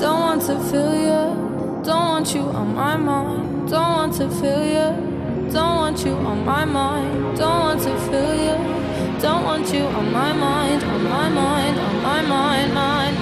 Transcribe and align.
don't 0.00 0.20
want 0.20 0.42
to 0.42 0.58
feel 0.70 0.94
you 0.94 1.82
don't 1.84 2.06
want 2.10 2.34
you 2.34 2.42
on 2.42 2.74
my 2.74 2.96
mind. 2.96 3.70
Don't 3.70 3.90
want 3.96 4.14
to 4.14 4.28
feel 4.28 4.64
you 4.64 5.50
don't 5.52 5.76
want 5.76 6.04
you 6.04 6.12
on 6.12 6.44
my 6.44 6.64
mind. 6.64 7.36
Don't 7.36 7.60
want 7.60 7.80
to 7.82 7.98
feel 8.08 8.34
you 8.34 9.20
don't 9.20 9.44
want 9.44 9.72
you 9.72 9.82
on 9.82 10.12
my 10.12 10.32
mind, 10.32 10.82
on 10.82 11.04
my 11.04 11.28
mind, 11.28 11.78
on 11.78 12.02
my 12.02 12.22
mind, 12.22 12.74
mind. 12.74 13.19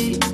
You 0.00 0.29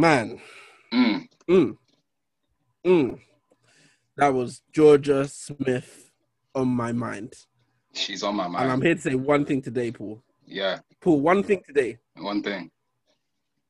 Man. 0.00 0.38
Mm. 0.92 1.26
Mm. 1.48 1.76
Mm. 2.86 3.18
That 4.18 4.28
was 4.34 4.60
Jorja 4.72 5.28
Smith 5.28 6.10
on 6.54 6.68
my 6.68 6.92
mind. 6.92 7.32
She's 7.94 8.22
on 8.22 8.36
my 8.36 8.46
mind. 8.46 8.64
And 8.64 8.72
I'm 8.72 8.82
here 8.82 8.94
to 8.94 9.00
say 9.00 9.14
one 9.14 9.46
thing 9.46 9.62
today, 9.62 9.90
Paul. 9.90 10.22
Yeah, 10.46 10.80
Paul, 11.00 11.20
one 11.22 11.42
thing 11.42 11.62
today. 11.66 11.96
one 12.14 12.42
thing. 12.42 12.70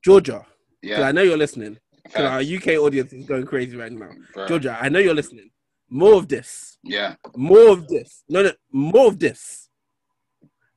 Jorja. 0.07 0.45
Yeah, 0.83 1.03
I 1.03 1.13
know 1.13 1.23
you're 1.23 1.37
listening. 1.39 1.79
'cause 2.13 2.25
our. 2.25 2.41
UK 2.41 2.77
audience 2.77 3.13
is 3.13 3.25
going 3.25 3.47
crazy 3.47 3.77
right 3.77 3.91
now. 3.93 4.11
Bruh. 4.35 4.49
Jorja, 4.49 4.79
I 4.81 4.89
know 4.89 4.99
you're 4.99 5.15
listening. 5.15 5.51
More 5.89 6.15
of 6.15 6.27
this. 6.29 6.77
Yeah, 6.83 7.15
More 7.37 7.69
of 7.71 7.87
this. 7.89 8.25
No, 8.29 8.43
no, 8.43 8.53
more 8.73 9.07
of 9.07 9.19
this. 9.19 9.66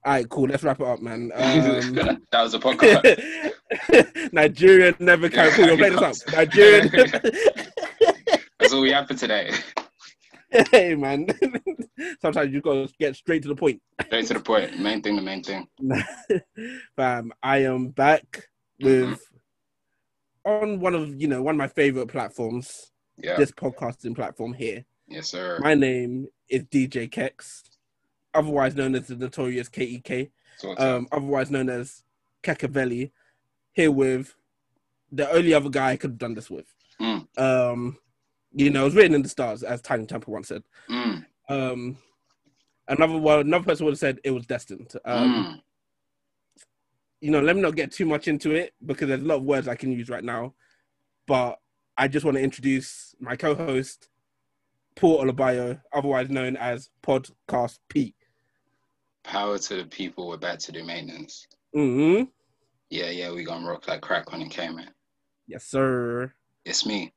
All 0.09 0.15
right, 0.15 0.27
cool. 0.27 0.47
Let's 0.47 0.63
wrap 0.63 0.79
it 0.79 0.87
up, 0.87 1.01
man. 1.03 1.31
Um, 1.35 1.93
that 2.31 2.41
was 2.41 2.55
a 2.55 2.59
podcast. 2.65 4.33
Nigerian 4.33 4.95
never 4.97 5.29
carry. 5.29 5.51
Cool, 5.55 5.67
you're 5.67 5.77
playing 5.77 5.97
this 5.97 6.23
up. 6.27 6.33
Nigerian. 6.33 6.89
That's 8.59 8.73
all 8.73 8.81
we 8.81 8.89
have 8.91 9.07
for 9.07 9.13
today. 9.13 9.51
hey, 10.71 10.95
man. 10.95 11.27
Sometimes 12.23 12.51
you 12.51 12.59
gotta 12.59 12.91
get 12.99 13.17
straight 13.17 13.43
to 13.43 13.49
the 13.49 13.55
point. 13.55 13.83
Straight 14.07 14.25
to 14.25 14.33
the 14.33 14.39
point. 14.39 14.79
Main 14.79 15.03
thing, 15.03 15.15
the 15.15 15.21
main 15.21 15.43
thing. 15.43 15.67
Fam, 16.95 17.31
I 17.43 17.57
am 17.65 17.89
back 17.89 18.47
with 18.81 19.21
on 20.43 20.79
one 20.79 20.95
of 20.95 21.21
you 21.21 21.27
know 21.27 21.43
one 21.43 21.53
of 21.53 21.59
my 21.59 21.67
favorite 21.67 22.07
platforms. 22.07 22.91
Yeah. 23.19 23.37
This 23.37 23.51
podcasting 23.51 24.15
platform 24.15 24.53
here. 24.53 24.85
Yes, 25.07 25.27
sir. 25.27 25.59
My 25.61 25.75
name 25.75 26.25
is 26.49 26.63
DJ 26.63 27.11
Kex, 27.11 27.61
otherwise 28.33 28.75
known 28.75 28.95
as 28.95 29.07
the 29.07 29.15
notorious 29.15 29.69
KEK, 29.69 30.31
um, 30.77 31.07
otherwise 31.11 31.49
known 31.51 31.69
as 31.69 32.03
Kekavelli, 32.43 33.11
here 33.73 33.91
with 33.91 34.35
the 35.11 35.29
only 35.31 35.53
other 35.53 35.69
guy 35.69 35.91
I 35.91 35.97
could 35.97 36.11
have 36.11 36.17
done 36.17 36.35
this 36.35 36.49
with. 36.49 36.65
Mm. 37.01 37.27
Um, 37.39 37.97
you 38.51 38.69
know, 38.69 38.81
it 38.81 38.85
was 38.85 38.95
written 38.95 39.15
in 39.15 39.21
the 39.21 39.29
stars, 39.29 39.63
as 39.63 39.81
Tinie 39.81 40.05
Tempah 40.05 40.27
once 40.27 40.47
said. 40.47 40.63
Mm, 40.89 41.25
Um, 41.47 41.97
another 42.87 43.17
well, 43.17 43.39
another 43.39 43.65
person 43.65 43.85
would 43.85 43.93
have 43.93 43.99
said 43.99 44.19
it 44.23 44.31
was 44.31 44.45
destined. 44.45 44.93
Um, 45.05 45.45
mm. 45.45 45.61
you 47.21 47.31
know, 47.31 47.41
let 47.41 47.55
me 47.55 47.61
not 47.61 47.75
get 47.75 47.91
too 47.91 48.05
much 48.05 48.27
into 48.27 48.51
it 48.51 48.73
because 48.85 49.07
there's 49.07 49.21
a 49.21 49.25
lot 49.25 49.37
of 49.37 49.43
words 49.43 49.67
I 49.67 49.75
can 49.75 49.91
use 49.91 50.09
right 50.09 50.23
now. 50.23 50.53
But 51.27 51.59
I 51.97 52.07
just 52.07 52.25
want 52.25 52.37
to 52.37 52.43
introduce 52.43 53.13
my 53.19 53.35
co-host, 53.35 54.09
Paul 54.95 55.23
Olabayo, 55.23 55.81
otherwise 55.93 56.29
known 56.29 56.57
as 56.57 56.89
Podcast 57.03 57.79
Pete. 57.87 58.15
Power 59.29 59.59
to 59.59 59.75
the 59.75 59.85
people. 59.85 60.27
We're 60.27 60.37
back 60.37 60.57
to 60.57 60.71
do 60.71 60.83
maintenance. 60.83 61.45
Mm-hmm. 61.75 62.23
Yeah, 62.89 63.11
yeah, 63.11 63.31
we 63.31 63.43
gonna 63.43 63.69
rock 63.69 63.87
like 63.87 64.01
crack 64.01 64.31
when 64.31 64.41
it 64.41 64.49
came 64.49 64.79
in. 64.79 64.87
Yes, 65.47 65.65
sir. 65.65 66.33
It's 66.65 66.83
me. 66.83 67.13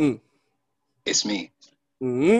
Mm. 0.00 0.18
It's 1.04 1.26
me. 1.26 1.52
hmm 2.00 2.38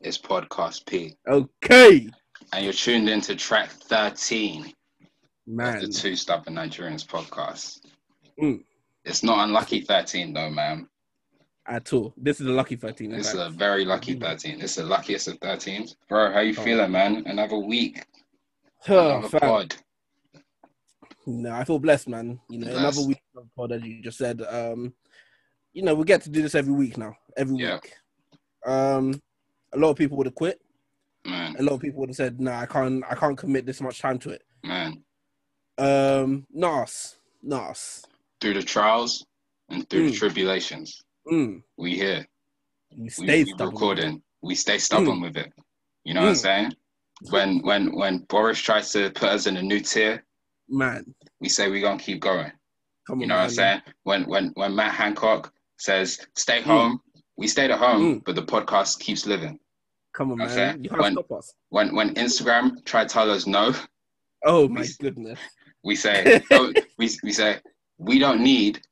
It's 0.00 0.16
Podcast 0.16 0.86
P. 0.86 1.14
Okay, 1.28 2.08
And 2.54 2.64
you're 2.64 2.72
tuned 2.72 3.10
into 3.10 3.36
track 3.36 3.68
13 3.70 4.62
of 4.64 4.72
man. 5.46 5.80
the 5.80 5.88
Two 5.88 6.16
Stubborn 6.16 6.54
Nigerians 6.54 7.06
podcast. 7.06 7.80
Mm. 8.40 8.64
It's 9.04 9.22
not 9.22 9.44
unlucky 9.46 9.82
13 9.82 10.32
though, 10.32 10.48
man. 10.48 10.88
At 11.66 11.92
all. 11.92 12.12
This 12.16 12.40
is 12.40 12.46
a 12.48 12.50
lucky 12.50 12.74
13. 12.76 13.12
in 13.12 13.18
It's 13.20 13.32
fact. 13.32 13.38
a 13.38 13.50
very 13.50 13.84
lucky 13.84 14.14
13. 14.14 14.60
It's 14.60 14.74
the 14.74 14.84
luckiest 14.84 15.28
of 15.28 15.38
13s. 15.40 15.94
Bro, 16.08 16.32
how 16.32 16.40
you 16.40 16.54
Oh. 16.58 16.62
feeling, 16.62 16.90
man? 16.90 17.22
Another 17.26 17.56
week. 17.56 18.04
Oh, 18.88 19.18
Another 19.18 19.38
pod. 19.40 19.74
No, 21.24 21.52
I 21.52 21.62
feel 21.62 21.78
blessed, 21.78 22.08
man. 22.08 22.40
You 22.48 22.58
know, 22.58 22.76
another 22.76 23.02
week 23.02 23.22
of 23.36 23.46
pod, 23.54 23.70
as 23.70 23.82
you 23.84 24.02
just 24.02 24.18
said. 24.18 24.42
Um, 24.42 24.92
you 25.72 25.82
know, 25.82 25.94
we 25.94 26.04
get 26.04 26.22
to 26.22 26.30
do 26.30 26.42
this 26.42 26.56
every 26.56 26.72
week 26.74 26.96
now. 26.98 27.16
Every 27.36 27.56
Yeah. 27.58 27.74
week. 27.74 27.94
Um, 28.66 29.22
a 29.72 29.78
lot 29.78 29.90
of 29.90 29.96
people 29.96 30.16
would 30.16 30.26
have 30.26 30.34
quit. 30.34 30.60
Man, 31.24 31.54
A 31.60 31.62
lot 31.62 31.74
of 31.74 31.80
people 31.80 32.00
would 32.00 32.08
have 32.08 32.16
said, 32.16 32.40
"Nah, 32.40 32.58
I 32.62 32.66
can't. 32.66 33.04
I 33.08 33.14
can't 33.14 33.38
commit 33.38 33.64
this 33.66 33.80
much 33.80 34.00
time 34.00 34.18
to 34.20 34.30
it." 34.30 34.42
man. 34.64 35.04
Um, 35.78 36.46
not 36.50 36.82
us. 36.82 37.16
Not 37.42 37.70
us. 37.70 38.04
Through 38.40 38.54
the 38.54 38.62
trials 38.64 39.24
and 39.68 39.88
through 39.88 40.10
the 40.10 40.16
Mm. 40.16 40.18
tribulations, 40.18 41.00
Mm, 41.30 41.62
we 41.76 41.94
here. 41.94 42.26
we 42.96 43.04
We, 43.04 43.08
stay 43.10 43.44
we 43.44 43.50
stubborn. 43.50 43.74
recording. 43.74 44.22
We 44.42 44.54
stay 44.54 44.78
stubborn 44.78 45.20
with 45.20 45.36
it. 45.36 45.52
You 46.04 46.14
know 46.14 46.22
what 46.22 46.28
I'm 46.30 46.34
Mm. 46.34 46.38
saying? 46.38 46.72
When 47.30 47.62
when 47.62 47.94
when 47.94 48.18
Boris 48.28 48.58
tries 48.58 48.90
to 48.92 49.10
put 49.10 49.28
us 49.28 49.46
in 49.46 49.56
a 49.56 49.62
new 49.62 49.80
tier, 49.80 50.24
man. 50.68 51.14
we 51.40 51.48
say 51.48 51.70
we're 51.70 51.80
gonna 51.80 51.98
keep 52.02 52.20
going. 52.20 52.50
Come 53.06 53.16
on, 53.18 53.20
You 53.20 53.26
know 53.28 53.36
what 53.36 53.40
I'm 53.42 53.46
man. 53.46 53.54
saying? 53.54 53.82
When 54.02 54.24
when 54.24 54.48
when 54.54 54.74
Matt 54.74 54.94
Hancock 54.94 55.52
says 55.78 56.26
stay 56.34 56.60
Mm. 56.60 56.64
home, 56.64 57.00
we 57.36 57.46
stayed 57.46 57.70
at 57.70 57.78
home, 57.78 58.02
Mm. 58.20 58.24
but 58.24 58.34
the 58.34 58.42
podcast 58.42 58.98
keeps 58.98 59.26
living. 59.26 59.58
Come 60.12 60.32
on, 60.32 60.38
man. 60.38 60.82
You 60.82 60.90
can't 60.90 61.00
When- 61.02 61.12
stop 61.14 61.32
us. 61.32 61.54
When 61.68 61.94
when 61.94 62.14
Instagram 62.14 62.84
tried 62.84 63.08
to 63.08 63.12
tell 63.14 63.30
us 63.30 63.46
no, 63.46 63.72
Oh 64.44 64.68
my 64.68 64.80
we- 64.82 64.88
goodness. 65.00 65.38
we 65.84 65.94
say 65.94 66.42
oh, 66.50 66.72
we 66.98 67.08
we 67.22 67.32
say 67.32 67.60
we 67.98 68.18
don't 68.18 68.42
need 68.42 68.82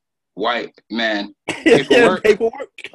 white 0.41 0.81
man. 0.91 1.35
Paperwork. 1.49 2.23
Paperwork. 2.23 2.91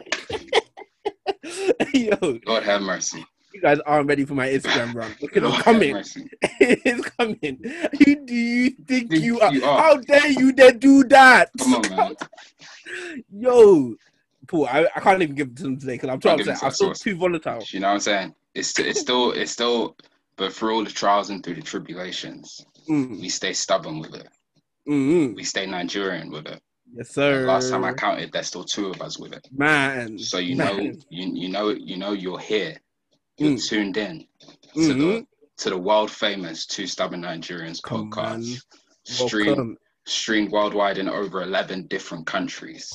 Yo, 1.94 2.40
Lord 2.46 2.64
have 2.64 2.82
mercy. 2.82 3.24
you 3.54 3.62
guys 3.62 3.80
aren't 3.86 4.08
ready 4.08 4.26
for 4.26 4.34
my 4.34 4.48
Instagram 4.48 4.94
run. 4.96 5.16
Look 5.22 5.38
at 5.38 5.44
it 5.44 5.64
coming. 5.64 5.96
it's 6.60 7.10
coming. 7.12 7.60
Who 8.04 8.26
do 8.26 8.34
you 8.36 8.70
think 8.72 9.12
Think 9.12 9.24
you 9.24 9.40
are? 9.40 9.54
you 9.54 9.64
are. 9.64 9.80
How 9.80 9.98
dare 9.98 10.28
you 10.32 10.52
dare 10.52 10.72
do 10.72 11.04
that? 11.06 11.52
Come 11.60 11.76
on, 11.76 11.90
man. 11.90 12.16
Yo, 13.32 13.96
Paul, 14.48 14.68
I, 14.68 14.88
I 14.96 15.00
can't 15.00 15.22
even 15.22 15.36
give 15.36 15.48
it 15.50 15.58
to 15.58 15.64
them 15.64 15.80
today 15.80 15.94
because 15.94 16.10
I'm 16.10 16.20
trying 16.20 16.40
to 16.40 16.44
say 16.46 16.52
I 16.66 16.68
us, 16.68 16.78
feel 16.80 16.88
Ross. 16.90 17.00
too 17.00 17.16
volatile. 17.16 17.64
You 17.70 17.80
know 17.80 17.88
what 17.88 17.94
I'm 17.94 18.00
saying? 18.00 18.36
It's 18.54 18.78
it's 18.80 19.00
still 19.00 19.32
it's 19.32 19.52
still, 19.52 19.96
but 20.38 20.54
through 20.54 20.76
all 20.76 20.84
the 20.84 20.92
trials 20.92 21.30
and 21.30 21.44
through 21.44 21.56
the 21.56 21.62
tribulations, 21.62 22.66
Mm, 22.90 23.20
we 23.20 23.30
stay 23.30 23.52
stubborn 23.54 23.98
with 24.00 24.14
it. 24.14 24.28
mm, 24.88 25.10
mm. 25.32 25.36
We 25.36 25.44
stay 25.44 25.66
Nigerian 25.66 26.30
with 26.30 26.46
it. 26.46 26.62
Yes, 26.96 27.10
sir. 27.10 27.46
Last 27.48 27.70
time 27.72 27.84
I 27.84 27.94
counted, 27.94 28.32
there's 28.32 28.48
still 28.48 28.64
two 28.64 28.88
of 28.88 29.02
us 29.02 29.20
with 29.20 29.34
it. 29.34 29.48
man. 29.52 30.18
So 30.20 30.38
you 30.38 30.56
know, 30.56 30.78
you 30.78 30.96
you 31.10 31.50
know, 31.50 31.70
you 31.70 31.98
know, 31.98 32.14
you're 32.14 32.40
here. 32.40 32.78
You're 33.38 33.52
Mm. 33.52 33.68
tuned 33.68 33.98
in 33.98 34.28
to 34.40 34.78
Mhm. 34.80 34.98
the 35.20 35.28
to 35.58 35.70
the 35.70 35.78
world 35.78 36.10
famous 36.12 36.66
Two 36.66 36.88
Stubborn 36.88 37.22
Nigerians 37.22 37.82
Come 37.82 38.10
podcast. 38.12 38.64
streamed 39.04 39.78
streamed 40.06 40.52
worldwide 40.52 40.98
in 40.98 41.10
over 41.10 41.42
11 41.42 41.88
different 41.88 42.26
countries. 42.28 42.90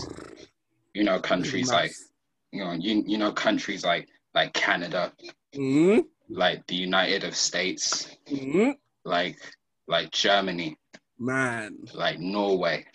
You 0.94 1.04
know, 1.04 1.20
countries 1.20 1.70
like 1.70 1.92
you 2.52 2.64
know 2.64 2.72
you, 2.72 3.04
you 3.06 3.18
know 3.18 3.32
countries 3.32 3.84
like 3.84 4.08
like 4.34 4.52
Canada, 4.54 5.12
Mhm, 5.54 6.06
like 6.28 6.66
the 6.68 6.76
United 6.76 7.24
of 7.24 7.36
States, 7.36 8.08
mhm. 8.28 8.76
like 9.04 9.36
like 9.88 10.10
Germany, 10.10 10.78
Man, 11.22 11.76
like 11.94 12.18
Norway, 12.18 12.86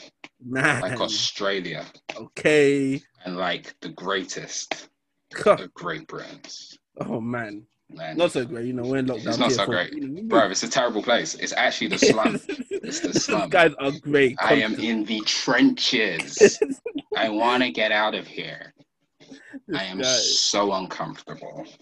man. 0.44 0.82
like 0.82 1.00
Australia, 1.00 1.86
Okay. 2.16 3.00
and 3.24 3.38
like 3.38 3.76
the 3.82 3.90
greatest 3.90 4.90
of 5.46 5.72
Great 5.76 6.08
Britains. 6.08 6.76
Oh 7.00 7.22
man, 7.22 7.68
Man, 7.92 8.18
not 8.18 8.32
so 8.32 8.44
great. 8.44 8.66
You 8.66 8.74
know, 8.74 8.82
we're 8.82 8.98
in 8.98 9.06
lockdown. 9.06 9.28
It's 9.28 9.38
not 9.38 9.50
here 9.50 9.58
so 9.58 9.66
great. 9.68 9.94
you 9.94 10.08
know, 10.08 10.22
you 10.22 10.28
bro, 10.28 10.50
it's 10.50 10.64
a 10.64 10.68
terrible 10.68 11.04
place. 11.04 11.36
It's 11.36 11.54
actually 11.54 11.90
the 11.90 12.00
slum. 12.00 12.40
It's 12.88 13.00
the 13.00 13.14
slum. 13.14 13.50
guys 13.50 13.74
are 13.80 13.92
great. 14.02 14.36
I 14.40 14.56
am 14.56 14.74
in 14.76 15.06
the 15.06 15.20
trenches. 15.22 16.60
I 17.18 17.30
want 17.30 17.62
to 17.64 17.72
get 17.72 17.92
out 17.92 18.14
of 18.16 18.26
here. 18.28 18.74
This 19.68 19.80
I 19.80 19.84
am 19.86 19.98
guy- 20.00 20.04
so 20.04 20.72
uncomfortable. 20.74 21.66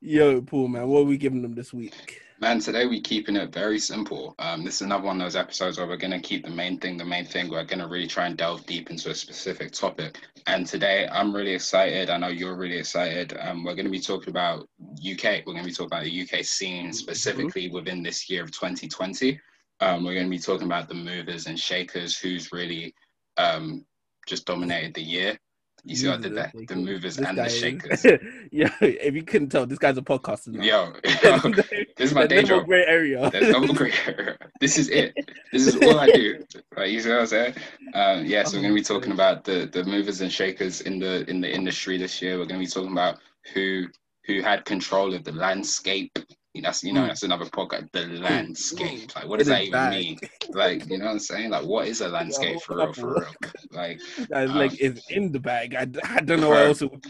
Yo, 0.00 0.42
Paul, 0.42 0.68
man, 0.68 0.88
what 0.88 1.00
are 1.00 1.04
we 1.04 1.16
giving 1.16 1.42
them 1.42 1.54
this 1.54 1.72
week? 1.72 2.20
Man, 2.40 2.58
today 2.58 2.84
we're 2.84 3.00
keeping 3.00 3.36
it 3.36 3.52
very 3.52 3.78
simple. 3.78 4.34
Um, 4.40 4.64
this 4.64 4.76
is 4.76 4.80
another 4.80 5.04
one 5.04 5.20
of 5.20 5.24
those 5.24 5.36
episodes 5.36 5.78
where 5.78 5.86
we're 5.86 5.96
going 5.96 6.10
to 6.10 6.18
keep 6.18 6.44
the 6.44 6.50
main 6.50 6.78
thing 6.78 6.96
the 6.96 7.04
main 7.04 7.24
thing. 7.24 7.48
We're 7.48 7.62
going 7.62 7.78
to 7.78 7.86
really 7.86 8.08
try 8.08 8.26
and 8.26 8.36
delve 8.36 8.66
deep 8.66 8.90
into 8.90 9.10
a 9.10 9.14
specific 9.14 9.70
topic. 9.70 10.18
And 10.48 10.66
today 10.66 11.06
I'm 11.12 11.32
really 11.34 11.54
excited. 11.54 12.10
I 12.10 12.16
know 12.16 12.28
you're 12.28 12.56
really 12.56 12.78
excited. 12.78 13.36
Um, 13.40 13.62
we're 13.62 13.76
going 13.76 13.86
to 13.86 13.90
be 13.90 14.00
talking 14.00 14.30
about 14.30 14.68
UK. 14.98 15.44
We're 15.46 15.52
going 15.52 15.58
to 15.58 15.64
be 15.64 15.72
talking 15.72 15.86
about 15.86 16.02
the 16.02 16.22
UK 16.22 16.44
scene 16.44 16.92
specifically 16.92 17.70
within 17.70 18.02
this 18.02 18.28
year 18.28 18.42
of 18.42 18.50
2020. 18.50 19.40
Um, 19.78 20.04
we're 20.04 20.14
going 20.14 20.26
to 20.26 20.30
be 20.30 20.38
talking 20.38 20.66
about 20.66 20.88
the 20.88 20.94
movers 20.94 21.46
and 21.46 21.58
shakers, 21.58 22.18
who's 22.18 22.52
really 22.52 22.94
um, 23.36 23.86
just 24.26 24.44
dominated 24.44 24.94
the 24.94 25.02
year. 25.02 25.38
You 25.86 25.96
see 25.96 26.08
what 26.08 26.18
I 26.18 26.22
did 26.22 26.34
there? 26.34 26.52
The 26.66 26.76
movers 26.76 27.18
and 27.18 27.36
the 27.36 27.48
shakers. 27.48 28.04
yeah, 28.50 28.70
if 28.80 29.14
you 29.14 29.22
couldn't 29.22 29.50
tell, 29.50 29.66
this 29.66 29.78
guy's 29.78 29.98
a 29.98 30.02
podcaster 30.02 30.48
now. 30.48 30.62
Yo, 30.62 30.92
this 31.96 32.10
is 32.10 32.14
my 32.14 32.26
day 32.26 32.42
job. 32.42 32.64
Great 32.64 32.88
area. 32.88 33.28
There's 33.30 33.52
no 33.52 33.66
gray 33.66 33.92
area. 34.06 34.38
This 34.60 34.78
is 34.78 34.88
it. 34.88 35.14
This 35.52 35.66
is 35.66 35.76
all 35.76 36.00
I 36.00 36.06
do. 36.06 36.42
Like 36.74 36.90
you 36.90 37.00
see 37.00 37.10
what 37.10 37.20
I'm 37.20 37.26
saying? 37.26 37.54
Um, 37.92 38.24
yeah, 38.24 38.44
so 38.44 38.56
we're 38.56 38.62
gonna 38.62 38.74
be 38.74 38.82
talking 38.82 39.12
about 39.12 39.44
the 39.44 39.68
the 39.70 39.84
movers 39.84 40.22
and 40.22 40.32
shakers 40.32 40.80
in 40.80 40.98
the 40.98 41.28
in 41.28 41.42
the 41.42 41.52
industry 41.52 41.98
this 41.98 42.22
year. 42.22 42.38
We're 42.38 42.46
gonna 42.46 42.60
be 42.60 42.66
talking 42.66 42.92
about 42.92 43.18
who 43.52 43.86
who 44.24 44.40
had 44.40 44.64
control 44.64 45.12
of 45.12 45.22
the 45.24 45.32
landscape. 45.32 46.18
That's 46.62 46.84
you 46.84 46.92
know 46.92 47.02
Mm. 47.02 47.08
that's 47.08 47.22
another 47.24 47.46
podcast. 47.46 47.90
The 47.92 48.06
landscape. 48.06 49.14
Like 49.16 49.26
what 49.28 49.38
does 49.38 49.48
that 49.48 49.64
even 49.64 49.90
mean? 49.90 50.18
Like 50.50 50.88
you 50.88 50.98
know 50.98 51.06
what 51.06 51.10
I'm 51.12 51.18
saying? 51.18 51.50
Like 51.50 51.64
what 51.64 51.88
is 51.88 52.00
a 52.00 52.08
landscape 52.08 52.60
for 52.60 52.76
real? 52.76 52.92
For 52.92 53.14
real? 53.14 53.34
Like 53.72 54.00
Um, 54.32 54.54
like 54.54 54.80
it's 54.80 55.10
in 55.10 55.32
the 55.32 55.40
bag. 55.40 55.74
I, 55.74 55.86
I 56.04 56.20
don't 56.20 56.40
know 56.40 56.50
what 56.50 56.66
else. 56.66 56.82
It 56.82 56.90
would 56.90 57.04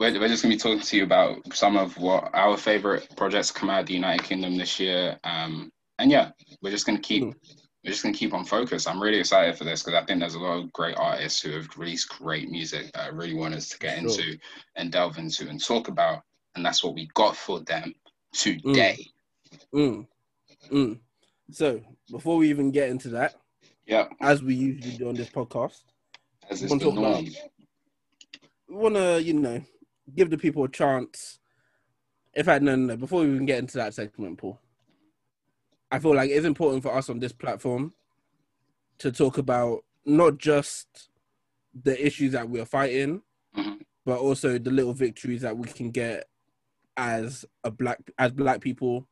we're, 0.00 0.18
we're 0.18 0.28
just 0.28 0.42
going 0.42 0.56
to 0.56 0.56
be 0.56 0.56
talking 0.56 0.80
to 0.80 0.96
you 0.96 1.02
about 1.02 1.36
some 1.54 1.76
of 1.76 1.98
what 1.98 2.30
our 2.34 2.56
favorite 2.56 3.06
projects 3.16 3.50
come 3.50 3.68
out 3.68 3.80
of 3.80 3.86
the 3.86 3.92
United 3.94 4.24
Kingdom 4.24 4.56
this 4.56 4.80
year. 4.80 5.18
Um, 5.24 5.70
and 5.98 6.10
yeah, 6.10 6.30
we're 6.62 6.70
just 6.70 6.86
going 6.86 6.96
to 6.96 7.02
keep 7.02 7.24
we're 7.84 7.90
just 7.92 8.02
going 8.02 8.12
to 8.14 8.18
keep 8.18 8.32
on 8.32 8.44
focus. 8.44 8.86
I'm 8.86 9.02
really 9.02 9.18
excited 9.18 9.56
for 9.58 9.64
this 9.64 9.82
because 9.82 10.00
I 10.00 10.04
think 10.06 10.20
there's 10.20 10.34
a 10.36 10.38
lot 10.40 10.58
of 10.62 10.72
great 10.72 10.96
artists 10.96 11.42
who 11.42 11.50
have 11.52 11.68
released 11.76 12.08
great 12.08 12.48
music 12.48 12.92
that 12.92 13.02
I 13.04 13.08
really 13.08 13.34
want 13.34 13.54
us 13.54 13.68
to 13.70 13.78
get 13.78 13.98
Sure. 13.98 14.08
into 14.08 14.38
and 14.76 14.90
delve 14.92 15.18
into 15.18 15.48
and 15.48 15.62
talk 15.62 15.88
about. 15.88 16.22
And 16.54 16.64
that's 16.64 16.82
what 16.82 16.94
we 16.94 17.08
got 17.14 17.36
for 17.36 17.60
them 17.60 17.92
today. 18.32 19.06
Mm. 19.74 20.06
Mm. 20.70 20.98
So 21.50 21.80
before 22.10 22.36
we 22.36 22.50
even 22.50 22.70
get 22.70 22.88
into 22.90 23.08
that, 23.10 23.34
yeah, 23.86 24.08
as 24.20 24.42
we 24.42 24.54
usually 24.54 24.96
do 24.96 25.08
on 25.08 25.14
this 25.14 25.30
podcast, 25.30 25.82
as 26.50 26.62
is 26.62 26.70
Wanna 26.70 26.84
the 26.84 26.90
about- 26.90 27.00
norm. 27.00 27.26
we 28.68 28.74
want 28.76 28.94
to, 28.96 29.22
you 29.22 29.34
know, 29.34 29.62
give 30.14 30.30
the 30.30 30.38
people 30.38 30.64
a 30.64 30.68
chance. 30.68 31.38
In 32.34 32.44
fact, 32.44 32.62
no, 32.62 32.76
no, 32.76 32.86
no. 32.86 32.96
Before 32.96 33.20
we 33.22 33.28
even 33.34 33.46
get 33.46 33.58
into 33.58 33.78
that 33.78 33.94
segment, 33.94 34.38
Paul, 34.38 34.60
I 35.90 35.98
feel 35.98 36.14
like 36.14 36.30
it's 36.30 36.46
important 36.46 36.82
for 36.82 36.94
us 36.94 37.08
on 37.08 37.18
this 37.18 37.32
platform 37.32 37.94
to 38.98 39.10
talk 39.10 39.38
about 39.38 39.84
not 40.04 40.36
just 40.38 41.08
the 41.82 42.04
issues 42.04 42.32
that 42.32 42.48
we're 42.48 42.66
fighting, 42.66 43.22
Mhm. 43.56 43.80
but 44.04 44.18
also 44.18 44.58
the 44.58 44.70
little 44.70 44.92
victories 44.92 45.42
that 45.42 45.56
we 45.56 45.68
can 45.68 45.90
get 45.90 46.28
as 46.98 47.46
a 47.64 47.70
black, 47.70 47.98
as 48.18 48.32
black 48.32 48.60
people, 48.60 49.06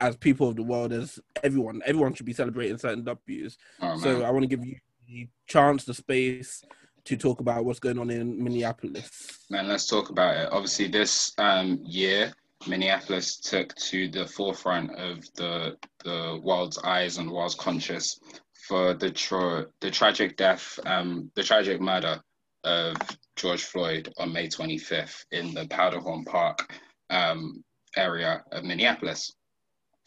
as 0.00 0.16
people 0.16 0.48
of 0.48 0.56
the 0.56 0.62
world, 0.62 0.92
as 0.92 1.18
everyone. 1.42 1.80
Everyone 1.84 2.14
should 2.14 2.26
be 2.26 2.34
celebrating 2.34 2.78
certain 2.78 3.02
W's. 3.02 3.56
Oh, 3.80 3.98
So. 3.98 4.22
I 4.22 4.30
want 4.30 4.42
to 4.42 4.46
give 4.56 4.64
you 4.64 4.76
the 5.08 5.26
chance, 5.48 5.84
the 5.84 5.94
space 5.94 6.62
to 7.06 7.16
talk 7.16 7.40
about 7.40 7.64
what's 7.64 7.80
going 7.80 7.98
on 7.98 8.10
in 8.10 8.42
Minneapolis. 8.44 9.38
Man, 9.48 9.66
let's 9.66 9.86
talk 9.86 10.10
about 10.10 10.36
it. 10.36 10.48
Obviously, 10.52 10.86
this 10.86 11.32
um, 11.38 11.80
year, 11.82 12.32
Minneapolis 12.66 13.38
took 13.38 13.74
to 13.76 14.08
the 14.08 14.26
forefront 14.26 14.94
of 14.96 15.24
the 15.34 15.76
the 16.04 16.38
world's 16.42 16.78
eyes 16.78 17.16
and 17.16 17.28
the 17.28 17.32
world's 17.32 17.54
conscious 17.54 18.20
for 18.68 18.92
the 18.92 19.10
tra- 19.10 19.66
the 19.80 19.90
tragic 19.90 20.36
death, 20.36 20.78
um, 20.84 21.30
the 21.34 21.42
tragic 21.42 21.80
murder 21.80 22.20
of 22.64 22.96
George 23.36 23.64
Floyd 23.64 24.12
on 24.18 24.32
May 24.32 24.48
25th 24.48 25.24
in 25.32 25.54
the 25.54 25.66
Powderhorn 25.68 26.26
Park 26.26 26.70
um, 27.10 27.62
area 27.96 28.42
of 28.52 28.64
Minneapolis. 28.64 29.32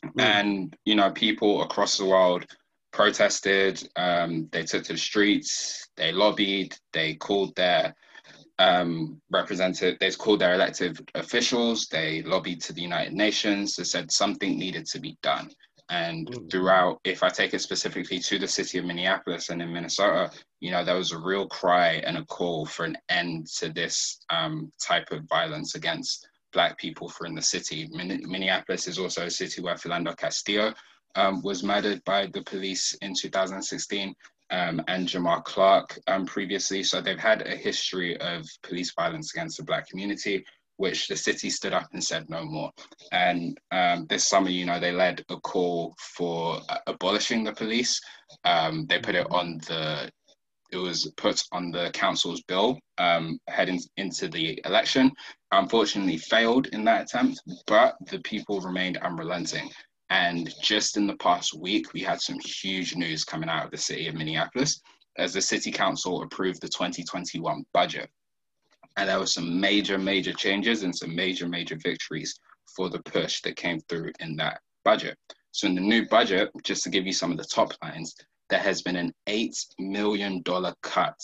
Mm. 0.05 0.21
And 0.21 0.77
you 0.85 0.95
know, 0.95 1.11
people 1.11 1.61
across 1.63 1.97
the 1.97 2.05
world 2.05 2.45
protested. 2.91 3.87
Um, 3.95 4.47
they 4.51 4.63
took 4.63 4.83
to 4.85 4.93
the 4.93 4.99
streets. 4.99 5.87
They 5.97 6.11
lobbied. 6.11 6.75
They 6.93 7.15
called 7.15 7.55
their 7.55 7.93
um, 8.59 9.21
represented. 9.31 9.97
They 9.99 10.11
called 10.11 10.39
their 10.39 10.53
elected 10.53 11.09
officials. 11.15 11.87
They 11.87 12.21
lobbied 12.21 12.61
to 12.61 12.73
the 12.73 12.81
United 12.81 13.13
Nations. 13.13 13.75
They 13.75 13.83
said 13.83 14.11
something 14.11 14.57
needed 14.57 14.85
to 14.87 14.99
be 14.99 15.17
done. 15.21 15.49
And 15.89 16.29
Mm. 16.29 16.49
throughout, 16.49 16.99
if 17.03 17.23
I 17.23 17.29
take 17.29 17.53
it 17.53 17.59
specifically 17.59 18.19
to 18.19 18.39
the 18.39 18.47
city 18.47 18.77
of 18.77 18.85
Minneapolis 18.85 19.49
and 19.49 19.61
in 19.61 19.73
Minnesota, 19.73 20.31
you 20.61 20.71
know, 20.71 20.83
there 20.83 20.95
was 20.95 21.11
a 21.11 21.17
real 21.17 21.47
cry 21.47 22.01
and 22.05 22.17
a 22.17 22.25
call 22.25 22.65
for 22.65 22.85
an 22.85 22.97
end 23.09 23.47
to 23.57 23.69
this 23.69 24.19
um, 24.29 24.71
type 24.81 25.11
of 25.11 25.27
violence 25.27 25.75
against 25.75 26.27
Black 26.53 26.77
people 26.77 27.09
for 27.09 27.25
in 27.25 27.35
the 27.35 27.41
city. 27.41 27.89
Min- 27.91 28.23
Minneapolis 28.25 28.87
is 28.87 28.99
also 28.99 29.25
a 29.25 29.29
city 29.29 29.61
where 29.61 29.75
Philando 29.75 30.15
Castile 30.15 30.73
um, 31.15 31.41
was 31.41 31.63
murdered 31.63 32.03
by 32.05 32.27
the 32.27 32.43
police 32.43 32.93
in 33.01 33.13
2016 33.13 34.13
um, 34.51 34.81
and 34.87 35.07
Jamar 35.07 35.43
Clark 35.43 35.99
um, 36.07 36.25
previously. 36.25 36.83
So 36.83 37.01
they've 37.01 37.19
had 37.19 37.45
a 37.47 37.55
history 37.55 38.19
of 38.21 38.45
police 38.61 38.93
violence 38.93 39.33
against 39.33 39.57
the 39.57 39.63
Black 39.63 39.87
community, 39.89 40.45
which 40.77 41.07
the 41.07 41.15
city 41.15 41.49
stood 41.49 41.73
up 41.73 41.87
and 41.93 42.03
said 42.03 42.29
no 42.29 42.45
more. 42.45 42.71
And 43.11 43.57
um, 43.71 44.05
this 44.09 44.27
summer, 44.27 44.49
you 44.49 44.65
know, 44.65 44.79
they 44.79 44.91
led 44.91 45.23
a 45.29 45.37
call 45.37 45.95
for 45.97 46.59
uh, 46.69 46.77
abolishing 46.87 47.43
the 47.43 47.53
police. 47.53 47.99
Um, 48.43 48.85
they 48.87 48.99
put 48.99 49.15
it 49.15 49.27
on 49.31 49.59
the 49.67 50.11
it 50.73 50.77
was 50.77 51.11
put 51.17 51.43
on 51.51 51.71
the 51.71 51.89
council's 51.93 52.41
bill 52.43 52.79
um, 52.97 53.39
heading 53.47 53.79
into 53.97 54.27
the 54.27 54.59
election. 54.65 55.11
Unfortunately, 55.51 56.17
failed 56.17 56.67
in 56.67 56.83
that 56.85 57.03
attempt, 57.03 57.41
but 57.67 57.95
the 58.09 58.19
people 58.19 58.59
remained 58.59 58.97
unrelenting. 58.97 59.69
And 60.09 60.53
just 60.61 60.97
in 60.97 61.07
the 61.07 61.17
past 61.17 61.53
week, 61.53 61.93
we 61.93 62.01
had 62.01 62.21
some 62.21 62.39
huge 62.39 62.95
news 62.95 63.23
coming 63.23 63.49
out 63.49 63.65
of 63.65 63.71
the 63.71 63.77
city 63.77 64.07
of 64.07 64.15
Minneapolis 64.15 64.81
as 65.17 65.33
the 65.33 65.41
city 65.41 65.71
council 65.71 66.21
approved 66.23 66.61
the 66.61 66.67
2021 66.67 67.63
budget. 67.73 68.09
And 68.97 69.09
there 69.09 69.19
were 69.19 69.25
some 69.25 69.59
major, 69.59 69.97
major 69.97 70.33
changes 70.33 70.83
and 70.83 70.95
some 70.95 71.15
major, 71.15 71.47
major 71.47 71.77
victories 71.81 72.39
for 72.75 72.89
the 72.89 73.01
push 73.03 73.41
that 73.41 73.55
came 73.55 73.79
through 73.81 74.11
in 74.19 74.35
that 74.37 74.61
budget. 74.83 75.17
So, 75.51 75.67
in 75.67 75.75
the 75.75 75.81
new 75.81 76.07
budget, 76.07 76.49
just 76.63 76.83
to 76.83 76.89
give 76.89 77.05
you 77.05 77.13
some 77.13 77.31
of 77.31 77.37
the 77.37 77.43
top 77.43 77.73
lines, 77.83 78.15
there 78.49 78.59
has 78.59 78.81
been 78.81 78.95
an 78.95 79.13
$8 79.27 79.55
million 79.79 80.43
cut 80.81 81.15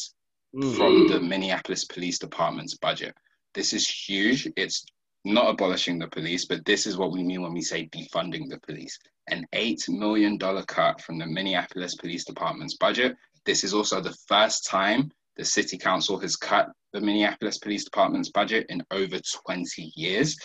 Mm. 0.56 0.76
from 0.76 1.08
the 1.08 1.20
Minneapolis 1.20 1.86
Police 1.86 2.18
Department's 2.18 2.76
budget. 2.76 3.14
This 3.54 3.72
is 3.72 3.88
huge. 3.88 4.52
It's 4.56 4.84
not 5.24 5.48
abolishing 5.48 6.00
the 6.00 6.08
police, 6.08 6.46
but 6.46 6.66
this 6.66 6.88
is 6.88 6.98
what 6.98 7.12
we 7.12 7.24
mean 7.24 7.44
when 7.44 7.54
we 7.54 7.62
say 7.62 7.88
defunding 7.90 8.50
the 8.50 8.60
police. 8.66 8.98
An 9.28 9.46
$8 9.54 9.88
million 9.90 10.40
cut 10.40 11.02
from 11.02 11.20
the 11.20 11.28
Minneapolis 11.28 11.94
Police 11.96 12.26
Department's 12.26 12.78
budget. 12.78 13.16
This 13.46 13.64
is 13.64 13.76
also 13.76 14.02
the 14.02 14.18
first 14.28 14.66
time 14.66 15.12
the 15.38 15.46
city 15.46 15.78
council 15.78 16.18
has 16.20 16.36
cut 16.36 16.70
the 16.94 17.02
Minneapolis 17.02 17.60
Police 17.60 17.84
Department's 17.84 18.32
budget 18.32 18.66
in 18.70 18.82
over 18.90 19.20
20 19.46 19.94
years. 19.96 20.36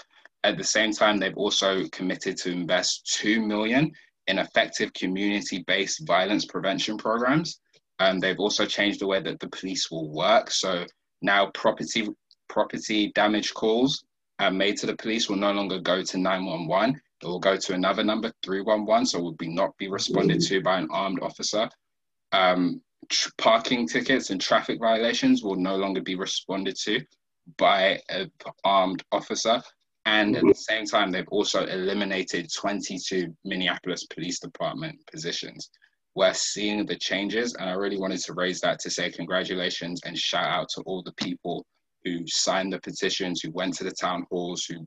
At 0.45 0.59
the 0.59 0.65
same 0.65 0.93
time, 0.93 1.17
they've 1.17 1.35
also 1.35 1.89
committed 1.93 2.37
to 2.39 2.51
invest 2.53 3.07
2 3.21 3.41
million 3.41 3.91
in 4.27 4.39
effective 4.39 4.93
community-based 4.95 6.07
violence 6.07 6.45
prevention 6.45 6.97
programs. 6.97 7.61
Um, 7.99 8.19
they've 8.21 8.39
also 8.39 8.67
changed 8.67 9.01
the 9.01 9.07
way 9.07 9.21
that 9.21 9.39
the 9.41 9.49
police 9.49 9.91
will 9.91 10.11
work. 10.11 10.51
So 10.51 10.85
now 11.23 11.47
property 11.55 12.09
property 12.49 13.13
damage 13.15 13.55
calls 13.55 14.05
uh, 14.39 14.51
made 14.51 14.77
to 14.79 14.87
the 14.87 14.97
police 14.97 15.29
will 15.29 15.37
no 15.37 15.53
longer 15.53 15.79
go 15.79 16.03
to 16.03 16.19
911. 16.19 17.01
It 17.23 17.27
will 17.27 17.39
go 17.39 17.57
to 17.57 17.75
another 17.75 18.05
number, 18.05 18.33
311, 18.45 19.07
so 19.07 19.19
it 19.19 19.23
will 19.23 19.33
be 19.33 19.49
not 19.49 19.77
be 19.79 19.89
responded 19.89 20.41
to 20.43 20.61
by 20.61 20.79
an 20.79 20.89
armed 20.91 21.21
officer. 21.23 21.69
Um, 22.33 22.83
tr- 23.09 23.31
parking 23.39 23.89
tickets 23.89 24.31
and 24.31 24.41
traffic 24.41 24.79
violations 24.81 25.43
will 25.43 25.57
no 25.57 25.77
longer 25.77 26.03
be 26.03 26.17
responded 26.17 26.77
to 26.85 27.01
by 27.57 28.01
an 28.09 28.31
armed 28.65 29.03
officer. 29.13 29.63
And 30.07 30.37
at 30.37 30.45
the 30.45 30.55
same 30.55 30.85
time, 30.85 31.11
they've 31.11 31.29
also 31.29 31.65
eliminated 31.65 32.53
22 32.53 33.35
Minneapolis 33.45 34.05
Police 34.07 34.39
Department 34.39 34.99
positions. 35.11 35.71
We're 36.15 36.35
seeing 36.35 36.85
the 36.87 36.97
changes, 36.97 37.55
and 37.55 37.69
I 37.69 37.73
really 37.73 37.99
wanted 37.99 38.21
to 38.21 38.35
raise 38.35 38.61
that 38.61 38.79
to 38.81 38.91
say 38.91 39.11
congratulations 39.11 40.01
and 40.05 40.17
shout 40.17 40.47
out 40.47 40.69
to 40.75 40.83
all 40.83 41.03
the 41.03 41.13
people 41.13 41.67
who 42.05 42.21
signed 42.27 42.73
the 42.73 42.81
petitions, 42.81 43.41
who 43.41 43.51
went 43.51 43.75
to 43.75 43.85
the 43.85 43.93
town 43.93 44.27
halls, 44.31 44.65
who 44.67 44.87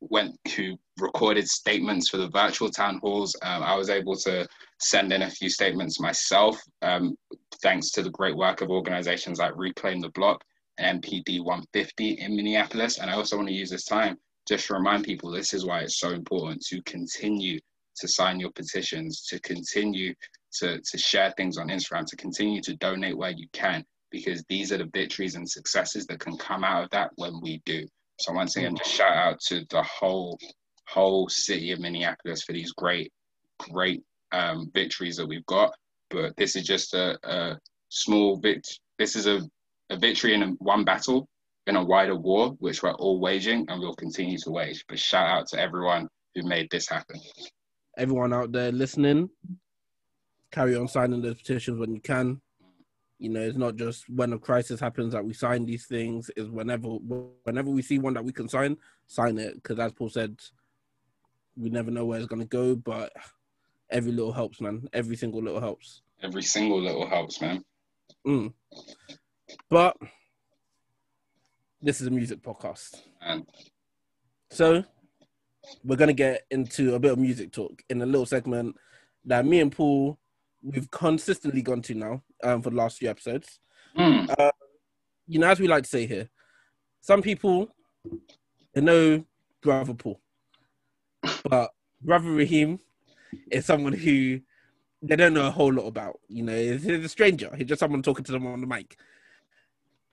went 0.00 0.36
who 0.54 0.78
recorded 0.98 1.48
statements 1.48 2.08
for 2.08 2.18
the 2.18 2.28
virtual 2.28 2.70
town 2.70 3.00
halls. 3.02 3.34
Um, 3.42 3.62
I 3.62 3.74
was 3.74 3.90
able 3.90 4.16
to 4.16 4.46
send 4.80 5.12
in 5.12 5.22
a 5.22 5.30
few 5.30 5.48
statements 5.48 5.98
myself, 5.98 6.60
um, 6.82 7.16
thanks 7.62 7.90
to 7.92 8.02
the 8.02 8.10
great 8.10 8.36
work 8.36 8.60
of 8.60 8.70
organizations 8.70 9.38
like 9.38 9.56
Reclaim 9.56 10.00
the 10.00 10.10
Block 10.10 10.44
and 10.78 11.02
MPD 11.02 11.42
150 11.42 12.10
in 12.20 12.36
Minneapolis. 12.36 12.98
And 12.98 13.10
I 13.10 13.14
also 13.14 13.36
want 13.36 13.48
to 13.48 13.54
use 13.54 13.70
this 13.70 13.84
time 13.84 14.16
just 14.48 14.70
remind 14.70 15.04
people 15.04 15.30
this 15.30 15.52
is 15.54 15.66
why 15.66 15.80
it's 15.80 15.98
so 15.98 16.10
important 16.10 16.62
to 16.62 16.82
continue 16.82 17.60
to 17.96 18.08
sign 18.08 18.40
your 18.40 18.50
petitions, 18.52 19.26
to 19.26 19.40
continue 19.40 20.14
to, 20.54 20.80
to 20.80 20.98
share 20.98 21.32
things 21.36 21.58
on 21.58 21.68
Instagram, 21.68 22.06
to 22.06 22.16
continue 22.16 22.60
to 22.62 22.76
donate 22.76 23.16
where 23.16 23.30
you 23.30 23.46
can, 23.52 23.84
because 24.10 24.42
these 24.48 24.72
are 24.72 24.78
the 24.78 24.88
victories 24.92 25.34
and 25.34 25.48
successes 25.48 26.06
that 26.06 26.20
can 26.20 26.36
come 26.38 26.64
out 26.64 26.84
of 26.84 26.90
that 26.90 27.10
when 27.16 27.40
we 27.42 27.60
do. 27.66 27.86
So 28.20 28.32
once 28.32 28.56
again, 28.56 28.76
just 28.76 28.90
shout 28.90 29.16
out 29.16 29.40
to 29.48 29.64
the 29.70 29.82
whole 29.82 30.38
whole 30.88 31.28
city 31.28 31.70
of 31.72 31.80
Minneapolis 31.80 32.42
for 32.42 32.54
these 32.54 32.72
great, 32.72 33.12
great 33.58 34.02
um, 34.32 34.70
victories 34.72 35.16
that 35.16 35.26
we've 35.26 35.44
got. 35.44 35.74
But 36.08 36.34
this 36.38 36.56
is 36.56 36.64
just 36.64 36.94
a, 36.94 37.18
a 37.24 37.58
small 37.90 38.38
bit. 38.38 38.66
This 38.98 39.14
is 39.14 39.26
a, 39.26 39.42
a 39.90 39.98
victory 39.98 40.32
in 40.32 40.56
one 40.60 40.84
battle 40.84 41.28
in 41.68 41.76
a 41.76 41.84
wider 41.84 42.16
war, 42.16 42.56
which 42.58 42.82
we're 42.82 42.94
all 42.94 43.20
waging 43.20 43.66
and 43.68 43.80
we'll 43.80 43.94
continue 43.94 44.38
to 44.38 44.50
wage. 44.50 44.84
But 44.88 44.98
shout 44.98 45.28
out 45.28 45.46
to 45.48 45.60
everyone 45.60 46.08
who 46.34 46.42
made 46.42 46.68
this 46.70 46.88
happen. 46.88 47.20
Everyone 47.96 48.32
out 48.32 48.52
there 48.52 48.72
listening, 48.72 49.28
carry 50.50 50.76
on 50.76 50.88
signing 50.88 51.20
those 51.20 51.36
petitions 51.36 51.78
when 51.78 51.94
you 51.94 52.00
can. 52.00 52.40
You 53.18 53.30
know, 53.30 53.40
it's 53.40 53.58
not 53.58 53.76
just 53.76 54.08
when 54.08 54.32
a 54.32 54.38
crisis 54.38 54.80
happens 54.80 55.12
that 55.12 55.24
we 55.24 55.34
sign 55.34 55.66
these 55.66 55.86
things. 55.86 56.30
Is 56.36 56.48
whenever, 56.48 56.88
whenever 56.88 57.68
we 57.68 57.82
see 57.82 57.98
one 57.98 58.14
that 58.14 58.24
we 58.24 58.32
can 58.32 58.48
sign, 58.48 58.76
sign 59.06 59.38
it. 59.38 59.54
Because 59.54 59.78
as 59.78 59.92
Paul 59.92 60.08
said, 60.08 60.38
we 61.56 61.68
never 61.68 61.90
know 61.90 62.06
where 62.06 62.18
it's 62.18 62.28
gonna 62.28 62.44
go, 62.44 62.76
but 62.76 63.12
every 63.90 64.12
little 64.12 64.32
helps, 64.32 64.60
man. 64.60 64.88
Every 64.92 65.16
single 65.16 65.42
little 65.42 65.60
helps. 65.60 66.02
Every 66.22 66.42
single 66.42 66.80
little 66.80 67.06
helps, 67.08 67.40
man. 67.40 67.64
Mm. 68.26 68.52
But 69.68 69.96
this 71.80 72.00
is 72.00 72.06
a 72.06 72.10
music 72.10 72.42
podcast, 72.42 73.02
Man. 73.20 73.46
so 74.50 74.84
we're 75.84 75.96
gonna 75.96 76.12
get 76.12 76.44
into 76.50 76.94
a 76.94 76.98
bit 76.98 77.12
of 77.12 77.18
music 77.18 77.52
talk 77.52 77.82
in 77.88 78.02
a 78.02 78.06
little 78.06 78.26
segment 78.26 78.74
that 79.24 79.46
me 79.46 79.60
and 79.60 79.70
Paul 79.70 80.18
we've 80.62 80.90
consistently 80.90 81.62
gone 81.62 81.82
to 81.82 81.94
now 81.94 82.22
um, 82.42 82.62
for 82.62 82.70
the 82.70 82.76
last 82.76 82.98
few 82.98 83.08
episodes. 83.08 83.60
Mm. 83.96 84.50
You 85.26 85.38
know, 85.38 85.48
as 85.48 85.60
we 85.60 85.68
like 85.68 85.84
to 85.84 85.88
say 85.88 86.06
here, 86.06 86.28
some 87.00 87.22
people 87.22 87.68
they 88.74 88.80
know 88.80 89.24
brother 89.62 89.94
Paul, 89.94 90.20
but 91.48 91.70
brother 92.02 92.30
Raheem 92.30 92.80
is 93.50 93.66
someone 93.66 93.92
who 93.92 94.40
they 95.02 95.16
don't 95.16 95.34
know 95.34 95.46
a 95.46 95.50
whole 95.50 95.72
lot 95.72 95.86
about. 95.86 96.18
You 96.28 96.42
know, 96.42 96.56
he's, 96.56 96.82
he's 96.82 97.04
a 97.04 97.08
stranger. 97.08 97.54
He's 97.56 97.66
just 97.66 97.80
someone 97.80 98.02
talking 98.02 98.24
to 98.24 98.32
them 98.32 98.46
on 98.46 98.60
the 98.60 98.66
mic. 98.66 98.96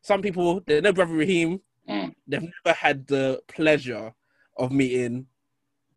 Some 0.06 0.22
people 0.22 0.62
they 0.68 0.82
know 0.82 0.94
brother 0.94 1.16
Raheem. 1.16 1.62
Mm. 1.90 2.14
They've 2.28 2.42
never 2.42 2.78
had 2.78 3.08
the 3.08 3.42
pleasure 3.48 4.14
of 4.56 4.72
meeting 4.72 5.26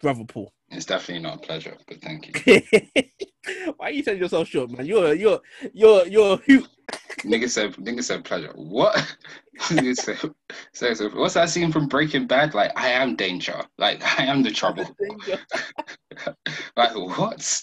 brother 0.00 0.24
Paul. 0.24 0.50
It's 0.70 0.86
definitely 0.86 1.24
not 1.24 1.36
a 1.36 1.40
pleasure, 1.40 1.76
but 1.86 2.00
thank 2.00 2.46
you. 2.46 2.62
Why 3.76 3.88
are 3.88 3.90
you 3.90 4.02
selling 4.02 4.20
yourself 4.20 4.48
short, 4.48 4.70
man? 4.70 4.86
You're 4.86 5.12
you're 5.12 5.40
you're 5.74 6.06
you're 6.06 6.38
who? 6.38 6.64
nigga 7.18 7.50
said, 7.50 7.74
nigga 7.74 8.02
said 8.02 8.24
pleasure. 8.24 8.52
What? 8.54 8.96
nigga 9.58 9.94
said, 9.94 10.18
so, 10.72 10.94
so, 10.94 11.10
what's 11.10 11.34
that 11.34 11.50
scene 11.50 11.70
from 11.70 11.86
Breaking 11.86 12.26
Bad? 12.26 12.54
Like, 12.54 12.72
I 12.76 12.88
am 12.88 13.14
danger. 13.14 13.60
Like, 13.76 14.02
I 14.18 14.24
am 14.24 14.42
the 14.42 14.50
trouble. 14.50 14.86
like, 16.76 16.94
what? 16.94 17.62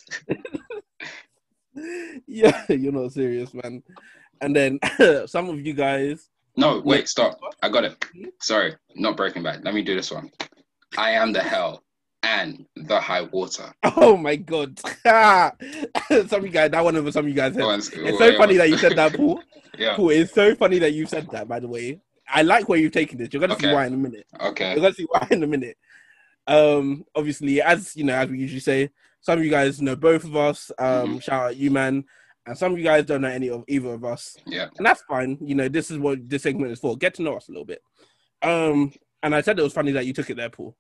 yeah, 2.28 2.66
you're 2.70 2.92
not 2.92 3.14
serious, 3.14 3.52
man. 3.52 3.82
And 4.42 4.56
then 4.56 4.80
some 5.25 5.50
of 5.50 5.66
you 5.66 5.74
guys, 5.74 6.30
No, 6.57 6.81
wait, 6.83 7.09
stop. 7.09 7.39
I 7.62 7.69
got 7.69 7.83
it. 7.83 8.05
Sorry, 8.41 8.75
not 8.95 9.17
Breaking 9.17 9.43
Bad. 9.43 9.63
Let 9.63 9.74
me 9.74 9.81
do 9.81 9.95
this 9.95 10.12
one. 10.12 10.31
I 10.97 11.12
am 11.12 11.33
the 11.33 11.41
hell 11.41 11.83
and 12.24 12.65
the 12.75 13.00
high 13.00 13.21
water. 13.21 13.71
oh 13.83 14.17
my 14.17 14.35
god, 14.35 14.79
some 15.09 16.39
of 16.39 16.45
you 16.45 16.50
guys, 16.50 16.71
that 16.71 16.83
one 16.83 16.95
of 16.95 17.13
some 17.13 17.25
of 17.25 17.29
you 17.29 17.35
guys. 17.35 17.53
Said. 17.53 18.00
It's 18.05 18.17
so 18.17 18.38
funny 18.38 18.57
that 18.57 18.69
you 18.69 18.77
said 18.77 18.95
that, 18.95 19.15
Paul. 19.15 19.41
Yeah. 19.77 19.97
Paul, 19.97 20.12
it's 20.12 20.33
so 20.33 20.55
funny 20.55 20.79
that 20.79 20.93
you 20.93 21.05
said 21.05 21.29
that. 21.31 21.50
By 21.50 21.59
the 21.59 21.67
way, 21.67 22.00
I 22.29 22.43
like 22.43 22.69
where 22.69 22.79
you've 22.79 22.93
taken 22.93 23.17
this. 23.17 23.27
You're 23.33 23.41
gonna 23.41 23.59
see 23.59 23.69
why 23.69 23.85
in 23.88 23.93
a 23.93 23.97
minute. 23.97 24.25
Okay. 24.39 24.71
You're 24.71 24.81
gonna 24.81 24.93
see 24.93 25.05
why 25.09 25.27
in 25.31 25.43
a 25.43 25.47
minute. 25.47 25.77
Um, 26.47 27.03
obviously, 27.13 27.62
as 27.62 27.93
you 27.93 28.05
know, 28.05 28.15
as 28.15 28.29
we 28.29 28.38
usually 28.38 28.62
say, 28.62 28.89
some 29.19 29.38
of 29.38 29.43
you 29.43 29.51
guys 29.51 29.81
know 29.81 29.97
both 29.97 30.24
of 30.24 30.33
us. 30.38 30.71
Um, 30.79 31.19
shout 31.19 31.43
out 31.43 31.57
you, 31.57 31.71
man, 31.71 32.05
and 32.46 32.58
some 32.58 32.72
of 32.74 32.78
you 32.78 32.84
guys 32.84 33.06
don't 33.06 33.22
know 33.22 33.28
any 33.30 33.50
of 33.50 33.64
either 33.68 33.94
of 33.94 34.04
us, 34.06 34.36
Yeah. 34.46 34.68
and 34.78 34.86
that's 34.86 35.02
fine. 35.04 35.38
You 35.42 35.56
know, 35.56 35.68
this 35.68 35.90
is 35.92 35.98
what 35.98 36.28
this 36.30 36.44
segment 36.44 36.72
is 36.72 36.80
for. 36.80 36.96
Get 36.98 37.14
to 37.16 37.24
know 37.24 37.36
us 37.36 37.48
a 37.48 37.52
little 37.52 37.66
bit. 37.66 37.82
Um, 38.42 38.94
and 39.24 39.34
I 39.34 39.42
said 39.42 39.58
it 39.58 39.64
was 39.64 39.74
funny 39.74 39.92
that 39.94 40.06
you 40.06 40.14
took 40.14 40.30
it 40.30 40.36
there, 40.38 40.50
Paul. 40.50 40.75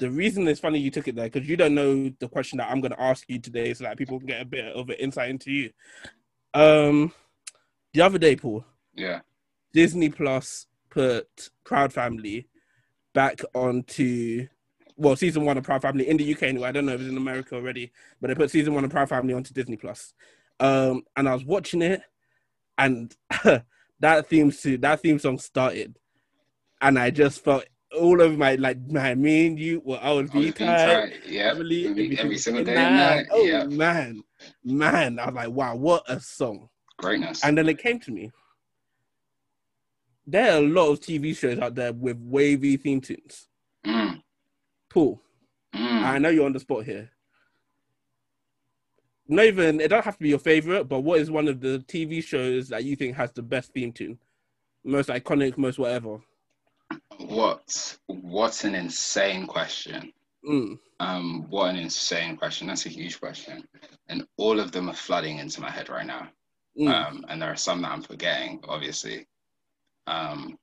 The 0.00 0.10
reason 0.10 0.46
it's 0.48 0.60
funny 0.60 0.78
you 0.78 0.90
took 0.90 1.08
it 1.08 1.14
there 1.16 1.30
because 1.30 1.48
you 1.48 1.56
don't 1.56 1.74
know 1.74 2.10
the 2.18 2.28
question 2.28 2.58
that 2.58 2.70
I'm 2.70 2.80
going 2.80 2.92
to 2.92 3.00
ask 3.00 3.24
you 3.28 3.38
today, 3.38 3.72
so 3.74 3.84
that 3.84 3.96
people 3.96 4.18
can 4.18 4.26
get 4.26 4.42
a 4.42 4.44
bit 4.44 4.64
of 4.74 4.88
an 4.90 4.96
insight 4.96 5.30
into 5.30 5.50
you. 5.50 5.70
Um, 6.54 7.12
the 7.94 8.02
other 8.02 8.18
day, 8.18 8.36
Paul, 8.36 8.64
Yeah. 8.94 9.20
Disney 9.72 10.08
Plus 10.08 10.66
put 10.90 11.50
Proud 11.64 11.92
Family 11.92 12.48
back 13.14 13.40
onto 13.54 14.48
well, 15.00 15.14
season 15.14 15.44
one 15.44 15.56
of 15.56 15.62
Proud 15.62 15.80
Family 15.80 16.08
in 16.08 16.16
the 16.16 16.34
UK 16.34 16.42
anyway. 16.48 16.68
I 16.68 16.72
don't 16.72 16.84
know 16.84 16.92
if 16.94 17.00
it's 17.00 17.08
in 17.08 17.16
America 17.16 17.54
already, 17.54 17.92
but 18.20 18.26
they 18.28 18.34
put 18.34 18.50
season 18.50 18.74
one 18.74 18.84
of 18.84 18.90
Proud 18.90 19.08
Family 19.08 19.32
onto 19.32 19.54
Disney 19.54 19.76
Plus. 19.76 20.12
Um, 20.60 21.02
and 21.16 21.28
I 21.28 21.34
was 21.34 21.44
watching 21.44 21.82
it, 21.82 22.02
and 22.76 23.14
that 24.00 24.28
theme 24.28 24.50
to 24.50 24.78
that 24.78 25.00
theme 25.00 25.18
song 25.18 25.38
started, 25.38 25.98
and 26.80 26.98
I 26.98 27.10
just 27.10 27.44
felt 27.44 27.64
all 27.96 28.20
over 28.20 28.36
my 28.36 28.54
like 28.56 28.78
man, 28.80 29.20
me 29.22 29.46
and 29.46 29.58
you 29.58 29.80
were 29.84 29.98
I 30.02 30.12
was 30.12 30.30
be 30.30 30.52
tired. 30.52 31.14
Yeah. 31.26 31.52
Family, 31.52 31.86
Every, 31.86 32.18
every 32.18 32.38
single 32.38 32.64
day 32.64 32.76
and 32.76 32.96
night. 32.96 33.26
Oh 33.30 33.44
Yeah. 33.44 33.64
man, 33.64 34.22
man! 34.64 35.18
I 35.18 35.26
was 35.26 35.34
like, 35.34 35.50
wow, 35.50 35.76
what 35.76 36.04
a 36.08 36.20
song! 36.20 36.68
Greatness. 36.98 37.44
And 37.44 37.56
then 37.56 37.68
it 37.68 37.78
came 37.78 38.00
to 38.00 38.10
me. 38.10 38.30
There 40.26 40.52
are 40.52 40.58
a 40.58 40.66
lot 40.68 40.90
of 40.90 41.00
TV 41.00 41.34
shows 41.36 41.58
out 41.58 41.74
there 41.74 41.92
with 41.92 42.18
wavy 42.20 42.76
theme 42.76 43.00
tunes. 43.00 43.48
Mm, 43.86 44.20
Paul, 44.90 45.22
mm. 45.74 46.02
I 46.02 46.18
know 46.18 46.28
you're 46.28 46.44
on 46.44 46.52
the 46.52 46.60
spot 46.60 46.84
here. 46.84 47.10
Not 49.28 49.44
even 49.44 49.80
it 49.80 49.88
don't 49.88 50.04
have 50.04 50.16
to 50.16 50.22
be 50.22 50.30
your 50.30 50.38
favorite, 50.38 50.88
but 50.88 51.00
what 51.00 51.20
is 51.20 51.30
one 51.30 51.48
of 51.48 51.60
the 51.60 51.84
TV 51.86 52.24
shows 52.24 52.68
that 52.68 52.84
you 52.84 52.96
think 52.96 53.14
has 53.16 53.30
the 53.32 53.42
best 53.42 53.72
theme 53.72 53.92
tune, 53.92 54.18
most 54.84 55.10
iconic, 55.10 55.58
most 55.58 55.78
whatever? 55.78 56.18
What? 57.18 57.98
What 58.06 58.64
an 58.64 58.74
insane 58.74 59.46
question. 59.46 60.12
Mm. 60.48 60.78
Um, 61.00 61.46
what 61.50 61.70
an 61.70 61.76
insane 61.76 62.36
question. 62.36 62.68
That's 62.68 62.86
a 62.86 62.90
huge 62.90 63.20
question. 63.20 63.68
And 64.08 64.26
all 64.38 64.58
of 64.60 64.72
them 64.72 64.88
are 64.88 64.94
flooding 64.94 65.38
into 65.38 65.60
my 65.60 65.70
head 65.70 65.90
right 65.90 66.06
now. 66.06 66.28
Mm. 66.78 66.88
Um, 66.88 67.24
and 67.28 67.42
there 67.42 67.52
are 67.52 67.56
some 67.56 67.82
that 67.82 67.90
I'm 67.90 68.02
forgetting, 68.02 68.60
obviously. 68.66 69.26
Um, 70.06 70.58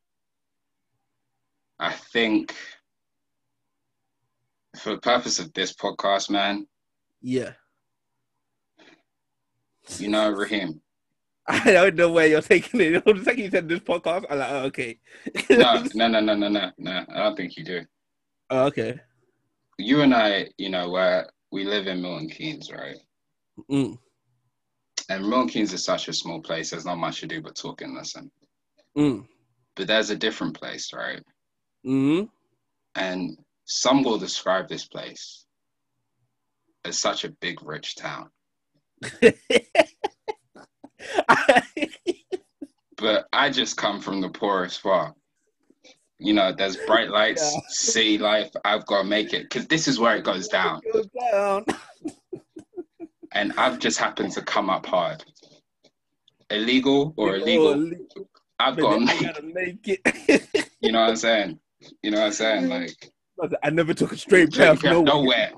I 1.79 1.91
think 1.91 2.55
for 4.79 4.91
the 4.91 5.01
purpose 5.01 5.39
of 5.39 5.53
this 5.53 5.73
podcast, 5.73 6.29
man, 6.29 6.67
yeah, 7.21 7.51
you 9.99 10.09
know, 10.09 10.29
Raheem. 10.31 10.81
I 11.47 11.71
don't 11.71 11.95
know 11.95 12.11
where 12.11 12.27
you're 12.27 12.41
taking 12.41 12.81
it. 12.81 13.05
The 13.05 13.23
second 13.23 13.43
you 13.43 13.51
said 13.51 13.69
this 13.69 13.79
podcast, 13.79 14.25
I'm 14.29 14.39
like, 14.39 14.51
oh, 14.51 14.63
okay. 14.65 14.99
No, 15.49 15.83
no, 15.93 16.07
no, 16.07 16.19
no, 16.19 16.35
no, 16.35 16.49
no, 16.49 16.71
no. 16.77 17.05
I 17.09 17.23
don't 17.23 17.35
think 17.37 17.55
you 17.57 17.63
do. 17.63 17.81
oh, 18.49 18.65
okay. 18.65 18.99
You 19.77 20.01
and 20.01 20.13
I, 20.13 20.49
you 20.57 20.69
know, 20.69 20.89
where 20.89 21.29
we 21.51 21.65
live 21.65 21.87
in 21.87 22.01
Milton 22.01 22.29
Keynes, 22.29 22.71
right? 22.71 22.97
Mm. 23.69 23.97
And 25.09 25.29
Milton 25.29 25.49
Keynes 25.49 25.73
is 25.73 25.83
such 25.83 26.07
a 26.07 26.13
small 26.13 26.41
place. 26.41 26.71
There's 26.71 26.85
not 26.85 26.97
much 26.97 27.19
to 27.19 27.27
do 27.27 27.41
but 27.41 27.55
talk 27.55 27.81
and 27.81 27.93
listen. 27.93 28.31
Mm. 28.97 29.27
But 29.75 29.87
there's 29.87 30.09
a 30.09 30.15
different 30.15 30.57
place, 30.57 30.91
right? 30.93 31.21
Mm. 31.85 32.29
And 32.95 33.37
some 33.65 34.03
will 34.03 34.17
describe 34.17 34.67
this 34.67 34.87
place 34.87 35.45
as 36.85 36.97
such 36.97 37.23
a 37.23 37.29
big 37.41 37.61
rich 37.63 37.95
town. 37.95 38.29
But 42.97 43.27
I 43.33 43.49
just 43.49 43.75
come 43.77 43.99
from 43.99 44.21
the 44.21 44.29
poorest 44.29 44.81
part. 44.81 45.13
You 46.17 46.33
know, 46.33 46.53
there's 46.57 46.77
bright 46.87 47.09
lights, 47.09 47.51
Yeah. 47.53 47.59
city 47.67 48.17
life. 48.17 48.49
I've 48.63 48.85
got 48.85 48.99
to 49.01 49.07
make 49.07 49.33
it 49.33 49.43
because 49.43 49.67
this 49.67 49.87
is 49.89 49.99
where 49.99 50.15
it 50.15 50.23
goes 50.23 50.47
down. 50.47 50.81
Goes 50.93 51.07
down. 51.31 51.65
And 53.33 53.51
I've 53.57 53.79
just 53.79 53.97
happened 53.99 54.31
to 54.31 54.41
come 54.41 54.69
up 54.69 54.85
hard. 54.85 55.21
Illegal 56.49 57.13
or 57.17 57.35
illegal, 57.35 57.91
I've 58.59 58.77
got 58.77 58.93
to 58.93 59.41
make 59.43 59.43
make 59.53 59.99
it. 60.05 60.69
You 60.81 60.93
know 60.93 61.01
what 61.01 61.09
I'm 61.09 61.15
saying? 61.17 61.59
You 62.01 62.11
know 62.11 62.19
what 62.21 62.27
I'm 62.27 62.31
saying? 62.31 62.63
Mm. 62.63 62.69
Like, 63.37 63.51
I 63.61 63.71
never 63.71 63.93
took 63.93 64.13
a 64.13 64.17
straight 64.17 64.53
path 64.53 64.81
nowhere. 64.85 65.03
nowhere. 65.03 65.51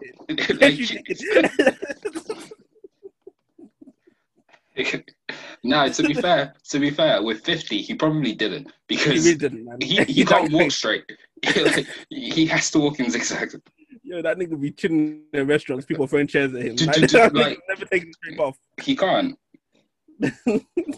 Yes, 4.77 4.93
you 4.93 4.99
did. 4.99 5.15
no, 5.63 5.89
to 5.89 6.03
be 6.03 6.13
fair, 6.13 6.53
to 6.69 6.79
be 6.79 6.89
fair, 6.89 7.21
with 7.21 7.43
50, 7.43 7.81
he 7.81 7.93
probably 7.95 8.33
didn't 8.33 8.67
He 8.87 8.95
because 8.95 9.25
really 9.25 9.35
didn't, 9.37 9.83
he, 9.83 10.03
he 10.05 10.25
can't 10.25 10.51
walk 10.51 10.71
straight. 10.71 11.03
he 12.09 12.45
has 12.47 12.71
to 12.71 12.79
walk 12.79 12.99
in 12.99 13.09
zigzags. 13.09 13.55
Yo, 14.03 14.21
that 14.21 14.37
nigga 14.37 14.59
be 14.59 14.71
chilling 14.71 15.23
in 15.33 15.47
restaurants, 15.47 15.85
people 15.85 16.07
throwing 16.07 16.27
chairs 16.27 16.53
at 16.53 16.61
him. 16.63 16.75
Do- 16.75 16.85
Like, 16.85 16.95
do- 16.95 17.07
do- 17.07 17.29
like- 17.33 17.59
never 17.67 17.85
taking 17.85 18.13
straight 18.13 18.39
off. 18.39 18.57
He 18.81 18.95
can't. 18.95 19.37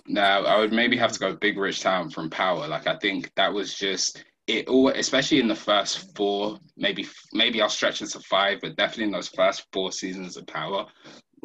no, 0.08 0.22
I 0.22 0.60
would 0.60 0.72
maybe 0.72 0.96
have 0.98 1.12
to 1.12 1.20
go 1.20 1.34
big 1.36 1.58
rich 1.58 1.82
town 1.82 2.10
from 2.10 2.30
power. 2.30 2.68
Like 2.68 2.88
I 2.88 2.98
think 2.98 3.32
that 3.36 3.54
was 3.54 3.74
just 3.74 4.24
it. 4.48 4.68
All 4.68 4.90
especially 4.90 5.40
in 5.40 5.48
the 5.48 5.56
first 5.56 6.16
four, 6.16 6.58
maybe 6.78 7.06
maybe 7.34 7.62
I'll 7.62 7.70
stretch 7.70 8.02
it 8.02 8.08
to 8.12 8.20
five, 8.22 8.60
but 8.62 8.78
definitely 8.78 9.06
in 9.06 9.12
those 9.12 9.28
first 9.30 9.66
four 9.74 9.92
seasons 9.92 10.38
of 10.38 10.48
power, 10.48 10.86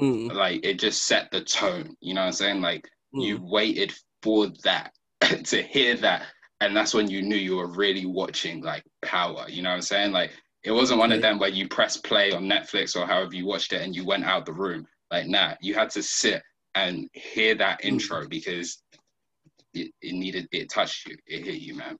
Mm, 0.00 0.32
like 0.34 0.64
it 0.64 0.78
just 0.78 1.02
set 1.02 1.30
the 1.30 1.40
tone. 1.42 1.96
You 2.00 2.14
know 2.14 2.22
what 2.22 2.28
I'm 2.28 2.32
saying? 2.32 2.60
Like 2.60 2.88
you 3.12 3.38
mm. 3.38 3.50
waited 3.50 3.92
for 4.22 4.48
that 4.64 4.92
to 5.44 5.62
hear 5.62 5.96
that, 5.98 6.26
and 6.60 6.76
that's 6.76 6.94
when 6.94 7.10
you 7.10 7.22
knew 7.22 7.36
you 7.36 7.56
were 7.56 7.68
really 7.68 8.06
watching 8.06 8.62
like 8.62 8.84
power. 9.02 9.46
You 9.48 9.62
know 9.62 9.70
what 9.70 9.76
I'm 9.76 9.82
saying? 9.82 10.12
Like 10.12 10.32
it 10.64 10.72
wasn't 10.72 10.98
one 10.98 11.12
of 11.12 11.22
them 11.22 11.38
where 11.38 11.50
you 11.50 11.68
press 11.68 11.96
play 11.98 12.32
on 12.32 12.44
Netflix 12.44 12.96
or 12.96 13.06
however 13.06 13.34
you 13.34 13.46
watched 13.46 13.72
it 13.72 13.82
and 13.82 13.94
you 13.94 14.04
went 14.04 14.24
out 14.24 14.46
the 14.46 14.52
room. 14.52 14.86
Like 15.10 15.26
nah, 15.26 15.54
you 15.60 15.74
had 15.74 15.90
to 15.90 16.02
sit 16.02 16.42
and 16.74 17.08
hear 17.12 17.54
that 17.56 17.80
Mm. 17.82 17.84
intro 17.86 18.26
because 18.28 18.82
it, 19.74 19.92
it 20.00 20.14
needed 20.14 20.48
it 20.52 20.70
touched 20.70 21.06
you, 21.06 21.16
it 21.26 21.44
hit 21.44 21.60
you, 21.60 21.76
man. 21.76 21.96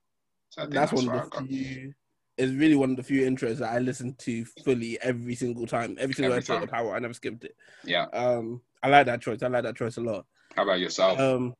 So 0.51 0.63
I 0.63 0.65
think 0.67 0.75
That's, 0.75 0.93
that's, 0.93 1.07
one 1.07 1.17
I 1.17 1.23
of 1.23 1.31
got. 1.31 1.49
the 1.49 1.55
few. 1.55 1.93
It's 2.37 2.53
really 2.53 2.75
one 2.75 2.91
of 2.91 2.97
the 2.97 3.03
few 3.03 3.23
intros 3.29 3.59
that 3.59 3.73
I 3.73 3.79
listen 3.79 4.15
to 4.15 4.45
fully 4.65 4.99
every 5.03 5.35
single 5.35 5.67
time. 5.67 5.97
Every 6.01 6.15
single 6.15 6.33
Every 6.33 6.39
episode 6.39 6.63
of 6.65 6.71
time. 6.71 6.85
Power, 6.85 6.97
I 6.97 6.99
never 6.99 7.15
skipped 7.15 7.45
it. 7.45 7.57
Yeah. 7.85 8.07
Um, 8.13 8.61
I 8.83 8.89
like 8.89 9.07
that 9.07 9.21
choice. 9.21 9.43
I 9.43 9.47
like 9.49 9.63
that 9.63 9.77
choice 9.77 9.97
a 9.99 10.01
lot. 10.01 10.27
How 10.57 10.65
about 10.65 10.81
yourself? 10.81 11.19
Um, 11.19 11.55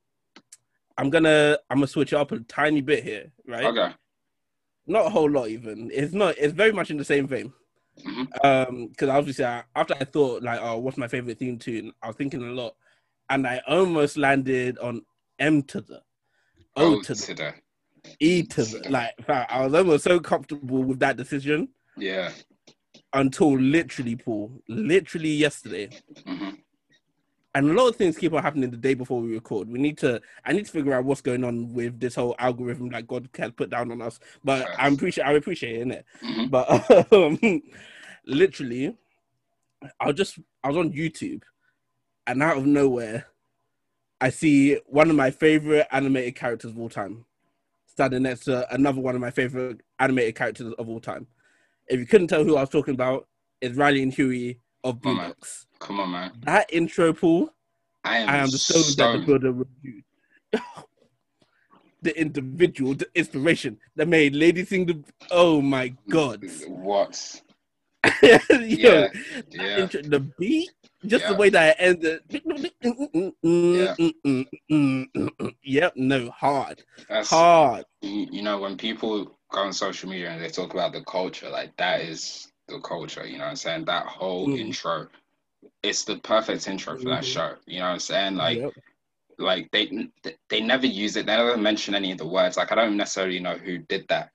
I'm 0.99 1.11
gonna 1.11 1.59
I'm 1.71 1.79
gonna 1.79 1.87
switch 1.87 2.13
it 2.13 2.17
up 2.17 2.33
a 2.33 2.41
tiny 2.41 2.81
bit 2.81 3.03
here, 3.05 3.31
right? 3.47 3.65
okay. 3.65 3.95
Not 4.87 5.07
a 5.07 5.11
whole 5.11 5.31
lot, 5.31 5.49
even. 5.49 5.91
It's 5.93 6.13
not. 6.13 6.37
It's 6.39 6.53
very 6.53 6.73
much 6.73 6.91
in 6.91 6.99
the 6.99 7.05
same 7.05 7.27
vein. 7.27 7.53
Mhm. 8.05 8.45
Um, 8.45 8.89
because 8.89 9.09
obviously, 9.09 9.45
I, 9.45 9.63
after 9.75 9.95
I 9.99 10.05
thought 10.05 10.43
like, 10.43 10.61
oh, 10.61 10.79
what's 10.79 10.99
my 10.99 11.09
favorite 11.09 11.39
theme 11.39 11.59
tune? 11.59 11.93
I 12.03 12.09
was 12.09 12.17
thinking 12.17 12.43
a 12.43 12.53
lot, 12.53 12.75
and 13.31 13.47
I 13.47 13.63
almost 13.67 14.17
landed 14.17 14.79
on 14.79 15.03
M 15.39 15.63
to 15.63 15.81
the 15.81 16.03
O 16.77 16.97
Oh, 16.97 17.01
to 17.03 17.15
the. 17.15 17.55
E 18.21 18.43
to 18.45 18.65
the. 18.65 18.89
Like, 18.91 19.15
I 19.29 19.65
was 19.65 19.75
almost 19.75 20.05
so 20.05 20.21
comfortable 20.21 20.83
with 20.85 20.99
that 21.01 21.17
decision 21.17 21.69
Yeah. 21.97 22.31
until 23.13 23.59
literally, 23.59 24.17
Paul, 24.17 24.63
literally 24.69 25.31
yesterday. 25.31 25.91
hmm 26.27 26.51
And 27.55 27.71
a 27.71 27.73
lot 27.73 27.89
of 27.89 27.97
things 27.97 28.17
keep 28.19 28.33
on 28.33 28.43
happening 28.43 28.71
the 28.71 28.77
day 28.77 28.95
before 28.95 29.21
we 29.21 29.35
record. 29.35 29.69
We 29.69 29.79
need 29.79 29.99
to. 29.99 30.21
I 30.45 30.53
need 30.53 30.67
to 30.67 30.73
figure 30.73 30.93
out 30.95 31.05
what's 31.05 31.21
going 31.21 31.45
on 31.45 31.73
with 31.73 32.01
this 32.01 32.17
whole 32.17 32.35
algorithm 32.39 32.91
that 32.91 33.07
God 33.07 33.29
has 33.39 33.53
put 33.53 33.71
down 33.71 33.93
on 33.93 34.03
us. 34.03 34.19
But. 34.43 34.69
I'm 34.79 34.95
appreciate. 34.95 35.25
I 35.25 35.33
appreciate 35.33 35.77
it, 35.81 35.87
innit? 35.89 36.05
hmm 36.21 36.47
But 36.47 37.13
um, 37.13 37.39
literally, 38.27 38.97
I 40.01 40.07
was 40.09 40.17
just 40.17 40.39
I 40.65 40.69
was 40.69 40.77
on 40.77 40.93
YouTube, 40.93 41.43
and 42.27 42.43
out 42.43 42.59
of 42.59 42.67
nowhere, 42.67 43.27
I 44.21 44.31
see 44.31 44.79
one 44.87 45.11
of 45.11 45.17
my 45.17 45.31
favorite 45.31 45.87
animated 45.93 46.37
characters 46.37 46.71
of 46.73 46.79
all 46.79 46.89
time, 46.89 47.25
standing 47.95 48.25
next 48.25 48.45
to 48.45 48.73
another 48.75 49.01
one 49.01 49.15
of 49.15 49.21
my 49.21 49.31
favorite 49.31 49.81
animated 50.01 50.35
characters 50.35 50.73
of 50.79 50.89
all 50.89 51.01
time. 51.01 51.27
If 51.87 52.01
you 52.01 52.07
couldn't 52.07 52.27
tell 52.29 52.45
who 52.45 52.57
I 52.57 52.61
was 52.61 52.71
talking 52.71 52.95
about, 52.95 53.29
it's 53.61 53.77
Riley 53.77 54.03
and 54.03 54.13
Huey 54.13 54.59
of 54.83 55.01
Come 55.01 55.21
on, 55.21 55.35
Come 55.79 56.01
on, 56.01 56.11
man. 56.11 56.33
That 56.45 56.73
intro, 56.73 57.13
Paul, 57.13 57.51
I 58.03 58.19
am, 58.19 58.29
I 58.29 58.37
am 58.39 58.51
the 58.51 58.59
stone 58.59 58.83
that 58.97 59.19
the 59.21 59.25
builder 59.25 59.53
reviewed. 59.53 60.05
the 62.03 62.21
individual, 62.21 62.95
the 62.95 63.09
inspiration 63.15 63.79
that 63.97 64.09
made 64.09 64.35
Lady 64.35 64.65
Sing 64.65 64.87
the. 64.87 65.03
Oh 65.31 65.63
my 65.63 65.95
God. 66.11 66.45
What? 66.67 67.41
Yo, 68.23 68.39
Yeah, 68.61 69.09
yeah. 69.51 69.79
intro- 69.79 70.03
the 70.03 70.21
beat, 70.39 70.71
just 71.07 71.27
the 71.27 71.35
way 71.35 71.51
that 71.51 71.77
it 71.79 71.81
ended. 71.81 72.23
Yep, 75.63 75.95
no, 75.97 76.31
hard, 76.31 76.85
That's 77.09 77.29
hard. 77.31 77.85
you, 78.03 78.27
you 78.31 78.43
know 78.43 78.59
when 78.59 78.77
people 78.77 79.37
go 79.51 79.61
on 79.61 79.73
social 79.73 80.09
media 80.11 80.31
and 80.31 80.43
they 80.43 80.49
talk 80.49 80.75
about 80.75 80.93
the 80.93 81.03
culture, 81.03 81.49
like 81.51 81.77
that 81.77 82.01
is 82.03 82.53
the 82.69 82.81
culture. 82.81 83.27
You 83.27 83.39
know 83.39 83.45
what 83.45 83.51
I'm 83.51 83.57
saying? 83.57 83.85
That 83.87 84.07
whole 84.07 84.49
Mm. 84.49 84.59
intro, 84.59 85.09
it's 85.83 86.05
the 86.05 86.17
perfect 86.19 86.69
intro 86.69 86.97
for 86.97 87.09
that 87.11 87.25
Mhm. 87.25 87.25
show. 87.25 87.57
You 87.67 87.79
know 87.81 87.87
what 87.87 87.93
I'm 87.93 87.99
saying? 88.01 88.37
Like 88.37 88.59
Yep. 88.59 88.75
like 89.39 89.71
they 89.73 90.09
they 90.49 90.61
never 90.61 90.87
use 90.87 91.17
it. 91.17 91.27
They 91.27 91.37
never 91.37 91.57
mention 91.57 91.95
any 91.95 92.13
of 92.13 92.19
the 92.19 92.27
words. 92.27 92.57
Like 92.57 92.73
I 92.73 92.75
don't 92.77 92.97
necessarily 92.97 93.41
know 93.41 93.57
who 93.57 93.79
did 93.79 94.07
that 94.09 94.31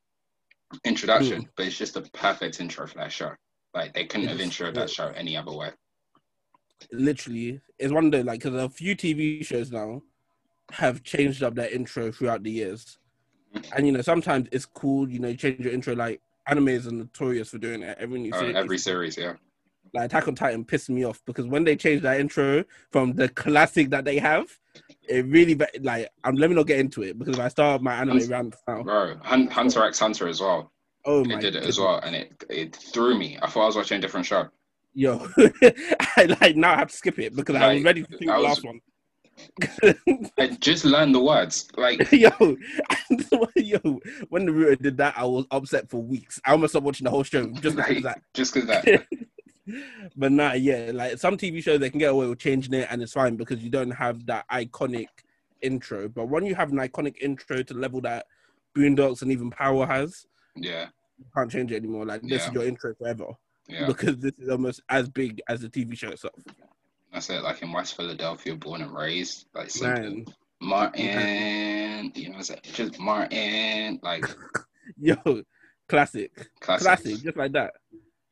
introduction, 0.86 1.43
Mm. 1.43 1.49
but 1.55 1.65
it's 1.67 1.77
just 1.77 1.97
a 1.97 2.01
perfect 2.01 2.60
intro 2.60 2.88
for 2.88 2.97
that 2.97 3.12
show. 3.12 3.32
Like 3.73 3.93
they 3.93 4.05
couldn't 4.05 4.27
have 4.27 4.39
Yes, 4.39 4.49
introed 4.49 4.75
that 4.75 4.89
show 4.89 5.08
any 5.10 5.38
other 5.38 5.53
way. 5.53 5.71
Literally, 6.91 7.61
it's 7.77 7.93
one 7.93 8.05
of 8.05 8.11
the 8.11 8.23
like 8.23 8.41
because 8.43 8.61
a 8.61 8.69
few 8.69 8.95
TV 8.95 9.43
shows 9.45 9.71
now 9.71 10.01
have 10.71 11.03
changed 11.03 11.43
up 11.43 11.55
their 11.55 11.69
intro 11.69 12.11
throughout 12.11 12.43
the 12.43 12.51
years, 12.51 12.97
and 13.75 13.85
you 13.85 13.91
know 13.91 14.01
sometimes 14.01 14.47
it's 14.51 14.65
cool. 14.65 15.09
You 15.09 15.19
know, 15.19 15.29
you 15.29 15.37
change 15.37 15.59
your 15.65 15.73
intro. 15.73 15.95
Like 15.95 16.21
anime 16.47 16.69
is 16.69 16.91
notorious 16.91 17.49
for 17.49 17.57
doing 17.57 17.81
it. 17.83 17.97
Every 17.99 18.19
new 18.19 18.31
Uh, 18.33 18.39
series, 18.39 18.55
every 18.55 18.77
series, 18.77 19.17
yeah. 19.17 19.33
like 19.93 20.05
Attack 20.05 20.27
on 20.27 20.35
Titan 20.35 20.65
pissed 20.65 20.89
me 20.89 21.03
off 21.05 21.21
because 21.25 21.45
when 21.45 21.63
they 21.63 21.75
changed 21.75 22.03
that 22.03 22.19
intro 22.19 22.63
from 22.91 23.13
the 23.13 23.29
classic 23.29 23.89
that 23.91 24.05
they 24.05 24.17
have, 24.19 24.47
it 25.07 25.25
really 25.25 25.59
like 25.81 26.09
I'm 26.23 26.35
let 26.35 26.49
me 26.49 26.55
not 26.55 26.67
get 26.67 26.79
into 26.79 27.03
it 27.03 27.17
because 27.17 27.35
if 27.37 27.41
I 27.41 27.47
start 27.49 27.81
my 27.81 27.95
anime 27.95 28.19
Hun- 28.19 28.29
round 28.29 28.55
now, 28.67 28.83
Bro, 28.83 29.17
Hun- 29.23 29.47
Hunter 29.47 29.83
x 29.85 29.99
Hunter 29.99 30.27
as 30.27 30.39
well. 30.41 30.71
oh 31.05 31.23
They 31.23 31.35
my, 31.35 31.39
did 31.39 31.55
it 31.55 31.63
as 31.63 31.79
well, 31.79 31.99
and 32.03 32.15
it 32.15 32.43
it 32.49 32.75
threw 32.75 33.17
me. 33.17 33.37
I 33.41 33.47
thought 33.49 33.63
I 33.63 33.65
was 33.67 33.75
watching 33.75 33.97
a 33.97 34.01
different 34.01 34.25
show. 34.25 34.47
Yo, 34.99 35.25
I 36.17 36.23
like 36.41 36.57
now 36.57 36.73
I 36.73 36.79
have 36.79 36.89
to 36.91 36.97
skip 36.97 37.17
it 37.19 37.33
because 37.33 37.55
I 37.55 37.73
was 37.73 37.83
ready 37.85 38.03
to 38.03 38.17
think 38.17 38.29
I 38.29 38.35
the 38.35 38.41
was- 38.43 38.49
last 38.49 38.65
one. 38.65 38.81
I 40.38 40.47
just 40.59 40.83
learned 40.83 41.15
the 41.15 41.21
words. 41.23 41.69
Like 41.77 41.99
yo, 42.12 42.29
yo, 43.55 43.99
when 44.27 44.45
the 44.45 44.51
Naruto 44.51 44.81
did 44.81 44.97
that, 44.97 45.13
I 45.17 45.23
was 45.23 45.45
upset 45.51 45.89
for 45.89 46.03
weeks. 46.03 46.41
I 46.45 46.51
almost 46.51 46.73
stopped 46.73 46.85
watching 46.85 47.05
the 47.05 47.12
whole 47.12 47.23
show 47.23 47.47
just 47.47 47.77
because 47.77 47.95
of 47.97 48.03
that. 48.03 48.21
just 48.33 48.53
because 48.53 48.67
that. 48.67 49.07
but 50.17 50.33
nah, 50.33 50.51
yeah, 50.51 50.91
like 50.93 51.17
some 51.17 51.38
TV 51.38 51.63
shows 51.63 51.79
they 51.79 51.89
can 51.89 51.99
get 51.99 52.12
away 52.12 52.27
with 52.27 52.39
changing 52.39 52.73
it 52.73 52.89
and 52.91 53.01
it's 53.01 53.13
fine 53.13 53.38
because 53.38 53.63
you 53.63 53.69
don't 53.69 53.91
have 53.91 54.25
that 54.25 54.43
iconic 54.51 55.07
intro. 55.62 56.09
But 56.09 56.27
when 56.27 56.45
you 56.45 56.55
have 56.55 56.73
an 56.73 56.77
iconic 56.79 57.15
intro 57.21 57.63
to 57.63 57.73
the 57.73 57.79
level 57.79 58.01
that 58.01 58.25
Boondocks 58.75 59.21
and 59.21 59.31
even 59.31 59.49
Power 59.49 59.85
has, 59.85 60.25
Yeah, 60.57 60.88
you 61.17 61.25
can't 61.33 61.49
change 61.49 61.71
it 61.71 61.77
anymore. 61.77 62.05
Like 62.05 62.21
this 62.23 62.41
Yeah. 62.41 62.47
is 62.49 62.53
your 62.53 62.65
intro 62.65 62.93
forever 62.95 63.27
yeah. 63.69 63.86
because 63.88 64.17
this 64.17 64.34
is 64.39 64.49
almost 64.49 64.82
as 64.89 65.08
big 65.10 65.41
as 65.47 65.62
the 65.62 65.69
TV 65.69 65.97
show 65.97 66.10
itself. 66.10 66.34
That's 67.13 67.29
it. 67.29 67.41
Like 67.41 67.62
in 67.62 67.71
West 67.71 67.95
Philadelphia, 67.95 68.55
born 68.55 68.82
and 68.82 68.93
raised. 68.93 69.45
Like 69.53 69.69
something. 69.69 70.25
Martin, 70.62 72.12
you 72.15 72.25
know, 72.25 72.32
what 72.32 72.38
I'm 72.38 72.43
saying? 72.43 72.60
just 72.63 72.99
Martin, 72.99 73.99
like 74.03 74.25
yo, 74.99 75.15
classic, 75.88 76.32
classic. 76.60 76.84
classic, 76.86 77.23
just 77.23 77.38
like 77.38 77.53
that. 77.53 77.71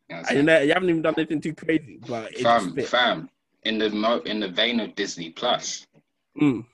You 0.10 0.16
know 0.18 0.24
And 0.30 0.48
you, 0.68 0.74
haven't 0.74 0.90
even 0.90 1.02
done 1.02 1.14
anything 1.18 1.40
too 1.42 1.54
crazy, 1.54 2.00
but 2.08 2.36
fam, 2.40 2.76
fam, 2.76 3.30
in 3.64 3.78
the 3.78 3.90
mo- 3.90 4.22
in 4.26 4.40
the 4.42 4.50
vein 4.50 4.80
of 4.82 4.94
Disney 4.96 5.30
Plus, 5.32 5.86
Mm. 6.40 6.66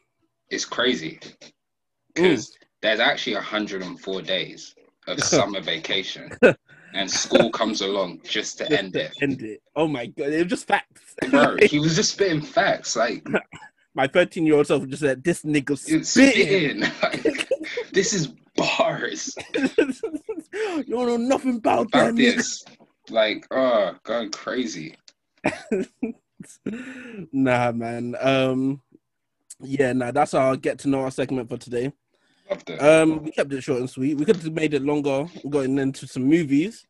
it's 0.50 0.66
crazy 0.66 1.20
Mm. 1.22 1.52
because 2.16 2.58
there's 2.82 3.00
actually 3.00 3.36
104 3.36 4.22
days 4.24 4.76
of 5.08 5.20
summer 5.24 5.62
vacation, 5.62 6.32
and 6.94 7.10
school 7.10 7.50
comes 7.52 7.82
along 7.82 8.22
just 8.24 8.58
to 8.60 8.72
end 8.78 8.96
it. 8.96 9.14
End 9.22 9.42
it. 9.42 9.62
Oh 9.76 9.88
my 9.88 10.08
god, 10.08 10.30
it 10.30 10.44
was 10.44 10.50
just 10.50 10.68
facts. 10.68 11.16
Bro, 11.30 11.58
he 11.62 11.80
was 11.80 11.96
just 11.96 12.14
spitting 12.14 12.42
facts, 12.42 12.96
like 12.96 13.26
my 13.96 14.08
13 14.08 14.46
year 14.46 14.56
old 14.56 14.68
self 14.68 14.88
just 14.88 15.02
said, 15.02 15.24
"This 15.24 15.44
nigga 15.44 15.78
spitting." 15.78 16.04
spitting. 16.04 16.84
Like, 17.02 17.50
this 17.92 18.14
is 18.14 18.34
bars 18.56 19.36
you 20.54 20.96
don't 20.96 21.08
know 21.08 21.18
nothing 21.18 21.58
about 21.58 21.88
about 21.88 22.14
nigga. 22.14 22.36
this. 22.36 22.66
Like, 23.10 23.46
oh, 23.52 23.96
going 24.04 24.32
crazy. 24.32 24.96
nah, 27.32 27.72
man. 27.72 28.16
Um, 28.20 28.82
yeah, 29.62 29.94
nah. 29.94 30.12
That's 30.12 30.34
our 30.34 30.56
get 30.56 30.80
to 30.80 30.90
know 30.90 31.02
our 31.02 31.12
segment 31.12 31.50
for 31.50 31.58
today. 31.58 31.92
Um, 32.80 33.24
we 33.24 33.32
kept 33.32 33.52
it 33.54 33.62
short 33.64 33.80
and 33.80 33.90
sweet. 33.90 34.16
We 34.18 34.26
could 34.26 34.36
have 34.38 34.54
made 34.54 34.74
it 34.74 34.82
longer, 34.82 35.28
going 35.50 35.78
into 35.80 36.08
some 36.08 36.24
movies, 36.24 36.86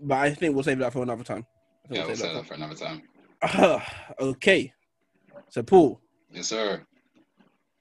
but 0.00 0.18
I 0.18 0.34
think 0.34 0.54
we'll 0.54 0.64
save 0.64 0.78
that 0.78 0.92
for 0.92 1.02
another 1.02 1.24
time. 1.24 1.46
Yeah, 1.90 2.06
we'll 2.06 2.16
save 2.16 2.32
that 2.32 2.34
that 2.34 2.46
for 2.46 2.54
another 2.54 2.74
time. 2.74 3.02
for- 3.48 3.82
okay. 4.20 4.72
So, 5.48 5.62
Paul, 5.62 6.00
Yes, 6.30 6.48
sir. 6.48 6.82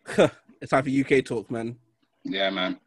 it's 0.62 0.70
time 0.70 0.84
for 0.84 0.90
UK 0.90 1.26
talk, 1.26 1.50
man. 1.50 1.78
Yeah, 2.24 2.50
man. 2.52 2.80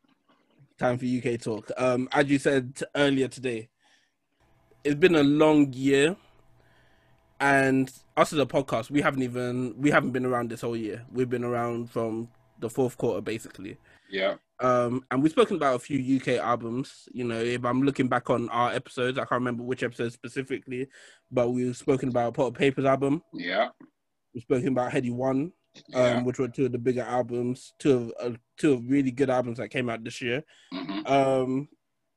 Time 0.78 0.96
for 0.98 1.04
UK 1.04 1.40
talk. 1.40 1.70
Um, 1.76 2.08
as 2.12 2.26
you 2.30 2.38
said 2.38 2.80
earlier 2.94 3.28
today, 3.28 3.68
it's 4.84 4.94
been 4.94 5.16
a 5.16 5.22
long 5.22 5.72
year, 5.72 6.16
and 7.40 7.90
us 8.16 8.32
as 8.32 8.38
a 8.38 8.46
podcast, 8.46 8.90
we 8.90 9.00
haven't 9.00 9.22
even 9.22 9.74
we 9.76 9.90
haven't 9.90 10.12
been 10.12 10.24
around 10.24 10.50
this 10.50 10.60
whole 10.60 10.76
year. 10.76 11.04
We've 11.12 11.28
been 11.28 11.44
around 11.44 11.90
from 11.90 12.28
the 12.60 12.70
fourth 12.70 12.96
quarter, 12.96 13.20
basically. 13.20 13.76
Yeah. 14.10 14.34
Um, 14.60 15.04
and 15.10 15.22
we've 15.22 15.30
spoken 15.32 15.56
about 15.56 15.76
a 15.76 15.78
few 15.78 16.16
UK 16.16 16.38
albums. 16.38 17.08
You 17.12 17.24
know, 17.24 17.38
if 17.38 17.64
I'm 17.64 17.82
looking 17.82 18.08
back 18.08 18.28
on 18.30 18.48
our 18.50 18.72
episodes, 18.72 19.16
I 19.18 19.22
can't 19.22 19.40
remember 19.40 19.62
which 19.62 19.82
episode 19.82 20.12
specifically, 20.12 20.88
but 21.30 21.50
we've 21.50 21.76
spoken 21.76 22.08
about 22.08 22.34
Potter 22.34 22.52
Payper's 22.52 22.84
album. 22.84 23.22
Yeah. 23.32 23.68
We've 24.34 24.42
spoken 24.42 24.68
about 24.68 24.90
Headie 24.92 25.12
One, 25.12 25.52
um, 25.94 26.02
Yeah. 26.02 26.22
which 26.22 26.38
were 26.38 26.48
two 26.48 26.66
of 26.66 26.72
the 26.72 26.78
bigger 26.78 27.02
albums, 27.02 27.72
two 27.78 27.92
of 28.18 28.32
uh, 28.34 28.36
two 28.56 28.72
of 28.74 28.88
really 28.88 29.10
good 29.12 29.30
albums 29.30 29.58
that 29.58 29.68
came 29.68 29.88
out 29.88 30.02
this 30.02 30.20
year. 30.20 30.42
hmm 30.72 31.06
Um, 31.06 31.68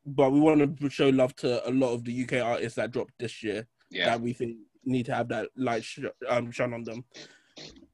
but 0.05 0.31
we 0.31 0.39
want 0.39 0.79
to 0.79 0.89
show 0.89 1.09
love 1.09 1.35
to 1.37 1.67
a 1.67 1.71
lot 1.71 1.93
of 1.93 2.03
the 2.03 2.23
UK 2.23 2.39
artists 2.41 2.75
that 2.77 2.89
dropped 2.91 3.13
this 3.19 3.43
year 3.43 3.67
Yeah. 3.91 4.05
that 4.05 4.21
we 4.21 4.33
think 4.33 4.57
need 4.83 5.05
to 5.05 5.13
have 5.13 5.27
that 5.27 5.49
light 5.55 5.83
sh- 5.83 5.99
um, 6.27 6.49
shone 6.51 6.73
on 6.73 6.83
them. 6.83 7.05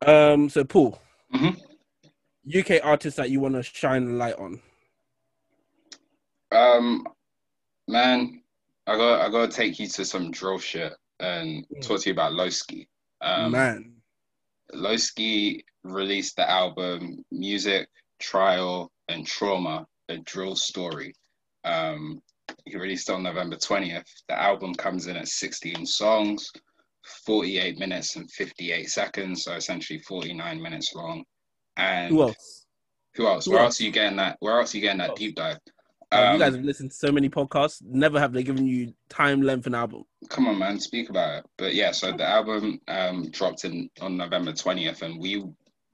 Um, 0.06 0.50
so 0.50 0.64
Paul, 0.64 1.02
Mhm. 1.34 1.60
UK 2.56 2.80
artists 2.84 3.18
that 3.18 3.30
you 3.30 3.40
want 3.40 3.56
to 3.56 3.64
shine 3.64 4.08
a 4.10 4.14
light 4.14 4.36
on. 4.36 4.60
Um, 6.52 7.08
man, 7.88 8.42
I 8.86 8.96
got 8.96 9.22
I 9.22 9.30
got 9.30 9.52
to 9.52 9.56
take 9.56 9.80
you 9.80 9.88
to 9.88 10.06
some 10.06 10.32
drill 10.32 10.60
shit 10.60 10.94
and 11.20 11.66
Mm. 11.70 11.82
talk 11.82 12.02
to 12.02 12.10
you 12.10 12.14
about 12.14 12.34
Loski. 12.34 12.88
Um, 13.22 13.52
Man, 13.52 13.96
Loski 14.74 15.64
released 15.84 16.36
the 16.36 16.50
album 16.50 17.24
Music, 17.32 17.90
Trial, 18.20 18.92
and 19.10 19.26
Trauma, 19.26 19.88
a 20.10 20.18
drill 20.20 20.56
story. 20.56 21.14
Um, 21.64 22.22
he 22.66 22.78
released 22.78 23.10
it 23.10 23.14
on 23.14 23.24
November 23.24 23.58
20th. 23.58 24.06
The 24.30 24.40
album 24.40 24.74
comes 24.76 25.08
in 25.08 25.18
at 25.18 25.28
16 25.28 25.86
songs, 25.86 26.50
48 27.26 27.78
minutes 27.80 28.16
and 28.16 28.30
58 28.32 28.90
seconds, 28.90 29.44
so 29.44 29.54
essentially 29.54 30.00
49 30.00 30.62
minutes 30.62 30.94
long. 30.94 31.26
And 31.78 32.10
who 32.14 32.24
else? 32.24 32.66
Who 33.16 33.28
else? 33.28 33.46
Who 33.46 33.52
Where 33.52 33.62
else? 33.62 33.66
else 33.76 33.82
are 33.82 33.84
you 33.86 33.92
getting 33.92 34.18
that? 34.18 34.38
Where 34.40 34.60
else 34.60 34.74
are 34.74 34.78
you 34.78 34.82
getting 34.82 35.00
that 35.00 35.16
deep 35.16 35.36
dive? 35.36 35.58
Um, 36.12 36.34
you 36.34 36.40
guys 36.40 36.56
have 36.56 36.64
listened 36.64 36.92
to 36.92 36.98
so 36.98 37.12
many 37.12 37.30
podcasts. 37.30 37.82
Never 37.84 38.20
have 38.20 38.32
they 38.32 38.42
given 38.44 38.66
you 38.66 38.94
time, 39.10 39.42
length, 39.42 39.66
and 39.66 39.76
album. 39.76 40.04
come 40.30 40.48
on, 40.48 40.58
man, 40.58 40.80
speak 40.80 41.10
about 41.10 41.40
it. 41.40 41.46
But 41.58 41.76
yeah, 41.76 41.92
so 41.92 42.12
the 42.14 42.26
album 42.26 42.80
um, 42.88 43.30
dropped 43.32 43.66
in 43.66 43.90
on 44.02 44.16
November 44.18 44.54
twentieth, 44.54 45.02
and 45.02 45.20
we 45.20 45.44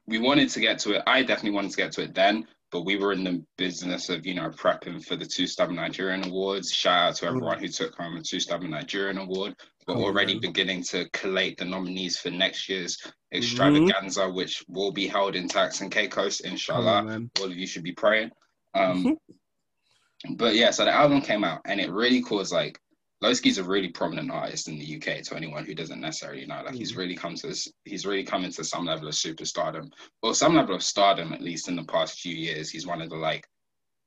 we 0.05 0.19
wanted 0.19 0.49
to 0.49 0.59
get 0.59 0.79
to 0.79 0.93
it. 0.93 1.03
I 1.07 1.21
definitely 1.23 1.51
wanted 1.51 1.71
to 1.71 1.77
get 1.77 1.91
to 1.93 2.03
it 2.03 2.13
then, 2.13 2.45
but 2.73 2.83
we 2.85 2.97
were 2.97 3.13
in 3.13 3.23
the 3.23 3.41
business 3.57 4.09
of 4.09 4.25
you 4.25 4.33
know 4.33 4.49
prepping 4.49 5.05
for 5.05 5.15
the 5.15 5.25
Two 5.25 5.45
Stubborn 5.47 5.75
Nigerian 5.77 6.25
Awards. 6.25 6.73
Shout 6.73 7.09
out 7.09 7.15
to 7.17 7.27
everyone 7.27 7.59
who 7.59 7.67
took 7.69 7.95
home 7.95 8.17
a 8.17 8.21
Two 8.23 8.39
Stubborn 8.39 8.71
Nigerian 8.71 9.19
Award. 9.19 9.55
We're 9.87 9.95
already 9.95 10.39
beginning 10.39 10.83
to 10.85 11.07
collate 11.13 11.57
the 11.57 11.65
nominees 11.65 12.17
for 12.17 12.31
next 12.31 12.67
year's 12.67 12.97
Mm-hmm. 13.33 13.41
extravaganza, 13.41 14.29
which 14.29 14.63
will 14.67 14.91
be 14.91 15.07
held 15.07 15.35
in 15.35 15.47
Turks 15.47 15.81
and 15.81 15.91
Caicos, 15.91 16.41
inshallah. 16.41 17.03
on, 17.07 17.31
all 17.39 17.47
of 17.47 17.55
you 17.57 17.65
should 17.65 17.81
be 17.83 17.91
praying. 17.93 18.29
Um, 18.75 19.03
Mhm. 19.03 20.37
But 20.37 20.55
yeah, 20.55 20.69
so 20.71 20.85
the 20.85 20.91
album 20.93 21.21
came 21.21 21.43
out 21.43 21.61
and 21.65 21.79
it 21.81 21.89
really 21.91 22.21
caused 22.21 22.53
like 22.53 22.79
Loski's 23.23 23.57
a 23.57 23.63
really 23.63 23.87
prominent 23.87 24.29
artist 24.29 24.67
in 24.67 24.77
the 24.77 24.95
UK 24.97 25.23
to 25.23 25.35
anyone 25.35 25.65
who 25.65 25.73
doesn't 25.73 26.01
necessarily 26.01 26.45
know. 26.45 26.61
Like 26.65 26.75
he's 26.75 26.93
mm. 26.93 26.97
really 26.97 27.15
come 27.15 27.35
to 27.35 27.47
this, 27.47 27.69
he's 27.85 28.05
really 28.05 28.23
come 28.23 28.43
into 28.43 28.63
some 28.65 28.85
level 28.85 29.07
of 29.07 29.13
superstardom 29.13 29.91
or 30.21 30.35
some 30.35 30.55
level 30.55 30.75
of 30.75 30.83
stardom 30.83 31.31
at 31.31 31.41
least 31.41 31.69
in 31.69 31.77
the 31.77 31.85
past 31.85 32.19
few 32.19 32.35
years. 32.35 32.69
He's 32.69 32.85
one 32.85 33.01
of 33.01 33.09
the 33.09 33.15
like 33.15 33.45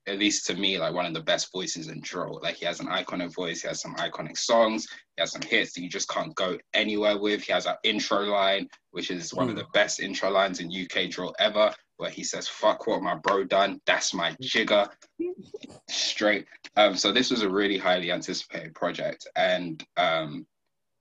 at 0.07 0.19
least 0.19 0.47
to 0.47 0.55
me, 0.55 0.79
like 0.79 0.95
one 0.95 1.07
of 1.07 1.15
the 1.15 1.23
best 1.23 1.51
voices 1.51 1.89
in 1.89 2.01
drill. 2.01 2.39
Like 2.43 2.57
he 2.57 2.67
has 2.67 2.79
an 2.79 2.87
iconic 2.87 3.35
voice, 3.35 3.63
he 3.63 3.69
has 3.69 3.81
some 3.81 3.95
iconic 3.97 4.37
songs, 4.37 4.87
he 5.17 5.23
has 5.23 5.33
some 5.33 5.43
hits 5.43 5.73
that 5.73 5.83
you 5.83 5.89
just 5.89 6.09
can't 6.09 6.35
go 6.35 6.59
anywhere 6.75 7.19
with. 7.19 7.43
He 7.43 7.53
has 7.53 7.67
our 7.67 7.79
intro 7.83 8.21
line, 8.21 8.69
which 8.91 9.11
is 9.11 9.35
one 9.35 9.49
of 9.49 9.57
mm. 9.57 9.59
the 9.59 9.67
best 9.73 9.99
intro 9.99 10.31
lines 10.31 10.61
in 10.61 10.71
UK 10.71 11.11
drill 11.11 11.35
ever, 11.41 11.75
where 11.97 12.11
he 12.11 12.23
says, 12.25 12.47
fuck 12.49 12.87
what 12.87 13.03
my 13.03 13.15
bro 13.15 13.45
done, 13.45 13.81
that's 13.87 14.13
my 14.13 14.37
jigger. 14.41 14.87
Straight. 15.89 16.47
Um, 16.77 16.97
so 16.97 17.13
this 17.13 17.31
was 17.31 17.43
a 17.43 17.49
really 17.49 17.79
highly 17.79 18.11
anticipated 18.13 18.75
project. 18.75 19.27
And 19.37 19.83
um, 19.97 20.47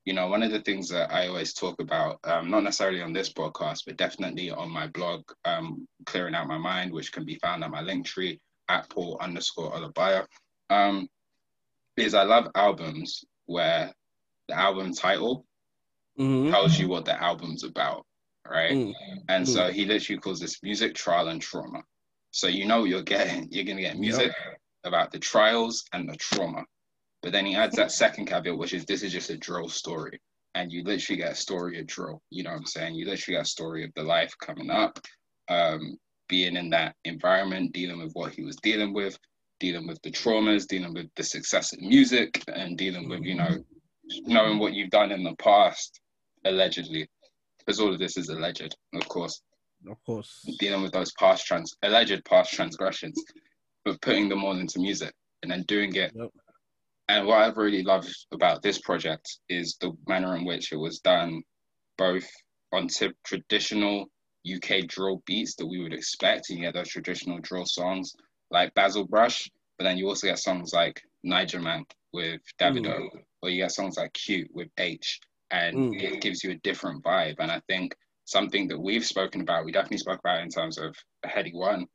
you 0.05 0.13
know, 0.13 0.27
one 0.27 0.43
of 0.43 0.51
the 0.51 0.61
things 0.61 0.87
that 0.89 1.11
I 1.11 1.27
always 1.27 1.53
talk 1.53 1.81
about, 1.81 2.19
um, 2.23 2.51
not 2.51 2.63
necessarily 2.63 3.01
on 3.01 3.11
this 3.11 3.33
podcast, 3.33 3.85
but 3.87 3.97
definitely 3.97 4.51
on 4.51 4.69
my 4.69 4.85
blog, 4.87 5.23
um, 5.45 5.87
Clearing 6.05 6.35
Out 6.35 6.47
My 6.47 6.59
Mind, 6.59 6.91
which 6.93 7.11
can 7.11 7.25
be 7.25 7.39
found 7.41 7.63
at 7.63 7.71
my 7.71 7.81
link 7.81 8.05
tree 8.05 8.39
at 8.69 8.87
Paul 8.89 9.17
underscore 9.19 9.71
Olabaya, 9.71 10.27
um, 10.69 11.07
is 11.97 12.13
I 12.13 12.21
love 12.23 12.51
albums 12.53 13.25
where 13.47 13.91
the 14.47 14.53
album 14.53 14.93
title 14.93 15.45
Mhm. 16.19 16.51
tells 16.51 16.77
you 16.79 16.87
what 16.87 17.05
the 17.05 17.19
album's 17.21 17.63
about, 17.63 18.05
right? 18.49 18.71
Mm. 18.71 18.93
And 19.29 19.47
so 19.47 19.71
he 19.71 19.85
literally 19.85 20.19
calls 20.19 20.39
this 20.39 20.61
music, 20.63 20.95
trial, 20.95 21.29
and 21.29 21.41
trauma. 21.41 21.83
So 22.31 22.47
you 22.47 22.65
know 22.65 22.83
you're 22.83 23.01
getting. 23.01 23.47
You're 23.51 23.63
going 23.63 23.77
to 23.77 23.83
get 23.83 23.97
music 23.97 24.31
about 24.83 25.11
the 25.11 25.19
trials 25.19 25.85
and 25.93 26.07
the 26.07 26.15
trauma. 26.17 26.63
But 27.21 27.31
then 27.31 27.45
he 27.45 27.55
adds 27.55 27.75
that 27.77 27.91
second 27.91 28.25
caveat, 28.25 28.57
which 28.57 28.73
is 28.73 28.85
this 28.85 29.01
is 29.01 29.11
just 29.11 29.29
a 29.29 29.37
drill 29.37 29.69
story. 29.69 30.19
And 30.53 30.71
you 30.71 30.83
literally 30.83 31.21
get 31.21 31.31
a 31.31 31.35
story 31.35 31.79
of 31.79 31.87
drill. 31.87 32.21
You 32.29 32.43
know 32.43 32.51
what 32.51 32.59
I'm 32.59 32.65
saying? 32.65 32.95
You 32.95 33.05
literally 33.05 33.37
get 33.37 33.45
a 33.45 33.49
story 33.49 33.83
of 33.83 33.91
the 33.95 34.03
life 34.03 34.33
coming 34.39 34.69
up, 34.69 34.99
um, 35.49 35.97
being 36.29 36.55
in 36.55 36.69
that 36.69 36.95
environment, 37.03 37.73
dealing 37.73 37.99
with 37.99 38.13
what 38.13 38.33
he 38.33 38.43
was 38.43 38.55
dealing 38.57 38.93
with, 38.93 39.17
dealing 39.59 39.87
with 39.87 40.01
the 40.01 40.11
traumas, 40.11 40.67
dealing 40.67 40.93
with 40.93 41.07
the 41.15 41.23
success 41.23 41.73
of 41.73 41.81
music, 41.81 42.43
and 42.53 42.77
dealing 42.77 43.09
with, 43.09 43.23
you 43.23 43.35
know, 43.35 43.63
knowing 44.23 44.59
what 44.59 44.73
you've 44.73 44.91
done 44.91 45.11
in 45.11 45.23
the 45.23 45.35
past, 45.37 45.99
allegedly. 46.45 47.07
Because 47.65 47.79
all 47.79 47.91
of 47.93 47.99
this 47.99 48.17
is 48.17 48.29
alleged, 48.29 48.75
of 48.93 49.07
course 49.07 49.41
Of 49.89 49.97
course. 50.05 50.45
dealing 50.59 50.83
with 50.83 50.91
those 50.91 51.11
past 51.13 51.45
trans 51.45 51.75
alleged 51.83 52.23
past 52.25 52.53
transgressions, 52.53 53.21
but 53.83 54.01
putting 54.01 54.29
them 54.29 54.43
all 54.43 54.57
into 54.57 54.79
music 54.79 55.13
and 55.41 55.51
then 55.51 55.63
doing 55.67 55.95
it. 55.95 56.11
Yep. 56.15 56.29
And 57.07 57.27
what 57.27 57.39
I've 57.41 57.57
really 57.57 57.83
loved 57.83 58.13
about 58.31 58.61
this 58.63 58.79
project 58.79 59.37
is 59.47 59.77
the 59.79 59.91
manner 60.07 60.35
in 60.35 60.43
which 60.45 60.71
it 60.71 60.77
was 60.77 60.99
done, 60.99 61.43
both 61.97 62.27
on 62.73 62.87
tip 62.87 63.15
traditional 63.23 64.07
UK 64.51 64.87
drill 64.87 65.21
beats 65.25 65.55
that 65.55 65.67
we 65.67 65.81
would 65.81 65.93
expect. 65.93 66.49
and 66.49 66.59
You 66.59 66.65
get 66.65 66.73
those 66.73 66.89
traditional 66.89 67.39
drill 67.39 67.65
songs 67.65 68.13
like 68.51 68.73
Basil 68.73 69.05
Brush, 69.05 69.49
but 69.77 69.83
then 69.83 69.97
you 69.97 70.07
also 70.07 70.27
get 70.27 70.39
songs 70.39 70.73
like 70.73 71.01
Niger 71.23 71.59
Man 71.61 71.85
with 72.11 72.41
Davido, 72.59 73.07
or 73.41 73.49
you 73.49 73.61
get 73.61 73.71
songs 73.71 73.97
like 73.97 74.13
Cute 74.13 74.49
with 74.53 74.69
H, 74.77 75.19
and 75.51 75.77
Mm. 75.77 76.01
it 76.01 76.21
gives 76.21 76.43
you 76.43 76.51
a 76.51 76.55
different 76.55 77.03
vibe. 77.03 77.35
And 77.39 77.51
I 77.51 77.61
think 77.67 77.95
something 78.25 78.67
that 78.69 78.79
we've 78.79 79.05
spoken 79.05 79.41
about, 79.41 79.65
we 79.65 79.71
definitely 79.71 79.99
spoke 79.99 80.19
about 80.19 80.41
in 80.41 80.49
terms 80.49 80.77
of 80.77 80.95
a 81.23 81.27
Headie 81.27 81.53
One, 81.53 81.87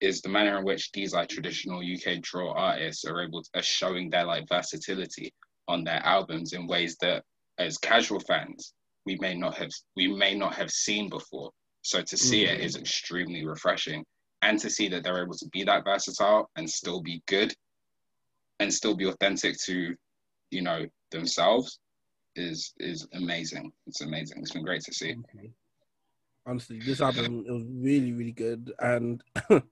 is 0.00 0.20
the 0.20 0.28
manner 0.28 0.58
in 0.58 0.64
which 0.64 0.92
these 0.92 1.12
like 1.14 1.28
traditional 1.28 1.82
UK 1.82 2.20
draw 2.20 2.52
artists 2.52 3.04
are 3.04 3.20
able 3.22 3.42
to 3.42 3.50
are 3.54 3.62
showing 3.62 4.10
their 4.10 4.24
like 4.24 4.48
versatility 4.48 5.32
on 5.66 5.84
their 5.84 6.04
albums 6.04 6.52
in 6.52 6.66
ways 6.66 6.96
that 7.00 7.24
as 7.58 7.78
casual 7.78 8.20
fans 8.20 8.74
we 9.06 9.16
may 9.16 9.34
not 9.34 9.56
have 9.56 9.70
we 9.96 10.06
may 10.06 10.34
not 10.34 10.54
have 10.54 10.70
seen 10.70 11.08
before. 11.08 11.50
So 11.82 12.02
to 12.02 12.16
see 12.16 12.44
it 12.44 12.60
is 12.60 12.76
extremely 12.76 13.46
refreshing. 13.46 14.04
And 14.42 14.58
to 14.60 14.70
see 14.70 14.88
that 14.88 15.02
they're 15.02 15.22
able 15.22 15.36
to 15.36 15.48
be 15.48 15.64
that 15.64 15.84
versatile 15.84 16.48
and 16.56 16.68
still 16.70 17.00
be 17.00 17.22
good 17.26 17.52
and 18.60 18.72
still 18.72 18.94
be 18.94 19.06
authentic 19.06 19.56
to, 19.64 19.96
you 20.50 20.62
know, 20.62 20.86
themselves 21.10 21.80
is 22.36 22.72
is 22.78 23.06
amazing. 23.12 23.72
It's 23.86 24.00
amazing. 24.00 24.38
It's 24.40 24.52
been 24.52 24.64
great 24.64 24.82
to 24.82 24.94
see. 24.94 25.16
Honestly, 26.46 26.80
this 26.80 27.00
album 27.00 27.44
it 27.46 27.52
was 27.52 27.64
really, 27.68 28.12
really 28.12 28.32
good. 28.32 28.72
And 28.78 29.22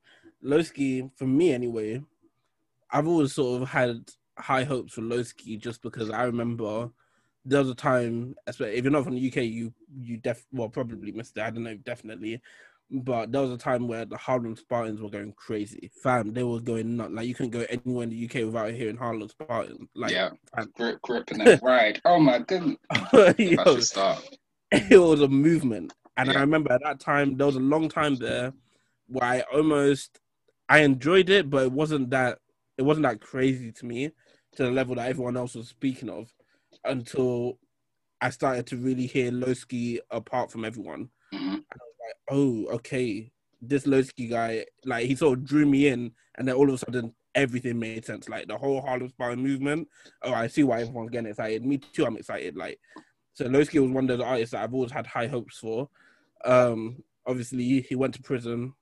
Loski, 0.44 1.10
for 1.16 1.26
me 1.26 1.52
anyway, 1.52 2.02
I've 2.90 3.08
always 3.08 3.32
sort 3.32 3.62
of 3.62 3.68
had 3.68 4.10
high 4.38 4.64
hopes 4.64 4.94
for 4.94 5.00
Loski 5.00 5.58
just 5.58 5.82
because 5.82 6.10
I 6.10 6.24
remember 6.24 6.90
there 7.44 7.60
was 7.60 7.70
a 7.70 7.74
time, 7.74 8.34
especially 8.46 8.76
if 8.76 8.84
you're 8.84 8.92
not 8.92 9.04
from 9.04 9.14
the 9.14 9.26
UK, 9.28 9.36
you 9.44 9.72
you 9.98 10.18
def 10.18 10.44
well 10.52 10.68
probably 10.68 11.12
missed 11.12 11.36
it. 11.36 11.42
I 11.42 11.50
don't 11.50 11.62
know, 11.62 11.76
definitely. 11.76 12.42
But 12.90 13.32
there 13.32 13.42
was 13.42 13.50
a 13.50 13.58
time 13.58 13.88
where 13.88 14.04
the 14.04 14.16
Harlem 14.16 14.54
Spartans 14.54 15.00
were 15.00 15.10
going 15.10 15.32
crazy. 15.32 15.90
Fam, 16.02 16.32
they 16.32 16.44
were 16.44 16.60
going 16.60 16.96
nuts. 16.96 17.12
Like 17.12 17.26
you 17.26 17.34
couldn't 17.34 17.50
go 17.50 17.66
anywhere 17.68 18.04
in 18.04 18.10
the 18.10 18.16
UK 18.16 18.46
without 18.46 18.72
hearing 18.72 18.96
Harlem 18.96 19.28
Spartans. 19.28 19.88
Like 19.94 20.12
yeah, 20.12 20.30
grip, 20.74 21.02
gripping 21.02 21.38
that 21.38 21.60
ride. 21.62 22.00
Oh 22.04 22.20
my 22.20 22.38
goodness, 22.38 22.76
Yo, 23.12 23.60
I 23.60 23.64
should 23.64 23.82
start. 23.84 24.22
it 24.70 25.00
was 25.00 25.20
a 25.20 25.28
movement. 25.28 25.92
And 26.16 26.30
Yeah. 26.30 26.38
I 26.38 26.40
remember 26.40 26.72
at 26.72 26.82
that 26.84 27.00
time 27.00 27.36
there 27.36 27.46
was 27.46 27.56
a 27.56 27.60
long 27.60 27.88
time 27.88 28.14
there 28.16 28.52
where 29.08 29.24
I 29.28 29.40
almost 29.52 30.20
I 30.68 30.80
enjoyed 30.80 31.28
it, 31.28 31.50
but 31.50 31.64
it 31.64 31.72
wasn't 31.72 32.10
that 32.10 32.38
it 32.78 32.82
wasn't 32.82 33.06
that 33.06 33.20
crazy 33.20 33.72
to 33.72 33.86
me 33.86 34.10
to 34.56 34.62
the 34.62 34.70
level 34.70 34.94
that 34.94 35.08
everyone 35.08 35.36
else 35.36 35.54
was 35.56 35.68
speaking 35.68 36.08
of 36.08 36.32
until 36.84 37.58
I 38.20 38.30
started 38.30 38.66
to 38.68 38.76
really 38.76 39.06
hear 39.06 39.30
Loski 39.30 39.98
apart 40.10 40.50
from 40.52 40.64
everyone. 40.64 41.10
Mhm. 41.34 41.64
Like, 42.06 42.16
oh, 42.30 42.66
okay, 42.74 43.30
this 43.60 43.84
Loski 43.84 44.30
guy, 44.30 44.64
like 44.84 45.06
he 45.06 45.14
sort 45.14 45.38
of 45.38 45.44
drew 45.44 45.66
me 45.66 45.88
in, 45.88 46.12
and 46.36 46.46
then 46.46 46.54
all 46.54 46.68
of 46.68 46.74
a 46.74 46.78
sudden 46.78 47.14
everything 47.34 47.78
made 47.78 48.04
sense. 48.04 48.28
Like 48.28 48.48
the 48.48 48.56
whole 48.56 48.80
Harlem 48.80 49.08
Spartan 49.08 49.42
movement. 49.42 49.88
Oh, 50.22 50.32
I 50.32 50.46
see 50.46 50.64
why 50.64 50.80
everyone's 50.80 51.10
getting 51.10 51.30
excited. 51.30 51.64
Me 51.64 51.78
too. 51.78 52.06
I'm 52.06 52.16
excited. 52.16 52.56
Like 52.56 52.78
so, 53.34 53.44
Loski 53.46 53.80
was 53.80 53.90
one 53.90 54.08
of 54.10 54.18
the 54.18 54.24
artists 54.24 54.52
that 54.52 54.62
I've 54.62 54.74
always 54.74 54.92
had 54.92 55.06
high 55.06 55.26
hopes 55.26 55.58
for. 55.58 55.88
Um, 56.44 57.02
obviously, 57.26 57.82
he 57.82 57.94
went 57.94 58.14
to 58.14 58.22
prison. 58.22 58.72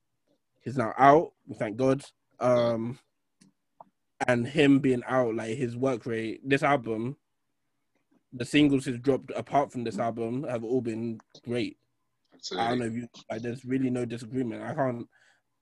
He's 0.62 0.76
now 0.76 0.94
out. 0.98 1.32
Thank 1.58 1.76
God. 1.76 2.02
Um, 2.40 2.98
and 4.28 4.46
him 4.46 4.78
being 4.78 5.02
out, 5.06 5.34
like 5.34 5.56
his 5.56 5.76
work 5.76 6.06
rate, 6.06 6.40
this 6.48 6.62
album, 6.62 7.16
the 8.32 8.44
singles 8.44 8.84
he's 8.84 8.98
dropped 8.98 9.30
apart 9.36 9.72
from 9.72 9.84
this 9.84 9.98
album 9.98 10.44
have 10.44 10.64
all 10.64 10.80
been 10.80 11.20
great. 11.44 11.76
I 12.52 12.68
don't 12.68 12.78
know 12.78 12.86
if 12.86 12.94
you 12.94 13.08
like. 13.30 13.42
There's 13.42 13.64
really 13.64 13.90
no 13.90 14.04
disagreement. 14.04 14.62
I 14.62 14.74
can't. 14.74 15.06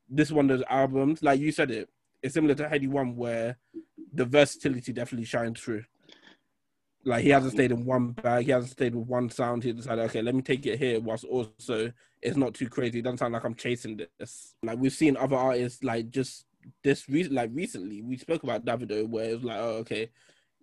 This 0.09 0.31
one 0.31 0.47
those 0.47 0.65
albums, 0.69 1.23
like 1.23 1.41
you 1.41 1.53
said 1.53 1.71
it, 1.71 1.89
it's 2.23 2.35
similar 2.35 2.55
to 2.55 2.69
Headie 2.69 2.89
One, 2.89 3.17
where 3.17 3.59
the 4.13 4.25
versatility 4.25 4.93
definitely 4.93 5.27
shines 5.27 5.61
through. 5.61 5.85
Like 7.05 7.25
he 7.25 7.31
hasn't 7.31 7.55
stayed 7.55 7.73
in 7.73 7.85
one 7.85 8.13
bag. 8.13 8.45
He 8.45 8.53
hasn't 8.53 8.73
stayed 8.73 8.95
with 8.95 9.09
one 9.09 9.29
sound. 9.31 9.65
He 9.65 9.73
decided, 9.73 10.05
okay, 10.05 10.23
let 10.23 10.35
me 10.35 10.43
take 10.43 10.65
it 10.67 10.79
here, 10.79 11.01
whilst 11.01 11.25
also 11.25 11.93
it's 12.21 12.37
not 12.37 12.55
too 12.55 12.69
crazy. 12.69 13.01
It 13.01 13.03
doesn't 13.03 13.19
sound 13.19 13.35
like 13.35 13.45
I'm 13.45 13.57
chasing 13.57 14.01
this. 14.19 14.55
Like 14.63 14.79
we've 14.79 14.93
seen 14.93 15.17
other 15.17 15.37
artists, 15.37 15.83
like 15.83 16.11
just 16.11 16.45
this, 16.85 17.09
re- 17.09 17.25
like 17.25 17.51
recently, 17.53 18.03
we 18.03 18.17
spoke 18.17 18.45
about 18.45 18.65
Davido, 18.65 19.09
where 19.09 19.31
it 19.31 19.35
was 19.35 19.45
like, 19.45 19.59
oh, 19.59 19.77
okay, 19.79 20.11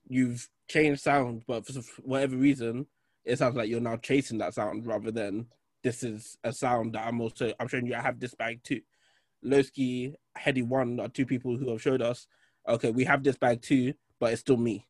you've 0.08 0.48
changed 0.70 1.02
sound, 1.02 1.44
but 1.46 1.68
for 1.68 1.82
whatever 2.04 2.38
reason, 2.38 2.86
it 3.26 3.38
sounds 3.38 3.56
like 3.56 3.70
you're 3.70 3.82
now 3.82 3.98
chasing 3.98 4.38
that 4.38 4.54
sound 4.54 4.88
rather 4.88 5.12
than 5.12 5.48
this 5.84 6.04
is 6.04 6.38
a 6.44 6.52
sound 6.52 6.94
that 6.94 7.06
I'm 7.08 7.22
also 7.22 7.54
I'm 7.60 7.68
showing 7.68 7.88
you 7.88 7.96
I 7.96 8.02
have 8.02 8.20
this 8.20 8.36
bag 8.36 8.62
too. 8.64 8.82
Loski, 9.46 10.14
Headie 10.38 10.68
One 10.68 11.00
are 11.00 11.08
two 11.08 11.26
people 11.26 11.56
who 11.58 11.70
have 11.70 11.82
showed 11.82 12.02
us, 12.02 12.28
okay, 12.68 12.92
we 12.92 13.06
have 13.06 13.24
this 13.24 13.38
bag 13.38 13.62
too, 13.62 13.94
but 14.20 14.32
it's 14.32 14.42
still 14.42 14.58
me. 14.58 14.86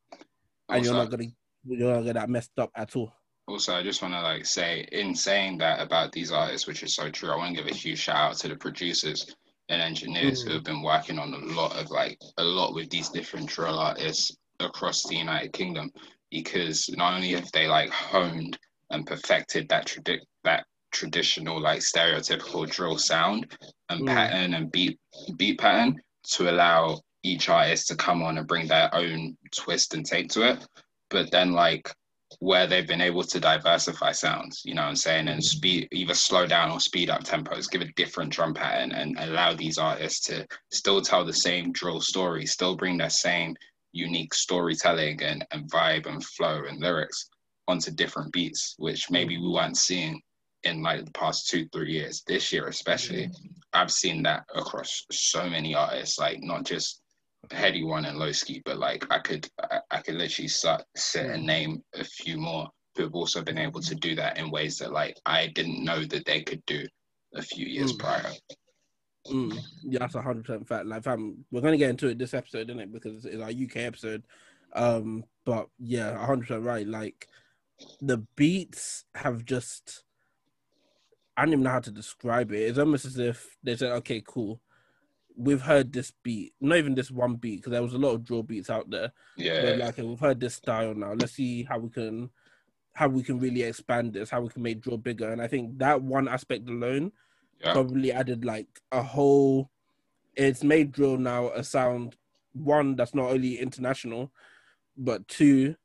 And 0.69 0.83
you're 0.83 0.93
not 0.93 1.09
gonna 1.11 1.25
you're 1.65 1.87
not 1.87 1.93
gonna 1.95 2.05
get 2.05 2.15
that 2.15 2.29
messed 2.29 2.57
up 2.57 2.71
at 2.75 2.95
all. 2.95 3.13
Also, 3.47 3.73
I 3.73 3.81
just 3.83 4.01
want 4.01 4.13
to 4.13 4.21
like 4.21 4.45
say, 4.45 4.87
in 4.91 5.15
saying 5.15 5.57
that 5.57 5.81
about 5.81 6.11
these 6.11 6.31
artists, 6.31 6.67
which 6.67 6.83
is 6.83 6.93
so 6.93 7.09
true, 7.09 7.31
I 7.31 7.35
want 7.35 7.55
to 7.55 7.63
give 7.63 7.71
a 7.71 7.75
huge 7.75 7.99
shout 7.99 8.15
out 8.31 8.37
to 8.37 8.47
the 8.47 8.55
producers 8.55 9.35
and 9.69 9.81
engineers 9.81 10.41
who 10.41 10.49
Mm. 10.49 10.53
have 10.53 10.63
been 10.63 10.81
working 10.83 11.17
on 11.19 11.33
a 11.33 11.37
lot 11.53 11.75
of 11.75 11.89
like 11.89 12.19
a 12.37 12.43
lot 12.43 12.73
with 12.73 12.89
these 12.89 13.09
different 13.09 13.49
drill 13.49 13.77
artists 13.79 14.35
across 14.59 15.03
the 15.07 15.15
United 15.15 15.53
Kingdom, 15.53 15.91
because 16.31 16.89
not 16.89 17.13
only 17.15 17.31
have 17.31 17.51
they 17.51 17.67
like 17.67 17.89
honed 17.89 18.57
and 18.91 19.05
perfected 19.07 19.67
that 19.69 19.87
tradi- 19.87 20.19
that 20.43 20.65
traditional 20.91 21.59
like 21.61 21.79
stereotypical 21.79 22.69
drill 22.69 22.97
sound 22.97 23.55
and 23.89 24.01
Mm. 24.01 24.07
pattern 24.07 24.53
and 24.53 24.71
beat 24.71 24.99
beat 25.37 25.59
pattern 25.59 26.01
to 26.23 26.49
allow 26.49 26.99
each 27.23 27.49
artist 27.49 27.87
to 27.87 27.95
come 27.95 28.23
on 28.23 28.37
and 28.37 28.47
bring 28.47 28.67
their 28.67 28.93
own 28.95 29.37
twist 29.51 29.93
and 29.93 30.05
take 30.05 30.29
to 30.29 30.49
it, 30.49 30.65
but 31.09 31.29
then 31.31 31.51
like 31.51 31.91
where 32.39 32.67
they've 32.67 32.87
been 32.87 33.01
able 33.01 33.23
to 33.23 33.39
diversify 33.39 34.11
sounds, 34.11 34.61
you 34.63 34.75
know 34.75 34.83
what 34.83 34.89
I'm 34.89 34.95
saying, 34.95 35.27
and 35.27 35.43
speed 35.43 35.87
either 35.91 36.13
slow 36.13 36.45
down 36.45 36.71
or 36.71 36.79
speed 36.79 37.09
up 37.09 37.23
tempos, 37.23 37.69
give 37.69 37.81
a 37.81 37.91
different 37.93 38.31
drum 38.31 38.53
pattern 38.53 38.91
and 38.91 39.17
allow 39.19 39.53
these 39.53 39.79
artists 39.79 40.21
to 40.27 40.47
still 40.71 41.01
tell 41.01 41.25
the 41.25 41.33
same 41.33 41.71
drill 41.71 41.99
story, 41.99 42.45
still 42.45 42.75
bring 42.75 42.97
their 42.97 43.09
same 43.09 43.55
unique 43.91 44.33
storytelling 44.33 45.21
and, 45.23 45.43
and 45.51 45.69
vibe 45.71 46.05
and 46.05 46.23
flow 46.23 46.63
and 46.69 46.79
lyrics 46.79 47.27
onto 47.67 47.89
different 47.91 48.31
beats, 48.31 48.75
which 48.77 49.09
maybe 49.09 49.37
we 49.37 49.49
weren't 49.49 49.77
seeing 49.77 50.21
in 50.63 50.81
like 50.81 51.05
the 51.05 51.11
past 51.11 51.49
two, 51.49 51.67
three 51.71 51.93
years. 51.93 52.23
This 52.27 52.51
year 52.51 52.67
especially, 52.67 53.29
I've 53.73 53.91
seen 53.91 54.23
that 54.23 54.45
across 54.55 55.05
so 55.11 55.49
many 55.49 55.75
artists, 55.75 56.19
like 56.19 56.39
not 56.41 56.65
just 56.65 57.01
Headie 57.51 57.85
One 57.85 58.05
and 58.05 58.17
Loski, 58.17 58.61
but 58.65 58.77
like 58.77 59.05
I 59.09 59.19
could 59.19 59.47
I, 59.59 59.79
I 59.91 60.01
could 60.01 60.15
literally 60.15 60.49
start, 60.49 60.83
sit 60.95 61.25
and 61.27 61.45
name 61.45 61.81
a 61.95 62.03
few 62.03 62.37
more 62.37 62.67
who 62.95 63.03
have 63.03 63.15
also 63.15 63.41
been 63.41 63.57
able 63.57 63.81
to 63.81 63.95
do 63.95 64.15
that 64.15 64.37
in 64.37 64.51
ways 64.51 64.77
that 64.79 64.91
like 64.91 65.15
I 65.25 65.47
didn't 65.47 65.83
know 65.83 66.03
that 66.05 66.25
they 66.25 66.41
could 66.41 66.65
do 66.65 66.85
a 67.35 67.41
few 67.41 67.65
years 67.65 67.93
Mm. 67.93 67.99
prior. 67.99 68.31
Mm, 69.27 69.59
yeah, 69.83 69.99
that's 69.99 70.15
a 70.15 70.21
hundred 70.21 70.45
percent 70.45 70.67
fact. 70.67 70.85
Like, 70.87 71.03
fam, 71.03 71.45
we're 71.51 71.61
gonna 71.61 71.77
get 71.77 71.91
into 71.91 72.07
it 72.07 72.17
this 72.17 72.33
episode, 72.33 72.69
isn't 72.69 72.79
it? 72.79 72.91
Because 72.91 73.25
it's 73.25 73.41
our 73.41 73.51
UK 73.51 73.77
episode. 73.77 74.23
Um, 74.73 75.23
but 75.45 75.67
yeah, 75.77 76.09
a 76.21 76.25
hundred 76.25 76.47
percent 76.47 76.63
right. 76.63 76.87
Like, 76.87 77.27
the 78.01 78.17
beats 78.35 79.05
have 79.15 79.45
just, 79.45 80.03
I 81.39 81.43
don't 81.45 81.53
even 81.53 81.63
know 81.63 81.69
how 81.69 81.79
to 81.79 81.91
describe 81.91 82.51
it. 82.51 82.57
It's 82.67 82.77
almost 82.77 83.05
as 83.05 83.17
if 83.17 83.57
they 83.63 83.77
said, 83.77 83.93
"Okay, 83.93 84.21
cool, 84.27 84.59
we've 85.37 85.61
heard 85.61 85.93
this 85.93 86.11
beat, 86.21 86.53
not 86.59 86.77
even 86.77 86.95
this 86.95 87.09
one 87.09 87.35
beat, 87.35 87.57
because 87.57 87.71
there 87.71 87.81
was 87.81 87.93
a 87.93 87.97
lot 87.97 88.13
of 88.13 88.25
drill 88.25 88.43
beats 88.43 88.69
out 88.69 88.89
there. 88.89 89.13
Yeah, 89.37 89.61
But 89.61 89.77
like, 89.77 89.89
okay, 89.93 90.03
we've 90.03 90.19
heard 90.19 90.41
this 90.41 90.55
style 90.55 90.93
now. 90.93 91.13
Let's 91.13 91.33
see 91.33 91.63
how 91.63 91.79
we 91.79 91.89
can, 91.89 92.29
how 92.93 93.07
we 93.07 93.23
can 93.23 93.39
really 93.39 93.63
expand 93.63 94.13
this, 94.13 94.29
how 94.29 94.41
we 94.41 94.49
can 94.49 94.61
make 94.61 94.81
drill 94.81 94.97
bigger. 94.97 95.31
And 95.31 95.41
I 95.41 95.47
think 95.47 95.77
that 95.77 96.01
one 96.01 96.27
aspect 96.27 96.67
alone 96.67 97.13
Yeah. 97.61 97.71
probably 97.71 98.11
added 98.11 98.43
like 98.43 98.67
a 98.91 99.01
whole. 99.01 99.71
It's 100.35 100.63
made 100.63 100.91
drill 100.91 101.17
now 101.17 101.51
a 101.51 101.63
sound 101.63 102.17
one 102.51 102.97
that's 102.97 103.15
not 103.15 103.31
only 103.31 103.59
international, 103.59 104.33
but 104.97 105.25
two. 105.29 105.75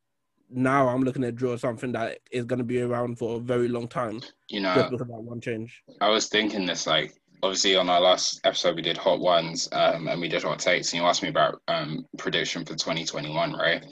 Now 0.55 0.89
I'm 0.89 1.03
looking 1.03 1.25
at 1.25 1.35
draw 1.37 1.57
something 1.57 1.93
that 1.93 2.19
is 2.31 2.45
going 2.45 2.59
to 2.59 2.65
be 2.65 2.81
around 2.81 3.19
for 3.19 3.37
a 3.37 3.41
very 3.41 3.69
long 3.69 3.89
time. 3.89 4.23
you 4.49 4.61
know, 4.61 4.75
Just 4.75 4.91
because 4.91 5.01
of 5.03 5.09
that 5.09 5.21
one 5.23 5.41
change. 5.41 5.83
I 6.01 6.09
was 6.09 6.29
thinking 6.29 6.65
this 6.67 6.87
like 6.87 7.13
obviously 7.43 7.77
on 7.77 7.91
our 7.91 8.01
last 8.01 8.41
episode 8.45 8.77
we 8.77 8.83
did 8.83 8.97
hot 8.97 9.21
ones 9.21 9.69
um, 9.73 10.09
and 10.09 10.21
we 10.21 10.29
did 10.29 10.43
hot 10.43 10.59
takes 10.59 10.93
and 10.93 11.03
you 11.03 11.07
asked 11.07 11.23
me 11.23 11.29
about 11.29 11.61
um, 11.69 12.07
prediction 12.17 12.65
for 12.65 12.75
2021 12.75 13.53
right 13.53 13.85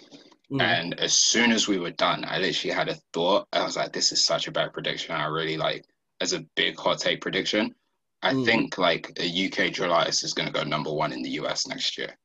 Mm. 0.50 0.60
and 0.60 1.00
as 1.00 1.14
soon 1.14 1.50
as 1.50 1.66
we 1.66 1.78
were 1.78 1.92
done 1.92 2.24
I 2.26 2.38
literally 2.38 2.74
had 2.74 2.88
a 2.90 2.96
thought 3.14 3.46
I 3.54 3.62
was 3.64 3.76
like 3.76 3.92
this 3.92 4.12
is 4.12 4.22
such 4.24 4.48
a 4.48 4.52
bad 4.52 4.74
prediction 4.74 5.14
I 5.14 5.24
really 5.26 5.56
like 5.56 5.86
as 6.20 6.34
a 6.34 6.44
big 6.56 6.78
hot 6.78 6.98
take 6.98 7.22
prediction 7.22 7.74
I 8.22 8.34
Mm. 8.34 8.44
think 8.44 8.76
like 8.76 9.12
a 9.18 9.46
UK 9.46 9.72
drill 9.72 9.92
artist 9.94 10.24
is 10.24 10.34
going 10.34 10.46
to 10.46 10.52
go 10.52 10.62
number 10.62 10.92
one 10.92 11.10
in 11.12 11.22
the 11.22 11.30
US 11.40 11.66
next 11.66 11.96
year 11.96 12.18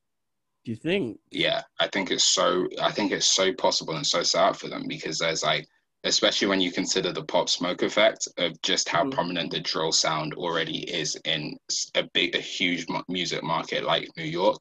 Do 0.68 0.72
you 0.72 0.76
think? 0.76 1.18
yeah 1.30 1.62
I 1.80 1.86
think 1.88 2.10
it's 2.10 2.24
so 2.24 2.68
I 2.82 2.90
think 2.92 3.10
it's 3.10 3.34
so 3.34 3.54
possible 3.54 3.96
and 3.96 4.06
so 4.06 4.22
set 4.22 4.42
up 4.42 4.56
for 4.56 4.68
them 4.68 4.84
because 4.86 5.18
there's 5.18 5.42
like 5.42 5.66
especially 6.04 6.46
when 6.48 6.60
you 6.60 6.70
consider 6.70 7.10
the 7.10 7.24
pop 7.24 7.48
smoke 7.48 7.80
effect 7.82 8.28
of 8.36 8.60
just 8.60 8.86
how 8.86 9.04
Mhm. 9.04 9.12
prominent 9.12 9.50
the 9.50 9.60
drill 9.60 9.92
sound 9.92 10.34
already 10.34 10.80
is 10.80 11.16
in 11.24 11.56
a 11.94 12.02
big 12.12 12.34
a 12.34 12.38
huge 12.40 12.84
music 13.08 13.42
market 13.42 13.84
like 13.84 14.10
New 14.18 14.24
York 14.24 14.60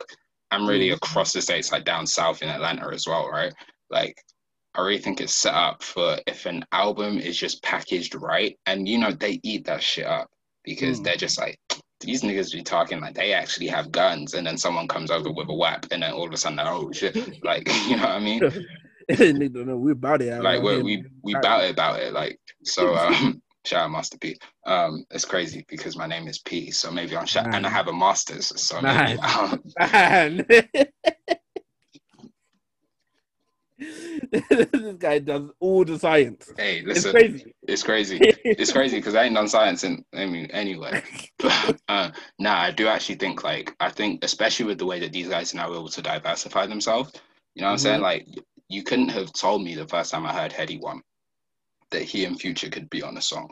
and 0.51 0.65
really 0.65 0.91
Mhm. 0.91 0.95
across 0.95 1.33
the 1.33 1.41
states 1.41 1.73
like 1.73 1.83
down 1.83 2.07
south 2.07 2.41
in 2.41 2.47
Atlanta 2.47 2.87
as 2.93 3.05
well 3.05 3.27
right 3.27 3.53
like 3.89 4.15
I 4.75 4.79
really 4.79 4.99
think 4.99 5.19
it's 5.19 5.35
set 5.35 5.55
up 5.55 5.83
for 5.83 6.17
if 6.25 6.45
an 6.45 6.63
album 6.71 7.19
is 7.19 7.37
just 7.37 7.61
packaged 7.63 8.15
right 8.15 8.57
and 8.65 8.87
you 8.87 8.97
know 8.97 9.11
they 9.11 9.41
eat 9.43 9.65
that 9.65 9.83
shit 9.83 10.05
up 10.05 10.29
because 10.63 11.01
Mm. 11.01 11.03
they're 11.03 11.17
just 11.17 11.37
like 11.37 11.59
these 11.99 12.21
niggas 12.21 12.53
be 12.53 12.61
talking 12.63 12.99
like 13.01 13.15
they 13.15 13.33
actually 13.33 13.67
have 13.67 13.91
guns 13.91 14.33
and 14.33 14.45
then 14.45 14.57
someone 14.57 14.87
comes 14.87 15.09
over 15.11 15.31
with 15.31 15.49
a 15.49 15.53
whap 15.53 15.85
and 15.91 16.03
then 16.03 16.13
all 16.13 16.27
of 16.27 16.33
a 16.33 16.37
sudden 16.37 16.59
oh 16.59 16.91
shit 16.91 17.15
like 17.43 17.67
you 17.87 17.95
know 17.97 18.03
what 18.03 18.11
I 18.11 18.19
mean 18.19 18.41
They 19.07 19.31
don't 19.47 19.67
know. 19.67 19.77
We're 19.77 19.91
about 19.93 20.21
it. 20.21 20.43
like 20.43 20.61
we 20.61 20.81
we 20.83 21.05
we 21.23 21.33
bout 21.35 21.63
it 21.63 21.71
about 21.71 22.01
it 22.01 22.11
like 22.13 22.37
so 22.63 22.93
um 22.95 23.41
shout 23.65 23.83
out 23.85 23.91
master 23.91 24.17
p 24.17 24.37
um 24.65 25.05
it's 25.11 25.23
crazy 25.25 25.65
because 25.69 25.95
my 25.97 26.07
name 26.07 26.27
is 26.27 26.39
p 26.39 26.71
so 26.71 26.91
maybe 26.91 27.15
i'm 27.17 27.25
shout- 27.25 27.53
and 27.53 27.65
i 27.65 27.69
have 27.69 27.87
a 27.87 27.93
master's 27.93 28.47
so 28.61 28.81
maybe 28.81 29.19
um, 29.21 29.61
Man. 29.79 30.45
This 33.79 34.95
guy 34.97 35.19
does 35.19 35.49
all 35.59 35.85
the 35.85 35.99
science. 35.99 36.53
hey 36.57 36.81
listen, 36.85 37.15
It's 37.17 37.29
crazy. 37.29 37.55
it's 37.67 37.83
crazy 37.83 38.25
it's 38.57 38.71
crazy 38.71 38.97
because 38.97 39.15
i 39.15 39.23
ain't 39.23 39.35
done 39.35 39.47
science 39.47 39.83
in 39.83 40.03
i 40.15 40.25
mean 40.25 40.47
anyway 40.51 40.99
but 41.39 41.77
uh 41.89 42.09
nah 42.39 42.59
i 42.61 42.71
do 42.71 42.87
actually 42.87 43.15
think 43.15 43.43
like 43.43 43.75
i 43.79 43.89
think 43.89 44.23
especially 44.23 44.65
with 44.65 44.77
the 44.79 44.85
way 44.85 44.99
that 44.99 45.13
these 45.13 45.27
guys 45.29 45.53
are 45.53 45.57
now 45.57 45.71
able 45.71 45.89
to 45.89 46.01
diversify 46.01 46.65
themselves 46.65 47.11
you 47.55 47.61
know 47.61 47.67
what 47.67 47.73
i'm 47.73 47.77
saying 47.77 47.99
Mhm. 47.99 48.03
like 48.03 48.27
you 48.69 48.83
couldn't 48.83 49.09
have 49.09 49.31
told 49.33 49.63
me 49.63 49.75
the 49.75 49.87
first 49.87 50.11
time 50.11 50.25
i 50.25 50.33
heard 50.33 50.51
Headie 50.53 50.81
One 50.81 51.01
that 51.91 52.03
he 52.03 52.25
and 52.25 52.39
future 52.39 52.69
could 52.69 52.89
be 52.89 53.03
on 53.03 53.17
a 53.17 53.21
song 53.21 53.49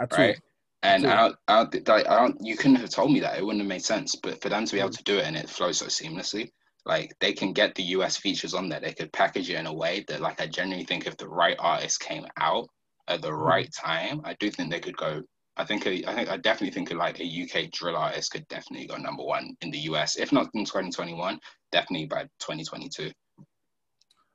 At 0.00 0.18
all. 0.18 0.18
right? 0.18 0.38
And. 0.82 1.06
I 1.06 1.16
don't, 1.16 1.36
I 1.48 1.64
don't, 1.64 1.88
like, 1.88 2.08
I 2.08 2.16
don't, 2.20 2.36
you 2.40 2.56
couldn't 2.56 2.76
have 2.76 2.90
told 2.90 3.12
me 3.12 3.20
that. 3.20 3.38
It 3.38 3.44
wouldn't 3.44 3.62
have 3.62 3.68
made 3.68 3.84
sense. 3.84 4.14
But 4.16 4.40
for 4.42 4.48
them 4.48 4.64
to 4.66 4.72
be 4.74 4.78
Mm. 4.78 4.82
able 4.82 4.90
to 4.90 5.02
do 5.04 5.18
it 5.18 5.24
and 5.24 5.36
it 5.36 5.48
flows 5.50 5.78
so 5.78 5.86
seamlessly, 5.86 6.50
like 6.88 7.14
they 7.20 7.32
can 7.34 7.52
get 7.52 7.74
the 7.74 7.82
US 7.94 8.16
features 8.16 8.54
on 8.54 8.68
there. 8.68 8.80
They 8.80 8.94
could 8.94 9.12
package 9.12 9.50
it 9.50 9.56
in 9.56 9.66
a 9.66 9.74
way 9.74 10.04
that, 10.08 10.20
like, 10.20 10.40
I 10.40 10.46
genuinely 10.46 10.86
think 10.86 11.06
if 11.06 11.16
the 11.18 11.28
right 11.28 11.56
artist 11.58 12.00
came 12.00 12.26
out 12.38 12.68
at 13.08 13.22
the 13.22 13.30
Mm. 13.30 13.34
right 13.34 13.68
time, 13.72 14.22
I 14.24 14.34
do 14.40 14.50
think 14.50 14.70
they 14.70 14.80
could 14.80 14.96
go. 14.96 15.22
I 15.56 15.64
think, 15.64 15.86
a, 15.86 16.04
I 16.06 16.14
think, 16.14 16.28
I 16.30 16.36
definitely 16.38 16.72
think 16.72 16.90
like 16.92 17.20
a 17.20 17.24
UK 17.24 17.70
drill 17.72 17.96
artist 17.96 18.32
could 18.32 18.46
definitely 18.48 18.86
go 18.86 18.96
number 18.96 19.22
one 19.24 19.56
in 19.60 19.70
the 19.70 19.78
US, 19.90 20.16
if 20.18 20.32
not 20.32 20.48
in 20.54 20.64
2021, 20.64 21.38
definitely 21.72 22.06
by 22.06 22.22
2022. 22.40 23.12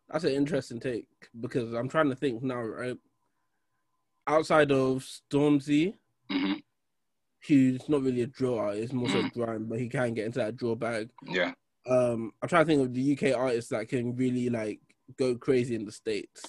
That's 0.09 0.25
an 0.25 0.31
interesting 0.31 0.79
take 0.79 1.07
because 1.39 1.73
I'm 1.73 1.89
trying 1.89 2.09
to 2.09 2.15
think 2.15 2.43
now, 2.43 2.61
right? 2.61 2.97
Outside 4.27 4.71
of 4.71 5.03
Stormzy, 5.03 5.95
hmm 6.29 6.53
who's 7.47 7.89
not 7.89 8.01
really 8.01 8.21
a 8.21 8.27
drill 8.27 8.57
artist, 8.59 8.93
more 8.93 9.09
so 9.09 9.23
Mm. 9.23 9.31
grime, 9.33 9.65
but 9.65 9.79
he 9.79 9.89
can 9.89 10.13
get 10.13 10.25
into 10.25 10.39
that 10.39 10.55
drill 10.55 10.75
bag. 10.75 11.09
Yeah. 11.25 11.53
Um, 11.87 12.31
I'm 12.41 12.49
trying 12.49 12.65
to 12.65 12.71
think 12.71 12.81
of 12.81 12.93
the 12.93 13.13
UK 13.17 13.37
artists 13.37 13.69
that 13.71 13.87
can 13.89 14.15
really 14.15 14.49
like 14.49 14.79
go 15.17 15.35
crazy 15.35 15.75
in 15.75 15.85
the 15.85 15.91
states. 15.91 16.43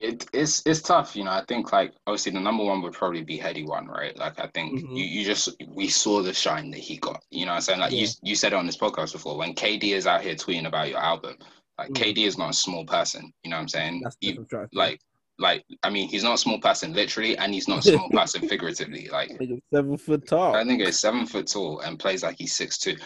It, 0.00 0.26
it's 0.32 0.62
it's 0.64 0.80
tough, 0.80 1.16
you 1.16 1.24
know. 1.24 1.32
I 1.32 1.44
think 1.48 1.72
like 1.72 1.92
obviously 2.06 2.30
the 2.32 2.38
number 2.40 2.62
one 2.64 2.82
would 2.82 2.92
probably 2.92 3.24
be 3.24 3.36
Headie 3.36 3.66
One, 3.66 3.86
right? 3.88 4.16
Like 4.16 4.38
I 4.38 4.46
think 4.54 4.80
Mhm. 4.80 4.96
you, 4.96 5.04
you 5.04 5.24
just 5.24 5.48
we 5.66 5.88
saw 5.88 6.22
the 6.22 6.32
shine 6.32 6.70
that 6.70 6.78
he 6.78 6.98
got. 6.98 7.20
You 7.30 7.46
know 7.46 7.52
what 7.52 7.56
I'm 7.56 7.62
saying? 7.62 7.80
Like 7.80 7.92
you 7.92 8.02
Yeah. 8.02 8.12
you 8.22 8.34
said 8.36 8.52
it 8.52 8.56
on 8.56 8.64
this 8.66 8.76
podcast 8.76 9.12
before, 9.12 9.36
when 9.36 9.54
KD 9.54 9.94
is 9.94 10.06
out 10.06 10.22
here 10.22 10.36
tweeting 10.36 10.66
about 10.68 10.88
your 10.88 11.00
album, 11.00 11.36
like 11.78 11.90
Mhm. 11.90 11.96
KD 11.96 12.26
is 12.26 12.38
not 12.38 12.50
a 12.50 12.54
small 12.54 12.84
person. 12.86 13.32
You 13.42 13.50
know 13.50 13.56
what 13.56 13.62
I'm 13.62 13.68
saying? 13.68 14.00
That's 14.04 14.16
You- 14.20 14.46
what 14.48 14.52
I'm 14.60 14.68
like 14.72 15.00
like 15.40 15.64
I 15.82 15.90
mean 15.90 16.08
he's 16.08 16.22
not 16.24 16.34
a 16.34 16.38
small 16.38 16.60
person 16.60 16.92
literally 16.92 17.36
and 17.36 17.52
he's 17.52 17.66
not 17.68 17.84
a 17.84 17.90
small 18.06 18.08
person 18.10 18.48
figuratively. 18.48 19.08
Like 19.08 19.30
seven 19.72 19.96
foot 19.98 20.28
tall. 20.28 20.54
I 20.54 20.64
think 20.64 20.80
he's 20.80 21.00
seven 21.00 21.26
foot 21.26 21.48
tall 21.48 21.80
and 21.80 21.98
plays 21.98 22.22
like 22.22 22.36
he's 22.38 22.54
six 22.54 22.78
two. 22.78 22.96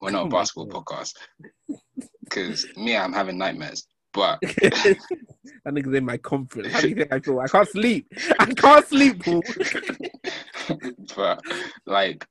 We're 0.00 0.10
not 0.10 0.22
Oh 0.24 0.26
a 0.26 0.30
basketball 0.30 0.82
God. 0.82 0.84
podcast. 0.84 1.12
Cause 2.30 2.66
me, 2.76 2.96
I'm 2.96 3.12
having 3.12 3.38
nightmares. 3.38 3.86
But 4.12 4.38
that 4.42 4.96
nigga's 5.66 5.94
in 5.94 6.04
my 6.04 6.16
confidence. 6.16 6.72
How 6.74 6.80
do 6.80 6.88
you 6.88 6.94
think 6.94 7.12
I 7.12 7.20
feel? 7.20 7.38
I 7.40 7.48
can't 7.48 7.68
sleep. 7.68 8.06
I 8.38 8.46
can't 8.46 8.86
sleep, 8.86 9.22
but 11.14 11.40
like 11.86 12.26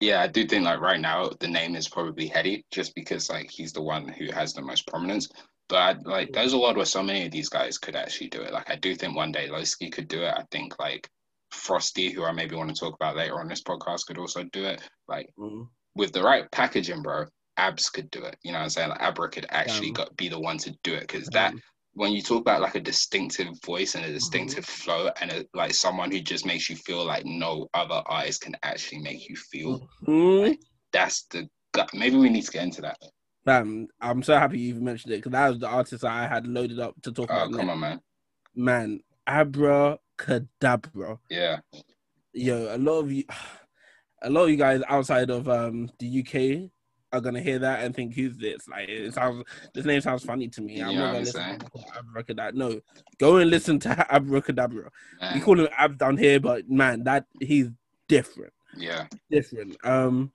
yeah 0.00 0.20
i 0.20 0.26
do 0.26 0.46
think 0.46 0.64
like 0.64 0.80
right 0.80 1.00
now 1.00 1.30
the 1.40 1.48
name 1.48 1.74
is 1.74 1.88
probably 1.88 2.28
Headie 2.28 2.64
just 2.70 2.94
because 2.94 3.30
like 3.30 3.50
he's 3.50 3.72
the 3.72 3.82
one 3.82 4.08
who 4.08 4.30
has 4.32 4.52
the 4.52 4.62
most 4.62 4.86
prominence 4.86 5.28
but 5.68 5.76
I, 5.76 5.94
like 6.04 6.32
there's 6.32 6.52
a 6.52 6.58
world 6.58 6.76
where 6.76 6.86
so 6.86 7.02
many 7.02 7.24
of 7.24 7.32
these 7.32 7.48
guys 7.48 7.78
could 7.78 7.96
actually 7.96 8.28
do 8.28 8.42
it 8.42 8.52
like 8.52 8.70
i 8.70 8.76
do 8.76 8.94
think 8.94 9.16
one 9.16 9.32
day 9.32 9.48
Loski 9.48 9.90
could 9.90 10.08
do 10.08 10.22
it 10.22 10.34
i 10.36 10.44
think 10.50 10.78
like 10.78 11.08
frosty 11.50 12.10
who 12.10 12.24
i 12.24 12.32
maybe 12.32 12.56
want 12.56 12.68
to 12.74 12.78
talk 12.78 12.94
about 12.94 13.16
later 13.16 13.40
on 13.40 13.48
this 13.48 13.62
podcast 13.62 14.06
could 14.06 14.18
also 14.18 14.44
do 14.52 14.64
it 14.64 14.82
like 15.08 15.28
Mm. 15.38 15.66
With 15.96 16.12
the 16.12 16.22
right 16.22 16.50
packaging 16.52 17.02
bro 17.02 17.24
abs 17.56 17.88
could 17.88 18.10
do 18.10 18.22
it 18.22 18.36
you 18.44 18.52
know 18.52 18.58
what 18.58 18.64
i'm 18.64 18.70
saying 18.70 18.90
like 18.90 19.00
abra 19.02 19.28
could 19.28 19.46
actually 19.50 19.88
Damn. 19.92 20.04
got, 20.06 20.16
be 20.16 20.28
the 20.28 20.38
one 20.38 20.58
to 20.58 20.72
do 20.84 20.94
it 20.94 21.00
because 21.00 21.26
that 21.28 21.54
when 21.94 22.12
you 22.12 22.20
talk 22.22 22.42
about 22.42 22.60
like 22.60 22.74
a 22.74 22.80
distinctive 22.80 23.48
voice 23.64 23.94
and 23.94 24.04
a 24.04 24.12
distinctive 24.12 24.66
flow 24.66 25.08
and 25.22 25.32
a, 25.32 25.44
like 25.54 25.72
someone 25.72 26.10
who 26.10 26.20
just 26.20 26.44
makes 26.44 26.68
you 26.68 26.76
feel 26.76 27.04
like 27.04 27.24
no 27.24 27.66
other 27.72 28.02
artist 28.06 28.42
can 28.42 28.54
actually 28.62 28.98
make 29.00 29.26
you 29.28 29.34
feel 29.36 29.88
Mhm. 30.06 30.58
that's 30.92 31.24
the 31.30 31.48
gut. 31.72 31.88
maybe 31.94 32.16
we 32.16 32.28
need 32.28 32.44
to 32.44 32.50
get 32.52 32.64
into 32.64 32.82
that 32.82 32.98
Fam, 33.46 33.86
I'm 34.00 34.22
so 34.24 34.36
happy 34.36 34.58
you 34.58 34.70
even 34.70 34.84
mentioned 34.84 35.12
it 35.14 35.18
because 35.18 35.32
that 35.32 35.48
was 35.48 35.58
the 35.60 35.68
artist 35.68 36.02
that 36.02 36.10
I 36.10 36.26
had 36.26 36.46
loaded 36.46 36.80
up 36.80 37.00
to 37.02 37.12
talk 37.12 37.30
oh 37.30 37.34
about. 37.34 37.52
come 37.52 37.66
next. 37.68 37.70
on 37.70 37.80
man 37.80 38.00
Man, 38.54 39.00
Abra 39.26 39.98
Cadabra. 40.18 41.18
yeah 41.30 41.58
Yo, 42.32 42.74
a 42.74 42.78
lot 42.78 42.98
of 43.00 43.12
you, 43.12 43.24
a 44.26 44.30
lot 44.30 44.44
of 44.44 44.50
you 44.50 44.56
guys 44.56 44.82
outside 44.88 45.30
of 45.30 45.48
um 45.48 45.90
the 45.98 46.20
UK 46.20 46.70
are 47.12 47.20
gonna 47.20 47.40
hear 47.40 47.58
that 47.60 47.84
and 47.84 47.94
think, 47.94 48.14
"Who's 48.14 48.36
this?" 48.36 48.66
Like, 48.68 48.88
it 48.88 49.14
sounds. 49.14 49.44
This 49.72 49.84
name 49.84 50.00
sounds 50.00 50.24
funny 50.24 50.48
to 50.48 50.60
me. 50.60 50.82
I'm 50.82 50.90
You 50.90 50.98
not 50.98 51.06
gonna 51.12 51.18
listen 51.20 51.58
to 51.60 51.98
Abra 51.98 52.24
Cadabra. 52.24 52.54
No, 52.54 52.80
go 53.18 53.36
and 53.36 53.48
listen 53.50 53.78
to 53.80 54.06
Abra 54.14 54.42
Cadabra. 54.42 54.88
We 55.34 55.40
call 55.40 55.58
him 55.60 55.68
Ab 55.78 55.96
down 55.98 56.16
here, 56.16 56.40
but 56.40 56.68
man, 56.68 57.04
that 57.04 57.26
he's 57.40 57.68
different. 58.08 58.52
yeah 58.76 59.06
different. 59.30 59.76
Um, 59.84 60.32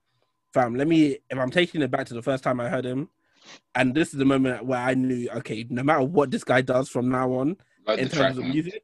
fam, 0.53 0.75
let 0.75 0.87
me. 0.87 1.17
If 1.29 1.37
I'm 1.37 1.51
taking 1.51 1.81
it 1.81 1.91
back 1.91 2.07
to 2.07 2.13
the 2.13 2.21
first 2.23 2.43
time 2.43 2.59
I 2.61 2.69
heard 2.69 2.85
him, 2.85 3.09
and 3.75 3.93
this 3.93 4.13
is 4.13 4.17
the 4.19 4.25
moment 4.25 4.65
where 4.65 4.79
I 4.79 4.93
knew, 4.93 5.29
okay, 5.35 5.65
no 5.69 5.83
matter 5.83 6.03
what 6.03 6.31
this 6.31 6.43
guy 6.45 6.61
does 6.61 6.87
from 6.89 7.09
now 7.09 7.31
on 7.33 7.57
Load 7.85 7.99
in 7.99 8.07
the 8.07 8.15
track 8.15 8.27
terms 8.29 8.37
of 8.37 8.43
man. 8.45 8.53
music, 8.53 8.83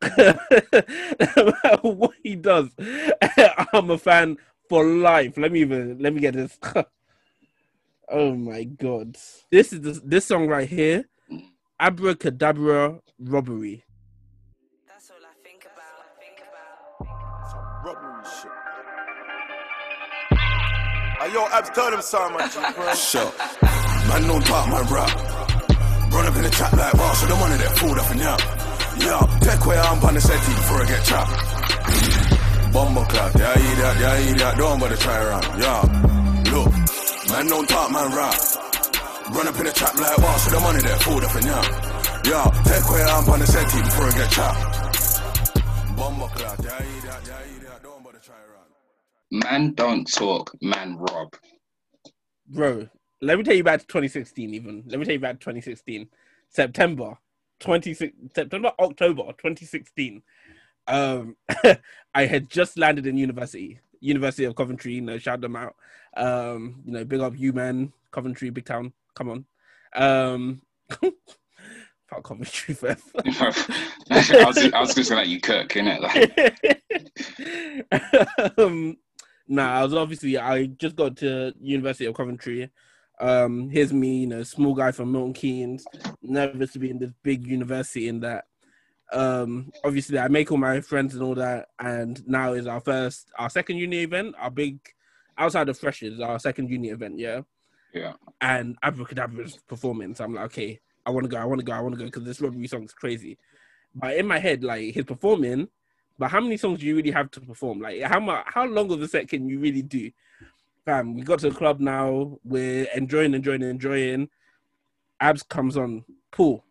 what 1.82 2.12
he 2.22 2.34
does, 2.36 2.68
I'm 3.72 3.90
a 3.90 3.98
fan 3.98 4.38
for 4.68 4.84
life. 4.84 5.36
Let 5.36 5.52
me 5.52 5.60
even 5.60 5.98
let 5.98 6.14
me 6.14 6.20
get 6.20 6.34
this. 6.34 6.58
oh 8.08 8.34
my 8.34 8.64
god, 8.64 9.18
this 9.50 9.72
is 9.72 9.80
this, 9.82 10.00
this 10.02 10.24
song 10.24 10.46
right 10.48 10.68
here, 10.68 11.04
Abra 11.78 12.14
Cadabra 12.14 13.00
Robbery. 13.18 13.84
That's 14.88 15.10
all 15.10 15.16
I 15.22 15.34
think 15.46 15.66
about. 15.66 15.84
I 16.00 16.08
think 16.18 16.42
about. 16.48 17.50
Some 17.50 17.60
robbery 17.84 18.24
shit. 18.24 18.50
Hey, 21.20 21.34
yo, 21.34 21.46
Abs, 21.52 21.70
tell 21.70 21.90
them 21.90 22.00
something, 22.00 22.38
man. 22.38 22.74
Bro. 22.74 22.94
Sure. 22.94 23.32
Man, 24.08 24.26
don't 24.26 24.44
talk 24.46 24.66
my 24.68 24.80
rap. 24.90 25.14
Run 26.10 26.26
up 26.26 26.34
in 26.36 26.42
the 26.42 26.50
trap 26.50 26.72
like 26.72 26.94
wow, 26.94 27.12
so 27.12 27.26
the 27.26 27.36
money 27.36 27.56
that 27.58 27.76
fooled 27.78 27.98
up 27.98 28.10
in 28.10 28.18
ya. 28.18 28.36
Yeah, 29.00 29.20
take 29.40 29.64
where 29.66 29.80
I'm 29.80 30.02
on 30.04 30.14
the 30.14 30.20
setting 30.20 30.54
before 30.54 30.82
I 30.82 30.86
get 30.86 31.04
trapped. 31.04 32.72
Bumbo 32.72 33.04
clap, 33.04 33.34
yeah, 33.34 33.58
eat 33.58 33.76
that, 33.82 33.96
yeah, 34.00 34.30
eat 34.30 34.38
that, 34.38 34.56
don't 34.56 34.78
bother 34.78 34.96
try 34.96 35.18
around. 35.24 35.44
Yeah, 35.58 35.80
look, 36.52 36.70
man, 37.30 37.46
don't 37.46 37.68
talk 37.68 37.90
man 37.90 38.14
rap. 38.14 38.34
Run 39.34 39.48
up 39.48 39.58
in 39.58 39.64
the 39.66 39.72
trap 39.72 39.94
like 39.98 40.18
wow, 40.18 40.36
so 40.36 40.50
the 40.50 40.60
money 40.60 40.80
that 40.82 41.02
fooled 41.02 41.24
up 41.24 41.34
in 41.36 41.46
ya. 41.46 41.60
Yeah, 42.24 42.46
take 42.64 42.88
where 42.90 43.06
I'm 43.06 43.28
on 43.28 43.40
the 43.40 43.46
setting 43.46 43.82
before 43.82 44.06
I 44.06 44.12
get 44.12 44.30
trapped. 44.30 44.60
Bumbo 45.96 46.26
clap, 46.28 46.58
yeah, 46.62 46.78
eat 46.78 47.02
that, 47.04 47.20
yeah, 47.26 47.56
eat 47.56 47.62
that, 47.68 47.82
don't 47.82 48.04
bother 48.04 48.18
try 48.18 48.36
around. 48.36 48.70
man 49.30 49.74
don't 49.74 50.04
talk 50.12 50.52
man 50.60 50.96
rob 50.98 51.28
bro 52.48 52.88
let 53.22 53.38
me 53.38 53.44
tell 53.44 53.54
you 53.54 53.62
back 53.62 53.78
to 53.80 53.86
2016 53.86 54.54
even 54.54 54.82
let 54.86 54.98
me 54.98 55.04
tell 55.04 55.14
you 55.14 55.20
back 55.20 55.34
to 55.38 55.44
2016 55.44 56.08
september 56.48 57.16
26 57.60 58.12
september 58.34 58.72
october 58.78 59.22
2016 59.38 60.22
um 60.88 61.36
i 62.14 62.26
had 62.26 62.50
just 62.50 62.78
landed 62.78 63.06
in 63.06 63.16
university. 63.16 63.80
University 64.02 64.44
of 64.44 64.56
coventry 64.56 64.94
you 64.94 65.02
know 65.02 65.18
shout 65.18 65.42
them 65.42 65.56
out. 65.56 65.76
Um 66.16 66.82
you 66.86 66.92
know 66.92 67.04
big 67.04 67.20
up 67.20 67.38
you 67.38 67.52
man. 67.52 67.92
Coventry 68.10 68.48
big 68.50 68.64
town. 68.64 68.92
Come 69.14 69.28
on. 69.28 69.44
Um 69.94 70.62
fuck 72.08 72.24
coventry 72.24 72.74
forever 72.74 73.00
I 73.30 73.52
was, 74.10 74.58
I 74.72 74.80
was 74.80 74.94
just 74.94 75.10
gonna 75.10 75.20
let 75.20 75.28
you 75.28 75.40
cook 75.40 75.68
innit? 75.68 76.00
like 76.00 76.50
um, 78.58 78.96
nah, 79.48 79.80
I 79.80 79.84
was 79.84 79.94
obviously 79.94 80.38
I 80.38 80.66
just 80.66 80.96
got 80.96 81.16
to 81.18 81.52
University 81.60 82.06
of 82.06 82.14
Coventry. 82.14 82.70
Um, 83.20 83.68
here's 83.68 83.92
me, 83.92 84.20
you 84.20 84.26
know, 84.26 84.42
small 84.42 84.74
guy 84.74 84.92
from 84.92 85.12
Milton 85.12 85.34
Keynes, 85.34 85.84
nervous 86.22 86.72
to 86.72 86.78
be 86.78 86.90
in 86.90 86.98
this 86.98 87.12
big 87.22 87.46
university 87.46 88.08
in 88.08 88.20
that. 88.20 88.46
Um, 89.12 89.72
obviously 89.84 90.18
I 90.18 90.28
make 90.28 90.50
all 90.50 90.58
my 90.58 90.80
friends 90.80 91.14
and 91.14 91.22
all 91.22 91.34
that, 91.34 91.68
and 91.78 92.26
now 92.26 92.54
is 92.54 92.66
our 92.66 92.80
first, 92.80 93.30
our 93.38 93.50
second 93.50 93.76
uni 93.76 94.02
event, 94.02 94.34
our 94.38 94.50
big 94.50 94.78
outside 95.36 95.68
of 95.68 95.78
freshers, 95.78 96.20
our 96.20 96.38
second 96.38 96.70
uni 96.70 96.88
event, 96.88 97.18
yeah. 97.18 97.42
yeah 97.92 98.14
And 98.40 98.76
Abra 98.82 99.04
Cadabra's 99.04 99.58
performing, 99.68 100.14
so 100.14 100.24
I'm 100.24 100.34
like, 100.34 100.46
okay, 100.46 100.80
I 101.04 101.10
want 101.10 101.24
to 101.24 101.28
go, 101.28 101.36
I 101.36 101.44
want 101.44 101.60
to 101.60 101.64
go, 101.64 101.72
I 101.72 101.80
want 101.80 101.94
to 101.94 101.98
go 101.98 102.04
because 102.06 102.24
this 102.24 102.40
robbery 102.40 102.68
song's 102.68 102.92
crazy. 102.92 103.36
But 103.94 104.16
in 104.16 104.26
my 104.26 104.38
head, 104.38 104.64
like 104.64 104.94
he's 104.94 105.04
performing, 105.04 105.68
but 106.18 106.30
how 106.30 106.40
many 106.40 106.56
songs 106.56 106.80
do 106.80 106.86
you 106.86 106.96
really 106.96 107.10
have 107.10 107.30
to 107.32 107.40
perform? 107.40 107.80
Like 107.80 108.00
how 108.02 108.20
much, 108.20 108.44
how 108.46 108.64
long 108.66 108.90
of 108.92 109.02
a 109.02 109.08
set 109.08 109.28
can 109.28 109.48
you 109.48 109.58
really 109.58 109.82
do? 109.82 110.10
Fam, 110.90 111.14
we 111.14 111.22
got 111.22 111.38
to 111.38 111.50
the 111.50 111.54
club 111.54 111.78
now. 111.78 112.36
We're 112.42 112.88
enjoying, 112.96 113.32
enjoying, 113.32 113.62
enjoying. 113.62 114.28
Abs 115.20 115.44
comes 115.44 115.76
on. 115.76 116.04
Paul, 116.32 116.64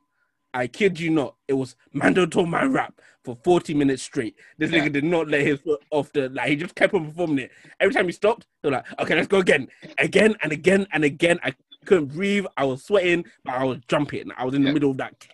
I 0.53 0.67
kid 0.67 0.99
you 0.99 1.09
not. 1.09 1.35
It 1.47 1.53
was 1.53 1.77
Mando 1.93 2.25
told 2.25 2.49
my 2.49 2.65
rap 2.65 2.99
for 3.23 3.37
40 3.45 3.73
minutes 3.75 4.03
straight. 4.03 4.35
This 4.57 4.71
Yeah. 4.71 4.79
nigga 4.85 4.91
did 4.91 5.03
not 5.05 5.29
let 5.29 5.45
his 5.45 5.61
foot 5.61 5.81
off 5.89 6.11
the 6.11 6.27
like 6.29 6.49
he 6.49 6.57
just 6.57 6.75
kept 6.75 6.93
on 6.93 7.05
performing 7.05 7.39
it. 7.45 7.51
Every 7.79 7.93
time 7.93 8.07
he 8.07 8.11
stopped, 8.11 8.45
he 8.61 8.67
was 8.67 8.73
like, 8.73 8.99
okay, 8.99 9.15
let's 9.15 9.29
go 9.29 9.37
again. 9.39 9.69
Again 9.97 10.35
and 10.41 10.51
again 10.51 10.85
and 10.91 11.05
again. 11.05 11.39
I 11.41 11.53
couldn't 11.85 12.07
breathe. 12.07 12.45
I 12.57 12.65
was 12.65 12.83
sweating, 12.83 13.23
but 13.45 13.53
I 13.53 13.63
was 13.63 13.79
jumping. 13.87 14.31
I 14.35 14.43
was 14.43 14.53
in 14.53 14.63
the 14.63 14.67
Yeah. 14.67 14.73
middle 14.73 14.91
of 14.91 14.97
that. 14.97 15.27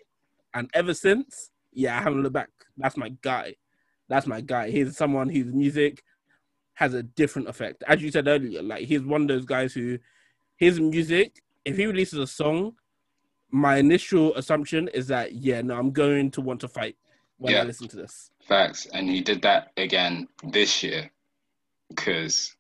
And 0.53 0.69
ever 0.75 0.93
since, 0.93 1.49
yeah, 1.73 1.97
I 1.97 2.03
haven't 2.03 2.21
looked 2.21 2.33
back. 2.33 2.51
That's 2.77 2.97
my 2.97 3.09
guy. 3.23 3.55
That's 4.09 4.27
my 4.27 4.41
guy. 4.41 4.69
He's 4.69 4.95
someone 4.95 5.29
whose 5.29 5.51
music 5.51 6.03
has 6.75 6.93
a 6.93 7.03
different 7.03 7.47
effect. 7.47 7.83
As 7.87 8.01
you 8.01 8.11
said 8.11 8.27
earlier, 8.27 8.61
like 8.61 8.83
he's 8.85 9.01
one 9.01 9.21
of 9.23 9.27
those 9.27 9.45
guys 9.45 9.73
who 9.73 9.97
his 10.57 10.79
music, 10.79 11.41
if 11.65 11.75
he 11.77 11.85
releases 11.85 12.19
a 12.19 12.27
song, 12.27 12.73
my 13.51 13.77
initial 13.77 14.35
assumption 14.35 14.87
is 14.89 15.07
that 15.07 15.33
yeah, 15.33 15.61
no, 15.61 15.75
I'm 15.77 15.91
going 15.91 16.31
to 16.31 16.41
want 16.41 16.59
to 16.61 16.67
fight 16.67 16.95
when 17.37 17.53
Yeah. 17.53 17.61
I 17.61 17.63
listen 17.63 17.87
to 17.89 17.95
this. 17.97 18.31
Facts, 18.47 18.87
and 18.93 19.09
he 19.09 19.21
did 19.21 19.41
that 19.41 19.71
again 19.77 20.27
this 20.43 20.83
year 20.83 21.09
because 21.89 22.55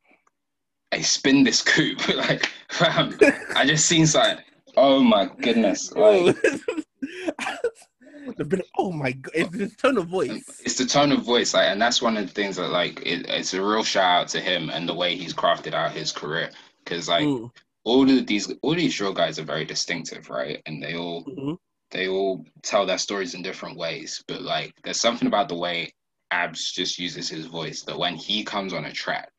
I 0.91 1.01
spin 1.01 1.43
this 1.43 1.61
coupe 1.61 2.07
like 2.15 2.49
fam. 2.71 3.17
I 3.55 3.65
just 3.65 3.85
seen 3.85 4.07
something. 4.07 4.43
Oh 4.77 5.01
my 5.01 5.29
goodness! 5.41 5.91
Like, 5.93 6.35
the 8.37 8.45
bit- 8.45 8.67
oh 8.77 8.91
my 8.91 9.11
god, 9.11 9.31
it's 9.35 9.57
the 9.57 9.69
tone 9.69 9.97
of 9.97 10.07
voice. 10.07 10.63
it's 10.65 10.75
the 10.77 10.85
tone 10.85 11.11
of 11.11 11.23
voice, 11.23 11.53
like, 11.53 11.67
and 11.69 11.81
that's 11.81 12.01
one 12.01 12.17
of 12.17 12.25
the 12.27 12.33
things 12.33 12.55
that 12.57 12.69
like 12.69 12.99
it, 13.05 13.27
it's 13.29 13.53
a 13.53 13.61
real 13.63 13.83
shout 13.83 14.21
out 14.23 14.27
to 14.29 14.39
him 14.41 14.69
and 14.69 14.87
the 14.89 14.93
way 14.93 15.15
he's 15.15 15.33
crafted 15.33 15.73
out 15.73 15.91
his 15.91 16.11
career. 16.11 16.51
Because 16.83 17.07
like 17.09 17.23
Mm, 17.25 17.51
all 17.83 18.09
of 18.09 18.27
these, 18.27 18.51
all 18.61 18.75
these 18.75 18.95
drill 18.95 19.13
guys 19.13 19.39
are 19.39 19.43
very 19.43 19.65
distinctive, 19.65 20.29
right? 20.29 20.61
And 20.65 20.81
they 20.81 20.95
all 20.95 21.23
mhm. 21.25 21.57
they 21.91 22.07
all 22.07 22.45
tell 22.63 22.85
their 22.85 22.97
stories 22.97 23.35
in 23.35 23.43
different 23.43 23.77
ways. 23.77 24.23
But 24.27 24.41
like, 24.41 24.73
there's 24.83 24.99
something 24.99 25.27
about 25.27 25.49
the 25.49 25.55
way 25.55 25.93
Abs 26.31 26.71
just 26.71 26.99
uses 26.99 27.29
his 27.29 27.45
voice 27.45 27.83
that 27.83 27.97
when 27.97 28.15
he 28.15 28.43
comes 28.43 28.73
on 28.73 28.85
a 28.85 28.91
track, 28.91 29.31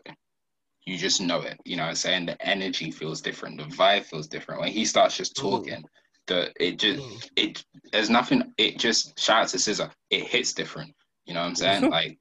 you 0.85 0.97
just 0.97 1.21
know 1.21 1.41
it. 1.43 1.59
You 1.65 1.77
know 1.77 1.83
what 1.83 1.91
I'm 1.91 1.95
saying? 1.97 2.27
The 2.27 2.41
energy 2.47 2.91
feels 2.91 3.21
different, 3.21 3.59
the 3.59 3.65
vibe 3.65 4.05
feels 4.05 4.29
different. 4.29 4.61
When 4.61 4.71
he 4.73 4.85
starts 4.85 5.17
just 5.17 5.37
Mm. 5.37 5.85
The 6.27 6.53
it 6.59 6.79
just 6.79 7.01
Mm. 7.01 7.31
it 7.37 7.65
there's 7.93 8.11
nothing 8.11 8.53
it 8.59 8.79
just 8.79 9.19
shout 9.19 9.43
out 9.43 9.49
to 9.49 9.59
Scissor, 9.59 9.91
it 10.11 10.25
hits 10.25 10.53
different. 10.53 10.95
You 11.25 11.35
know 11.35 11.41
what 11.43 11.49
I'm 11.49 11.55
saying? 11.83 11.91
Like 11.91 12.19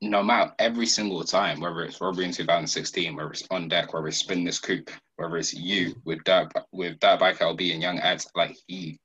no 0.00 0.22
matter 0.22 0.52
every 0.58 0.86
single 0.86 1.24
time, 1.24 1.60
whether 1.60 1.82
it's 1.82 2.00
Robbery 2.00 2.26
in 2.26 2.32
2016, 2.32 3.16
whether 3.16 3.30
it's 3.30 3.46
on 3.50 3.68
deck, 3.68 3.92
whether 3.92 4.06
it's 4.08 4.18
spin 4.18 4.44
this 4.44 4.60
coupe, 4.60 4.90
whether 5.16 5.36
it's 5.36 5.54
you 5.54 5.94
with 6.04 6.22
that 6.24 6.52
with 6.72 6.98
Dirt 7.00 7.20
Bike 7.20 7.38
LB 7.38 7.72
and 7.72 7.82
Young 7.82 7.98
Adz, 7.98 8.28
like 8.34 8.56
he, 8.66 8.98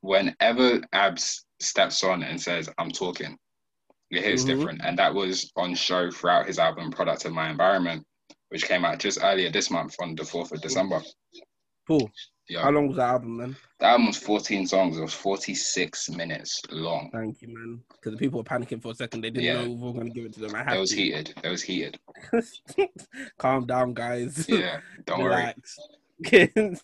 whenever 0.00 0.80
Abs 0.92 1.44
steps 1.60 2.02
on 2.02 2.22
and 2.22 2.40
says, 2.40 2.68
"I'm 2.78 2.90
talking," 2.90 3.38
it 4.10 4.22
hits 4.24 4.42
Mhm. 4.42 4.46
different, 4.46 4.80
and 4.82 4.98
that 4.98 5.14
was 5.14 5.52
on 5.56 5.74
show 5.74 6.10
throughout 6.10 6.46
his 6.46 6.58
album 6.58 6.90
"Product 6.90 7.24
of 7.26 7.32
My 7.32 7.50
Environment," 7.50 8.04
which 8.48 8.64
came 8.64 8.84
out 8.84 8.98
just 8.98 9.18
earlier 9.22 9.50
this 9.50 9.70
month 9.70 9.94
on 10.00 10.14
the 10.14 10.24
4th 10.24 10.52
of 10.52 10.60
December. 10.62 11.02
Cool. 11.86 12.10
Yeah, 12.50 12.62
How 12.62 12.70
long 12.72 12.88
was 12.88 12.96
the 12.96 13.04
album, 13.04 13.36
man? 13.36 13.56
the 13.78 13.86
album 13.86 14.08
was 14.08 14.16
14 14.16 14.66
songs. 14.66 14.98
It 14.98 15.02
was 15.02 15.14
46 15.14 16.10
minutes 16.10 16.60
long. 16.72 17.08
Thank 17.12 17.42
you, 17.42 17.48
man. 17.54 17.80
Because 17.92 18.10
the 18.12 18.18
people 18.18 18.38
were 18.40 18.44
panicking 18.44 18.82
for 18.82 18.90
a 18.90 18.94
second. 18.96 19.20
They 19.20 19.30
didn't 19.30 19.44
Yeah. 19.44 19.62
know 19.62 19.70
we 19.70 19.76
were 19.86 19.92
going 19.92 20.06
to 20.08 20.12
give 20.12 20.24
it 20.24 20.32
to 20.34 20.40
them. 20.40 20.56
I 20.56 20.64
had 20.64 20.76
It 20.76 20.80
was 20.80 20.90
to. 20.90 20.96
heated. 20.96 21.32
It 21.44 21.48
was 21.48 21.62
heated. 21.62 22.00
Calm 23.38 23.66
down, 23.66 23.94
guys. 23.94 24.46
Yeah, 24.48 24.80
don't 25.06 25.20
worry. 25.22 25.30
Relax. 25.36 25.78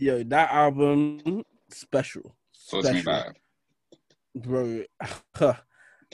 Yo, 0.00 0.22
that 0.24 0.50
album 0.50 1.42
special. 1.70 2.34
Me 2.72 2.82
Special. 2.82 3.32
bro. 4.36 4.84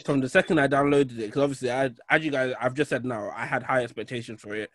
From 0.04 0.20
the 0.20 0.28
second 0.28 0.58
I 0.58 0.66
downloaded 0.68 1.12
it, 1.12 1.26
because 1.26 1.42
obviously, 1.42 1.70
I, 1.70 1.90
as 2.10 2.24
you 2.24 2.32
guys, 2.32 2.54
I've 2.60 2.74
just 2.74 2.90
said 2.90 3.04
now, 3.04 3.30
I 3.36 3.46
had 3.46 3.62
high 3.62 3.84
expectations 3.84 4.40
for 4.40 4.54
it. 4.56 4.70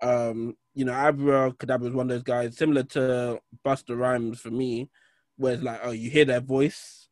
Um, 0.00 0.56
you 0.74 0.84
know, 0.84 0.92
Abra 0.92 1.52
Cadabra 1.52 1.88
is 1.88 1.94
one 1.94 2.10
of 2.10 2.16
those 2.16 2.22
guys, 2.22 2.56
similar 2.56 2.84
to 2.84 3.40
Busta 3.64 3.98
Rhymes 3.98 4.40
for 4.40 4.50
me, 4.50 4.90
where 5.36 5.54
it's 5.54 5.62
like, 5.62 5.80
oh, 5.82 5.90
you 5.90 6.10
hear 6.10 6.24
their 6.24 6.40
voice, 6.40 7.08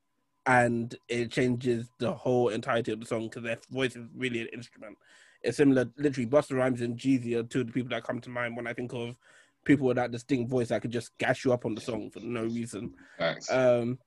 and 0.47 0.95
it 1.09 1.33
changes 1.33 1.89
the 1.99 2.13
whole 2.13 2.49
entirety 2.49 2.93
of 2.93 3.01
the 3.01 3.07
song 3.07 3.29
because 3.29 3.43
their 3.43 3.59
voice 3.71 3.97
is 3.97 4.07
really 4.17 4.43
an 4.43 4.49
instrument. 4.53 4.97
It's 5.43 5.57
similar, 5.57 5.91
literally, 5.97 6.29
Busta 6.29 6.57
Rhymes 6.57 6.81
and 6.81 6.97
Jeezy 6.97 7.35
are 7.37 7.43
two 7.43 7.63
of 7.63 7.67
the 7.67 7.73
people 7.73 7.91
that 7.91 8.05
come 8.05 8.21
to 8.21 8.31
mind 8.31 8.57
when 8.57 8.67
I 8.67 8.73
think 8.73 8.93
of 8.95 9.17
people 9.65 9.87
with 9.89 9.97
that 9.97 10.13
distinct 10.13 10.51
voice 10.51 10.69
that 10.69 10.81
could 10.81 10.93
just 10.93 11.17
gas 11.19 11.45
you 11.45 11.53
up 11.53 11.67
on 11.67 11.75
the 11.75 11.81
song 11.81 12.11
for 12.11 12.21
no 12.21 12.45
reason. 12.45 12.95
Facts. 13.19 13.51
Um, 13.51 13.99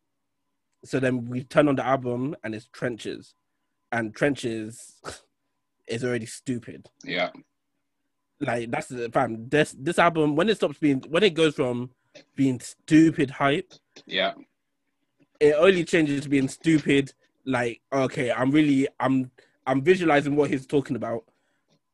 so 0.86 1.00
then 1.00 1.26
we 1.26 1.44
turn 1.44 1.68
on 1.68 1.76
the 1.76 1.86
album 1.86 2.36
and 2.44 2.56
it's 2.56 2.68
Trenches, 2.68 3.36
and 3.92 4.16
Trenches 4.16 5.02
is 5.88 6.04
already 6.04 6.26
stupid. 6.26 6.88
yeah. 7.04 7.30
Like 8.40 8.72
that's 8.72 8.88
the 8.88 9.10
fam. 9.10 9.50
This 9.50 9.76
this 9.78 10.00
album 10.00 10.36
when 10.36 10.50
it 10.50 10.56
stops 10.56 10.78
being 10.80 11.04
when 11.10 11.24
it 11.24 11.34
goes 11.34 11.56
from 11.56 11.90
being 12.36 12.60
stupid 12.60 13.30
hype, 13.30 13.74
Yeah. 14.06 14.34
it 15.40 15.54
only 15.56 15.84
changes 15.84 16.22
to 16.22 16.30
being 16.30 16.48
stupid. 16.48 17.14
Like 17.46 17.82
okay, 17.92 18.32
I'm 18.32 18.52
really 18.52 18.88
I'm 19.00 19.32
I'm 19.68 19.82
visualizing 19.82 20.36
what 20.36 20.50
he's 20.50 20.66
talking 20.66 20.96
about, 20.96 21.24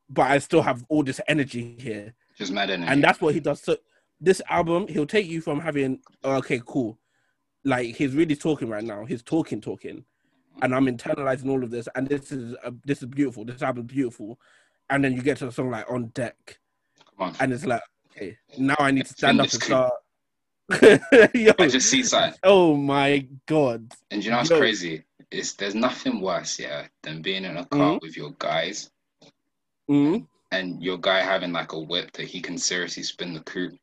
but 0.08 0.30
I 0.30 0.38
still 0.38 0.62
have 0.62 0.84
all 0.88 1.02
this 1.02 1.20
energy 1.28 1.76
here. 1.80 2.14
Just 2.36 2.52
mad 2.52 2.70
energy. 2.70 2.90
and 2.92 3.02
that's 3.02 3.20
what 3.20 3.34
he 3.34 3.40
does. 3.40 3.60
So 3.62 3.76
this 4.20 4.40
album, 4.48 4.86
he'll 4.88 5.06
take 5.06 5.26
you 5.26 5.40
from 5.40 5.60
having 5.60 6.00
oh, 6.24 6.36
okay, 6.36 6.60
cool, 6.64 6.98
like 7.64 7.96
he's 7.96 8.14
really 8.14 8.36
talking 8.36 8.68
right 8.68 8.84
now. 8.84 9.04
He's 9.04 9.22
talking, 9.22 9.60
talking, 9.60 10.04
and 10.62 10.74
I'm 10.74 10.86
internalizing 10.86 11.50
all 11.50 11.62
of 11.64 11.70
this. 11.70 11.88
And 11.96 12.08
this 12.08 12.30
is 12.32 12.54
uh, 12.64 12.70
this 12.84 13.02
is 13.02 13.06
beautiful. 13.08 13.44
This 13.44 13.62
album's 13.62 13.92
beautiful. 13.92 14.38
And 14.90 15.02
then 15.04 15.14
you 15.14 15.22
get 15.22 15.38
to 15.38 15.48
a 15.48 15.52
song 15.52 15.70
like 15.70 15.90
"On 15.90 16.06
Deck," 16.08 16.58
Come 17.18 17.28
on. 17.28 17.36
and 17.40 17.52
it's 17.52 17.66
like, 17.66 17.82
okay, 18.12 18.36
now 18.58 18.76
I 18.78 18.90
need 18.92 19.06
to 19.06 19.12
stand 19.12 19.40
up 19.40 19.52
and 19.52 19.62
start. 19.62 19.92
Yo, 21.34 21.52
I 21.58 21.68
just 21.68 21.88
see 21.90 22.02
something. 22.02 22.38
oh 22.42 22.76
my 22.76 23.26
god, 23.46 23.92
And 24.10 24.24
you 24.24 24.30
know 24.30 24.38
what's 24.38 24.50
Yo. 24.50 24.58
crazy? 24.58 25.04
It's 25.30 25.54
there's 25.54 25.74
nothing 25.74 26.20
worse, 26.20 26.58
yeah, 26.58 26.86
than 27.02 27.20
being 27.22 27.44
in 27.44 27.56
a 27.56 27.64
car 27.66 27.94
Mhm. 27.94 28.00
with 28.02 28.16
your 28.16 28.30
guys 28.38 28.90
mm 29.90 30.26
and 30.52 30.80
your 30.82 30.96
guy 30.98 31.20
having 31.20 31.52
like 31.52 31.72
a 31.72 31.78
whip 31.78 32.12
that 32.12 32.26
he 32.28 32.40
can 32.40 32.56
seriously 32.56 33.02
spin 33.02 33.34
the 33.34 33.40
coupe. 33.40 33.74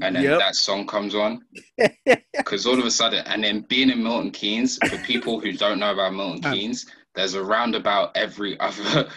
And 0.00 0.14
then 0.14 0.22
Yep. 0.22 0.38
that 0.38 0.54
song 0.54 0.86
comes 0.86 1.14
on. 1.14 1.44
Because 2.32 2.66
all 2.66 2.78
of 2.78 2.86
a 2.86 2.90
sudden, 2.90 3.26
and 3.26 3.42
then 3.44 3.60
being 3.62 3.90
in 3.90 4.02
Milton 4.02 4.30
Keynes, 4.30 4.78
for 4.88 4.96
people 4.98 5.38
who 5.40 5.52
don't 5.52 5.80
know 5.80 5.92
about 5.92 6.14
Milton. 6.14 6.40
Keynes, 6.52 6.86
there's 7.14 7.34
a 7.34 7.42
roundabout 7.42 8.16
every 8.16 8.58
other, 8.68 9.10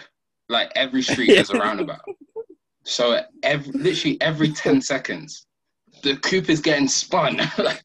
like 0.48 0.70
every 0.74 1.02
street 1.10 1.28
there's 1.28 1.50
a 1.50 1.58
roundabout. 1.58 2.00
So 2.84 3.20
every, 3.42 3.72
literally 3.72 4.20
every 4.20 4.52
10 4.52 4.80
seconds, 4.80 5.46
the 6.02 6.16
coupe 6.16 6.50
is 6.50 6.60
getting 6.60 6.88
spun. 6.88 7.36
like, 7.58 7.82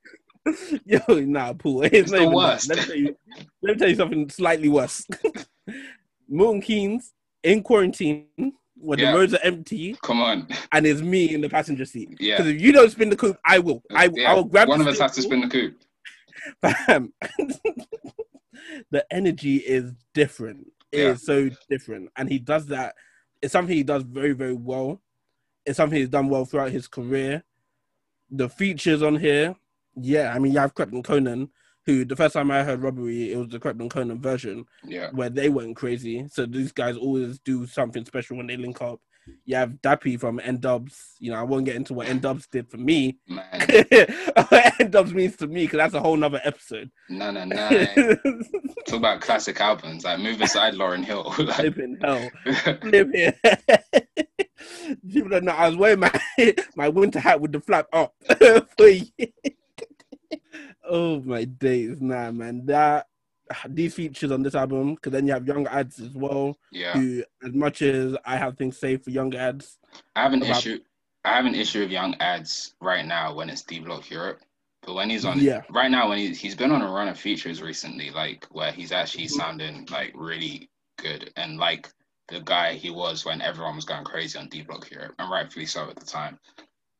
Yo, 0.86 1.00
nah, 1.10 1.54
Paul. 1.54 1.84
It's, 1.84 1.94
It's 1.94 2.12
not 2.12 2.20
the 2.22 2.30
worst. 2.30 2.70
Let 2.70 2.78
me, 2.80 2.86
tell 2.86 2.96
you, 2.96 3.16
let 3.62 3.74
me 3.74 3.80
tell 3.80 3.90
you 3.90 3.96
something 3.96 4.30
slightly 4.30 4.70
worse. 4.70 5.06
Milton 6.30 6.62
Keynes 6.62 7.14
in 7.44 7.62
quarantine 7.64 8.28
when 8.76 8.98
Yeah. 9.00 9.12
the 9.12 9.18
roads 9.18 9.34
are 9.34 9.40
empty 9.44 9.98
come 10.04 10.22
on. 10.22 10.48
and 10.72 10.86
it's 10.86 11.02
me 11.02 11.34
in 11.34 11.42
the 11.42 11.50
passenger 11.50 11.84
seat. 11.86 12.16
Yeah. 12.20 12.38
Because 12.38 12.54
if 12.54 12.62
you 12.62 12.72
don't 12.72 12.90
spin 12.92 13.10
the 13.10 13.16
coupe, 13.18 13.38
I 13.46 13.60
will. 13.60 13.84
I, 13.94 14.10
Yeah, 14.14 14.32
I 14.32 14.36
will 14.36 14.44
grab 14.46 14.70
One 14.70 14.80
of 14.82 14.88
us 14.88 15.00
has 15.00 15.14
to 15.16 15.22
spin 15.22 15.42
the 15.42 15.50
coupe. 15.50 15.78
Bam. 16.62 17.12
the 18.92 19.06
energy 19.12 19.58
is 19.58 19.92
different. 20.14 20.68
Yeah. 20.92 21.12
is 21.12 21.26
so 21.26 21.50
different. 21.70 22.10
And 22.16 22.30
he 22.30 22.40
does 22.40 22.68
that. 22.68 22.96
It's 23.42 23.52
something 23.52 23.76
he 23.76 23.84
does 23.84 24.04
very, 24.04 24.34
very 24.34 24.54
well. 24.56 25.02
It's 25.66 25.78
something 25.78 25.98
he's 26.00 26.10
done 26.10 26.30
well 26.30 26.46
throughout 26.46 26.72
his 26.72 26.88
career. 26.88 27.44
The 28.30 28.50
features 28.50 29.02
on 29.04 29.16
here, 29.18 29.56
yeah, 29.96 30.34
I 30.34 30.40
mean, 30.40 30.54
you 30.54 30.60
have 30.60 30.74
Krept 30.76 30.92
and 30.94 31.04
Konan, 31.04 31.50
who 31.86 32.04
the 32.06 32.16
first 32.16 32.34
time 32.34 32.52
I 32.52 32.64
heard 32.64 32.82
Robbery, 32.82 33.32
it 33.32 33.38
was 33.38 33.48
the 33.50 33.60
Krept 33.60 33.80
and 33.80 33.92
Konan 33.92 34.20
version 34.20 34.66
Yeah. 34.86 35.10
where 35.12 35.30
they 35.30 35.50
went 35.50 35.76
crazy. 35.76 36.28
So 36.30 36.46
these 36.46 36.72
guys 36.72 36.98
always 36.98 37.40
do 37.40 37.66
something 37.66 38.06
special 38.06 38.38
when 38.38 38.48
they 38.48 38.58
link 38.58 38.82
up. 38.82 39.00
You 39.46 39.56
have 39.56 39.74
Dappy 39.82 40.20
from 40.20 40.40
N-Dubz. 40.44 40.94
You 41.20 41.32
know, 41.32 41.38
I 41.38 41.44
won't 41.44 41.66
get 41.66 41.76
into 41.76 41.94
what 41.94 42.08
N-Dubz 42.08 42.50
did 42.52 42.70
for 42.70 42.78
me. 42.78 43.18
Man. 43.28 43.46
N-Dubz 43.52 45.14
means 45.14 45.36
to 45.38 45.48
me 45.48 45.64
because 45.64 45.78
that's 45.78 45.94
a 45.94 46.02
whole 46.02 46.18
nother 46.18 46.42
episode. 46.44 46.92
No, 47.10 47.32
no, 47.32 47.46
no. 47.46 47.70
Talk 48.88 48.98
about 48.98 49.22
classic 49.22 49.60
albums 49.62 50.04
like 50.04 50.20
Move 50.20 50.42
Aside 50.42 50.74
Lauryn 50.74 51.04
Hill. 51.04 51.34
like, 51.40 51.56
Flipping 51.56 51.98
hell. 52.02 52.30
Here. 52.84 53.34
People 55.10 55.30
don't 55.30 55.46
know. 55.46 55.54
I 55.54 55.68
was 55.68 55.78
wearing 55.78 56.00
my 56.00 56.12
my 56.76 56.90
winter 56.90 57.20
hat 57.20 57.40
with 57.42 57.52
the 57.52 57.60
flap 57.60 57.88
up 57.94 58.14
for 58.78 58.88
years. 58.88 59.32
Oh 60.90 61.22
my 61.22 61.44
days, 61.44 62.00
nah, 62.00 62.32
man. 62.32 62.66
That 62.66 63.08
these 63.70 63.94
features 63.94 64.32
on 64.32 64.44
this 64.44 64.56
album, 64.56 64.96
because 64.96 65.12
then 65.12 65.28
you 65.28 65.34
have 65.34 65.48
Young 65.48 65.66
Adz 65.68 66.00
as 66.00 66.14
well. 66.14 66.58
yeah. 66.72 66.94
Who, 66.94 67.24
as 67.44 67.54
much 67.54 67.82
as 67.82 68.16
I 68.26 68.38
have 68.38 68.58
things 68.58 68.78
saved 68.78 69.04
for 69.04 69.12
Young 69.12 69.32
Adz, 69.34 69.78
I 70.16 70.24
have 70.24 70.34
an 70.34 70.42
about- 70.44 70.58
issue. 70.58 70.80
I 71.26 71.36
have 71.36 71.46
an 71.46 71.56
issue 71.56 71.82
with 71.82 71.92
Young 71.92 72.14
Adz 72.22 72.74
right 72.80 73.06
now 73.06 73.34
when 73.36 73.50
it's 73.50 73.62
D 73.64 73.80
Block 73.80 74.10
Europe. 74.10 74.42
But 74.84 74.94
when 74.96 75.10
he's 75.10 75.26
on 75.26 75.40
Yeah. 75.40 75.64
right 75.70 75.92
now 75.92 76.08
when 76.08 76.20
he's 76.20 76.40
he's 76.40 76.56
been 76.56 76.72
on 76.72 76.82
a 76.82 76.90
run 76.90 77.10
of 77.10 77.20
features 77.20 77.62
recently, 77.62 78.12
like 78.12 78.46
where 78.52 78.72
he's 78.72 78.94
actually 78.94 79.26
Mm-hmm. 79.26 79.40
sounding 79.40 79.88
like 79.92 80.14
really 80.16 80.70
good 80.98 81.32
and 81.36 81.58
like 81.58 81.90
the 82.30 82.40
guy 82.40 82.74
he 82.76 82.90
was 82.92 83.26
when 83.26 83.42
everyone 83.42 83.76
was 83.76 83.84
going 83.86 84.06
crazy 84.06 84.40
on 84.40 84.48
D 84.48 84.62
Block 84.62 84.90
Europe, 84.90 85.16
and 85.20 85.30
rightfully 85.30 85.66
so 85.66 85.90
at 85.90 85.98
the 85.98 86.06
time. 86.06 86.40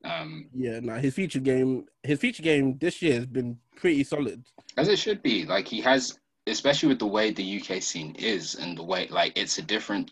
Um, 0.04 0.48
yeah, 0.54 0.80
nah, 0.82 0.96
his 0.98 1.14
feature 1.16 1.40
game, 1.40 1.86
his 2.04 2.20
feature 2.20 2.44
game 2.44 2.78
this 2.80 3.02
year 3.02 3.16
has 3.16 3.26
been 3.26 3.58
pretty 3.78 4.04
solid. 4.04 4.44
as 4.78 4.88
it 4.90 5.00
should 5.00 5.22
be. 5.24 5.46
Like 5.46 5.68
he 5.68 5.80
has, 5.82 6.20
especially 6.48 6.90
with 6.90 7.00
the 7.00 7.06
way 7.08 7.32
the 7.32 7.62
UK 7.62 7.82
scene 7.82 8.16
is 8.16 8.56
and 8.56 8.78
the 8.78 8.84
way 8.84 9.08
like 9.10 9.34
it's 9.38 9.58
a 9.58 9.62
different 9.62 10.12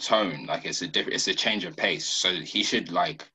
tone. 0.00 0.46
Like 0.46 0.64
it's 0.64 0.82
a 0.82 0.88
different, 0.88 1.14
it's 1.14 1.28
a 1.28 1.34
change 1.34 1.64
of 1.64 1.76
pace. 1.76 2.06
So 2.06 2.32
he 2.32 2.62
should 2.62 2.90
like, 2.92 3.28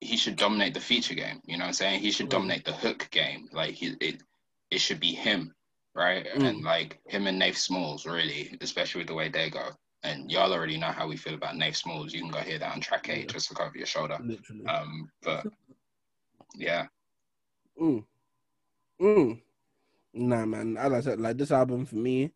he 0.00 0.16
should 0.16 0.36
dominate 0.36 0.74
the 0.74 0.80
feature 0.80 1.14
game. 1.14 1.40
You 1.44 1.56
know 1.58 1.64
what 1.64 1.68
I'm 1.68 1.74
saying? 1.74 2.00
He 2.00 2.10
should 2.10 2.26
Mm. 2.26 2.30
dominate 2.30 2.64
the 2.64 2.72
hook 2.72 3.08
game. 3.10 3.48
Like 3.52 3.74
he, 3.74 3.94
it, 4.00 4.22
it 4.70 4.78
should 4.80 5.00
be 5.00 5.12
him. 5.12 5.54
right? 5.94 6.24
Mm. 6.36 6.44
And 6.48 6.62
like 6.62 7.00
him 7.06 7.26
and 7.26 7.40
Nafe 7.40 7.56
Smallz, 7.56 8.06
really, 8.06 8.56
especially 8.60 9.00
with 9.00 9.08
the 9.08 9.14
way 9.14 9.28
they 9.28 9.50
go. 9.50 9.70
And 10.04 10.30
y'all 10.30 10.52
already 10.52 10.78
know 10.78 10.92
how 10.92 11.06
we 11.08 11.16
feel 11.16 11.34
about 11.34 11.56
Nafe 11.56 11.82
Smallz. 11.82 12.12
You 12.12 12.20
can 12.22 12.30
go 12.30 12.38
hear 12.38 12.58
that 12.60 12.72
on 12.72 12.80
track 12.80 13.08
eight 13.08 13.24
Yeah. 13.26 13.32
just 13.32 13.50
look 13.50 13.60
over 13.60 13.76
your 13.76 13.86
shoulder. 13.88 14.16
Literally. 14.22 14.64
Um, 14.66 15.10
but 15.22 15.46
yeah, 16.54 16.86
Mm. 17.80 18.04
Mm. 19.00 19.42
Nah, 20.12 20.44
man. 20.46 20.76
As 20.76 20.92
I 20.92 21.00
said, 21.00 21.20
like 21.20 21.36
this 21.38 21.50
album 21.52 21.86
for 21.86 21.96
me, 21.96 22.32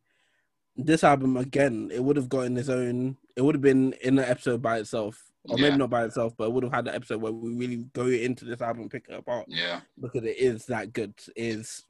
this 0.77 1.05
album 1.05 1.37
again, 1.37 1.91
it 1.93 2.03
would 2.03 2.17
have 2.17 2.29
gotten 2.29 2.57
its 2.57 2.69
own. 2.69 3.17
It 3.37 3.43
would 3.43 3.55
have 3.55 3.63
been 3.63 3.93
in 4.03 4.19
an 4.19 4.25
episode 4.25 4.63
by 4.63 4.79
itself, 4.79 5.21
or 5.49 5.59
Yeah. 5.59 5.65
maybe 5.65 5.79
not 5.79 5.91
by 5.91 6.05
itself, 6.05 6.35
but 6.37 6.45
it 6.47 6.53
would 6.53 6.65
have 6.65 6.73
had 6.73 6.89
an 6.89 6.95
episode 6.95 7.21
where 7.21 7.33
we 7.33 7.55
really 7.55 7.85
go 7.93 8.07
into 8.07 8.45
this 8.45 8.61
album, 8.61 8.83
and 8.83 8.91
pick 8.91 9.07
it 9.09 9.15
apart 9.15 9.47
yeah, 9.49 9.81
because 10.01 10.25
it 10.25 10.39
is 10.39 10.67
that 10.67 10.93
good. 10.93 11.15
It 11.37 11.43
is 11.59 11.85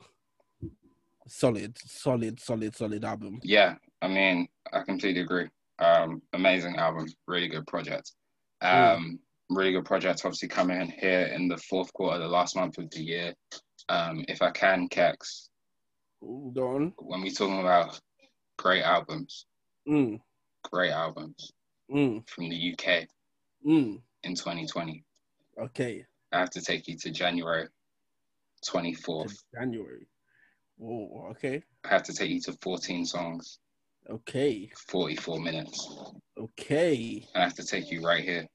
solid, 1.27 1.77
solid, 1.79 2.41
solid, 2.41 2.75
solid 2.77 3.05
album. 3.05 3.41
yeah. 3.43 3.77
I 4.03 4.09
mean, 4.09 4.49
I 4.71 4.83
completely 4.83 5.23
agree. 5.23 5.49
Um, 5.79 6.21
amazing 6.35 6.77
album, 6.77 7.07
really 7.27 7.49
good 7.49 7.67
project. 7.67 8.13
Um, 8.61 9.19
really 9.49 9.73
good 9.73 9.87
project. 9.87 10.21
Obviously, 10.27 10.49
coming 10.49 10.79
in 10.79 10.89
here 10.91 11.23
in 11.35 11.49
the 11.49 11.57
fourth 11.57 11.91
quarter, 11.95 12.19
the 12.19 12.29
last 12.29 12.55
month 12.55 12.77
of 12.77 12.91
the 12.91 13.03
year. 13.03 13.35
Um, 13.89 14.23
if 14.29 14.43
I 14.43 14.51
can, 14.51 14.89
Kex, 14.91 15.49
Ooh, 16.25 16.51
Go 16.55 16.77
on. 16.77 16.93
when 16.99 17.21
we 17.23 17.31
talking 17.31 17.61
about 17.61 18.01
great 18.57 18.83
albums, 18.83 19.47
Mm. 19.87 20.21
great 20.71 20.91
albums 20.93 21.53
Mm. 21.91 22.27
from 22.29 22.49
the 22.49 22.57
UK 22.57 23.07
Mm. 23.67 24.01
in 24.23 24.35
2020, 24.35 25.05
Okay. 25.59 26.07
I 26.33 26.39
have 26.39 26.51
to 26.51 26.61
take 26.63 26.89
you 26.89 26.97
to 26.99 27.11
January 27.11 27.69
To 28.63 28.71
24th. 28.71 29.45
January. 29.55 30.07
Oh, 30.81 31.27
okay. 31.31 31.63
I 31.85 31.89
have 31.89 32.03
to 32.05 32.13
take 32.15 32.31
you 32.31 32.41
to 32.43 32.53
14 32.63 33.05
songs, 33.07 33.59
Okay. 34.09 34.71
44 34.89 35.39
minutes. 35.41 35.89
Okay. 36.39 37.27
I 37.35 37.41
have 37.43 37.55
to 37.55 37.65
take 37.65 37.91
you 37.91 38.01
right 38.03 38.25
here. 38.25 38.47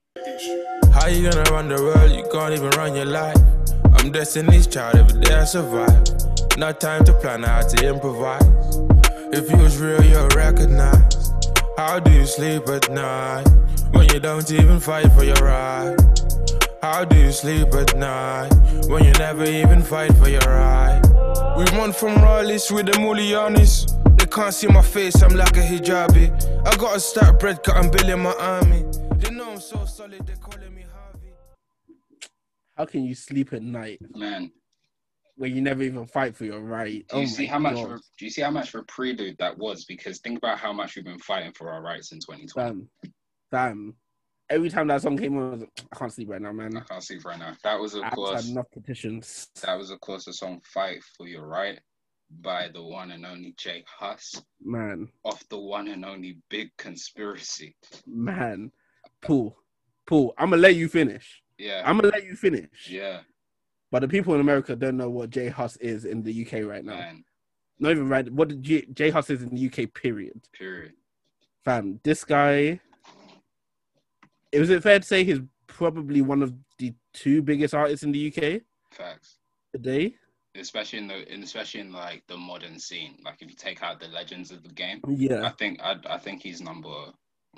How 0.91 1.07
you 1.07 1.29
gonna 1.29 1.43
run 1.51 1.69
the 1.69 1.75
world? 1.81 2.11
You 2.11 2.27
can't 2.31 2.53
even 2.53 2.71
run 2.71 2.95
your 2.95 3.05
life. 3.05 3.37
I'm 3.99 4.11
Destiny's 4.11 4.67
child, 4.67 4.95
every 4.95 5.21
day 5.21 5.35
I 5.35 5.45
survive. 5.45 6.03
No 6.59 6.73
time 6.73 7.05
to 7.05 7.13
plan 7.13 7.43
how 7.43 7.61
to 7.61 7.87
improvise. 7.87 8.43
If 9.31 9.49
you 9.49 9.55
was 9.55 9.77
real, 9.77 10.03
you'll 10.03 10.27
recognize. 10.35 11.31
How 11.77 12.01
do 12.01 12.11
you 12.11 12.25
sleep 12.25 12.67
at 12.67 12.91
night 12.91 13.47
when 13.91 14.09
you 14.09 14.19
don't 14.19 14.51
even 14.51 14.81
fight 14.81 15.09
for 15.13 15.23
your 15.23 15.35
right? 15.35 15.95
How 16.81 17.05
do 17.05 17.17
you 17.17 17.31
sleep 17.31 17.73
at 17.75 17.95
night 17.95 18.49
when 18.89 19.05
you 19.05 19.13
never 19.13 19.45
even 19.45 19.81
fight 19.81 20.13
for 20.17 20.27
your 20.27 20.41
right? 20.41 21.01
We 21.57 21.63
run 21.77 21.93
from 21.93 22.15
Raleighs 22.15 22.69
with 22.73 22.87
the 22.87 22.91
Mulianis. 22.99 23.95
They 24.17 24.25
can't 24.25 24.53
see 24.53 24.67
my 24.67 24.81
face, 24.81 25.23
I'm 25.23 25.37
like 25.37 25.55
a 25.55 25.61
hijabi. 25.61 26.27
I 26.67 26.75
gotta 26.75 26.99
start 26.99 27.39
bread 27.39 27.63
cutting 27.63 27.89
bill 27.89 28.09
in 28.09 28.19
my 28.19 28.33
army. 28.33 28.83
They 29.15 29.29
know 29.29 29.53
I'm 29.53 29.61
so 29.61 29.85
solid, 29.85 30.27
they 30.27 30.33
calling 30.33 30.75
me 30.75 30.83
Harvey. 30.93 31.31
How 32.75 32.83
can 32.83 33.05
you 33.05 33.15
sleep 33.15 33.53
at 33.53 33.61
night 33.61 34.01
Man, 34.13 34.51
when 35.39 35.55
you 35.55 35.61
never 35.61 35.83
even 35.83 36.05
fight 36.05 36.35
for 36.35 36.43
your 36.43 36.59
right? 36.59 37.07
do 37.07 37.17
you 37.17 37.23
oh 37.23 37.25
see 37.25 37.45
how 37.45 37.57
much 37.57 37.77
a, 37.77 37.87
do 38.17 38.25
you 38.25 38.29
see 38.29 38.41
how 38.41 38.51
much 38.51 38.73
of 38.73 38.81
a 38.81 38.83
prelude 38.83 39.37
that 39.39 39.57
was? 39.57 39.85
Because 39.85 40.19
think 40.19 40.37
about 40.37 40.59
how 40.59 40.73
much 40.73 40.97
we've 40.97 41.05
been 41.05 41.17
fighting 41.17 41.53
for 41.53 41.71
our 41.71 41.81
rights 41.81 42.11
in 42.11 42.19
2020. 42.19 42.67
Damn. 43.01 43.13
Damn. 43.49 43.95
Every 44.49 44.69
time 44.69 44.87
that 44.87 45.01
song 45.01 45.17
came 45.17 45.37
on, 45.37 45.43
I, 45.43 45.49
was 45.51 45.59
like, 45.61 45.69
I 45.93 45.95
can't 45.95 46.11
sleep 46.11 46.29
right 46.29 46.41
now, 46.41 46.51
man. 46.51 46.75
I 46.75 46.81
can't 46.81 47.01
see 47.01 47.19
right 47.23 47.39
now. 47.39 47.53
That 47.63 47.79
was 47.79 47.93
of 47.93 48.03
I 48.03 48.09
course 48.09 48.49
enough 48.49 48.65
petitions. 48.73 49.47
that 49.61 49.75
was 49.77 49.91
of 49.91 50.01
course 50.01 50.25
the 50.25 50.33
song 50.33 50.59
"Fight 50.65 51.01
for 51.15 51.25
Your 51.25 51.47
Right" 51.47 51.79
by 52.41 52.67
the 52.73 52.83
one 52.83 53.11
and 53.11 53.25
only 53.25 53.53
J 53.57 53.85
Hus 53.87 54.41
Man, 54.61 55.07
off 55.23 55.47
the 55.47 55.57
one 55.57 55.87
and 55.87 56.03
only 56.03 56.39
Big 56.49 56.69
Conspiracy. 56.77 57.77
man. 58.05 58.71
Paul, 59.21 59.55
Paul, 60.05 60.33
I'm 60.37 60.49
gonna 60.49 60.61
let 60.61 60.75
you 60.75 60.89
finish. 60.89 61.41
Yeah, 61.57 61.81
I'm 61.85 61.97
gonna 61.97 62.09
let 62.09 62.25
you 62.25 62.35
finish. 62.35 62.89
yeah, 62.89 63.21
But 63.91 64.01
the 64.01 64.07
people 64.07 64.35
in 64.35 64.41
America 64.41 64.75
don't 64.75 64.97
know 64.97 65.09
what 65.09 65.29
J 65.29 65.49
Hus 65.49 65.77
is 65.77 66.05
in 66.05 66.21
the 66.21 66.45
UK 66.45 66.65
right 66.65 66.85
now. 66.85 66.95
man. 66.95 67.23
Not 67.79 67.91
even 67.91 68.09
right. 68.09 68.29
What 68.31 68.49
did 68.49 68.61
J, 68.61 68.85
J 68.93 69.09
Hus 69.09 69.29
is 69.29 69.41
in 69.41 69.55
the 69.55 69.65
UK? 69.65 69.93
Period. 69.93 70.39
Period. 70.53 70.93
Fam, 71.63 71.99
this 72.03 72.23
guy. 72.23 72.79
Is 74.51 74.69
it 74.69 74.83
fair 74.83 74.99
to 74.99 75.05
say 75.05 75.23
he's 75.23 75.41
probably 75.67 76.21
one 76.21 76.41
of 76.41 76.53
the 76.77 76.93
two 77.13 77.41
biggest 77.41 77.73
artists 77.73 78.03
in 78.03 78.11
the 78.11 78.27
UK 78.27 78.61
Facts. 78.91 79.37
today? 79.73 80.15
Especially 80.55 80.99
in 80.99 81.07
the, 81.07 81.31
in, 81.31 81.43
especially 81.43 81.81
in 81.81 81.93
like 81.93 82.23
the 82.27 82.35
modern 82.35 82.79
scene. 82.79 83.17
Like 83.23 83.35
if 83.41 83.49
you 83.49 83.55
take 83.55 83.83
out 83.83 83.99
the 83.99 84.07
legends 84.07 84.51
of 84.51 84.63
the 84.63 84.69
game, 84.69 84.99
yeah, 85.07 85.45
I 85.45 85.51
think 85.51 85.79
I, 85.81 85.95
I 86.09 86.17
think 86.17 86.41
he's 86.41 86.61
number 86.61 86.93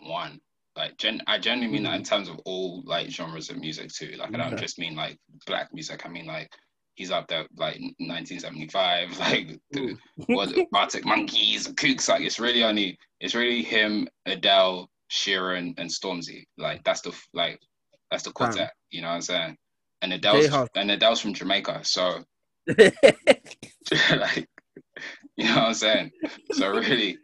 one. 0.03 0.41
Like 0.75 0.97
gen, 0.97 1.21
I 1.27 1.37
genuinely 1.37 1.73
mean 1.73 1.83
that 1.83 1.95
in 1.95 2.03
terms 2.03 2.29
of 2.29 2.39
all 2.45 2.81
like 2.85 3.09
genres 3.09 3.49
of 3.49 3.57
music 3.57 3.91
too. 3.91 4.13
Like 4.17 4.33
I 4.33 4.37
don't 4.37 4.51
Yeah. 4.51 4.55
just 4.55 4.79
mean 4.79 4.95
like 4.95 5.17
black 5.45 5.69
music. 5.73 6.05
I 6.05 6.09
mean 6.09 6.25
like 6.25 6.49
he's 6.95 7.11
up 7.11 7.27
there 7.27 7.45
like 7.57 7.79
1975, 7.99 9.19
like 9.19 9.59
the 9.71 9.97
what 10.27 10.53
Arctic 10.73 11.05
Monkeys, 11.05 11.67
Kooks. 11.67 12.07
Like 12.09 12.21
it's 12.21 12.39
really 12.39 12.63
only 12.63 12.97
it's 13.19 13.35
really 13.35 13.63
him, 13.63 14.07
Adele, 14.25 14.89
Sheeran, 15.11 15.73
and 15.77 15.89
Stormzy. 15.89 16.45
Like 16.57 16.83
that's 16.83 17.01
the 17.01 17.13
like 17.33 17.59
that's 18.09 18.23
the 18.23 18.31
quartet. 18.31 18.71
You 18.91 19.01
know 19.01 19.09
what 19.09 19.15
I'm 19.15 19.21
saying? 19.21 19.57
And 20.01 20.13
Adele's 20.13 20.45
J 20.45 20.51
Hus. 20.51 20.69
and 20.75 20.89
Adele's 20.91 21.19
from 21.19 21.33
Jamaica, 21.33 21.81
so 21.83 22.23
like 22.67 24.47
you 25.37 25.45
know 25.45 25.55
what 25.55 25.63
I'm 25.67 25.73
saying. 25.73 26.11
So 26.53 26.69
really, 26.69 27.17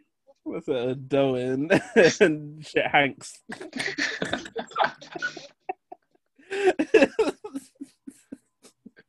What's 0.48 0.66
that? 0.66 1.08
Doing 1.08 1.70
and 2.20 2.66
shit 2.66 2.86
Hanks. 2.86 3.42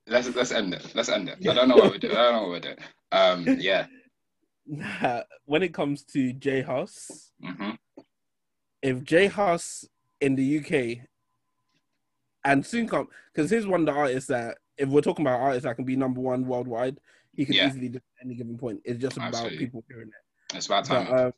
let's 0.07 0.35
let's 0.35 0.51
end 0.51 0.73
it. 0.73 0.91
Let's 0.95 1.09
end 1.09 1.29
it. 1.29 1.47
I 1.47 1.53
don't 1.53 1.67
know 1.69 1.75
what 1.75 1.91
we're 1.91 1.97
doing. 1.97 2.15
I 2.15 2.23
don't 2.23 2.33
know 2.33 2.41
what 2.41 2.49
we're 2.49 2.59
doing. 2.59 2.77
Um, 3.11 3.45
yeah. 3.59 3.85
Nah, 4.67 5.21
when 5.45 5.63
it 5.63 5.73
comes 5.73 6.03
to 6.13 6.33
J 6.33 6.61
Hus, 6.61 7.31
hmm 7.43 7.71
if 8.81 9.03
J 9.03 9.27
Hus 9.27 9.85
in 10.21 10.35
the 10.35 10.59
UK 10.59 11.05
and 12.45 12.65
soon 12.65 12.87
come 12.87 13.07
because 13.33 13.49
he's 13.49 13.67
one 13.67 13.81
of 13.81 13.85
the 13.87 13.91
artists 13.93 14.27
that 14.29 14.57
if 14.77 14.87
we're 14.89 15.01
talking 15.01 15.25
about 15.25 15.39
artists 15.41 15.65
that 15.65 15.75
can 15.75 15.85
be 15.85 15.95
number 15.97 16.21
one 16.21 16.45
worldwide, 16.45 16.97
he 17.33 17.45
can 17.45 17.55
Yeah. 17.55 17.67
easily 17.67 17.89
do 17.89 17.97
at 17.97 18.25
any 18.25 18.35
given 18.35 18.57
point. 18.57 18.81
It's 18.85 18.99
just 19.01 19.17
about 19.17 19.27
Absolutely. 19.29 19.57
people 19.65 19.83
hearing 19.89 20.07
it. 20.09 20.13
It's 20.53 20.65
about 20.67 20.85
time. 20.85 21.07
But 21.09 21.25
um, 21.25 21.33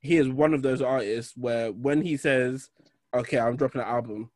he 0.00 0.16
is 0.16 0.28
one 0.28 0.54
of 0.54 0.62
those 0.62 0.82
artists 0.82 1.34
where 1.36 1.72
when 1.72 2.02
he 2.02 2.16
says, 2.16 2.70
"Okay, 3.14 3.38
I'm 3.38 3.56
dropping 3.56 3.80
an 3.80 3.86
album," 3.88 4.30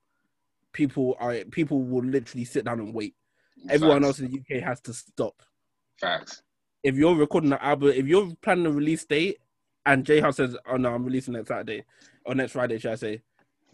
people 0.73 1.17
are 1.19 1.37
people 1.51 1.83
will 1.83 2.05
literally 2.05 2.45
sit 2.45 2.65
down 2.65 2.81
and 2.81 2.95
wait. 2.95 3.15
Everyone 3.69 4.05
else 4.05 4.21
in 4.21 4.31
the 4.31 4.39
UK 4.39 4.63
has 4.63 4.81
to 4.83 4.93
stop. 4.95 5.43
Facts. 6.01 6.43
If 6.85 6.95
you're 6.95 7.17
recording 7.17 7.53
an 7.53 7.59
album, 7.61 7.89
if 7.91 8.07
you're 8.07 8.31
planning 8.41 8.67
a 8.67 8.71
release 8.71 9.05
date, 9.05 9.39
and 9.85 10.05
J 10.07 10.21
Hus 10.21 10.37
says, 10.37 10.57
"Oh 10.67 10.77
no, 10.77 10.95
I'm 10.95 11.05
releasing 11.05 11.35
next 11.35 11.49
Saturday 11.49 11.85
or 12.25 12.35
next 12.35 12.53
Friday," 12.53 12.79
should 12.79 12.93
I 12.93 12.97
say? 12.97 13.23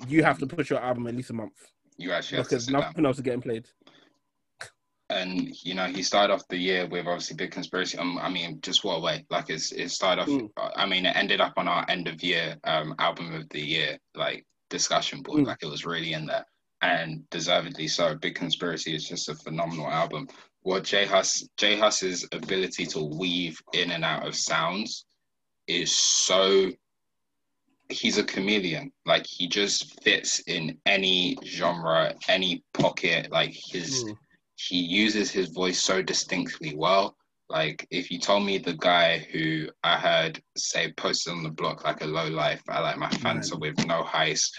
You 0.08 0.22
have 0.24 0.38
to 0.38 0.46
push 0.46 0.70
your 0.70 0.80
album 0.80 1.06
at 1.06 1.14
least 1.14 1.30
a 1.30 1.34
month 1.34 1.52
You 1.98 2.10
actually 2.10 2.38
have 2.38 2.48
to 2.48 2.54
because 2.56 2.64
sit 2.64 2.72
down. 2.72 2.80
nothing 2.80 3.06
else 3.06 3.16
is 3.16 3.22
getting 3.22 3.42
played. 3.42 3.68
And 5.14 5.54
you 5.62 5.74
know, 5.74 5.86
he 5.86 6.02
started 6.02 6.32
off 6.34 6.48
the 6.48 6.58
year 6.58 6.86
with 6.86 7.06
obviously 7.06 7.36
big 7.36 7.52
conspiracy. 7.52 7.96
Um, 7.98 8.18
I 8.18 8.28
mean, 8.28 8.60
just 8.62 8.84
what 8.84 8.96
a 8.96 9.00
way. 9.00 9.24
Like 9.30 9.48
it's 9.48 9.70
it 9.72 9.90
started 9.90 10.22
off. 10.22 10.28
Mm. 10.28 10.50
I 10.76 10.86
mean, 10.86 11.06
it 11.06 11.16
ended 11.16 11.40
up 11.40 11.54
on 11.56 11.68
our 11.68 11.84
end 11.88 12.08
of 12.08 12.22
year 12.22 12.56
um 12.64 12.94
album 12.98 13.34
of 13.34 13.48
the 13.50 13.60
year 13.60 13.98
like 14.14 14.44
discussion 14.70 15.22
board. 15.22 15.42
Mm. 15.42 15.46
Like 15.46 15.62
it 15.62 15.70
was 15.70 15.86
really 15.86 16.12
in 16.14 16.26
there, 16.26 16.44
and 16.82 17.28
deservedly 17.30 17.88
so. 17.88 18.14
Big 18.16 18.34
conspiracy 18.34 18.94
is 18.94 19.08
just 19.08 19.28
a 19.28 19.34
phenomenal 19.34 19.88
album. 19.88 20.28
What 20.62 20.84
J 20.84 21.06
Hus 21.06 21.48
J 21.56 21.78
Hus's 21.78 22.26
ability 22.32 22.86
to 22.86 23.04
weave 23.04 23.60
in 23.72 23.92
and 23.92 24.04
out 24.04 24.26
of 24.26 24.34
sounds 24.34 25.06
is 25.68 25.92
so 25.92 26.70
he's 27.88 28.18
a 28.18 28.24
chameleon. 28.24 28.90
Like 29.06 29.26
he 29.26 29.46
just 29.46 30.02
fits 30.02 30.40
in 30.40 30.78
any 30.86 31.36
genre, 31.44 32.14
any 32.28 32.64
pocket. 32.72 33.30
Like 33.30 33.52
his 33.52 34.04
Mm. 34.04 34.16
He 34.56 34.78
uses 34.78 35.30
his 35.30 35.48
voice 35.50 35.82
so 35.82 36.02
distinctly 36.02 36.74
well. 36.74 37.16
Like 37.48 37.86
if 37.90 38.10
you 38.10 38.18
told 38.18 38.44
me 38.44 38.58
the 38.58 38.74
guy 38.74 39.18
who 39.18 39.68
I 39.82 39.96
heard 39.98 40.42
say 40.56 40.92
posted 40.96 41.32
on 41.34 41.42
the 41.42 41.50
block 41.50 41.84
like 41.84 42.02
a 42.02 42.06
low 42.06 42.28
life, 42.28 42.62
I 42.68 42.80
like 42.80 42.98
my 42.98 43.08
Fanta 43.08 43.58
with 43.58 43.84
no 43.86 44.02
heist, 44.02 44.50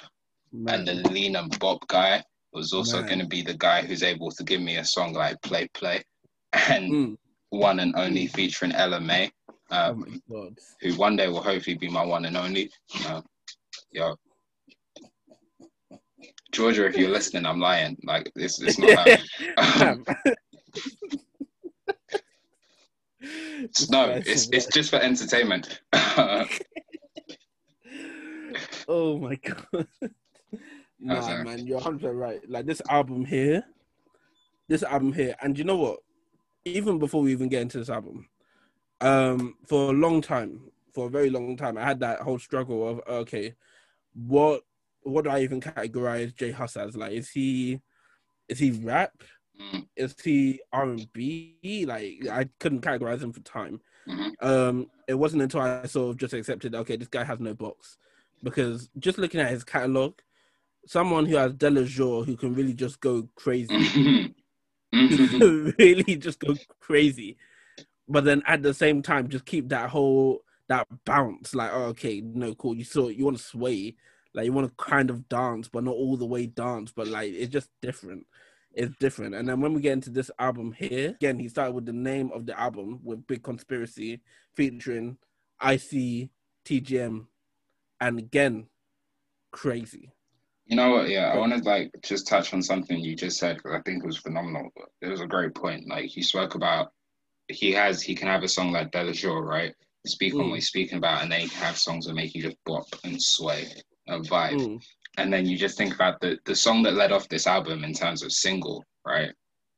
and 0.68 0.88
the 0.88 0.96
Man, 0.96 1.04
lean 1.14 1.36
and 1.36 1.58
bop 1.60 1.88
guy 1.88 2.24
was 2.54 2.74
also 2.74 3.02
going 3.04 3.20
to 3.20 3.28
be 3.28 3.42
the 3.42 3.56
guy 3.58 3.82
who's 3.82 4.04
able 4.04 4.32
to 4.32 4.44
give 4.44 4.62
me 4.62 4.78
a 4.78 4.86
song 4.86 5.14
like 5.14 5.42
Play 5.42 5.68
Play, 5.74 6.04
and 6.54 6.92
Mm. 6.92 7.18
one 7.50 7.80
and 7.80 7.96
only 7.96 8.28
featuring 8.28 8.72
Ella 8.74 9.00
Mai, 9.00 9.32
Oh 9.88 9.94
um, 9.94 10.06
my 10.30 10.50
who 10.82 10.94
one 10.96 11.16
day 11.16 11.28
will 11.28 11.42
hopefully 11.44 11.78
be 11.78 11.90
my 11.90 12.04
one 12.06 12.26
and 12.26 12.38
only. 12.38 12.70
Uh, 13.06 13.22
yo, 13.92 14.16
Georgia, 16.56 16.86
if 16.86 16.96
you're 16.96 17.10
listening, 17.10 17.46
I'm 17.46 17.60
lying. 17.60 17.98
Like 18.04 18.32
this, 18.34 18.62
it's 18.62 18.80
not. 18.80 19.08
happening. 19.58 20.06
No, 23.90 24.10
it's 24.10 24.50
it's 24.50 24.68
just 24.68 24.92
for 24.92 24.98
entertainment. 24.98 25.82
Oh 28.88 29.18
my 29.18 29.36
god. 29.36 29.88
nah, 31.00 31.44
man, 31.44 31.66
you're 31.66 31.78
100 31.78 32.14
right. 32.14 32.40
Like 32.48 32.66
this 32.66 32.82
album 32.88 33.26
here, 33.26 33.64
this 34.68 34.84
album 34.84 35.12
here, 35.12 35.36
and 35.42 35.58
you 35.58 35.64
know 35.64 35.78
what? 35.78 36.00
Even 36.66 37.00
before 37.00 37.24
we 37.24 37.32
even 37.32 37.50
get 37.50 37.64
into 37.64 37.80
this 37.80 37.90
album, 37.90 38.28
um, 39.02 39.56
for 39.68 39.90
a 39.90 39.94
long 39.94 40.22
time, 40.22 40.62
for 40.94 41.08
a 41.08 41.10
very 41.10 41.32
long 41.32 41.58
time, 41.58 41.78
I 41.78 41.84
had 41.84 42.00
that 42.02 42.20
whole 42.20 42.40
struggle 42.40 42.88
of 42.88 43.02
okay, 43.08 43.56
what 44.14 44.62
what 45.06 45.26
do 45.26 45.32
I 45.32 45.42
even 45.42 45.62
categorize 45.62 46.36
J 46.36 46.52
Hus 46.52 46.78
as? 46.78 46.98
Like, 46.98 47.14
is 47.14 47.30
he 47.32 47.80
is 48.50 48.60
he 48.60 48.72
rap? 48.72 49.14
Mm, 49.62 49.88
Is 49.96 50.16
he 50.24 50.62
R 50.74 50.84
and 50.84 51.08
B? 51.14 51.86
Like, 51.88 52.28
I 52.32 52.50
couldn't 52.60 52.82
categorize 52.82 53.22
him 53.24 53.34
for 53.34 53.42
time 53.42 53.82
mhm. 54.10 54.34
um 54.42 54.88
it 55.08 55.16
wasn't 55.16 55.44
until 55.44 55.62
I 55.62 55.86
sort 55.88 56.12
of 56.12 56.18
just 56.18 56.34
accepted 56.34 56.76
okay 56.76 56.98
this 56.98 57.08
guy 57.08 57.24
has 57.24 57.40
no 57.40 57.54
box 57.54 57.98
because 58.44 58.90
just 59.00 59.18
looking 59.18 59.42
at 59.42 59.52
his 59.52 59.64
catalog 59.64 60.16
someone 60.88 61.26
who 61.26 61.38
has 61.38 61.54
Delajour 61.54 62.26
who 62.26 62.38
can 62.38 62.54
really 62.56 62.74
just 62.74 63.00
go 63.02 63.30
crazy 63.36 63.74
Mhm. 63.74 64.36
who 65.40 65.72
Mhm. 65.72 65.78
really 65.80 66.18
just 66.18 66.40
go 66.40 66.56
crazy 66.80 67.38
but 68.08 68.24
then 68.26 68.44
at 68.48 68.64
the 68.64 68.74
same 68.74 69.02
time 69.02 69.30
just 69.30 69.46
keep 69.46 69.70
that 69.70 69.90
whole 69.90 70.44
that 70.70 70.88
bounce 71.06 71.56
like 71.56 71.72
oh, 71.74 71.86
okay 71.86 72.22
no 72.22 72.56
cool 72.56 72.76
you 72.76 72.84
saw 72.86 73.10
you 73.10 73.26
want 73.26 73.38
to 73.38 73.44
sway 73.44 73.96
like 74.36 74.46
you 74.46 74.54
want 74.54 74.68
to 74.68 74.84
kind 74.84 75.10
of 75.10 75.28
dance 75.30 75.68
but 75.68 75.84
not 75.84 75.96
all 75.96 76.18
the 76.18 76.26
way 76.26 76.46
dance 76.46 76.92
but 76.96 77.08
like 77.08 77.32
it's 77.34 77.52
just 77.52 77.70
different 77.82 78.26
it's 78.74 78.94
different 79.00 79.34
and 79.34 79.48
then 79.48 79.62
when 79.62 79.74
we 79.74 79.82
get 79.82 79.94
into 79.94 80.10
this 80.10 80.30
album 80.38 80.74
here 80.78 81.10
again 81.10 81.40
he 81.40 81.48
started 81.48 81.74
with 81.74 81.86
the 81.86 81.94
name 81.94 82.30
of 82.34 82.46
the 82.46 82.60
album 82.60 83.00
with 83.04 83.26
big 83.26 83.42
conspiracy 83.42 84.22
featuring 84.54 85.18
ic 85.66 86.30
tgm 86.66 87.26
and 88.02 88.20
again 88.20 88.68
crazy 89.52 90.12
You 90.68 90.76
know 90.76 90.90
what? 90.90 91.10
Yeah, 91.10 91.32
I 91.32 91.38
want 91.38 91.54
to 91.54 91.60
like 91.64 91.92
just 92.04 92.28
touch 92.28 92.52
on 92.54 92.62
something 92.62 93.00
you 93.00 93.16
just 93.16 93.38
said 93.38 93.58
because 93.58 93.74
I 93.78 93.82
think 93.84 94.04
it 94.04 94.08
was 94.08 94.18
phenomenal. 94.18 94.70
It 95.02 95.10
was 95.10 95.22
a 95.22 95.28
great 95.28 95.54
point. 95.54 95.88
Like 95.88 96.06
he 96.06 96.24
spoke 96.24 96.56
about, 96.56 96.92
he 97.48 97.72
has 97.72 98.02
he 98.02 98.16
can 98.16 98.28
have 98.28 98.42
a 98.44 98.48
song 98.48 98.72
like 98.72 98.92
Delajour, 98.92 99.44
right? 99.46 99.74
Speak 100.08 100.34
on 100.34 100.40
Mm. 100.40 100.50
what 100.50 100.56
he's 100.56 100.68
speaking 100.68 100.98
about, 100.98 101.22
and 101.22 101.32
then 101.32 101.42
he 101.42 101.48
can 101.50 101.62
have 101.64 101.78
songs 101.78 102.08
that 102.08 102.16
make 102.16 102.34
you 102.34 102.42
just 102.42 102.58
bop 102.66 102.88
and 103.04 103.22
sway 103.22 103.62
and 104.08 104.28
vibe. 104.28 104.54
Mm, 104.56 104.82
And 105.18 105.32
then 105.34 105.46
you 105.46 105.58
just 105.58 105.78
think 105.78 105.94
about 105.96 106.20
the 106.22 106.38
the 106.46 106.56
song 106.56 106.84
that 106.84 106.94
led 106.94 107.12
off 107.12 107.28
this 107.30 107.48
album 107.48 107.84
in 107.84 107.94
terms 107.94 108.22
of 108.24 108.32
single, 108.32 108.84
right? 109.06 109.32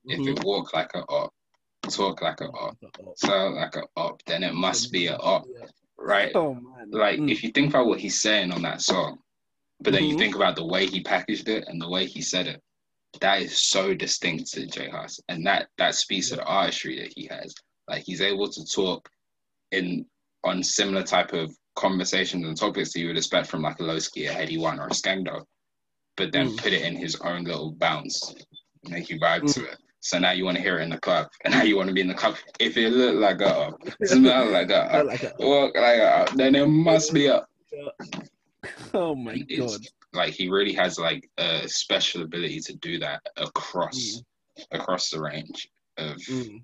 If 0.06 0.20
mhm. 0.20 0.28
it 0.30 0.44
walk 0.44 0.74
like 0.74 0.92
a 0.96 1.04
up, 1.06 1.34
talk 1.90 2.22
like 2.22 2.42
a 2.42 2.50
up, 2.50 2.78
sound 3.16 3.56
like 3.56 3.76
a 3.76 3.84
up, 4.00 4.22
then 4.26 4.44
it 4.44 4.54
must 4.54 4.92
be 4.92 5.08
a 5.08 5.16
up, 5.18 5.46
right? 5.98 6.32
oh 6.36 6.54
man 6.56 6.90
like 6.92 7.20
Mm. 7.20 7.30
if 7.30 7.44
you 7.44 7.52
think 7.52 7.70
about 7.70 7.88
what 7.88 8.00
he's 8.00 8.22
saying 8.22 8.52
on 8.52 8.62
that 8.64 8.82
song, 8.82 9.20
but 9.82 9.94
then 9.94 10.06
you 10.06 10.16
Mhm. 10.16 10.20
think 10.20 10.36
about 10.36 10.56
the 10.56 10.66
way 10.66 10.88
he 10.88 11.02
packaged 11.02 11.48
it 11.50 11.68
and 11.68 11.82
the 11.82 11.90
way 11.90 12.06
he 12.06 12.22
said 12.22 12.48
it, 12.48 12.62
that 13.20 13.42
is 13.42 13.60
so 13.60 13.94
distinct 13.94 14.52
to 14.54 14.66
J 14.66 14.90
Hus, 14.90 15.20
and 15.30 15.46
that 15.46 15.70
that 15.78 15.96
speaks 15.96 16.30
to 16.30 16.38
the 16.38 16.44
artistry 16.46 17.00
that 17.00 17.14
he 17.16 17.28
has. 17.28 17.54
Like 17.88 18.04
he's 18.04 18.22
able 18.22 18.50
to 18.50 18.66
talk 18.66 19.10
in 19.72 20.06
on 20.44 20.64
similar 20.64 21.04
type 21.04 21.34
of 21.34 21.56
conversations 21.78 22.46
and 22.46 22.58
topics 22.58 22.92
that 22.94 23.00
you 23.00 23.08
would 23.08 23.18
expect 23.18 23.48
from 23.48 23.62
like 23.62 23.80
a 23.80 23.84
Loski, 23.84 24.30
a 24.30 24.34
Headie 24.34 24.60
One, 24.60 24.80
or 24.80 24.88
a 24.88 24.90
Skengdo, 24.92 25.46
but 26.18 26.32
then 26.32 26.50
Mm. 26.50 26.58
put 26.58 26.74
it 26.74 26.82
in 26.82 26.96
his 26.96 27.16
own 27.22 27.44
little 27.46 27.72
bounce, 27.72 28.36
make 28.90 29.10
you 29.10 29.20
vibe 29.20 29.52
to 29.54 29.66
it. 29.72 29.78
So 30.00 30.20
now 30.20 30.32
you 30.32 30.46
want 30.46 30.58
to 30.58 30.64
hear 30.64 30.80
it 30.80 30.84
in 30.84 30.90
the 30.90 31.00
club, 31.00 31.28
and 31.44 31.54
now 31.54 31.64
you 31.64 31.76
want 31.78 31.88
to 31.90 31.94
be 31.94 32.02
in 32.02 32.08
the 32.08 32.14
club. 32.14 32.36
If 32.60 32.78
it 32.78 32.90
look 32.92 33.16
like 33.16 33.42
a, 33.42 33.74
smell 34.06 34.50
like 34.52 34.70
a, 34.70 35.04
like 35.06 35.24
a- 35.24 35.34
walk 35.40 35.76
like 35.76 36.00
a, 36.00 36.28
then 36.36 36.56
it 36.56 36.68
must 36.68 37.14
be 37.14 37.30
up. 37.30 37.48
oh 38.94 39.16
my 39.16 39.34
It's- 39.50 39.78
god 39.78 39.86
like 40.14 40.34
he 40.34 40.50
really 40.50 40.74
has 40.74 40.98
like 40.98 41.30
a 41.38 41.68
special 41.68 42.24
ability 42.24 42.60
to 42.62 42.74
do 42.78 42.98
that 43.00 43.22
across 43.38 44.22
across 44.72 45.10
the 45.12 45.22
range 45.22 45.70
of 45.98 46.16
Mm. 46.18 46.64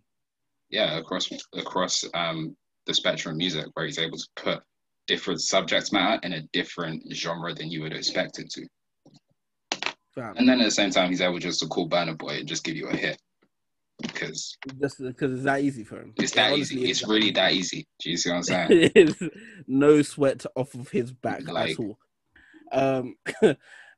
yeah 0.70 0.98
across 0.98 1.30
across 1.54 2.04
um 2.14 2.56
the 2.88 2.94
spectrum 2.94 3.34
of 3.34 3.38
music 3.38 3.66
where 3.74 3.86
he's 3.86 4.00
able 4.00 4.18
to 4.18 4.28
put 4.36 4.60
different 5.08 5.42
subject 5.42 5.92
matter 5.94 6.20
in 6.24 6.34
a 6.34 6.42
different 6.54 7.04
genre 7.14 7.54
than 7.54 7.70
you 7.70 7.82
would 7.82 7.94
expect 7.94 8.40
it 8.40 8.50
to 8.50 8.66
Fam. 10.16 10.36
and 10.38 10.48
then 10.48 10.62
at 10.62 10.66
the 10.66 10.72
same 10.72 10.92
time 10.92 11.10
he's 11.10 11.22
able 11.22 11.40
just 11.40 11.60
to 11.62 11.68
call 11.68 11.90
Burna 11.90 12.18
Boy 12.18 12.38
and 12.40 12.48
just 12.48 12.64
give 12.64 12.76
you 12.76 12.88
a 12.88 12.96
hit 12.96 13.18
because 14.02 14.58
just 14.82 15.02
because 15.02 15.34
it's 15.34 15.44
that 15.44 15.62
easy 15.62 15.84
for 15.84 16.00
him. 16.02 16.14
it's 16.18 16.36
Yeah, 16.36 16.48
that 16.48 16.54
honestly, 16.54 16.78
easy 16.82 16.92
it's 16.92 17.08
really 17.08 17.32
that 17.32 17.54
easy 17.54 17.86
do 18.00 18.10
you 18.10 18.18
see 18.18 18.30
what 18.30 18.38
I'm 18.38 18.44
saying 18.44 19.16
no 19.68 20.02
sweat 20.02 20.46
off 20.56 20.74
of 20.76 20.90
his 20.90 21.12
back 21.12 21.48
Like- 21.48 21.72
at 21.72 21.80
all. 21.80 21.98
Um, 22.72 23.16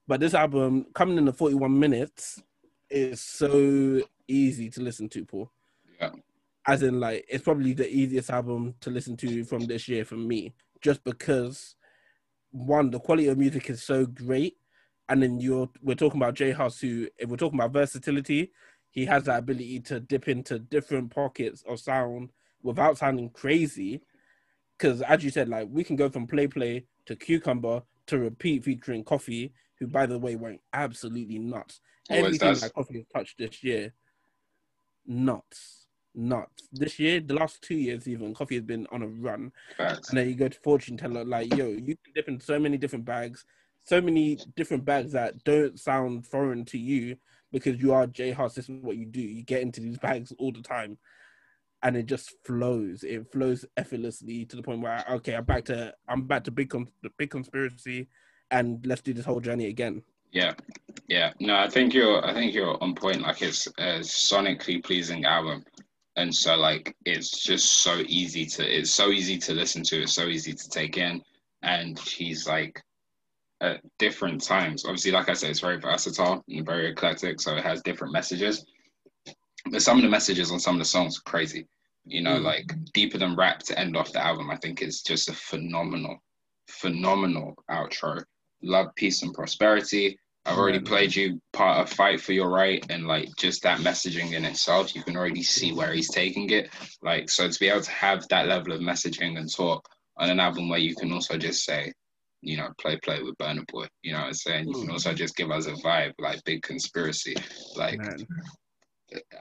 but 0.07 0.19
this 0.19 0.33
album 0.33 0.87
coming 0.93 1.17
in 1.17 1.25
the 1.25 1.33
41 1.33 1.79
minutes 1.79 2.41
is 2.89 3.21
so 3.21 4.01
easy 4.27 4.69
to 4.71 4.81
listen 4.81 5.07
to, 5.09 5.23
Paul. 5.23 5.49
Yeah. 5.99 6.09
As 6.67 6.83
in, 6.83 6.99
like, 6.99 7.25
it's 7.29 7.43
probably 7.45 7.71
the 7.71 7.89
easiest 7.89 8.29
album 8.29 8.75
to 8.81 8.89
listen 8.89 9.15
to 9.17 9.45
from 9.45 9.65
this 9.65 9.87
year 9.87 10.03
for 10.03 10.15
me, 10.15 10.53
just 10.85 11.03
because 11.03 11.75
one, 12.51 12.91
the 12.91 12.99
quality 12.99 13.27
of 13.27 13.39
music 13.39 13.71
is 13.71 13.81
so 13.81 14.05
great, 14.05 14.53
and 15.09 15.21
then 15.21 15.39
you're 15.39 15.67
we're 15.81 15.95
talking 15.95 16.21
about 16.21 16.35
J 16.35 16.51
Hus, 16.51 16.79
who 16.79 17.07
if 17.17 17.27
we're 17.27 17.37
talking 17.37 17.59
about 17.59 17.73
versatility, 17.73 18.51
he 18.91 19.03
has 19.05 19.23
that 19.23 19.39
ability 19.39 19.79
to 19.79 19.99
dip 19.99 20.27
into 20.27 20.59
different 20.59 21.09
pockets 21.09 21.63
of 21.67 21.79
sound 21.79 22.29
without 22.61 22.99
sounding 22.99 23.31
crazy. 23.31 24.03
Because 24.77 25.01
as 25.01 25.23
you 25.23 25.31
said, 25.31 25.49
like 25.49 25.67
we 25.71 25.83
can 25.83 25.95
go 25.95 26.07
from 26.07 26.27
play 26.27 26.45
play 26.45 26.85
to 27.07 27.15
cucumber 27.15 27.81
to 28.05 28.19
repeat 28.19 28.63
featuring 28.63 29.03
Koffee, 29.03 29.53
who 29.79 29.87
by 29.87 30.05
the 30.05 30.19
way 30.19 30.35
went 30.35 30.61
absolutely 30.71 31.39
nuts. 31.39 31.81
Always 32.11 32.25
Everything 32.25 32.49
does. 32.49 32.61
that 32.61 32.75
Koffee 32.75 32.97
has 32.97 33.05
touched 33.11 33.39
this 33.39 33.63
year, 33.63 33.91
nuts, 35.07 35.84
nuts. 36.15 36.67
This 36.71 36.99
year, 36.99 37.19
the 37.19 37.33
last 37.33 37.61
two 37.61 37.75
years 37.75 38.07
even, 38.07 38.33
Koffee 38.33 38.55
has 38.55 38.63
been 38.63 38.87
on 38.91 39.01
a 39.01 39.07
run. 39.07 39.51
Facts. 39.77 40.09
And 40.09 40.17
then 40.17 40.29
you 40.29 40.35
go 40.35 40.47
to 40.47 40.59
fortune 40.59 40.97
teller, 40.97 41.23
like 41.23 41.55
yo, 41.55 41.67
you 41.67 41.95
can 41.95 42.13
dip 42.13 42.27
in 42.27 42.39
so 42.39 42.59
many 42.59 42.77
different 42.77 43.05
bags, 43.05 43.45
so 43.83 44.01
many 44.01 44.39
different 44.55 44.85
bags 44.85 45.11
that 45.13 45.43
don't 45.43 45.79
sound 45.79 46.25
foreign 46.25 46.65
to 46.65 46.77
you 46.77 47.17
because 47.51 47.81
you 47.81 47.93
are 47.93 48.07
J 48.07 48.31
Hus. 48.31 48.55
This 48.55 48.69
is 48.69 48.81
what 48.81 48.97
you 48.97 49.05
do. 49.05 49.21
You 49.21 49.43
get 49.43 49.61
into 49.61 49.81
these 49.81 49.97
bags 49.97 50.33
all 50.39 50.51
the 50.51 50.61
time, 50.61 50.97
and 51.83 51.95
it 51.95 52.05
just 52.05 52.33
flows. 52.43 53.03
It 53.03 53.31
flows 53.31 53.65
effortlessly 53.77 54.45
to 54.45 54.55
the 54.55 54.63
point 54.63 54.81
where 54.81 55.03
okay, 55.09 55.35
I'm 55.35 55.45
back 55.45 55.65
to 55.65 55.93
I'm 56.07 56.23
back 56.23 56.43
to 56.45 56.51
big 56.51 56.69
con- 56.69 56.89
the 57.03 57.11
big 57.17 57.29
conspiracy, 57.29 58.07
and 58.51 58.85
let's 58.85 59.01
do 59.01 59.13
this 59.13 59.25
whole 59.25 59.39
journey 59.39 59.67
again. 59.67 60.03
Yeah, 60.31 60.53
yeah. 61.07 61.31
No, 61.39 61.55
I 61.55 61.69
think 61.69 61.93
you're. 61.93 62.25
I 62.25 62.33
think 62.33 62.53
you're 62.53 62.81
on 62.83 62.93
point. 62.93 63.21
Like 63.21 63.41
it's 63.41 63.67
a 63.67 63.99
sonically 63.99 64.83
pleasing 64.83 65.23
album, 65.23 65.63
and 66.17 66.33
so 66.33 66.55
like 66.55 66.95
it's 67.05 67.43
just 67.43 67.79
so 67.83 68.01
easy 68.07 68.45
to. 68.45 68.63
It's 68.63 68.91
so 68.91 69.09
easy 69.09 69.37
to 69.39 69.53
listen 69.53 69.83
to. 69.83 70.01
It's 70.03 70.13
so 70.13 70.25
easy 70.27 70.53
to 70.53 70.69
take 70.69 70.97
in, 70.97 71.21
and 71.61 71.97
he's 71.99 72.47
like 72.47 72.81
at 73.61 73.81
different 73.99 74.43
times. 74.43 74.85
Obviously, 74.85 75.11
like 75.11 75.29
I 75.29 75.33
said, 75.33 75.49
it's 75.49 75.59
very 75.59 75.79
versatile 75.79 76.43
and 76.47 76.65
very 76.65 76.89
eclectic, 76.91 77.39
so 77.41 77.55
it 77.55 77.63
has 77.63 77.81
different 77.81 78.13
messages. 78.13 78.65
But 79.71 79.81
some 79.81 79.97
of 79.97 80.03
the 80.03 80.09
messages 80.09 80.51
on 80.51 80.59
some 80.59 80.75
of 80.75 80.79
the 80.79 80.85
songs 80.85 81.17
are 81.17 81.29
crazy. 81.29 81.67
You 82.05 82.21
know, 82.21 82.37
Mm. 82.39 82.43
like 82.43 82.93
deeper 82.93 83.17
than 83.17 83.35
rap 83.35 83.59
to 83.63 83.79
end 83.79 83.97
off 83.97 84.11
the 84.11 84.23
album. 84.23 84.51
I 84.51 84.57
think 84.57 84.81
is 84.81 85.01
just 85.01 85.27
a 85.29 85.33
phenomenal, 85.33 86.19
phenomenal 86.67 87.55
outro. 87.69 88.23
Love, 88.61 88.93
peace, 88.95 89.23
and 89.23 89.33
prosperity. 89.33 90.17
I've 90.45 90.57
already 90.59 90.79
played 90.79 91.15
you 91.15 91.41
part 91.53 91.79
of 91.79 91.91
Fight 91.91 92.21
for 92.21 92.31
Your 92.33 92.49
Right, 92.49 92.85
and 92.89 93.07
like 93.07 93.29
just 93.37 93.63
that 93.63 93.79
messaging 93.79 94.33
in 94.33 94.45
itself, 94.45 94.95
you 94.95 95.01
can 95.01 95.17
already 95.17 95.41
see 95.41 95.73
where 95.73 95.91
he's 95.91 96.09
taking 96.11 96.49
it. 96.51 96.69
Like, 97.01 97.29
so 97.29 97.49
to 97.49 97.59
be 97.59 97.67
able 97.69 97.81
to 97.81 97.91
have 97.91 98.27
that 98.27 98.47
level 98.47 98.73
of 98.73 98.81
messaging 98.81 99.39
and 99.39 99.51
talk 99.51 99.87
on 100.17 100.29
an 100.29 100.39
album 100.39 100.69
where 100.69 100.79
you 100.79 100.95
can 100.95 101.11
also 101.11 101.37
just 101.37 101.65
say, 101.65 101.91
you 102.41 102.57
know, 102.57 102.69
play, 102.79 102.97
play 103.03 103.23
with 103.23 103.35
Burna 103.39 103.65
Boy, 103.71 103.87
you 104.03 104.11
know 104.13 104.19
what 104.19 104.27
I'm 104.27 104.33
saying? 104.35 104.67
You 104.67 104.75
can 104.75 104.89
Mm. 104.89 104.93
also 104.93 105.13
just 105.13 105.35
give 105.35 105.49
us 105.49 105.65
a 105.65 105.73
vibe, 105.73 106.13
like 106.19 106.43
Big 106.43 106.61
Conspiracy. 106.61 107.35
Like, 107.75 107.97
Man, 107.97 108.27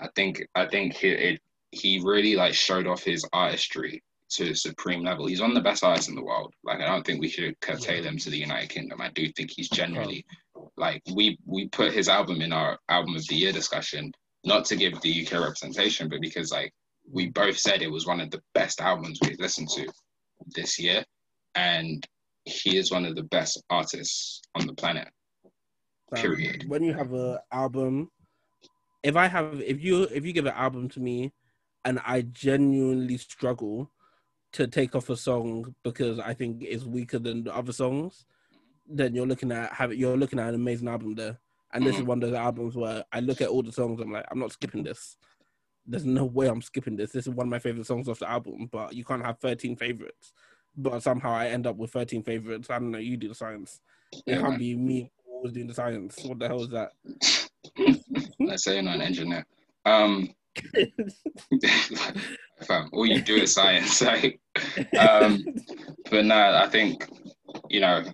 I 0.01 0.09
think, 0.15 0.43
I 0.55 0.67
think 0.67 0.95
he, 0.95 1.09
it, 1.09 1.41
he 1.71 2.01
really 2.03 2.35
like 2.35 2.55
showed 2.55 2.87
off 2.87 3.03
his 3.03 3.27
artistry 3.33 4.03
to 4.31 4.51
a 4.51 4.57
supreme 4.57 5.05
level. 5.05 5.27
He's 5.27 5.43
on 5.43 5.53
the 5.53 5.61
best 5.61 5.85
artists 5.85 6.09
in 6.09 6.15
the 6.15 6.25
world. 6.25 6.55
Like, 6.65 6.81
I 6.81 6.87
don't 6.87 7.05
think 7.07 7.21
we 7.21 7.29
should 7.29 7.61
curtail 7.61 8.03
him 8.05 8.17
to 8.19 8.31
the 8.31 8.39
United 8.39 8.71
Kingdom. 8.71 9.03
I 9.03 9.11
do 9.11 9.29
think 9.33 9.51
he's 9.55 9.69
genuinely 9.69 10.25
like 10.77 11.03
we 11.15 11.39
we 11.47 11.69
put 11.69 11.93
his 11.93 12.09
album 12.09 12.41
in 12.41 12.53
our 12.53 12.79
album 12.89 13.17
of 13.17 13.27
the 13.29 13.35
year 13.35 13.53
discussion 13.53 14.13
not 14.45 14.65
to 14.65 14.77
give 14.77 15.01
the 15.01 15.27
UK 15.27 15.33
representation 15.33 16.09
but 16.09 16.21
because 16.21 16.51
like 16.51 16.73
we 17.13 17.29
both 17.31 17.59
said 17.59 17.83
it 17.83 17.91
was 17.91 18.07
one 18.07 18.21
of 18.21 18.31
the 18.31 18.41
best 18.55 18.81
albums 18.81 19.19
we've 19.23 19.39
listened 19.39 19.69
to 19.69 19.87
this 20.55 20.79
year 20.79 21.05
and 21.55 22.07
he 22.45 22.77
is 22.77 22.91
one 22.91 23.05
of 23.05 23.15
the 23.15 23.23
best 23.25 23.63
artists 23.71 24.43
on 24.55 24.67
the 24.67 24.75
planet 24.75 25.09
fam, 26.11 26.23
Period. 26.23 26.65
When 26.69 26.83
you 26.83 26.95
have 26.95 27.13
an 27.13 27.39
album, 27.53 28.11
if 29.03 29.17
I 29.17 29.27
have, 29.27 29.61
if 29.61 29.83
you 29.83 30.05
if 30.05 30.25
you 30.25 30.33
give 30.33 30.47
an 30.47 30.55
album 30.55 30.89
to 30.91 31.01
me, 31.01 31.33
and 31.85 32.01
I 32.05 32.23
genuinely 32.23 33.19
struggle 33.19 33.91
to 34.53 34.67
take 34.67 34.95
off 34.95 35.11
a 35.11 35.17
song 35.17 35.75
because 35.83 36.19
I 36.19 36.35
think 36.35 36.63
it's 36.63 36.85
weaker 36.85 37.19
than 37.19 37.45
the 37.45 37.55
other 37.55 37.73
songs, 37.73 38.25
then 38.87 39.15
you're 39.15 39.27
looking 39.27 39.53
at 39.53 39.73
have 39.73 39.95
you're 39.95 40.17
looking 40.17 40.39
at 40.39 40.49
an 40.49 40.55
amazing 40.55 40.89
album 40.89 41.15
there. 41.15 41.39
And 41.73 41.85
this 41.85 41.97
is 41.97 42.03
one 42.03 42.23
of 42.23 42.31
those 42.31 42.39
albums 42.39 42.77
where 42.77 43.03
I 43.13 43.19
look 43.19 43.41
at 43.41 43.49
all 43.49 43.63
the 43.63 43.73
songs, 43.73 44.01
I'm 44.01 44.13
like, 44.13 44.25
I'm 44.31 44.39
not 44.39 44.53
skipping 44.53 44.85
this. 44.85 45.17
There's 45.87 46.05
no 46.05 46.25
way 46.25 46.47
I'm 46.47 46.63
skipping 46.63 46.95
this. 46.95 47.11
This 47.11 47.27
is 47.27 47.35
one 47.35 47.49
of 47.49 47.51
my 47.51 47.59
favorite 47.59 47.87
songs 47.87 48.09
off 48.09 48.21
the 48.21 48.31
album, 48.31 48.69
but 48.71 48.95
you 48.95 49.05
can't 49.05 49.25
have 49.25 49.39
13 49.41 49.75
favorites. 49.75 50.33
But 50.77 51.03
somehow 51.03 51.33
I 51.33 51.49
end 51.49 51.67
up 51.67 51.77
with 51.77 51.91
13 51.91 52.23
favorites. 52.23 52.71
I 52.71 52.79
don't 52.79 52.93
know. 52.93 52.99
You 52.99 53.17
do 53.17 53.27
the 53.29 53.35
science. 53.35 53.81
It 54.13 54.23
Yeah, 54.27 54.37
can't 54.37 54.51
man. 54.51 54.59
be 54.61 54.77
me 54.77 55.11
always 55.29 55.53
doing 55.53 55.67
the 55.67 55.75
science. 55.75 56.17
What 56.25 56.39
the 56.39 56.47
hell 56.47 56.63
is 56.63 56.69
that? 56.71 56.93
Let's 58.39 58.63
say 58.65 58.75
you're 58.75 58.83
not 58.85 58.95
an 58.97 59.03
engineer. 59.03 59.45
Um, 59.85 60.29
fam, 62.67 62.89
all 62.93 63.07
you 63.07 63.21
do 63.21 63.35
is 63.37 63.53
science. 63.53 64.01
Like, 64.03 64.41
um, 64.99 65.45
but 66.11 66.25
no, 66.25 66.37
I 66.55 66.69
think 66.69 67.09
you 67.69 67.81
know, 67.81 68.05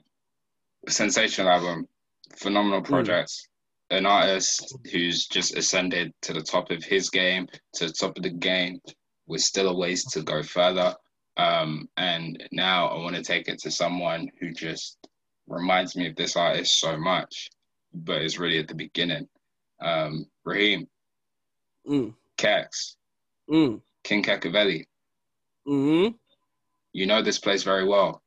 sensational 0.88 1.50
album, 1.50 1.88
phenomenal 2.36 2.82
projects. 2.82 3.48
An 3.90 4.06
artist 4.06 4.76
who's 4.92 5.26
just 5.26 5.56
ascended 5.56 6.12
to 6.22 6.32
the 6.32 6.42
top 6.42 6.70
of 6.70 6.84
his 6.84 7.10
game, 7.10 7.48
to 7.74 7.86
the 7.86 7.92
top 7.92 8.16
of 8.16 8.22
the 8.22 8.30
game, 8.30 8.80
with 9.26 9.40
still 9.40 9.68
a 9.68 9.76
ways 9.76 10.04
to 10.12 10.22
go 10.22 10.42
further. 10.42 10.94
Um, 11.36 11.88
and 11.96 12.42
now 12.52 12.86
I 12.86 12.98
want 12.98 13.16
to 13.16 13.22
take 13.22 13.48
it 13.48 13.58
to 13.60 13.70
someone 13.70 14.28
who 14.40 14.52
just 14.52 14.98
reminds 15.48 15.96
me 15.96 16.06
of 16.06 16.14
this 16.14 16.36
artist 16.36 16.78
so 16.78 16.96
much, 16.96 17.50
but 17.92 18.22
is 18.22 18.38
really 18.38 18.58
at 18.58 18.68
the 18.68 18.74
beginning. 18.74 19.26
Um, 19.80 20.26
Raheem, 20.44 20.86
Mm, 21.86 22.14
Kex, 22.36 22.96
mm, 23.50 23.80
King 24.04 24.22
Kakavelli. 24.22 24.86
Mm-hmm. 25.66 26.14
You 26.92 27.06
know 27.06 27.22
this 27.22 27.38
place 27.38 27.62
very 27.62 27.86
well. 27.86 28.22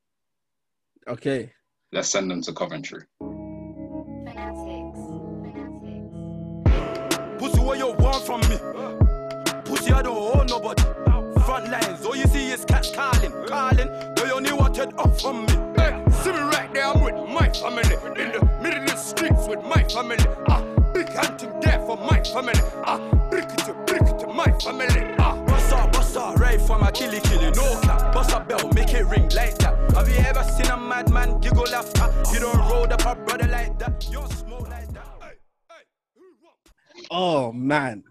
Okay. 1.08 1.51
Let's 1.94 2.10
send 2.10 2.32
them 2.32 2.41
to 2.41 2.54
Coventry. 2.54 3.04
Fanatics. 3.20 5.00
Fanatics. 5.44 7.38
Pussy, 7.38 7.60
what 7.60 7.78
you 7.78 7.91
want 8.00 8.26
from 8.26 8.41
me? 8.50 8.58
Pussy, 9.64 9.94
I 9.94 10.02
don't 10.02 10.18
owe 10.18 10.41
nobody. 10.41 10.82
Front 11.46 11.70
lines, 11.70 12.04
all 12.04 12.16
you 12.16 12.26
see 12.26 12.50
is 12.50 12.66
cats 12.66 12.89
calling, 12.96 13.32
calling. 13.46 13.89
They 14.16 14.32
only 14.32 14.54
wanted 14.54 14.91
off 14.96 15.22
from 15.22 15.46
me. 15.46 15.54
Hey, 15.78 16.04
see 16.24 16.32
me 16.32 16.39
right 16.39 16.74
there, 16.74 16.88
I'm 16.88 17.00
with 17.04 17.14
my 17.30 17.50
family. 17.50 17.96
In 18.20 18.32
the 18.32 18.44
middle 18.60 18.82
of 18.82 18.89
the 18.89 18.96
streets 18.96 19.48
with 19.48 19.64
my 19.64 19.84
family. 19.84 20.18
Ah, 20.50 20.64
big 20.96 21.10
hunting 21.10 21.60
there 21.60 21.80
for 21.86 21.98
my 21.98 22.24
family. 22.24 22.60
Ah, 22.88 22.98
brick 23.30 23.46
it 23.46 23.60
to 23.66 23.74
brick 23.86 24.02
it 24.02 24.18
to 24.18 24.28
my 24.34 24.52
family. 24.60 25.12
Bust 26.54 26.70
up, 26.70 26.80
bust 26.80 26.80
up, 26.80 26.80
right 26.80 26.80
for 26.80 26.80
my 26.80 26.91
killy 26.91 27.20
killy. 27.22 27.51
No 27.51 27.82
cap, 27.82 28.14
bust 28.14 28.32
up 28.34 28.47
bell, 28.47 28.72
make 28.74 28.93
it 28.93 29.06
ring 29.06 29.30
like 29.30 29.58
that. 29.58 29.91
Have 29.95 30.10
you 30.10 30.16
ever 30.16 30.43
seen 30.43 30.68
a 30.68 30.78
madman 30.78 31.39
giggle 31.39 31.68
after? 31.74 32.34
You 32.34 32.39
don't 32.41 32.58
roll 32.70 32.91
up 32.91 33.06
a 33.06 33.16
brother 33.16 33.47
like 33.47 33.80
that. 33.80 34.06
You 34.06 34.20
don't 34.20 34.32
smoke 34.32 34.70
like 34.70 34.93
that. 34.93 35.08
Hey, 35.22 35.34
hey, 35.70 35.84
who 36.16 36.22
want? 36.43 37.10
Oh 37.10 37.51
man. 37.51 38.04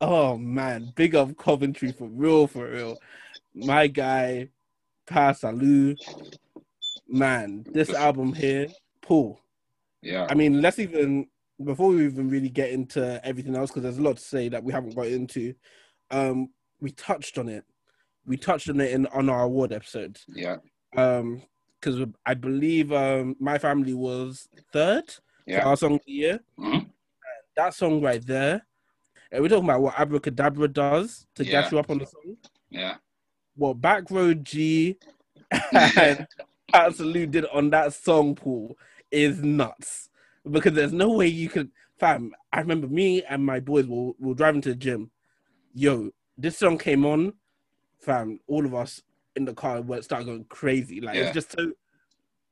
Oh 0.00 0.36
man. 0.36 0.92
Big 0.94 1.14
up 1.14 1.36
Coventry 1.36 1.92
for 1.92 2.08
real, 2.08 2.46
for 2.46 2.68
real. 2.68 2.98
My 3.54 3.88
guy, 3.88 4.48
Pa 5.06 5.32
Salieu. 5.32 5.96
Man, 7.08 7.64
this 7.72 7.90
album 7.92 8.32
here, 8.32 8.68
Paul. 9.02 9.40
Yeah. 10.02 10.26
I 10.30 10.34
mean, 10.34 10.62
let's 10.62 10.78
even 10.78 11.26
before 11.62 11.90
we 11.90 12.04
even 12.06 12.28
really 12.28 12.48
get 12.48 12.70
into 12.70 13.20
everything 13.24 13.54
else, 13.54 13.70
because 13.70 13.82
there's 13.82 13.98
a 13.98 14.02
lot 14.02 14.16
to 14.16 14.22
say 14.22 14.48
that 14.48 14.64
we 14.64 14.72
haven't 14.72 14.94
got 14.94 15.08
into. 15.08 15.54
Um, 16.10 16.50
we 16.80 16.90
touched 16.92 17.38
on 17.38 17.48
it. 17.48 17.64
We 18.26 18.36
touched 18.36 18.68
on 18.68 18.80
it 18.80 18.92
in 18.92 19.06
on 19.06 19.28
our 19.28 19.42
award 19.42 19.72
episode. 19.72 20.18
Yeah. 20.28 20.56
Um, 20.96 21.42
because 21.80 22.06
I 22.24 22.34
believe 22.34 22.92
um 22.92 23.34
my 23.40 23.58
family 23.58 23.94
was 23.94 24.48
third 24.72 25.04
Yeah. 25.46 25.66
our 25.66 25.76
song 25.76 25.94
of 25.94 26.00
the 26.06 26.12
year. 26.12 26.40
Mhm. 26.58 26.88
That 27.56 27.74
song 27.74 28.00
right 28.00 28.24
there. 28.24 28.64
And 29.32 29.42
we're 29.42 29.48
talking 29.48 29.64
about 29.64 29.80
what 29.82 29.98
Abra 29.98 30.20
Cadabra 30.20 30.72
does 30.72 31.26
to 31.34 31.44
Yeah. 31.44 31.62
get 31.62 31.72
you 31.72 31.78
up 31.78 31.90
on 31.90 31.98
the 31.98 32.06
song. 32.06 32.36
Yeah. 32.70 32.96
What 33.56 33.80
BackRoad 33.80 34.44
Gee 34.44 34.96
and 35.72 36.26
Absolute 36.72 37.30
did 37.32 37.46
on 37.46 37.70
that 37.70 37.92
song 37.94 38.34
pool 38.34 38.78
is 39.10 39.42
nuts. 39.42 40.08
Because 40.48 40.72
there's 40.74 40.92
no 40.92 41.10
way 41.12 41.26
you 41.26 41.48
could 41.48 41.70
fam. 41.98 42.32
I 42.52 42.60
remember 42.60 42.86
me 42.88 43.22
and 43.24 43.44
my 43.44 43.60
boys 43.60 43.86
were, 43.86 44.12
were 44.18 44.34
driving 44.34 44.60
to 44.62 44.70
the 44.70 44.74
gym. 44.76 45.10
Yo, 45.74 46.10
this 46.38 46.58
song 46.58 46.78
came 46.78 47.04
on, 47.04 47.32
fam. 48.02 48.40
All 48.46 48.66
of 48.66 48.74
us 48.74 49.02
in 49.36 49.44
the 49.44 49.54
car 49.54 49.80
were 49.80 50.02
started 50.02 50.26
going 50.26 50.44
crazy. 50.44 51.00
Like 51.00 51.16
Yeah. 51.16 51.22
it's 51.22 51.34
just 51.34 51.52
so 51.52 51.72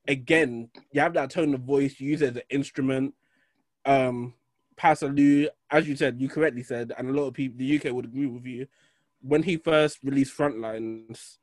again, 0.07 0.69
you 0.91 1.01
have 1.01 1.13
that 1.13 1.29
tone 1.29 1.53
of 1.53 1.61
voice, 1.61 1.99
you 1.99 2.09
use 2.09 2.21
it 2.21 2.29
as 2.31 2.35
an 2.37 2.41
instrument. 2.49 3.13
Um 3.85 4.33
Pa 4.77 4.93
Salieu, 4.93 5.47
as 5.69 5.87
you 5.87 5.95
said, 5.95 6.19
you 6.19 6.27
correctly 6.27 6.63
said, 6.63 6.91
and 6.97 7.09
a 7.09 7.13
lot 7.13 7.27
of 7.27 7.33
people 7.33 7.57
the 7.57 7.77
UK 7.77 7.93
would 7.93 8.05
agree 8.05 8.25
with 8.27 8.45
you. 8.45 8.67
When 9.21 9.43
he 9.43 9.57
first 9.57 9.99
released 10.03 10.35
Frontlines 10.35 11.37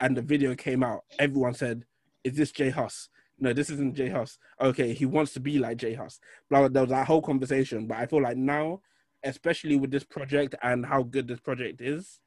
and 0.00 0.16
the 0.16 0.22
video 0.22 0.54
came 0.56 0.82
out, 0.82 1.04
everyone 1.18 1.54
said, 1.54 1.84
Is 2.24 2.34
this 2.34 2.50
J 2.50 2.70
Hus? 2.70 3.08
No, 3.38 3.52
this 3.52 3.70
isn't 3.70 3.94
J 3.94 4.08
Hus. 4.08 4.38
Okay, 4.60 4.92
he 4.92 5.06
wants 5.06 5.32
to 5.34 5.40
be 5.40 5.58
like 5.58 5.76
J 5.76 5.94
Hus. 5.94 6.18
Blah, 6.50 6.60
blah, 6.60 6.68
there 6.68 6.82
was 6.82 6.90
that 6.90 7.06
whole 7.06 7.22
conversation. 7.22 7.86
But 7.86 7.98
I 7.98 8.06
feel 8.06 8.22
like 8.22 8.36
now, 8.36 8.80
especially 9.22 9.76
with 9.76 9.90
this 9.92 10.04
project 10.04 10.54
and 10.62 10.84
how 10.84 11.02
good 11.04 11.28
this 11.28 11.40
project 11.40 11.80
is, 11.80 12.20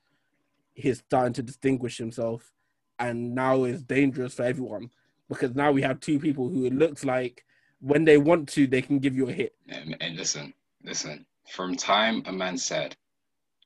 he's 0.78 0.99
starting 0.99 1.34
to 1.34 1.41
distinguish 1.43 1.97
himself 1.97 2.51
and 2.99 3.34
now 3.36 3.63
is 3.63 3.82
dangerous 3.84 4.34
for 4.36 4.43
everyone. 4.43 4.89
Because 5.28 5.55
now 5.55 5.71
we 5.71 5.82
have 5.82 5.99
two 5.99 6.19
people 6.19 6.47
who 6.49 6.65
it 6.65 6.73
looks 6.73 7.03
like 7.03 7.43
when 7.80 8.05
they 8.05 8.17
want 8.17 8.47
to, 8.49 8.65
they 8.67 8.82
can 8.82 8.99
give 8.99 9.15
you 9.15 9.28
a 9.28 9.34
hit. 9.34 9.55
And, 9.67 9.97
and 9.99 10.15
listen, 10.15 10.53
listen. 10.84 11.25
From 11.49 11.75
time 11.75 12.23
a 12.25 12.32
man 12.32 12.57
said, 12.57 12.95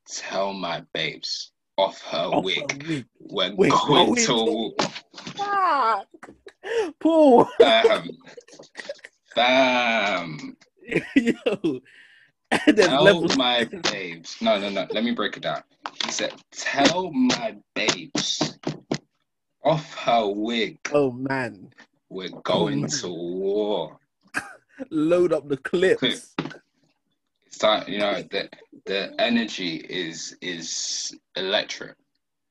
"Tell 0.07 0.53
my 0.53 0.83
babes 0.93 1.51
off 1.77 2.01
her 2.11 2.17
Off 2.17 2.43
wig, 2.43 2.83
her 2.83 2.87
wig. 2.89 3.05
we're 3.19 3.55
We're 3.55 3.69
going 3.69 4.05
going 4.07 4.15
to 4.15 4.25
to- 4.25 4.33
walk." 4.33 4.91
Ah, 5.39 6.03
Paul, 6.99 7.47
Bam, 7.59 8.09
bam. 9.35 10.57
yo, 11.15 11.79
Tell 12.75 13.21
my 13.37 13.63
babes. 13.91 14.37
No, 14.41 14.59
no, 14.59 14.69
no. 14.69 14.87
Let 14.91 15.03
me 15.03 15.11
break 15.11 15.37
it 15.37 15.43
down. 15.43 15.63
He 16.05 16.11
said, 16.11 16.33
"Tell 16.51 17.11
my 17.11 17.55
babes 17.75 18.57
off 19.63 19.93
her 19.99 20.27
wig, 20.27 20.77
Oh 20.91 21.11
man, 21.11 21.71
we're 22.09 22.29
going 22.43 22.81
man. 22.81 22.89
to 22.89 23.07
war." 23.09 23.97
load 24.89 25.31
up 25.33 25.47
the 25.47 25.57
clips. 25.57 26.35
It's 27.45 27.57
time, 27.57 27.87
you 27.87 27.99
know, 27.99 28.21
the 28.31 28.49
the 28.85 29.13
energy 29.19 29.75
is 29.75 30.35
is 30.41 31.15
electric. 31.35 31.95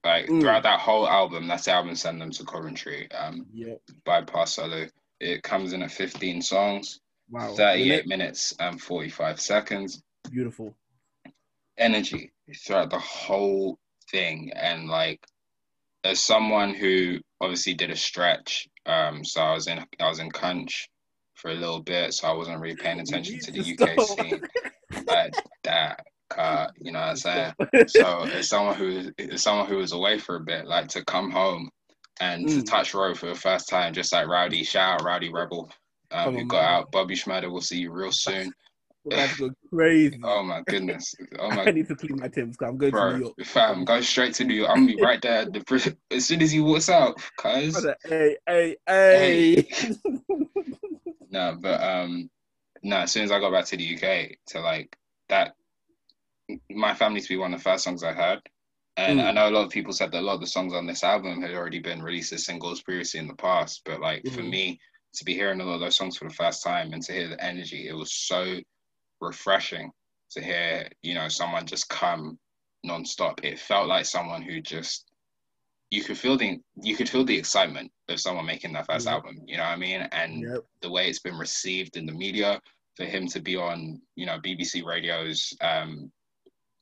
Like 0.04 0.28
Mm. 0.28 0.40
throughout 0.40 0.62
that 0.62 0.80
whole 0.80 1.06
album, 1.06 1.46
that's 1.46 1.66
the 1.66 1.72
album 1.72 1.94
Send 1.94 2.20
Them 2.22 2.30
to 2.30 2.44
Coventry, 2.44 3.10
um, 3.12 3.44
Yeah, 3.52 3.74
by 4.06 4.22
Pa 4.22 4.44
Salieu. 4.44 4.88
It 5.20 5.42
comes 5.42 5.74
in 5.74 5.82
at 5.82 5.90
15 5.90 6.40
songs, 6.40 7.00
wow, 7.30 7.54
38 7.54 8.06
minutes 8.06 8.54
and 8.58 8.80
45 8.80 9.40
seconds. 9.40 10.02
beautiful. 10.30 10.74
Energy 11.78 12.30
throughout 12.66 12.90
the 12.90 12.98
whole 12.98 13.78
thing. 14.10 14.52
And 14.54 14.88
like 14.88 15.20
as 16.04 16.20
someone 16.20 16.74
who 16.74 17.18
obviously 17.40 17.74
did 17.74 17.90
a 17.90 17.96
stretch, 17.96 18.68
um, 18.86 19.24
so 19.24 19.40
I 19.40 19.54
was 19.54 19.66
in 19.66 19.78
I 20.00 20.08
was 20.08 20.18
in 20.18 20.30
Cunch 20.30 20.88
for 21.36 21.50
a 21.50 21.54
little 21.54 21.80
bit, 21.82 22.12
so 22.12 22.28
I 22.28 22.32
wasn't 22.32 22.60
really 22.60 22.76
paying 22.76 23.00
attention 23.00 23.38
to 23.40 23.50
the 23.52 23.60
UK 23.80 24.00
stop. 24.00 24.18
scene. 24.18 24.42
Like 25.06 25.32
that, 25.64 26.04
uh, 26.36 26.66
you 26.80 26.92
know 26.92 27.00
what 27.00 27.08
I'm 27.10 27.16
saying? 27.16 27.52
so 27.86 28.24
as 28.24 28.48
someone 28.48 28.74
who 28.76 29.10
as 29.18 29.42
someone 29.42 29.66
who 29.66 29.76
was 29.78 29.92
away 29.92 30.18
for 30.18 30.36
a 30.36 30.40
bit, 30.40 30.66
like 30.66 30.88
to 30.88 31.04
come 31.04 31.30
home 31.30 31.70
and 32.20 32.46
to 32.48 32.60
Mm. 32.60 32.66
touch 32.66 32.92
road 32.92 33.18
for 33.18 33.26
the 33.26 33.34
first 33.34 33.68
time, 33.70 33.94
just 33.94 34.12
like 34.12 34.26
Rowdy, 34.26 34.64
shout 34.64 35.00
out 35.00 35.04
Rowdy 35.06 35.30
Rebel, 35.32 35.70
um, 36.12 36.48
got 36.48 36.64
out. 36.64 36.92
Bobby 36.92 37.14
Shmurda 37.14 37.50
will 37.50 37.60
see 37.60 37.78
you 37.78 37.92
real 37.92 38.12
soon. 38.12 38.52
That's 39.06 39.38
go 39.38 39.50
crazy. 39.72 40.20
Oh 40.24 40.42
my 40.42 40.62
goodness. 40.66 41.14
Oh 41.38 41.48
I 41.50 41.70
need 41.70 41.88
to 41.88 41.94
clean 41.94 42.18
my 42.18 42.28
Tim's 42.28 42.56
because 42.56 42.72
I'm 42.72 42.78
going 42.78 42.92
to 42.92 43.12
New. 43.12 43.24
York. 43.24 43.34
Fam, 43.44 43.84
go 43.84 44.00
straight 44.00 44.34
to 44.34 44.44
New 44.44 44.54
York. 44.54 44.70
I'm 44.70 44.86
gonna 44.86 44.96
be 44.96 45.02
right 45.02 45.20
there 45.22 45.42
at 45.42 45.52
the 45.52 45.96
as 46.10 46.26
soon 46.26 46.42
as 46.42 46.50
he 46.50 46.60
walks 46.60 46.88
out, 46.88 47.20
cuz 47.36 47.86
Hey, 48.04 48.36
hey, 48.46 48.76
hey. 48.86 49.64
no, 51.30 51.56
but 51.60 51.82
um 51.82 52.30
no, 52.82 52.98
as 52.98 53.12
soon 53.12 53.24
as 53.24 53.30
I 53.30 53.38
got 53.40 53.52
back 53.52 53.66
to 53.66 53.76
the 53.76 53.94
UK 53.94 54.36
to 54.48 54.60
like 54.60 54.96
that 55.28 55.54
my 56.70 56.94
family 56.94 57.20
to 57.20 57.28
be 57.28 57.36
one 57.36 57.54
of 57.54 57.60
the 57.60 57.64
first 57.64 57.84
songs 57.84 58.02
I 58.02 58.12
heard. 58.12 58.40
And 58.96 59.20
Mm. 59.20 59.24
I 59.24 59.30
know 59.32 59.48
a 59.48 59.50
lot 59.50 59.64
of 59.66 59.70
people 59.70 59.92
said 59.92 60.10
that 60.12 60.20
a 60.20 60.26
lot 60.26 60.34
of 60.34 60.40
the 60.40 60.46
songs 60.46 60.74
on 60.74 60.86
this 60.86 61.04
album 61.04 61.40
had 61.40 61.52
already 61.54 61.78
been 61.78 62.02
released 62.02 62.32
as 62.32 62.44
singles 62.44 62.82
previously 62.82 63.20
in 63.20 63.28
the 63.28 63.34
past. 63.34 63.82
But 63.84 64.00
like 64.00 64.26
for 64.26 64.42
Mhm. 64.42 64.50
me 64.50 64.80
to 65.14 65.24
be 65.24 65.34
hearing 65.34 65.60
a 65.60 65.64
lot 65.64 65.74
of 65.74 65.80
those 65.80 65.96
songs 65.96 66.16
for 66.16 66.28
the 66.28 66.34
first 66.34 66.62
time 66.62 66.92
and 66.92 67.02
to 67.02 67.12
hear 67.12 67.28
the 67.28 67.42
energy, 67.44 67.88
it 67.88 67.92
was 67.92 68.12
so 68.12 68.58
refreshing 69.20 69.90
to 70.30 70.42
hear, 70.42 70.88
you 71.02 71.14
know, 71.14 71.28
someone 71.28 71.66
just 71.66 71.88
come 71.88 72.38
non-stop. 72.84 73.44
It 73.44 73.58
felt 73.58 73.88
like 73.88 74.06
someone 74.06 74.42
who 74.42 74.60
just 74.60 75.06
you 75.90 76.04
could 76.04 76.16
feel 76.16 76.36
the 76.36 76.58
you 76.80 76.94
could 76.96 77.08
feel 77.08 77.24
the 77.24 77.36
excitement 77.36 77.90
of 78.08 78.20
someone 78.20 78.46
making 78.46 78.72
that 78.72 78.86
1st 78.86 79.08
Mhm. 79.08 79.10
album. 79.12 79.42
You 79.46 79.56
know 79.56 79.64
what 79.64 79.70
I 79.72 79.76
mean? 79.76 80.02
And 80.12 80.42
Yep. 80.42 80.64
the 80.82 80.90
way 80.90 81.08
it's 81.08 81.18
been 81.18 81.36
received 81.36 81.96
in 81.96 82.06
the 82.06 82.12
media 82.12 82.60
for 82.96 83.04
him 83.04 83.26
to 83.28 83.40
be 83.40 83.56
on 83.56 84.00
you 84.14 84.24
know 84.26 84.38
BBC 84.40 84.84
Radio's 84.84 85.52
um, 85.60 86.12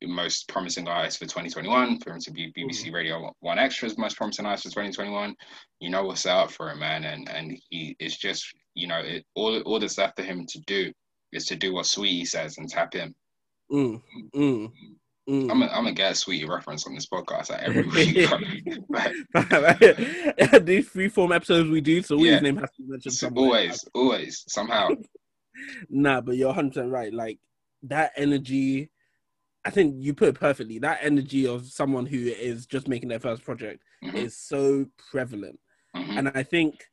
most 0.07 0.47
promising 0.47 0.87
artist 0.87 1.17
for 1.19 1.25
2021, 1.25 1.99
for 1.99 2.11
him 2.11 2.19
to 2.21 2.31
be 2.31 2.53
BBC 2.57 2.93
Radio 2.93 3.33
One 3.41 3.57
Extra's 3.57 3.97
most 3.97 4.17
promising 4.17 4.45
artist 4.45 4.63
for 4.63 4.69
2021. 4.69 5.35
You 5.79 5.89
know 5.89 6.05
what's 6.05 6.25
out 6.25 6.51
for 6.51 6.69
him, 6.71 6.79
man, 6.79 7.03
and 7.03 7.29
and 7.29 7.57
he 7.69 7.95
is 7.99 8.17
just 8.17 8.53
you 8.75 8.87
know 8.87 8.99
it, 8.99 9.25
all 9.35 9.59
all 9.61 9.79
that's 9.79 9.97
left 9.97 10.17
for 10.17 10.23
him 10.23 10.45
to 10.47 10.59
do 10.61 10.91
is 11.31 11.45
to 11.45 11.55
do 11.55 11.73
what 11.73 11.85
Sweetie 11.85 12.25
says 12.25 12.57
and 12.57 12.69
tap 12.69 12.93
him. 12.93 13.13
Mm, 13.71 14.01
mm, 14.35 14.71
mm. 15.29 15.51
I'm 15.51 15.61
a, 15.61 15.65
I'm 15.67 15.83
gonna 15.83 15.93
get 15.93 16.13
a 16.13 16.15
Sweetie 16.15 16.45
reference 16.45 16.87
on 16.87 16.95
this 16.95 17.07
podcast 17.07 17.49
like 17.51 17.61
every 17.61 17.83
week. 17.83 18.29
But 18.89 20.65
These 20.65 20.87
free 20.89 21.09
form 21.09 21.31
episodes 21.31 21.69
we 21.69 21.81
do, 21.81 22.01
so 22.01 22.17
Yeah. 22.17 22.39
name 22.39 22.57
has 22.57 22.71
to 22.71 22.81
be 22.83 22.89
mentioned 22.89 23.13
so 23.13 23.29
always, 23.35 23.85
always, 23.93 24.43
somehow. 24.47 24.89
Nah, 25.89 26.21
but 26.21 26.37
you're 26.37 26.47
100 26.47 26.69
percent 26.69 26.91
right. 26.91 27.13
Like 27.13 27.37
that 27.83 28.13
energy, 28.15 28.89
I 29.65 29.69
think 29.71 29.95
you 29.99 30.13
put 30.13 30.29
it 30.29 30.35
perfectly. 30.39 30.79
That 30.79 30.99
energy 31.01 31.45
of 31.45 31.65
someone 31.65 32.05
who 32.05 32.17
is 32.17 32.65
just 32.65 32.87
making 32.87 33.09
their 33.09 33.19
first 33.19 33.43
project 33.43 33.83
Mhm, 34.03 34.15
is 34.25 34.37
so 34.37 34.85
prevalent, 35.11 35.59
mhm. 35.95 36.17
and 36.17 36.29
I 36.33 36.43
think, 36.43 36.85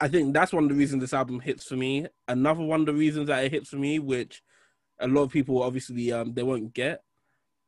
I 0.00 0.08
think 0.08 0.34
that's 0.34 0.52
one 0.52 0.64
of 0.64 0.68
the 0.70 0.76
reasons 0.76 1.00
this 1.02 1.14
album 1.14 1.40
hits 1.40 1.64
for 1.64 1.76
me. 1.76 2.06
Another 2.28 2.62
one 2.62 2.80
of 2.80 2.86
the 2.86 2.94
reasons 2.94 3.28
that 3.28 3.44
it 3.44 3.52
hits 3.52 3.70
for 3.70 3.76
me, 3.76 3.98
which 3.98 4.42
a 5.00 5.08
lot 5.08 5.22
of 5.22 5.30
people 5.30 5.62
obviously 5.62 6.12
um 6.12 6.34
they 6.34 6.42
won't 6.42 6.74
get, 6.74 7.02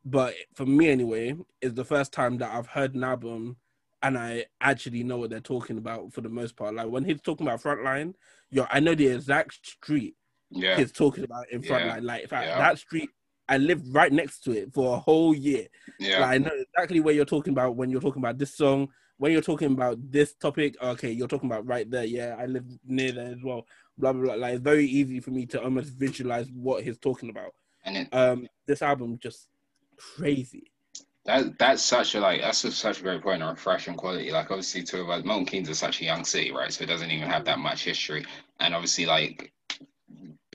but 0.05 0.35
for 0.55 0.66
me 0.66 0.89
anyway, 0.89 1.35
is 1.61 1.75
the 1.75 1.85
first 1.85 2.12
time 2.12 2.39
that 2.39 2.53
I've 2.53 2.66
heard 2.66 2.95
an 2.95 3.05
album 3.05 3.57
and 4.03 4.16
I 4.18 4.47
actually 4.61 5.03
know 5.03 5.18
what 5.18 5.31
they're 5.31 5.41
talking 5.41 5.79
about 5.79 6.12
for 6.12 6.21
the 6.23 6.29
most 6.29 6.57
part. 6.57 6.75
Like 6.75 6.89
when 6.89 7.05
he's 7.05 7.21
talking 7.21 7.47
about 7.47 7.62
frontline, 7.62 8.14
yo, 8.51 8.66
I 8.71 8.81
know 8.81 8.95
the 8.95 9.09
exact 9.09 9.66
street 9.66 10.14
Yeah, 10.51 10.77
he's 10.79 10.93
talking 10.93 11.25
about 11.25 11.51
in 11.51 11.62
Yeah. 11.62 11.68
frontline. 11.71 12.03
Like 12.05 12.23
in 12.23 12.29
fact, 12.29 12.49
Yeah. 12.49 12.59
that 12.59 12.79
street, 12.79 13.11
I 13.51 13.59
lived 13.59 13.87
right 13.95 14.13
next 14.13 14.41
to 14.45 14.53
it 14.53 14.73
for 14.73 14.95
a 14.97 14.99
whole 15.01 15.35
year. 15.35 15.67
yeah, 15.99 16.21
Like, 16.21 16.31
I 16.31 16.39
know 16.39 16.53
exactly 16.55 17.01
where 17.01 17.15
you're 17.15 17.25
talking 17.35 17.53
about 17.53 17.77
when 17.77 17.91
you're 17.91 18.01
talking 18.01 18.23
about 18.23 18.39
this 18.39 18.57
song. 18.57 18.89
When 19.19 19.33
you're 19.33 19.43
talking 19.43 19.73
about 19.73 19.99
this 20.11 20.35
topic, 20.35 20.77
okay, 20.83 21.11
you're 21.11 21.29
talking 21.29 21.51
about 21.51 21.67
right 21.67 21.91
there. 21.91 22.05
Yeah, 22.05 22.37
I 22.39 22.47
live 22.47 22.65
near 22.87 23.13
there 23.13 23.33
as 23.33 23.43
well. 23.45 23.67
Blah 23.99 24.13
blah 24.15 24.23
blah. 24.25 24.35
Like 24.35 24.55
it's 24.55 24.63
very 24.63 24.87
easy 24.87 25.21
for 25.21 25.31
me 25.31 25.45
to 25.47 25.63
almost 25.63 25.91
visualize 25.91 26.49
what 26.53 26.85
he's 26.85 26.99
talking 26.99 27.29
about. 27.29 27.53
and 27.85 27.97
it, 27.99 28.09
Um, 28.15 28.47
this 28.67 28.81
album 28.83 29.19
just 29.19 29.49
crazy. 29.99 30.73
that 31.27 31.59
that's 31.59 31.83
such 31.83 32.15
a 32.15 32.21
like 32.21 32.41
that's 32.41 32.65
a, 32.65 32.73
such 32.73 33.01
a 33.01 33.03
great 33.03 33.23
point 33.23 33.43
on 33.43 33.51
refreshing 33.51 33.95
quality. 33.95 34.31
Like 34.31 34.51
obviously, 34.51 34.83
two 34.85 35.03
of 35.03 35.11
us, 35.11 35.25
Milton 35.25 35.45
Keynes 35.47 35.69
is 35.69 35.79
such 35.79 36.01
a 36.01 36.05
young 36.05 36.25
city, 36.25 36.51
right? 36.53 36.73
So 36.73 36.85
it 36.85 36.87
doesn't 36.87 37.11
even 37.11 37.29
have 37.29 37.45
that 37.45 37.59
much 37.59 37.85
history, 37.85 38.25
and 38.61 38.75
obviously, 38.75 39.07
like 39.07 39.53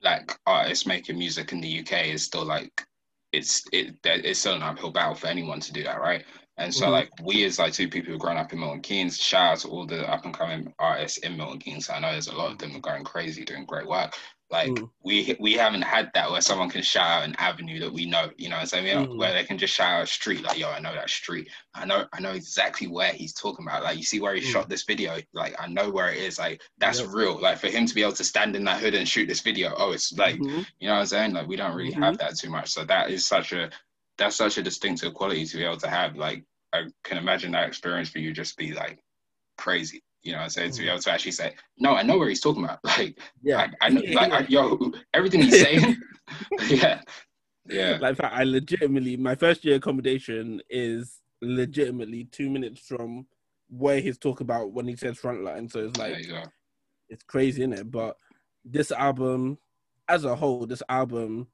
black 0.06 0.40
artists 0.46 0.86
making 0.86 1.18
music 1.18 1.52
in 1.52 1.62
the 1.62 1.80
UK 1.82 2.08
is 2.14 2.24
still 2.24 2.46
like 2.46 2.86
it's 3.34 3.64
it 3.74 3.96
it's 4.06 4.40
still 4.40 4.54
an 4.56 4.62
uphill 4.64 4.92
battle 4.92 5.16
for 5.16 5.28
anyone 5.28 5.60
to 5.62 5.74
do 5.74 5.84
that, 5.84 6.00
right? 6.00 6.24
And 6.58 6.74
so 6.74 6.90
Mhm. 6.90 6.92
like 6.92 7.10
we 7.24 7.44
as 7.46 7.60
like 7.60 7.74
two 7.74 7.90
people 7.90 8.12
who've 8.12 8.22
grown 8.22 8.38
up 8.38 8.54
in 8.54 8.60
Milton 8.60 8.82
Keynes, 8.82 9.20
shout 9.20 9.54
out 9.54 9.60
to 9.62 9.70
all 9.70 9.86
the 9.88 10.10
up 10.10 10.26
and 10.26 10.34
coming 10.34 10.74
artists 10.80 11.18
in 11.20 11.38
Milton 11.38 11.60
Keynes. 11.60 11.90
I 11.90 12.00
know 12.00 12.12
there's 12.12 12.28
a 12.28 12.36
lot 12.36 12.52
of 12.52 12.60
them 12.60 12.76
are 12.76 12.82
going 12.82 13.04
crazy, 13.04 13.44
doing 13.44 13.66
great 13.66 13.88
work. 13.88 14.16
Like 14.56 14.70
Mm. 14.70 14.90
we 15.04 15.36
we 15.38 15.54
haven't 15.54 15.82
had 15.82 16.12
that 16.14 16.32
where 16.32 16.40
someone 16.40 16.70
can 16.70 16.82
shout 16.82 17.10
out 17.10 17.24
an 17.28 17.36
avenue 17.38 17.78
that 17.82 17.92
we 17.92 18.06
know, 18.06 18.32
you 18.38 18.48
know 18.48 18.56
what 18.56 18.62
I'm 18.62 18.68
saying? 18.68 19.06
Mm. 19.08 19.18
Where 19.18 19.34
they 19.34 19.44
can 19.44 19.58
just 19.58 19.74
shout 19.74 19.92
out 20.00 20.04
a 20.04 20.08
street, 20.08 20.44
like, 20.44 20.58
yo, 20.58 20.70
I 20.70 20.80
know 20.80 20.94
that 20.94 21.10
street. 21.10 21.50
I 21.74 21.84
know 21.86 22.06
I 22.14 22.22
know 22.22 22.32
exactly 22.32 22.88
where 22.88 23.12
he's 23.12 23.34
talking 23.34 23.66
about. 23.68 23.84
Like 23.84 23.98
you 23.98 24.04
see 24.04 24.22
where 24.22 24.34
he 24.34 24.40
Mm. 24.42 24.52
shot 24.54 24.70
this 24.70 24.84
video, 24.84 25.18
like 25.34 25.54
I 25.60 25.68
know 25.68 25.90
where 25.92 26.10
it 26.14 26.20
is. 26.20 26.40
Like 26.40 26.62
that's 26.78 27.02
Yep. 27.02 27.10
real. 27.12 27.36
Like 27.42 27.58
for 27.60 27.68
him 27.68 27.86
to 27.86 27.94
be 27.94 28.02
able 28.02 28.14
to 28.14 28.24
stand 28.24 28.56
in 28.56 28.64
that 28.64 28.80
hood 28.82 28.96
and 28.96 29.06
shoot 29.08 29.28
this 29.28 29.42
video, 29.42 29.74
oh, 29.78 29.92
it's 29.92 30.14
like 30.18 30.38
Mhm. 30.38 30.66
you 30.80 30.88
know 30.88 30.94
what 30.94 31.02
I'm 31.02 31.06
saying? 31.08 31.34
Like 31.34 31.48
we 31.48 31.58
don't 31.58 31.76
really 31.76 31.92
Mhm. 31.94 32.04
have 32.06 32.18
that 32.20 32.38
too 32.38 32.50
much. 32.50 32.70
So 32.72 32.86
that 32.86 33.12
is 33.12 33.26
such 33.26 33.52
a 33.52 33.70
that's 34.18 34.38
such 34.38 34.58
a 34.58 34.64
distinctive 34.64 35.14
quality 35.14 35.46
to 35.46 35.58
be 35.58 35.66
able 35.66 35.78
to 35.86 35.90
have. 35.90 36.16
Like 36.16 36.46
I 36.72 36.86
can 37.04 37.18
imagine 37.18 37.52
that 37.52 37.68
experience 37.68 38.10
for 38.10 38.20
you 38.20 38.32
just 38.32 38.56
be 38.56 38.72
like 38.72 39.00
crazy. 39.58 40.02
You 40.26 40.32
know 40.32 40.40
what 40.40 40.44
I'm 40.46 40.50
saying? 40.50 40.72
To 40.72 40.82
be 40.82 40.88
mm. 40.88 40.92
able 40.92 41.02
to 41.02 41.12
actually 41.12 41.32
say, 41.32 41.54
no, 41.78 41.96
I 41.96 42.02
know 42.02 42.18
where 42.18 42.28
he's 42.28 42.42
talking 42.42 42.64
about. 42.64 42.80
Like 42.98 43.20
Yeah, 43.44 43.68
I, 43.82 43.86
I 43.86 43.90
know 43.90 44.02
like 44.14 44.32
I, 44.32 44.40
yo, 44.50 44.92
everything 45.14 45.44
he's 45.44 45.62
saying. 45.62 45.98
yeah. 46.68 47.02
Yeah. 47.68 47.98
like 48.00 48.22
I 48.24 48.44
legitimately 48.44 49.18
my 49.18 49.36
first 49.36 49.66
year 49.66 49.78
accommodation 49.78 50.62
is 50.70 51.20
legitimately 51.42 52.26
two 52.32 52.50
minutes 52.50 52.80
from 52.80 53.26
where 53.70 54.00
he's 54.00 54.18
talking 54.18 54.46
about 54.46 54.72
when 54.72 54.88
he 54.88 54.96
says 54.96 55.20
frontline. 55.20 55.72
So 55.72 55.88
it's 55.88 55.98
like 55.98 56.26
it's 57.10 57.24
crazy 57.24 57.64
in 57.64 57.74
it. 57.74 57.92
But 57.92 58.18
this 58.64 58.92
album, 58.92 59.60
as 60.08 60.26
a 60.26 60.36
whole, 60.36 60.66
this 60.66 60.84
album, 60.90 61.48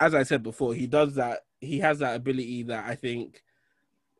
as 0.00 0.14
I 0.14 0.22
said 0.22 0.42
before, 0.42 0.74
he 0.74 0.86
does 0.86 1.14
that. 1.16 1.40
He 1.60 1.80
has 1.80 1.98
that 1.98 2.16
ability 2.16 2.64
that 2.64 2.86
I 2.86 2.94
think 2.94 3.42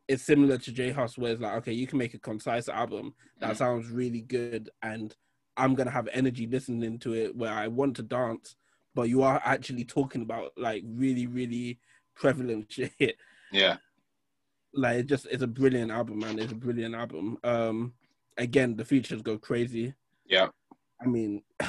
is 0.09 0.23
similar 0.25 0.57
to 0.57 0.71
J 0.71 0.89
Hus, 0.91 1.17
where 1.17 1.31
it's 1.31 1.39
like, 1.41 1.53
okay, 1.57 1.71
you 1.71 1.85
can 1.87 1.99
make 1.99 2.15
a 2.15 2.19
concise 2.19 2.67
album 2.67 3.13
that 3.39 3.51
Mhm. 3.53 3.57
sounds 3.57 3.89
really 3.91 4.21
good, 4.21 4.69
and 4.81 5.15
I'm 5.55 5.75
gonna 5.75 5.91
have 5.91 6.07
energy 6.11 6.47
listening 6.47 6.97
to 6.99 7.13
it 7.13 7.35
where 7.35 7.53
I 7.53 7.67
want 7.67 7.95
to 7.97 8.03
dance, 8.03 8.55
but 8.95 9.03
you 9.09 9.21
are 9.21 9.39
actually 9.45 9.85
talking 9.85 10.23
about 10.23 10.51
like 10.57 10.83
really, 10.85 11.27
really 11.27 11.79
prevalent 12.15 12.71
shit 12.71 13.17
Yeah. 13.51 13.77
like 14.73 14.97
it 14.99 15.05
just 15.05 15.25
it's 15.27 15.43
a 15.43 15.47
brilliant 15.47 15.91
album, 15.91 16.19
man. 16.19 16.39
It's 16.39 16.51
a 16.51 16.55
brilliant 16.55 16.95
album. 16.95 17.37
Um, 17.43 17.93
again, 18.37 18.75
the 18.75 18.85
features 18.85 19.21
go 19.21 19.37
crazy. 19.37 19.93
Yeah. 20.25 20.49
I 21.01 21.05
mean, 21.05 21.43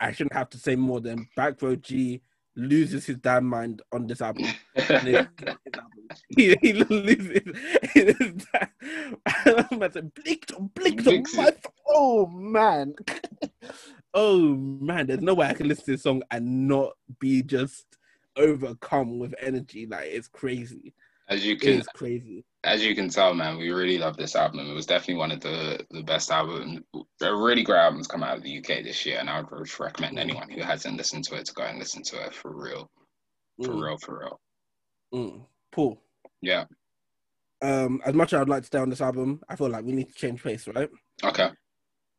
I 0.00 0.12
shouldn't 0.12 0.32
have 0.34 0.50
to 0.50 0.58
say 0.58 0.74
more 0.76 1.00
than 1.00 1.28
BackRoad 1.36 1.82
Gee 1.82 2.22
loses 2.56 3.06
his 3.06 3.16
damn 3.18 3.44
mind 3.44 3.82
on 3.92 4.06
this 4.06 4.20
album. 4.20 4.46
And 4.88 5.08
it's- 5.08 5.26
his 5.38 5.48
album. 5.74 6.08
he, 6.30 6.56
he 6.62 6.72
loses 6.72 7.42
his 7.92 8.44
damn- 8.52 9.16
I'm 9.26 9.66
about 9.76 9.92
to 9.94 10.02
blink 10.02 10.46
on 10.56 10.70
blink 10.74 11.06
on 11.06 11.22
my 11.36 11.52
oh 11.88 12.26
man. 12.26 12.94
oh 14.14 14.40
man, 14.56 15.06
there's 15.06 15.20
no 15.20 15.34
way 15.34 15.46
I 15.48 15.54
can 15.54 15.68
listen 15.68 15.84
to 15.86 15.90
this 15.92 16.02
song 16.02 16.22
and 16.30 16.68
not 16.68 16.92
be 17.18 17.42
just 17.42 17.86
overcome 18.36 19.18
with 19.18 19.34
energy. 19.40 19.86
Like 19.86 20.06
it's 20.06 20.28
crazy. 20.28 20.94
As 21.28 21.44
you 21.44 21.56
can 21.56 21.74
It's 21.74 21.88
crazy. 21.88 22.44
As 22.66 22.84
you 22.84 22.94
can 22.94 23.08
tell, 23.08 23.32
man, 23.32 23.56
we 23.56 23.70
really 23.70 23.96
love 23.96 24.16
this 24.16 24.34
album. 24.34 24.68
It 24.68 24.74
was 24.74 24.86
definitely 24.86 25.14
one 25.14 25.30
of 25.32 25.40
the 25.40 25.86
the 25.90 26.02
best 26.02 26.30
albums, 26.30 26.80
really 27.20 27.62
great 27.62 27.78
albums 27.78 28.06
come 28.08 28.22
out 28.22 28.36
of 28.36 28.42
the 28.42 28.58
UK 28.58 28.82
this 28.82 29.06
year, 29.06 29.18
and 29.20 29.30
I 29.30 29.40
would 29.40 29.78
recommend 29.80 30.18
anyone 30.18 30.50
who 30.50 30.62
hasn't 30.62 30.96
listened 30.96 31.24
to 31.24 31.36
it 31.36 31.46
to 31.46 31.54
go 31.54 31.62
and 31.62 31.78
listen 31.78 32.02
to 32.02 32.24
it 32.26 32.34
for 32.34 32.54
real, 32.54 32.90
for 33.64 33.72
Mm. 33.72 33.82
real, 33.84 33.98
for 33.98 34.18
real. 34.18 34.40
Mm. 35.14 35.46
Paul, 35.70 36.02
Yeah. 36.42 36.64
um, 37.62 38.02
as 38.04 38.14
much 38.14 38.32
as 38.32 38.40
I'd 38.40 38.48
like 38.48 38.62
to 38.62 38.66
stay 38.66 38.78
on 38.78 38.90
this 38.90 39.00
album, 39.00 39.42
I 39.48 39.56
feel 39.56 39.68
like 39.70 39.84
we 39.84 39.92
need 39.92 40.08
to 40.08 40.14
change 40.14 40.42
pace, 40.42 40.66
right? 40.68 40.90
Okay. 41.24 41.50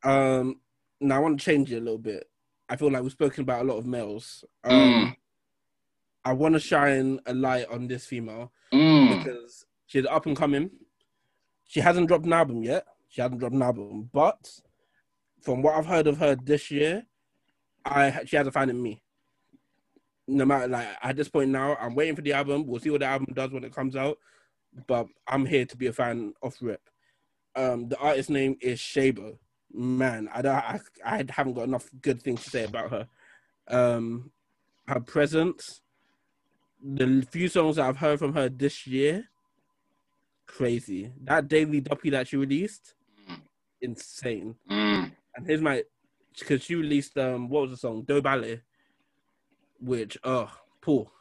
Um, 0.02 0.60
now 1.00 1.16
I 1.16 1.18
want 1.20 1.38
to 1.38 1.44
change 1.44 1.70
it 1.72 1.76
a 1.78 1.80
little 1.80 1.98
bit. 1.98 2.28
I 2.70 2.76
feel 2.76 2.90
like 2.90 3.02
we've 3.02 3.12
spoken 3.12 3.42
about 3.42 3.62
a 3.62 3.68
lot 3.68 3.78
of 3.78 3.86
males. 3.86 4.44
Um, 4.64 4.72
Mm. 4.72 5.16
I 6.24 6.32
want 6.32 6.54
to 6.54 6.60
shine 6.60 7.20
a 7.26 7.34
light 7.34 7.68
on 7.68 7.86
this 7.88 8.06
female 8.06 8.52
Mm. 8.72 9.18
because 9.18 9.64
she's 9.88 10.06
up 10.06 10.26
and 10.26 10.36
coming. 10.36 10.70
She 11.66 11.80
hasn't 11.80 12.06
dropped 12.06 12.26
an 12.26 12.32
album 12.32 12.62
yet. 12.62 12.86
She 13.08 13.20
hasn't 13.20 13.40
dropped 13.40 13.54
an 13.54 13.62
album, 13.62 14.08
but 14.12 14.48
from 15.40 15.62
what 15.62 15.74
I've 15.74 15.86
heard 15.86 16.06
of 16.06 16.18
her 16.18 16.36
this 16.36 16.70
year, 16.70 17.04
I 17.84 18.22
she 18.24 18.36
has 18.36 18.46
a 18.46 18.52
fan 18.52 18.70
in 18.70 18.80
me. 18.80 19.02
No 20.28 20.44
matter 20.44 20.68
like 20.68 20.88
at 21.02 21.16
this 21.16 21.28
point 21.28 21.50
now, 21.50 21.76
I'm 21.80 21.94
waiting 21.94 22.14
for 22.14 22.22
the 22.22 22.34
album. 22.34 22.66
We'll 22.66 22.80
see 22.80 22.90
what 22.90 23.00
the 23.00 23.06
album 23.06 23.32
does 23.34 23.50
when 23.50 23.64
it 23.64 23.74
comes 23.74 23.96
out, 23.96 24.18
but 24.86 25.06
I'm 25.26 25.46
here 25.46 25.64
to 25.64 25.76
be 25.76 25.86
a 25.86 25.92
fan 25.92 26.34
of 26.42 26.54
Rip. 26.60 26.82
Um, 27.56 27.88
the 27.88 27.98
artist 27.98 28.30
name 28.30 28.56
is 28.60 28.78
Shaybo. 28.78 29.38
Man, 29.72 30.28
I 30.32 30.42
don't, 30.42 30.54
I, 30.54 30.80
I 31.04 31.24
haven't 31.28 31.54
got 31.54 31.64
enough 31.64 31.88
good 32.00 32.22
things 32.22 32.44
to 32.44 32.50
say 32.50 32.64
about 32.64 32.90
her. 32.90 33.08
Um, 33.68 34.30
her 34.86 35.00
presence, 35.00 35.82
the 36.82 37.26
few 37.30 37.48
songs 37.48 37.76
that 37.76 37.86
I've 37.86 37.98
heard 37.98 38.18
from 38.18 38.34
her 38.34 38.48
this 38.48 38.86
year, 38.86 39.28
crazy. 40.48 41.12
That 41.24 41.46
daily 41.46 41.80
duppy 41.80 42.10
that 42.10 42.26
she 42.28 42.36
released, 42.36 42.94
Mm. 43.30 43.40
insane. 43.80 44.54
Mm. 44.70 45.12
And 45.36 45.46
here's 45.46 45.60
my, 45.60 45.84
because 46.38 46.62
she 46.64 46.74
released 46.74 47.16
um, 47.18 47.48
what 47.48 47.62
was 47.62 47.70
the 47.72 47.76
song? 47.76 48.02
Dobale, 48.04 48.60
which 49.80 50.18
oh, 50.24 50.50
Paul, 50.80 51.12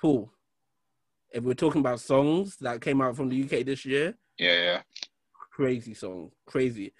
Paul. 0.00 0.30
If 1.32 1.44
we're 1.44 1.54
talking 1.54 1.80
about 1.80 2.00
songs 2.00 2.56
that 2.56 2.80
came 2.80 3.00
out 3.00 3.16
from 3.16 3.28
the 3.28 3.42
UK 3.44 3.64
this 3.64 3.84
year, 3.86 4.14
Yeah, 4.36 4.60
yeah. 4.62 4.82
crazy 5.52 5.94
song, 5.94 6.32
crazy. 6.44 6.92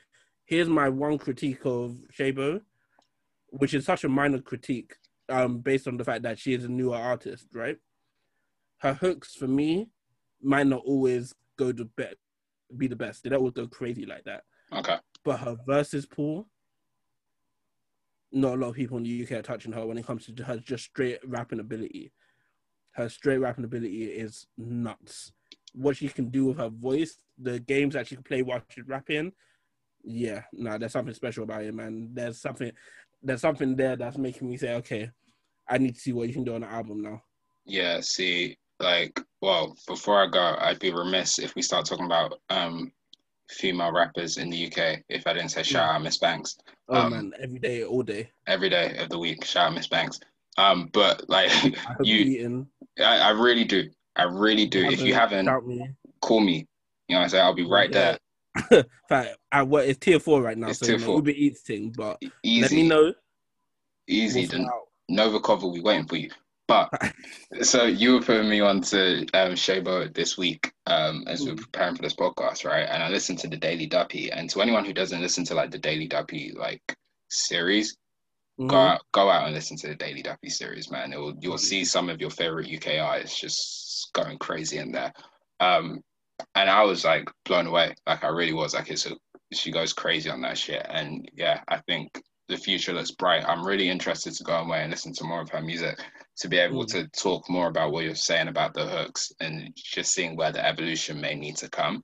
Here's 0.45 0.69
my 0.69 0.89
one 0.89 1.19
critique 1.19 1.65
of 1.67 1.97
Shaybo, 2.17 2.61
which 3.49 3.75
is 3.75 3.85
such 3.85 4.05
a 4.05 4.09
minor 4.09 4.41
critique, 4.41 4.95
um, 5.29 5.59
based 5.59 5.89
on 5.89 5.97
the 5.97 6.05
fact 6.05 6.23
that 6.23 6.39
she 6.39 6.55
is 6.55 6.65
a 6.65 6.69
newer 6.69 6.97
artist, 6.97 7.47
right? 7.55 7.77
her 8.83 8.95
hooks 8.95 9.35
for 9.35 9.47
me 9.47 9.91
might 10.43 10.67
not 10.67 10.83
always 10.85 11.35
go 11.59 11.73
to 11.73 11.85
be, 11.85 12.07
be 12.77 12.87
the 12.87 12.97
best. 12.97 13.23
They 13.23 13.31
don't 13.31 13.41
always 13.41 13.55
go 13.55 13.67
crazy 13.67 14.07
like 14.07 14.25
that. 14.25 14.45
Okay. 14.73 14.97
But 15.25 15.41
her 15.41 15.57
verses 15.67 16.07
pool, 16.07 16.49
not 18.33 18.55
a 18.55 18.57
lot 18.57 18.69
of 18.69 18.75
people 18.77 18.97
in 18.97 19.03
the 19.03 19.23
UK 19.23 19.33
are 19.33 19.43
touching 19.43 19.73
her 19.73 19.85
when 19.85 19.99
it 19.99 20.07
comes 20.07 20.27
to 20.27 20.45
her 20.45 20.59
just 20.59 20.85
straight 20.85 21.19
rapping 21.27 21.61
ability. 21.61 22.13
Her 22.93 23.09
straight 23.09 23.39
rapping 23.39 23.65
ability 23.65 24.05
is 24.05 24.47
nuts. 24.57 25.33
What 25.73 25.97
she 25.97 26.09
can 26.09 26.31
do 26.31 26.47
with 26.47 26.59
her 26.59 26.69
voice, 26.69 27.17
the 27.39 27.61
games 27.61 27.95
that 27.95 28.07
she 28.07 28.17
can 28.17 28.25
play 28.25 28.43
while 28.43 28.63
she's 28.69 28.87
rapping, 28.87 29.33
yeah, 30.03 30.43
no, 30.53 30.79
there's 30.79 30.93
something 30.93 31.15
special 31.15 31.45
about 31.45 31.63
it, 31.63 31.75
man. 31.75 32.11
There's 32.13 32.41
something, 32.41 32.73
there's 33.23 33.41
something 33.41 33.77
there 33.77 33.97
that's 33.97 34.19
making 34.19 34.49
me 34.49 34.57
say, 34.57 34.75
okay, 34.77 35.11
I 35.69 35.79
need 35.79 35.95
to 35.95 36.01
see 36.01 36.13
what 36.13 36.29
you 36.29 36.35
can 36.35 36.45
do 36.45 36.55
on 36.55 36.63
the 36.63 36.69
album 36.69 37.03
now. 37.03 37.23
Yeah, 37.65 38.01
see, 38.01 38.59
like, 38.81 39.21
well, 39.41 39.77
before 39.87 40.23
I 40.23 40.27
go, 40.27 40.57
I'd 40.59 40.79
be 40.79 40.93
remiss 40.93 41.39
if 41.39 41.55
we 41.55 41.63
start 41.63 41.87
talking 41.87 42.07
about 42.07 42.41
um 42.51 42.93
female 43.51 43.93
rappers 43.93 44.37
in 44.39 44.49
the 44.49 44.67
UK 44.67 45.03
if 45.09 45.27
I 45.27 45.33
didn't 45.33 45.49
say 45.51 45.63
shout 45.63 45.95
out 45.95 46.03
Miss 46.03 46.19
Banks. 46.19 46.57
Oh 46.89 47.03
Um, 47.03 47.11
man, 47.11 47.33
every 47.41 47.59
day, 47.59 47.85
all 47.85 48.03
day. 48.03 48.31
Every 48.47 48.69
day 48.69 48.97
of 48.99 49.09
the 49.11 49.19
week, 49.19 49.45
shout 49.45 49.69
out 49.69 49.75
Miss 49.75 49.87
Banks. 49.89 50.21
Um, 50.57 50.89
but 50.93 51.29
like 51.29 51.51
I 51.89 51.95
you. 52.03 52.67
I, 52.99 53.19
I 53.19 53.31
really 53.31 53.65
do. 53.65 53.89
I 54.17 54.25
really 54.25 54.67
do. 54.67 54.85
If 54.85 55.01
you 55.01 55.15
haven't, 55.15 55.47
me. 55.67 55.89
call 56.21 56.41
me. 56.41 56.67
You 57.09 57.15
know 57.15 57.19
what 57.21 57.23
I'm 57.25 57.29
saying? 57.31 57.45
I'll 57.45 57.55
be 57.55 57.65
right 57.67 57.91
Yeah. 57.91 58.17
there. 58.71 58.85
Fact, 59.09 59.37
I 59.53 59.63
work. 59.63 59.87
It's 59.87 59.99
tier 59.99 60.19
four 60.21 60.43
right 60.43 60.59
now, 60.59 60.69
It's 60.69 60.81
so 60.81 60.87
tier 60.87 60.95
you 60.97 61.01
know, 61.01 61.07
four. 61.07 61.17
Uber 61.17 61.31
Eats 61.31 61.61
thing. 61.63 61.93
But 61.97 62.21
Easy. 62.43 62.63
let 62.63 62.73
me 62.73 62.89
know. 62.89 63.15
Easy. 64.09 64.41
We'll 64.41 64.65
The. 64.65 64.71
Nova 65.09 65.41
cover, 65.41 65.67
we 65.67 65.81
waiting 65.81 66.07
for 66.07 66.17
you. 66.17 66.31
But 66.71 66.89
so 67.63 67.85
you 67.85 68.15
were 68.15 68.21
putting 68.23 68.49
me 68.49 68.61
on 68.61 68.81
to 68.83 69.23
um, 69.35 69.53
Shaybo 69.55 70.15
this 70.15 70.39
week 70.39 70.73
um, 70.87 71.25
as 71.27 71.41
we 71.41 71.51
we're 71.51 71.57
Mm. 71.57 71.63
preparing 71.63 71.97
for 71.97 72.03
this 72.03 72.15
podcast, 72.15 72.65
right? 72.65 72.89
And 72.89 73.03
I 73.03 73.09
listened 73.09 73.41
to 73.41 73.49
the 73.49 73.57
Daily 73.57 73.87
Duppy. 73.87 74.31
And 74.31 74.49
to 74.51 74.63
anyone 74.63 74.85
who 74.85 74.93
doesn't 74.93 75.21
listen 75.21 75.45
to 75.47 75.55
like 75.55 75.73
the 75.73 75.79
Daily 75.81 76.07
Duppy 76.07 76.53
like 76.57 76.97
series, 77.29 77.97
go 78.69 78.77
Mhm. 78.77 78.89
out, 78.91 79.01
go 79.13 79.29
out 79.29 79.47
and 79.47 79.55
listen 79.55 79.77
to 79.79 79.89
the 79.89 79.97
Daily 79.97 80.23
Duppy 80.23 80.49
series, 80.49 80.93
man. 80.93 81.13
It 81.13 81.19
will, 81.19 81.35
you'll 81.41 81.59
see 81.59 81.85
some 81.85 82.09
of 82.09 82.21
your 82.21 82.31
favorite 82.31 82.69
UK 82.69 82.99
artists 83.01 83.41
just 83.41 84.13
going 84.13 84.39
crazy 84.39 84.79
in 84.79 84.93
there. 84.93 85.13
Um, 85.59 86.01
and 86.55 86.71
I 86.71 86.85
was 86.85 87.05
like 87.05 87.29
blown 87.47 87.67
away. 87.67 87.95
Like 88.07 88.23
I 88.23 88.29
really 88.29 88.53
was. 88.53 88.75
Like 88.75 88.91
it's 88.91 89.07
a, 89.07 89.17
she 89.53 89.73
goes 89.73 89.93
crazy 89.93 90.31
on 90.31 90.41
that 90.43 90.57
shit. 90.57 90.87
And 90.89 91.29
yeah, 91.35 91.63
I 91.69 91.79
think 91.89 92.23
the 92.49 92.57
future 92.57 92.93
looks 92.93 93.11
bright. 93.11 93.45
I'm 93.45 93.67
really 93.67 93.89
interested 93.89 94.35
to 94.35 94.45
go 94.45 94.55
away 94.55 94.83
and 94.83 94.91
listen 94.93 95.13
to 95.15 95.25
more 95.25 95.41
of 95.41 95.51
her 95.51 95.61
music 95.63 95.99
to 96.39 96.49
be 96.49 96.59
able 96.59 96.85
Mm. 96.85 96.91
to 96.93 97.09
talk 97.09 97.49
more 97.51 97.69
about 97.69 97.93
what 97.93 98.05
you're 98.05 98.15
saying 98.15 98.49
about 98.49 98.73
the 98.75 98.87
hooks 98.87 99.33
and 99.41 99.73
just 99.77 100.13
seeing 100.13 100.37
where 100.37 100.53
the 100.53 100.65
evolution 100.65 101.21
may 101.21 101.35
need 101.35 101.57
to 101.57 101.69
come. 101.69 102.03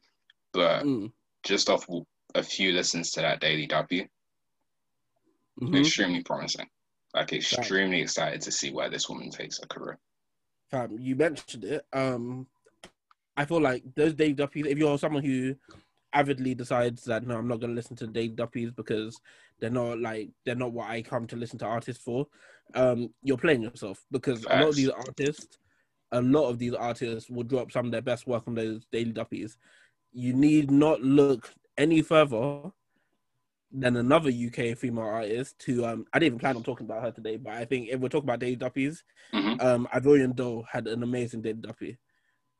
But 0.52 0.84
Mm. 0.84 1.12
just 1.42 1.70
off 1.70 1.86
a 2.34 2.42
few 2.42 2.72
listens 2.72 3.10
to 3.12 3.20
that 3.22 3.40
Daily 3.40 3.66
Duppy, 3.66 4.08
Mhm. 5.60 5.78
extremely 5.78 6.22
promising. 6.22 6.68
Like 7.14 7.32
extremely 7.32 8.02
excited 8.02 8.42
to 8.42 8.52
see 8.52 8.70
where 8.72 8.90
this 8.90 9.08
woman 9.08 9.30
takes 9.30 9.58
her 9.58 9.66
career. 9.66 9.98
Fam, 10.70 10.98
you 10.98 11.16
mentioned 11.16 11.64
it. 11.64 11.86
Um, 11.92 12.46
I 13.36 13.44
feel 13.46 13.60
like 13.60 13.82
those 13.94 14.14
Dave 14.14 14.36
Duppies. 14.36 14.66
If 14.66 14.76
you're 14.76 14.98
someone 14.98 15.24
who 15.24 15.56
avidly 16.16 16.54
decides 16.54 17.04
that 17.04 17.26
no, 17.26 17.36
I'm 17.36 17.48
not 17.48 17.60
going 17.60 17.70
to 17.70 17.76
listen 17.76 17.96
to 17.96 18.06
Dave 18.06 18.36
Duppies 18.36 18.70
because 18.72 19.20
they're 19.60 19.70
not 19.70 20.00
like 20.00 20.30
they're 20.44 20.54
not 20.64 20.72
what 20.72 20.88
I 20.90 21.02
come 21.02 21.26
to 21.28 21.36
listen 21.36 21.58
to 21.60 21.66
artists 21.66 22.02
for. 22.02 22.26
Um, 22.74 23.10
you're 23.22 23.36
playing 23.38 23.62
yourself 23.62 24.04
because 24.10 24.44
a 24.44 24.60
lot 24.60 24.68
of 24.70 24.76
these 24.76 24.90
artists, 24.90 25.58
a 26.12 26.20
lot 26.20 26.48
of 26.48 26.58
these 26.58 26.74
artists 26.74 27.30
will 27.30 27.44
drop 27.44 27.70
some 27.70 27.86
of 27.86 27.92
their 27.92 28.02
best 28.02 28.26
work 28.26 28.44
on 28.46 28.54
those 28.54 28.86
Daily 28.90 29.12
Duppies. 29.12 29.56
You 30.12 30.32
need 30.32 30.70
not 30.70 31.00
look 31.02 31.52
any 31.76 32.00
further 32.02 32.62
than 33.72 33.96
another 33.96 34.30
UK 34.30 34.76
female 34.78 35.04
artist 35.04 35.58
to 35.66 35.84
um 35.84 36.06
I 36.12 36.18
didn't 36.18 36.26
even 36.28 36.38
plan 36.38 36.56
on 36.56 36.62
talking 36.62 36.86
about 36.86 37.02
her 37.02 37.10
today, 37.12 37.36
but 37.36 37.52
I 37.52 37.64
think 37.66 37.88
if 37.90 38.00
we're 38.00 38.08
talking 38.08 38.28
about 38.28 38.40
Daily 38.40 38.56
Duppies, 38.56 39.04
Mhm. 39.34 39.62
um 39.62 39.88
Ivorian 39.92 40.34
Doll 40.34 40.64
had 40.70 40.86
an 40.86 41.02
amazing 41.02 41.42
Daily 41.42 41.60
Duppy. 41.60 41.98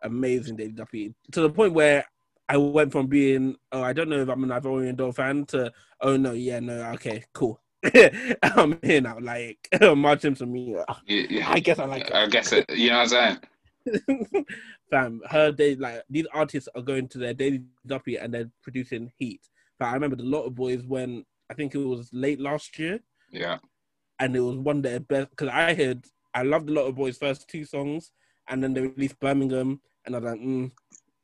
Amazing 0.02 0.57
Daily 0.57 0.72
Duppy. 0.72 1.14
To 1.32 1.40
the 1.40 1.50
point 1.50 1.72
where 1.72 2.04
I 2.49 2.57
went 2.57 2.92
from 2.92 3.07
being 3.09 3.57
oh 3.72 3.82
I 3.82 3.92
don't 3.92 4.09
know 4.09 4.20
if 4.22 4.28
I'm 4.28 4.44
an 4.44 4.51
Ivorian 4.51 4.97
Doll 4.97 5.12
fan 5.12 5.44
to 5.47 5.72
oh 6.01 6.16
no, 6.16 6.32
yeah, 6.32 6.61
no, 6.61 6.74
okay, 6.94 7.24
cool. 7.32 7.61
I'm 8.42 8.78
here 8.82 9.01
now, 9.01 9.18
like 9.20 9.68
March 9.97 10.20
Simpson 10.22 10.53
me. 10.53 10.76
You- 11.07 11.26
you- 11.28 11.42
I 11.44 11.61
guess 11.61 11.78
I 11.78 11.84
like 11.86 12.12
I 12.12 12.26
guess 12.26 12.53
it. 12.53 12.64
You 12.70 12.90
know 12.90 12.99
what 13.05 13.12
I'm 13.12 13.38
saying? 13.86 14.44
Fam, 14.90 15.20
her 15.30 15.51
day 15.53 15.74
like 15.76 16.03
these 16.09 16.26
artists 16.32 16.68
are 16.74 16.82
going 16.82 17.09
to 17.09 17.18
their 17.18 17.34
daily 17.34 17.62
duppy 17.86 18.16
and 18.16 18.32
they're 18.32 18.51
producing 18.62 19.12
heat. 19.16 19.40
But 19.78 19.86
I 19.86 19.94
remember 19.94 20.16
the 20.16 20.22
Lotto 20.24 20.51
Boyzz 20.51 20.86
when 20.86 21.24
I 21.51 21.55
think 21.55 21.74
it 21.74 21.78
was 21.78 22.09
late 22.12 22.40
last 22.40 22.78
year, 22.78 23.01
Yeah. 23.30 23.59
and 24.18 24.34
it 24.34 24.40
was 24.40 24.57
one 24.57 24.78
of 24.78 24.82
their 24.84 25.01
best 25.01 25.30
because 25.30 25.49
I 25.49 25.74
heard 25.74 26.05
I 26.34 26.42
loved 26.42 26.68
a 26.68 26.72
Lotto 26.72 26.92
Boyzz' 26.92 27.18
first 27.18 27.49
two 27.49 27.64
songs, 27.64 28.12
and 28.49 28.62
then 28.62 28.74
they 28.74 28.80
released 28.82 29.18
Birmingham, 29.20 29.80
and 30.05 30.14
I 30.14 30.18
was 30.18 30.30
like, 30.32 30.40
mm, 30.40 30.70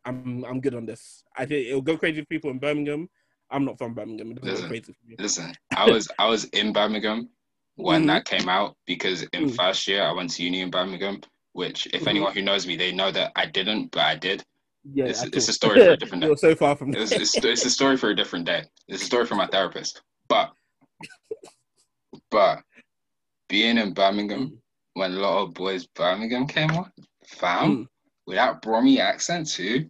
I'm 0.04 0.44
I'm 0.44 0.60
good 0.60 0.74
on 0.74 0.86
this. 0.86 1.22
I 1.36 1.46
think 1.46 1.66
it'll 1.68 1.80
go 1.82 1.96
crazy 1.96 2.20
for 2.20 2.26
people 2.26 2.50
in 2.50 2.58
Birmingham. 2.58 3.08
I'm 3.50 3.64
not 3.64 3.78
from 3.78 3.94
Birmingham. 3.94 4.34
Listen, 4.42 4.62
go 4.62 4.68
crazy 4.68 4.92
for 4.92 5.06
me. 5.06 5.16
Listen, 5.18 5.52
I 5.76 5.88
was 5.88 6.08
I 6.18 6.26
was 6.28 6.44
in 6.46 6.72
Birmingham 6.72 7.28
when 7.76 8.04
Mhm. 8.04 8.06
that 8.08 8.24
came 8.24 8.48
out 8.48 8.76
because 8.86 9.22
in 9.32 9.44
Mm. 9.50 9.54
first 9.56 9.86
year 9.86 10.02
I 10.02 10.12
went 10.12 10.30
to 10.30 10.42
uni 10.42 10.60
in 10.60 10.70
Birmingham. 10.70 11.20
Which, 11.54 11.86
if 11.92 12.04
Mhm. 12.04 12.06
anyone 12.08 12.32
who 12.32 12.40
knows 12.40 12.66
me, 12.66 12.76
they 12.76 12.92
know 12.92 13.10
that 13.10 13.30
I 13.36 13.44
didn't, 13.44 13.90
but 13.90 14.00
I 14.00 14.16
did. 14.16 14.42
Yeah, 14.94 15.04
it's- 15.04 15.22
it's 15.22 15.48
a 15.48 15.52
story 15.52 15.78
for 15.84 15.90
a 15.92 15.96
different 15.98 16.22
day. 16.22 16.26
You're 16.28 16.36
so 16.38 16.54
far 16.54 16.74
from 16.76 16.94
It's, 16.94 17.12
it's, 17.12 17.44
it's 17.44 17.64
a 17.66 17.70
story 17.70 17.98
for 17.98 18.08
a 18.08 18.16
different 18.16 18.46
day. 18.46 18.64
It's 18.88 19.02
a 19.02 19.06
story 19.06 19.26
for 19.26 19.34
my 19.34 19.46
therapist. 19.46 20.00
But, 20.28 20.54
but 22.30 22.62
being 23.48 23.76
in 23.78 23.92
Birmingham 23.92 24.48
Mm. 24.48 24.58
when 24.94 25.12
a 25.12 25.16
Lotto 25.16 25.52
Boyzz 25.52 25.86
Birmingham 25.94 26.46
came 26.46 26.70
on, 26.70 26.90
fam, 27.26 27.70
Mm. 27.76 27.88
With 28.26 28.36
that 28.36 28.62
Brummy 28.62 29.00
accent 29.00 29.48
too, 29.48 29.88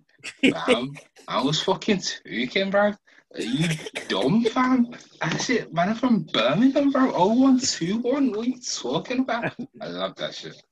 fam, 0.50 0.94
I 1.28 1.42
was 1.42 1.62
fucking 1.62 2.02
tweaking, 2.22 2.70
bro. 2.70 2.92
Are 3.34 3.40
you 3.40 3.68
dumb, 4.08 4.44
fam? 4.44 4.88
That's 5.20 5.48
it, 5.50 5.72
man. 5.72 5.90
I'm 5.90 5.94
from 5.94 6.20
Birmingham, 6.32 6.90
bro. 6.90 7.10
0121. 7.12 8.30
What 8.32 8.46
are 8.46 8.48
you 8.50 8.60
talking 8.60 9.20
about? 9.20 9.54
I 9.80 9.86
love 9.88 10.14
that 10.16 10.34
shit. 10.34 10.62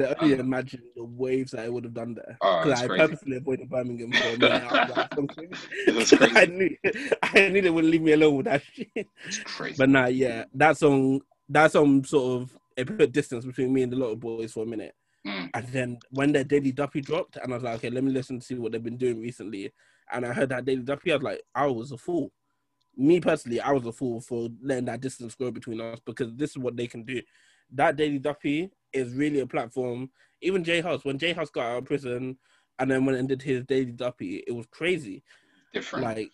I 0.00 0.14
only 0.20 0.34
um, 0.34 0.40
imagine 0.40 0.82
the 0.96 1.04
waves 1.04 1.52
that 1.52 1.60
I 1.64 1.68
would 1.68 1.84
have 1.84 1.94
done 1.94 2.14
there. 2.14 2.36
Oh, 2.40 2.58
Because 2.62 2.72
it's 2.72 2.82
I 2.82 2.86
crazy. 2.88 3.06
purposely 3.06 3.36
avoided 3.36 3.70
Birmingham 3.70 4.12
for 4.12 4.28
a 4.28 4.36
minute. 4.36 4.62
I 4.64 4.84
was 4.86 4.96
like, 4.96 5.14
"Something." 5.14 5.52
It 5.86 5.94
was 5.94 6.10
crazy. 6.10 6.36
I 6.36 6.46
knew, 6.46 6.76
I 7.22 7.48
knew 7.50 7.62
they 7.62 7.70
wouldn't 7.70 7.90
leave 7.92 8.02
me 8.02 8.12
alone 8.12 8.36
with 8.36 8.46
that 8.46 8.62
shit. 8.72 9.06
It's 9.26 9.38
crazy. 9.44 9.76
But 9.78 9.88
nah, 9.90 10.06
yeah, 10.06 10.44
that 10.54 10.76
song, 10.76 11.20
that 11.48 11.70
song 11.72 12.04
sort 12.04 12.42
of 12.42 12.58
it 12.76 12.96
put 12.98 13.12
distance 13.12 13.44
between 13.44 13.72
me 13.72 13.82
and 13.82 13.92
the 13.92 13.96
Lotto 13.96 14.16
Boyzz 14.16 14.52
for 14.52 14.64
a 14.64 14.66
minute. 14.66 14.94
Mm. 15.26 15.50
And 15.54 15.68
then 15.68 15.98
when 16.10 16.32
their 16.32 16.44
Daily 16.44 16.72
Duppy 16.72 17.00
dropped, 17.00 17.36
and 17.36 17.52
I 17.52 17.56
was 17.56 17.62
like, 17.62 17.76
okay, 17.76 17.90
let 17.90 18.04
me 18.04 18.12
listen 18.12 18.38
to 18.38 18.44
see 18.44 18.54
what 18.54 18.72
they've 18.72 18.82
been 18.82 18.96
doing 18.96 19.20
recently. 19.20 19.72
And 20.12 20.24
I 20.24 20.32
heard 20.32 20.48
that 20.48 20.64
Daily 20.64 20.82
Duppy, 20.82 21.12
I 21.12 21.16
was 21.16 21.22
like, 21.22 21.42
I 21.54 21.66
was 21.66 21.92
a 21.92 21.98
fool. 21.98 22.32
Me 22.96 23.20
personally, 23.20 23.60
I 23.60 23.70
was 23.72 23.86
a 23.86 23.92
fool 23.92 24.20
for 24.20 24.48
letting 24.62 24.86
that 24.86 25.00
distance 25.00 25.34
grow 25.34 25.50
between 25.50 25.80
us 25.80 26.00
because 26.04 26.34
this 26.34 26.50
is 26.50 26.58
what 26.58 26.76
they 26.76 26.86
can 26.86 27.04
do. 27.04 27.20
That 27.72 27.96
Daily 27.96 28.18
Duppy 28.18 28.70
is 28.92 29.14
really 29.14 29.40
a 29.40 29.46
platform. 29.46 30.10
Even 30.42 30.64
J 30.64 30.80
Hus, 30.80 31.04
when 31.04 31.18
J 31.18 31.32
Hus 31.32 31.50
got 31.50 31.66
out 31.66 31.78
of 31.78 31.84
prison 31.84 32.36
and 32.78 32.90
then 32.90 33.04
went 33.04 33.18
and 33.18 33.28
did 33.28 33.42
his 33.42 33.64
Daily 33.64 33.92
Duppy, 33.92 34.42
it 34.46 34.52
was 34.52 34.66
crazy. 34.70 35.22
Different. 35.72 36.04
Like 36.04 36.30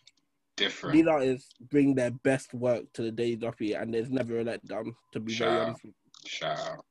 different. 0.57 0.95
these 0.95 1.07
artists 1.07 1.53
bring 1.71 1.95
their 1.95 2.11
best 2.11 2.55
work 2.55 2.85
to 2.95 3.03
the 3.03 3.13
Daily 3.13 3.37
Duppy, 3.37 3.75
and 3.75 3.93
there's 3.93 4.11
never 4.11 4.41
a 4.41 4.45
letdown. 4.45 4.95
To 5.13 5.21
be 5.21 5.35
very 5.35 5.51
Shout 5.51 5.61
out. 5.61 5.67
honest. 5.69 5.83
Shout 6.27 6.59
out. 6.59 6.85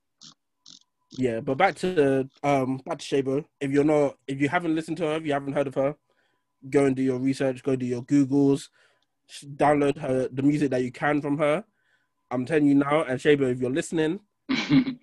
Yeah. 1.17 1.39
But 1.39 1.57
back 1.57 1.75
to 1.75 2.29
um 2.43 2.77
back 2.85 2.99
to 2.99 3.05
Shaybo. 3.05 3.45
If 3.59 3.71
you're 3.71 3.83
not, 3.83 4.17
if 4.27 4.39
you 4.41 4.49
haven't 4.49 4.75
listened 4.75 4.97
to 4.97 5.03
her, 5.07 5.15
if 5.15 5.25
you 5.25 5.33
haven't 5.33 5.53
heard 5.53 5.67
of 5.67 5.75
her, 5.75 5.95
go 6.69 6.85
and 6.85 6.95
do 6.95 7.01
your 7.03 7.19
research. 7.19 7.63
Go 7.63 7.75
do 7.75 7.85
your 7.85 8.03
googles. 8.03 8.69
Download 9.55 9.97
her 9.97 10.27
the 10.31 10.43
music 10.43 10.69
that 10.71 10.83
you 10.83 10.91
can 10.91 11.21
from 11.21 11.37
her. 11.37 11.63
I'm 12.31 12.45
telling 12.45 12.67
you 12.67 12.75
now, 12.75 13.03
and 13.03 13.19
Shaybo, 13.19 13.51
if 13.51 13.59
you're 13.59 13.69
listening, 13.71 14.19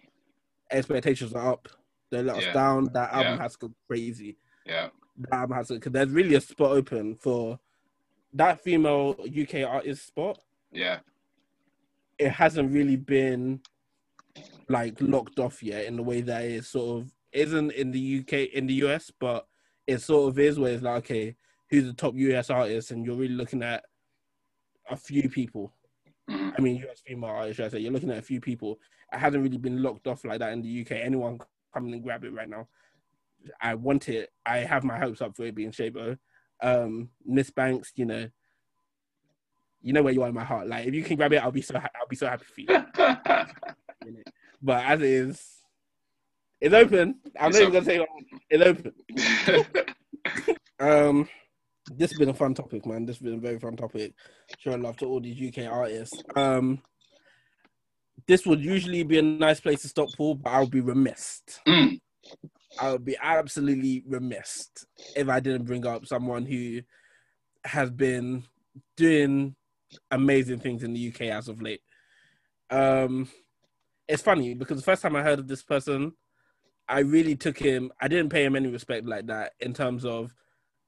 expectations 0.70 1.32
are 1.34 1.52
up. 1.52 1.68
They 2.10 2.22
let 2.22 2.36
us 2.36 2.52
down. 2.54 2.90
That 2.92 3.12
album 3.12 3.36
Yeah. 3.36 3.42
has 3.42 3.52
to 3.56 3.68
go 3.68 3.74
crazy. 3.88 4.36
yeah. 4.66 4.88
That 5.18 5.34
album 5.34 5.56
has 5.56 5.68
because 5.68 5.92
there's 5.92 6.08
really 6.08 6.34
a 6.34 6.40
spot 6.40 6.70
open 6.72 7.16
for 7.16 7.58
that 8.34 8.62
female 8.62 9.14
UK 9.28 9.62
artist 9.68 10.06
spot. 10.06 10.38
Yeah. 10.70 11.00
it 12.18 12.30
hasn't 12.30 12.70
really 12.72 12.96
been 12.96 13.60
like 14.68 14.96
locked 15.00 15.38
off 15.38 15.62
yet 15.62 15.84
in 15.84 15.96
the 15.96 16.02
way 16.02 16.20
that 16.22 16.44
it 16.44 16.64
sort 16.64 17.02
of 17.02 17.12
isn't 17.32 17.72
in 17.72 17.90
the 17.90 18.20
UK 18.20 18.54
in 18.54 18.66
the 18.66 18.74
US, 18.84 19.10
but 19.18 19.46
it 19.86 20.00
sort 20.00 20.28
of 20.30 20.38
is 20.38 20.58
where 20.58 20.72
it's 20.72 20.82
like 20.82 21.04
okay, 21.04 21.36
who's 21.70 21.84
the 21.84 21.92
top 21.92 22.14
US 22.16 22.50
artist, 22.50 22.90
and 22.90 23.04
you're 23.04 23.16
really 23.16 23.34
looking 23.34 23.62
at 23.62 23.84
a 24.90 24.96
few 24.96 25.28
people. 25.28 25.72
I 26.28 26.60
mean, 26.60 26.76
US 26.88 27.00
female 27.06 27.30
artists, 27.30 27.60
I 27.60 27.68
say? 27.68 27.78
You're 27.80 27.92
looking 27.92 28.10
at 28.10 28.18
a 28.18 28.22
few 28.22 28.40
people. 28.40 28.78
It 29.12 29.18
hasn't 29.18 29.42
really 29.42 29.58
been 29.58 29.82
locked 29.82 30.06
off 30.06 30.24
like 30.24 30.38
that 30.38 30.52
in 30.52 30.62
the 30.62 30.82
UK. 30.82 30.92
Anyone 30.92 31.38
come 31.72 31.92
and 31.92 32.02
grab 32.02 32.24
it 32.24 32.32
right 32.32 32.48
now. 32.48 32.68
I 33.60 33.74
want 33.74 34.08
it. 34.08 34.30
I 34.46 34.58
have 34.58 34.84
my 34.84 34.98
hopes 34.98 35.20
up 35.20 35.36
for 35.36 35.44
it 35.44 35.54
being 35.54 35.72
Shaybo. 35.72 36.16
Um, 36.62 37.10
Miss 37.24 37.50
Banks, 37.50 37.92
you 37.96 38.04
know, 38.04 38.28
you 39.82 39.92
know 39.92 40.02
where 40.02 40.12
you 40.12 40.22
are 40.22 40.28
in 40.28 40.34
my 40.34 40.44
heart. 40.44 40.68
Like 40.68 40.86
if 40.86 40.94
you 40.94 41.02
can 41.02 41.16
grab 41.16 41.32
it, 41.32 41.42
I'll 41.42 41.50
be 41.50 41.62
so 41.62 41.78
ha- 41.78 41.90
I'll 42.00 42.06
be 42.06 42.16
so 42.16 42.28
happy 42.28 42.44
for 42.44 42.60
you. 42.60 42.84
But 44.60 44.84
as 44.84 45.00
it 45.00 45.08
is, 45.08 45.48
it's 46.60 46.74
open. 46.74 47.16
I'm 47.38 47.50
It's 47.50 47.58
not 47.58 47.68
even 47.68 47.72
gonna 47.72 47.84
say 47.84 48.06
it's 48.50 48.64
open. 48.64 49.86
Um, 50.82 51.28
this 51.94 52.10
has 52.10 52.18
been 52.18 52.28
a 52.28 52.34
fun 52.34 52.54
topic, 52.54 52.86
man. 52.86 53.06
This 53.06 53.16
has 53.18 53.22
been 53.22 53.38
a 53.38 53.40
very 53.40 53.58
fun 53.58 53.76
topic. 53.76 54.14
Showing 54.58 54.82
love 54.82 54.96
to 54.96 55.06
all 55.06 55.20
these 55.20 55.40
UK 55.40 55.70
artists. 55.70 56.20
Um, 56.34 56.82
this 58.26 58.46
would 58.46 58.60
usually 58.60 59.04
be 59.04 59.18
a 59.18 59.22
nice 59.22 59.60
place 59.60 59.82
to 59.82 59.88
stop, 59.88 60.08
Paul, 60.16 60.36
but 60.36 60.50
I 60.50 60.60
would 60.60 60.70
be 60.70 60.80
remiss. 60.80 61.42
Mm. 61.66 62.00
I 62.80 62.92
would 62.92 63.04
be 63.04 63.16
absolutely 63.20 64.02
remiss 64.06 64.68
if 65.16 65.28
I 65.28 65.40
didn't 65.40 65.66
bring 65.66 65.86
up 65.86 66.06
someone 66.06 66.46
who 66.46 66.80
has 67.64 67.90
been 67.90 68.44
doing 68.96 69.54
amazing 70.10 70.60
things 70.60 70.82
in 70.82 70.92
the 70.92 71.08
UK 71.08 71.22
as 71.22 71.48
of 71.48 71.62
late. 71.62 71.82
Um, 72.70 73.28
it's 74.08 74.22
funny 74.22 74.54
because 74.54 74.76
the 74.78 74.82
first 74.84 75.02
time 75.02 75.16
I 75.16 75.22
heard 75.22 75.38
of 75.38 75.48
this 75.48 75.62
person, 75.62 76.12
I 76.88 77.00
really 77.00 77.36
took 77.36 77.58
him. 77.58 77.92
I 78.00 78.08
didn't 78.08 78.30
pay 78.30 78.44
him 78.44 78.56
any 78.56 78.68
respect 78.68 79.06
like 79.06 79.26
that 79.26 79.52
in 79.60 79.72
terms 79.72 80.04
of 80.04 80.34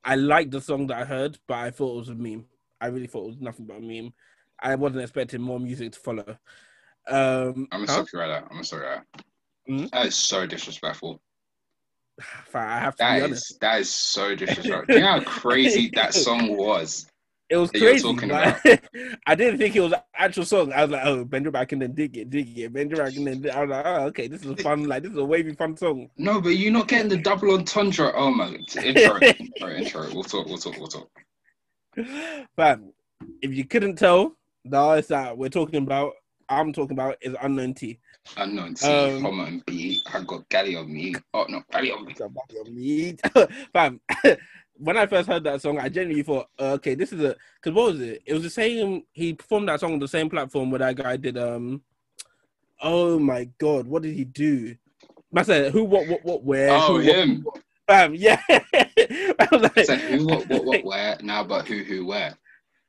I 0.05 0.17
liked 0.17 0.51
the 0.51 0.61
song 0.61 0.87
that 0.89 0.99
I 0.99 1.05
heard, 1.05 1.39
but 1.49 1.55
I 1.59 1.71
thought 1.71 1.95
it 1.95 1.99
was 2.01 2.09
a 2.11 2.15
meme. 2.15 2.45
I 2.81 2.89
really 2.89 3.07
thought 3.07 3.25
it 3.25 3.29
was 3.29 3.41
nothing 3.41 3.67
but 3.67 3.79
a 3.79 3.81
meme. 3.81 4.13
I 4.61 4.75
wasn't 4.75 5.03
expecting 5.03 5.41
more 5.41 5.59
music 5.61 5.93
to 5.93 5.99
follow. 6.01 6.39
Um, 7.09 7.69
I'm 7.73 7.81
gonna 7.81 7.87
huh? 7.87 7.93
stop 7.93 8.07
you 8.13 8.19
right 8.19 8.29
there. 8.29 8.43
I'm 8.43 8.49
gonna 8.49 8.65
stop 8.65 8.81
you 8.81 8.87
right 8.87 9.01
there. 9.67 9.77
Mhm. 9.79 9.91
That 9.91 10.07
is 10.07 10.15
so 10.17 10.47
disrespectful. 10.47 11.23
I 12.55 12.79
have 12.79 12.95
to 12.97 13.03
That 13.03 13.15
be 13.15 13.19
is 13.19 13.25
honest. 13.25 13.61
that 13.61 13.81
is 13.81 13.91
so 13.91 14.35
disrespectful. 14.37 14.87
Do 14.87 14.95
you 14.95 15.01
know 15.01 15.07
how 15.13 15.21
crazy 15.21 15.91
that 15.95 16.15
song 16.15 16.57
was? 16.57 17.07
It 17.51 17.57
was 17.57 17.71
crazy. 17.71 18.03
talking 18.03 18.31
I 19.27 19.35
didn't 19.35 19.59
think 19.59 19.77
it 19.77 19.81
was 19.81 19.95
actual 20.19 20.45
song. 20.45 20.73
I 20.73 20.83
was 20.83 20.91
like, 20.91 21.05
oh, 21.05 21.25
bend 21.25 21.45
your 21.45 21.53
back 21.53 21.73
and 21.73 21.83
then 21.83 21.93
dig 21.93 22.17
it, 22.17 22.31
dig 22.31 22.59
it, 22.59 22.73
bend 22.73 22.91
your 22.91 23.05
back 23.05 23.15
and 23.17 23.27
then 23.27 23.41
dig. 23.41 23.53
I 23.53 23.61
was 23.61 23.71
like, 23.71 23.87
oh, 23.87 24.05
okay, 24.07 24.29
this 24.29 24.43
is 24.43 24.51
a 24.51 24.57
fun, 24.57 24.85
like 24.85 25.03
this 25.03 25.13
is 25.13 25.19
a 25.19 25.25
wavy 25.25 25.55
fun 25.55 25.77
song. 25.77 26.11
No, 26.17 26.41
but 26.41 26.51
you're 26.51 26.73
not 26.73 26.89
getting 26.89 27.09
the 27.09 27.19
double 27.19 27.55
entendre. 27.55 28.13
Oh 28.15 28.31
my 28.31 28.49
intro, 28.83 29.19
intro, 29.21 29.71
intro. 29.71 30.09
We'll 30.13 30.25
talk. 30.25 30.47
We'll 30.47 30.59
talk. 30.59 30.77
We'll 30.79 30.89
talk. 30.89 31.11
But 32.57 32.81
if 33.43 33.53
you 33.55 33.65
couldn't 33.65 33.97
tell, 33.97 34.37
the 34.65 34.77
artist 34.77 35.11
that 35.11 35.37
we're 35.37 35.49
talking 35.49 35.83
about, 35.83 36.13
I'm 36.49 36.73
talking 36.73 36.97
about 36.97 37.17
is 37.21 37.35
Unknown 37.41 37.75
T. 37.75 37.99
Unknown 38.37 38.75
T, 38.75 38.87
Um, 38.87 39.23
Homerton 39.23 39.67
B. 39.67 40.01
I 40.13 40.23
got 40.23 40.49
Galley 40.49 40.77
on 40.77 40.93
me. 40.93 41.15
Oh 41.33 41.47
no, 41.49 41.63
Galley 41.71 41.93
on 41.93 42.05
me. 42.05 42.15
Somebody 42.17 42.57
on 42.59 42.75
me. 42.75 43.17
Fam, 43.73 44.01
when 44.77 44.97
I 44.97 45.07
first 45.07 45.29
heard 45.29 45.45
that 45.45 45.63
song, 45.63 45.79
I 45.79 45.89
genuinely 45.89 46.23
thought, 46.23 46.49
uh, 46.59 46.73
okay, 46.73 46.95
this 46.95 47.13
is 47.13 47.21
a 47.21 47.37
because 47.57 47.75
what 47.75 47.93
was 47.93 48.01
it? 48.01 48.23
It 48.27 48.35
was 48.35 48.43
the 48.43 48.51
same. 48.51 49.03
He 49.13 49.35
performed 49.35 49.69
that 49.69 49.81
song 49.81 49.95
on 49.95 49.99
the 49.99 50.09
same 50.09 50.29
platform 50.29 50.71
where 50.71 50.81
that 50.81 50.97
guy 50.97 51.17
did. 51.17 51.39
Um, 51.39 51.83
oh 52.83 53.19
my 53.19 53.49
god, 53.59 53.87
what 53.87 54.03
did 54.03 54.15
he 54.15 54.25
do? 54.25 54.77
I 55.37 55.43
said, 55.43 55.73
who, 55.73 55.83
what, 55.83 56.07
what, 56.07 56.25
what, 56.25 56.45
where? 56.45 56.71
Oh, 56.71 56.95
who, 56.95 56.99
him. 57.01 57.41
what- 57.43 57.61
Fam, 57.87 58.15
yeah. 58.15 58.41
I 58.49 59.49
was 59.53 59.63
like, 59.63 60.01
who, 60.01 60.27
what, 60.27 60.49
what, 60.49 60.65
what, 60.65 60.85
where? 60.85 61.19
Now, 61.23 61.45
but 61.45 61.67
who, 61.67 61.83
who, 61.83 62.07
where? 62.07 62.35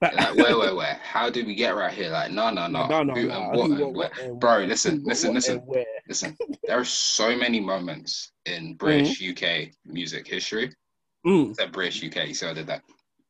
Like 0.01 0.35
where, 0.35 0.57
where, 0.57 0.75
where? 0.75 0.99
How 1.03 1.29
did 1.29 1.47
we 1.47 1.55
get 1.55 1.75
right 1.75 1.91
here? 1.91 2.11
Like 2.11 2.31
no, 2.31 2.49
no, 2.49 2.67
no. 2.67 2.87
no, 2.87 3.03
no, 3.03 3.13
who 3.13 3.27
no. 3.27 3.33
and 3.33 3.57
what 3.57 3.71
Who, 3.71 3.87
what, 3.89 4.39
Bro, 4.39 4.65
listen, 4.65 4.99
Who, 5.01 5.07
listen, 5.07 5.33
listen. 5.33 5.61
Listen, 6.07 6.37
there 6.63 6.79
are 6.79 6.85
so 6.85 7.35
many 7.35 7.59
moments 7.59 8.31
in 8.45 8.73
British 8.77 9.21
UK 9.21 9.71
music 9.85 10.27
history. 10.27 10.71
Mm. 11.25 11.55
That 11.55 11.71
British 11.71 12.03
UK, 12.03 12.35
so 12.35 12.49
I 12.49 12.53
did 12.53 12.67
that. 12.67 12.83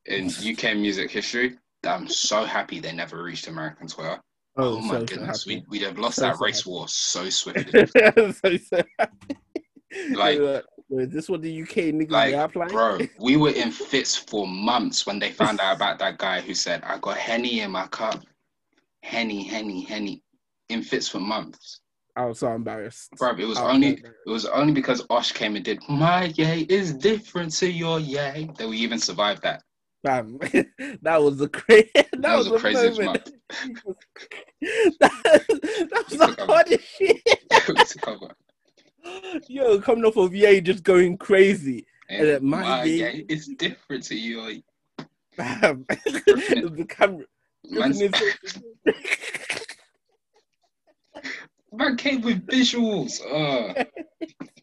In 0.06 0.28
UK 0.28 0.76
music 0.76 1.10
history, 1.10 1.58
I'm 1.84 2.08
so 2.08 2.43
happy 2.43 2.80
they 2.80 2.91
never 2.91 3.24
reached 3.24 3.48
American 3.48 3.88
Twitter. 3.88 4.20
Oh, 4.58 4.80
my 4.80 5.00
so, 5.00 5.06
goodness, 5.06 5.43
so 5.43 5.48
we, 5.50 5.64
we'd 5.70 5.82
have 5.82 5.98
lost 5.98 6.18
So, 6.18 6.22
that 6.24 6.39
race 6.39 6.60
happy. 6.60 6.70
war 6.70 6.88
so 6.88 7.30
swiftly. 7.30 7.88
Like- 10.14 10.39
is 10.89 11.10
this 11.10 11.30
what 11.30 11.41
the 11.41 11.62
UK 11.64 11.93
niggas 11.96 12.12
like? 12.12 12.70
bro, 12.70 13.00
we 13.20 13.38
were 13.38 13.50
in 13.52 13.72
fits 13.91 14.16
for 14.16 14.46
months 14.48 15.06
when 15.06 15.18
they 15.20 15.32
found 15.32 15.60
out 15.60 15.76
about 15.76 15.98
that 16.00 16.18
guy 16.18 16.41
who 16.41 16.54
said, 16.54 16.84
I 16.84 16.98
got 17.00 17.18
Henny 17.18 17.62
in 17.62 17.72
my 17.72 17.88
cup. 17.88 18.24
Henny, 19.02 19.43
Henny, 19.43 19.84
Henny. 19.84 20.22
In 20.70 20.84
fits 20.84 21.08
for 21.08 21.20
months. 21.20 21.80
I 22.18 22.26
was 22.26 22.39
so 22.39 22.51
embarrassed. 22.53 23.11
Bro, 23.18 23.36
it 23.38 23.45
was 23.45 23.57
I 23.57 23.72
only 23.72 23.89
embarrassed. 23.95 24.20
it 24.26 24.30
was 24.30 24.45
only 24.45 24.72
because 24.74 25.05
Osh 25.09 25.32
came 25.34 25.55
and 25.57 25.66
did 25.66 25.80
my 25.89 26.26
yay 26.36 26.61
is 26.70 26.93
different 26.93 27.51
to 27.57 27.70
your 27.70 27.99
yay 27.99 28.49
that 28.57 28.68
we 28.68 28.78
even 28.78 28.99
survived 28.99 29.41
that. 29.43 29.63
Fam, 30.03 30.38
that 31.01 31.22
was 31.22 31.38
the 31.38 31.49
crazy. 31.49 31.89
That, 31.95 32.11
That 32.22 32.38
was 32.38 32.49
was 32.49 32.61
the 32.61 32.70
craziest 32.70 33.01
moment. 33.01 33.32
that, 34.99 35.11
that 35.91 36.05
was 36.09 36.18
the 36.18 36.45
hardest 36.45 36.88
shit. 36.97 37.22
Yo, 39.49 39.80
coming 39.82 40.05
off 40.05 40.16
of 40.18 40.34
EA 40.34 40.61
just 40.61 40.84
going 40.84 41.18
crazy. 41.18 41.86
And 42.09 42.28
then 42.28 42.45
my 42.45 42.61
my 42.61 42.84
yay- 42.84 42.97
yay 42.97 43.26
is 43.30 43.47
different 43.57 44.03
to 44.05 44.16
your 44.16 44.51
Fam. 45.36 45.86
the 45.89 46.86
camera. 46.88 47.26
Man 51.76 51.97
came 51.97 52.21
with 52.21 52.45
visuals. 52.47 53.21
Uh, 53.21 53.86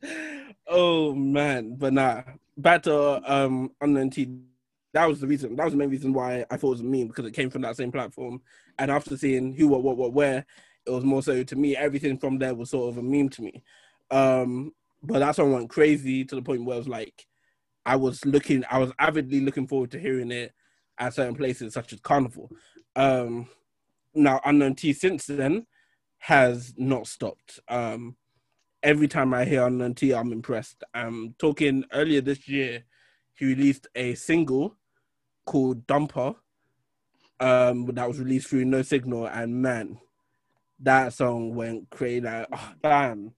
oh 0.67 1.15
man, 1.15 1.77
but 1.77 1.93
nah. 1.93 2.23
Back 2.57 2.83
to 2.83 3.33
um 3.33 3.71
unknown 3.81 4.11
T. 4.11 4.29
That 4.93 5.07
was 5.07 5.21
the 5.21 5.27
reason. 5.27 5.57
That 5.57 5.65
was 5.65 5.73
the 5.73 5.79
main 5.79 5.91
reason 5.91 6.13
why 6.13 6.45
I 6.51 6.57
thought 6.57 6.69
it 6.69 6.71
was 6.71 6.81
a 6.81 6.85
meme 6.85 7.09
because 7.09 7.25
it 7.25 7.33
came 7.33 7.49
from 7.49 7.63
that 7.63 7.77
same 7.77 7.91
platform. 7.91 8.43
And 8.79 8.91
after 8.91 9.17
seeing 9.17 9.55
who, 9.55 9.69
what, 9.69 9.83
what, 9.83 9.97
what, 9.97 10.13
where, 10.13 10.45
it 10.85 10.91
was 10.91 11.05
more 11.05 11.23
so 11.23 11.43
to 11.43 11.57
me. 11.57 11.77
Everything 11.77 12.19
from 12.19 12.39
there 12.39 12.55
was 12.55 12.71
sort 12.71 12.91
of 12.91 12.99
a 12.99 13.03
meme 13.03 13.31
to 13.31 13.43
me. 13.43 13.63
Um, 14.11 14.73
but 15.03 15.21
that 15.21 15.39
I 15.39 15.43
went 15.43 15.71
crazy 15.71 16.25
to 16.27 16.35
the 16.35 16.43
point 16.43 16.65
where 16.65 16.77
it 16.77 16.81
was 16.81 16.89
like, 16.89 17.27
I 17.87 17.97
was 17.97 18.25
looking, 18.27 18.65
I 18.71 18.79
was 18.79 18.93
avidly 18.99 19.41
looking 19.41 19.67
forward 19.67 19.91
to 19.93 19.99
hearing 19.99 20.31
it 20.31 20.53
at 20.99 21.15
certain 21.15 21.35
places 21.35 21.73
such 21.73 21.93
as 21.95 22.01
Carnival. 22.01 22.51
Um, 22.95 23.49
now 24.15 24.41
unknown 24.45 24.75
T 24.75 24.93
since 24.93 25.27
then 25.27 25.67
has 26.23 26.73
not 26.77 27.05
stopped. 27.09 27.59
Um, 27.67 28.15
every 28.81 29.09
time 29.09 29.35
I 29.35 29.45
hear 29.45 29.69
T, 29.93 30.15
I'm 30.15 30.31
impressed. 30.31 30.85
I'm 30.95 31.35
talking 31.37 31.85
earlier 31.93 32.21
this 32.21 32.49
year, 32.49 32.85
he 33.35 33.47
released 33.47 33.89
a 33.97 34.15
single 34.15 34.77
called 35.45 35.85
Dumper 35.89 36.37
um, 37.41 37.87
that 37.87 38.07
was 38.07 38.21
released 38.21 38.47
through 38.47 38.67
No 38.67 38.83
Signal, 38.83 39.27
and 39.27 39.61
man, 39.61 39.99
that 40.79 41.13
song 41.13 41.57
went 41.57 41.91
crazy. 41.91 42.21
Like, 42.21 42.47
oh, 42.53 42.73
fam, 42.81 43.33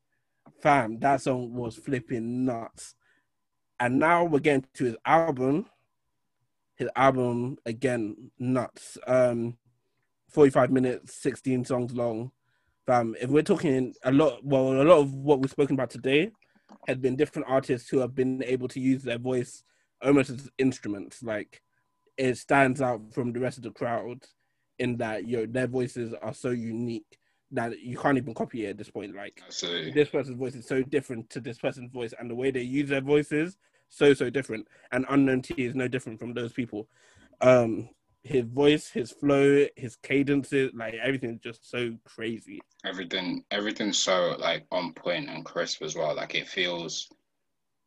fam, 0.60 0.98
that 1.00 1.22
song 1.22 1.54
was 1.54 1.76
flipping 1.76 2.44
nuts. 2.44 2.96
And 3.80 3.98
now 3.98 4.24
we're 4.24 4.40
getting 4.40 4.66
to 4.74 4.84
his 4.84 4.96
album. 5.06 5.64
His 6.74 6.90
album 6.94 7.56
again, 7.64 8.30
nuts. 8.38 8.98
Um, 9.06 9.56
45 10.28 10.70
minutes, 10.70 11.14
16 11.14 11.64
songs 11.64 11.94
long 11.94 12.30
fam, 12.86 13.14
if 13.20 13.30
we're 13.30 13.42
talking 13.42 13.94
a 14.04 14.12
lot, 14.12 14.44
well, 14.44 14.72
a 14.72 14.84
lot 14.84 14.98
of 14.98 15.14
what 15.14 15.40
we've 15.40 15.50
spoken 15.50 15.74
about 15.74 15.90
today 15.90 16.30
has 16.86 16.98
been 16.98 17.16
different 17.16 17.48
artists 17.48 17.88
who 17.88 17.98
have 17.98 18.14
been 18.14 18.42
able 18.44 18.68
to 18.68 18.80
use 18.80 19.02
their 19.02 19.18
voice 19.18 19.62
almost 20.02 20.30
as 20.30 20.50
instruments. 20.58 21.22
Like 21.22 21.62
it 22.16 22.36
stands 22.36 22.80
out 22.80 23.00
from 23.12 23.32
the 23.32 23.40
rest 23.40 23.58
of 23.58 23.64
the 23.64 23.70
crowd 23.70 24.22
in 24.78 24.96
that 24.98 25.26
yo, 25.26 25.46
their 25.46 25.66
voices 25.66 26.14
are 26.20 26.34
so 26.34 26.50
unique 26.50 27.18
that 27.52 27.78
you 27.80 27.96
can't 27.96 28.18
even 28.18 28.34
copy 28.34 28.66
it 28.66 28.70
at 28.70 28.78
this 28.78 28.90
point. 28.90 29.14
Like 29.14 29.40
this 29.92 30.08
person's 30.08 30.38
voice 30.38 30.54
is 30.54 30.66
so 30.66 30.82
different 30.82 31.30
to 31.30 31.40
this 31.40 31.58
person's 31.58 31.92
voice, 31.92 32.12
and 32.18 32.30
the 32.30 32.34
way 32.34 32.50
they 32.50 32.62
use 32.62 32.88
their 32.88 33.00
voices 33.00 33.56
so 33.88 34.12
so 34.14 34.30
different. 34.30 34.66
And 34.92 35.06
Unknown 35.08 35.42
T 35.42 35.54
is 35.58 35.74
no 35.74 35.88
different 35.88 36.18
from 36.18 36.34
those 36.34 36.52
people. 36.52 36.88
Um, 37.40 37.88
his 38.24 38.46
voice, 38.46 38.88
his 38.90 39.12
flow, 39.12 39.66
his 39.76 39.96
cadences, 39.96 40.72
like 40.74 40.94
everything's 40.94 41.40
just 41.40 41.70
so 41.70 41.94
crazy. 42.04 42.60
everything 42.84 43.44
everything's 43.50 43.98
so 43.98 44.34
like 44.38 44.64
on 44.72 44.92
point 44.94 45.28
and 45.28 45.44
crisp 45.44 45.82
as 45.82 45.94
well. 45.94 46.16
Like 46.16 46.34
it 46.34 46.48
feels 46.48 47.08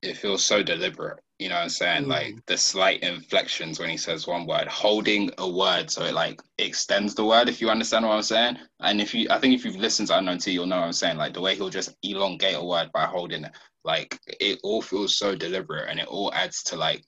it 0.04 0.16
feels 0.16 0.44
so 0.44 0.62
deliberate. 0.62 1.20
You 1.40 1.50
know 1.50 1.56
what 1.56 1.64
I'm 1.64 1.70
saying? 1.70 2.04
Mm. 2.04 2.08
Like 2.08 2.46
the 2.46 2.58
slight 2.58 3.02
inflections 3.02 3.80
when 3.80 3.90
he 3.90 3.98
says 3.98 4.28
one 4.28 4.46
word, 4.46 4.68
holding 4.68 5.32
a 5.40 5.50
word 5.50 5.90
so 5.90 6.04
it 6.06 6.14
like 6.14 6.40
extends 6.60 7.16
the 7.16 7.26
word, 7.26 7.50
if 7.50 7.60
you 7.60 7.70
understand 7.72 8.06
what 8.06 8.14
I'm 8.16 8.22
saying. 8.22 8.58
And 8.80 9.02
if 9.02 9.16
you 9.16 9.28
I 9.32 9.40
think 9.40 9.56
if 9.56 9.66
you've 9.66 9.76
listened 9.76 10.10
to 10.10 10.18
Unknown 10.20 10.38
T, 10.38 10.52
you'll 10.52 10.68
know 10.68 10.78
what 10.78 10.86
I'm 10.86 10.94
saying. 10.94 11.18
Like 11.18 11.34
the 11.34 11.42
way 11.42 11.56
he'll 11.56 11.70
just 11.70 11.96
elongate 12.04 12.56
a 12.56 12.64
word 12.64 12.92
by 12.94 13.06
holding 13.06 13.44
it. 13.44 13.52
Like 13.84 14.20
it 14.28 14.60
all 14.64 14.84
feels 14.84 15.18
so 15.18 15.36
deliberate 15.36 15.90
and 15.90 16.00
it 16.00 16.08
all 16.08 16.32
adds 16.34 16.62
to 16.64 16.76
like 16.76 17.04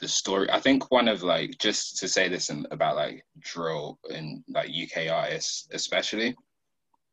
the 0.00 0.08
story. 0.08 0.50
I 0.50 0.60
think 0.60 0.90
one 0.90 1.08
of 1.08 1.22
like 1.22 1.58
just 1.58 1.98
to 1.98 2.08
say 2.08 2.28
this 2.28 2.50
in, 2.50 2.66
about 2.70 2.96
like 2.96 3.24
drill 3.38 3.98
and 4.10 4.44
like 4.48 4.68
UK 4.70 5.10
artists 5.10 5.68
especially. 5.72 6.36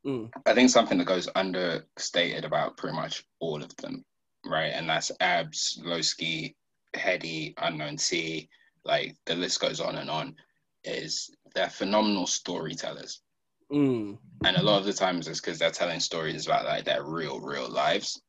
Mm. 0.06 0.30
I 0.46 0.54
think 0.54 0.70
something 0.70 0.98
that 0.98 1.08
goes 1.08 1.30
understated 1.34 2.44
about 2.44 2.76
pretty 2.76 2.96
much 2.96 3.24
all 3.40 3.64
of 3.64 3.74
them 3.78 4.04
right? 4.46 4.72
And 4.74 4.90
that's 4.90 5.12
Abs, 5.20 5.80
Loski, 5.84 6.56
Headie, 6.94 7.54
Unknown 7.58 7.98
T, 7.98 8.50
like 8.84 9.16
the 9.26 9.36
list 9.36 9.60
goes 9.60 9.80
on 9.80 9.96
and 9.96 10.10
on. 10.10 10.36
Is 10.84 11.34
they're 11.56 11.70
phenomenal 11.70 12.28
storytellers. 12.28 13.22
Mm. 13.72 14.18
And 14.44 14.58
a 14.58 14.62
lot 14.62 14.80
of 14.80 14.86
the 14.86 14.94
times 14.94 15.28
it's 15.28 15.40
because 15.40 15.58
they're 15.58 15.72
telling 15.72 16.00
stories 16.00 16.46
about 16.46 16.66
like 16.66 16.84
their 16.84 17.04
real, 17.04 17.40
real 17.40 17.70
lives 17.70 18.22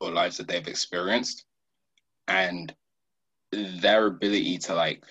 or 0.00 0.10
lives 0.10 0.36
that 0.36 0.48
they've 0.48 0.66
experienced. 0.66 1.44
And 2.26 2.74
their 3.52 4.06
ability 4.06 4.58
to 4.58 4.74
like 4.74 5.04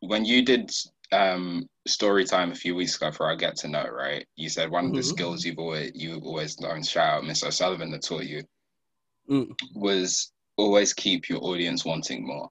when 0.00 0.24
you 0.24 0.44
did 0.44 0.70
um 1.12 1.68
story 1.86 2.24
time 2.24 2.50
a 2.50 2.54
few 2.54 2.74
weeks 2.74 2.96
ago 2.96 3.12
for 3.12 3.26
our 3.26 3.36
get 3.36 3.56
to 3.56 3.68
know, 3.68 3.84
right? 3.84 4.26
You 4.36 4.48
said 4.48 4.70
one 4.70 4.86
of 4.86 4.92
the 4.94 5.00
Mhm. 5.00 5.04
skills 5.04 5.44
you've 5.44 5.58
always 5.58 5.92
you've 5.94 6.24
always 6.24 6.58
known, 6.60 6.82
shout 6.82 7.18
out 7.18 7.24
Miss 7.24 7.44
O'Sullivan 7.44 7.90
that 7.90 8.02
taught 8.02 8.24
you 8.24 8.42
Mm. 9.28 9.54
was 9.74 10.32
always 10.56 10.92
keep 10.92 11.28
your 11.28 11.42
audience 11.44 11.84
wanting 11.84 12.26
more. 12.26 12.50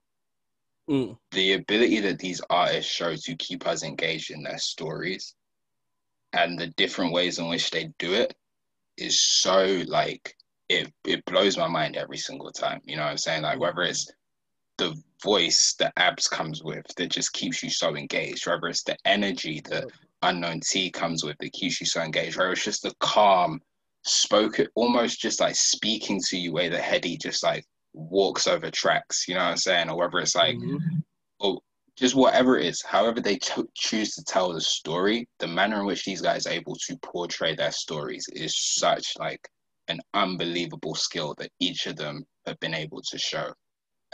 Mm. 0.90 1.18
The 1.32 1.54
ability 1.54 2.00
that 2.02 2.20
these 2.20 2.42
artists 2.50 2.92
show 2.92 3.16
to 3.16 3.36
keep 3.36 3.68
us 3.68 3.84
engaged 3.84 4.32
in 4.32 4.44
their 4.44 4.58
stories 4.58 5.36
and 6.34 6.58
the 6.58 6.68
different 6.68 7.12
ways 7.12 7.40
in 7.40 7.48
which 7.50 7.70
they 7.72 7.92
do 8.00 8.14
it 8.14 8.34
is 8.98 9.20
so 9.20 9.84
like 9.88 10.36
it 10.72 10.94
it 11.06 11.26
blows 11.26 11.58
my 11.58 11.68
mind 11.68 11.98
every 11.98 12.18
single 12.18 12.52
time. 12.52 12.82
You 12.86 12.96
know 12.96 13.04
what 13.04 13.12
I'm 13.12 13.18
saying? 13.18 13.44
Like 13.44 13.60
whether 13.60 13.82
it's 13.82 14.10
the 14.78 14.96
voice 15.24 15.76
that 15.80 15.94
abs 15.98 16.28
comes 16.28 16.64
with 16.64 16.86
that 16.98 17.12
just 17.12 17.34
keeps 17.34 17.62
you 17.62 17.70
so 17.70 17.96
engaged, 17.96 18.48
whether 18.48 18.68
it's 18.68 18.84
the 18.84 18.98
energy 19.06 19.62
that 19.70 19.86
unknown 20.24 20.62
T 20.62 20.90
comes 20.90 21.24
with 21.24 21.38
that 21.40 21.54
keeps 21.54 21.80
you 21.80 21.86
so 21.86 22.02
engaged, 22.02 22.38
whether 22.38 22.52
it's 22.54 22.64
just 22.64 22.84
the 22.84 22.94
calm 23.00 23.62
spoken 24.04 24.68
almost 24.76 25.20
just 25.20 25.40
like 25.40 25.56
speaking 25.56 26.20
to 26.30 26.38
you 26.38 26.52
way 26.52 26.70
that 26.70 26.82
Headie 26.82 27.22
just 27.22 27.44
like 27.44 27.66
walks 27.94 28.48
over 28.48 28.72
tracks, 28.72 29.28
you 29.28 29.36
know 29.36 29.42
what 29.44 29.52
I'm 29.52 29.58
saying? 29.58 29.90
Or 29.90 29.98
whether 29.98 30.20
it's 30.20 30.36
like 30.36 30.56
Mhm. 30.58 31.04
or 31.40 31.60
just 31.98 32.16
whatever 32.16 32.58
it 32.58 32.66
is, 32.66 32.82
however 32.82 33.20
they 33.22 33.38
cho- 33.38 33.68
choose 33.76 34.16
to 34.16 34.24
tell 34.24 34.54
the 34.54 34.62
story, 34.62 35.28
the 35.40 35.48
manner 35.48 35.82
in 35.82 35.86
which 35.86 36.06
these 36.06 36.22
guys 36.22 36.48
are 36.48 36.54
able 36.54 36.76
to 36.88 36.98
portray 36.98 37.54
their 37.56 37.72
stories 37.72 38.28
is 38.34 38.56
such 38.58 39.18
like 39.20 39.48
an 39.92 40.00
unbelievable 40.14 40.96
skill 40.96 41.36
that 41.38 41.52
each 41.60 41.86
of 41.86 41.96
them 41.96 42.24
have 42.48 42.60
been 42.60 42.74
able 42.74 43.02
to 43.10 43.18
show. 43.18 43.54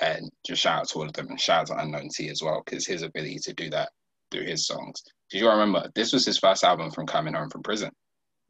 And 0.01 0.29
just 0.45 0.61
shout 0.61 0.81
out 0.81 0.89
to 0.89 0.99
all 0.99 1.07
of 1.07 1.13
them 1.13 1.27
and 1.29 1.39
shout 1.39 1.61
out 1.61 1.67
to 1.67 1.83
Unknown 1.83 2.09
T 2.15 2.29
as 2.29 2.41
well, 2.43 2.61
because 2.65 2.85
his 2.85 3.01
ability 3.01 3.39
to 3.43 3.53
do 3.53 3.69
that 3.71 3.89
through 4.31 4.45
his 4.45 4.67
songs. 4.67 5.01
Did 5.31 5.41
you 5.41 5.49
remember 5.49 5.89
this 5.95 6.13
was 6.13 6.25
his 6.25 6.37
first 6.37 6.63
album 6.63 6.91
from 6.91 7.07
coming 7.07 7.33
home 7.33 7.49
from 7.49 7.63
prison? 7.63 7.91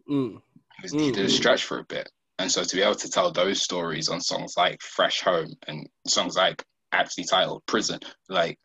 Mm. 0.09 0.41
He, 0.77 0.81
was, 0.83 0.91
he 0.93 1.11
did 1.11 1.25
a 1.25 1.27
Mm. 1.27 1.31
stretch 1.31 1.63
for 1.63 1.79
a 1.79 1.85
bit. 1.85 2.09
And 2.39 2.51
so 2.51 2.63
to 2.63 2.75
be 2.75 2.81
able 2.81 2.95
to 2.95 3.09
tell 3.09 3.31
those 3.31 3.61
stories 3.61 4.09
on 4.09 4.21
songs 4.21 4.55
like 4.57 4.81
Fresh 4.81 5.21
Home 5.21 5.53
and 5.67 5.87
songs 6.07 6.35
like 6.35 6.63
actually 6.91 7.25
titled 7.25 7.63
Prison, 7.65 7.99
like 8.29 8.57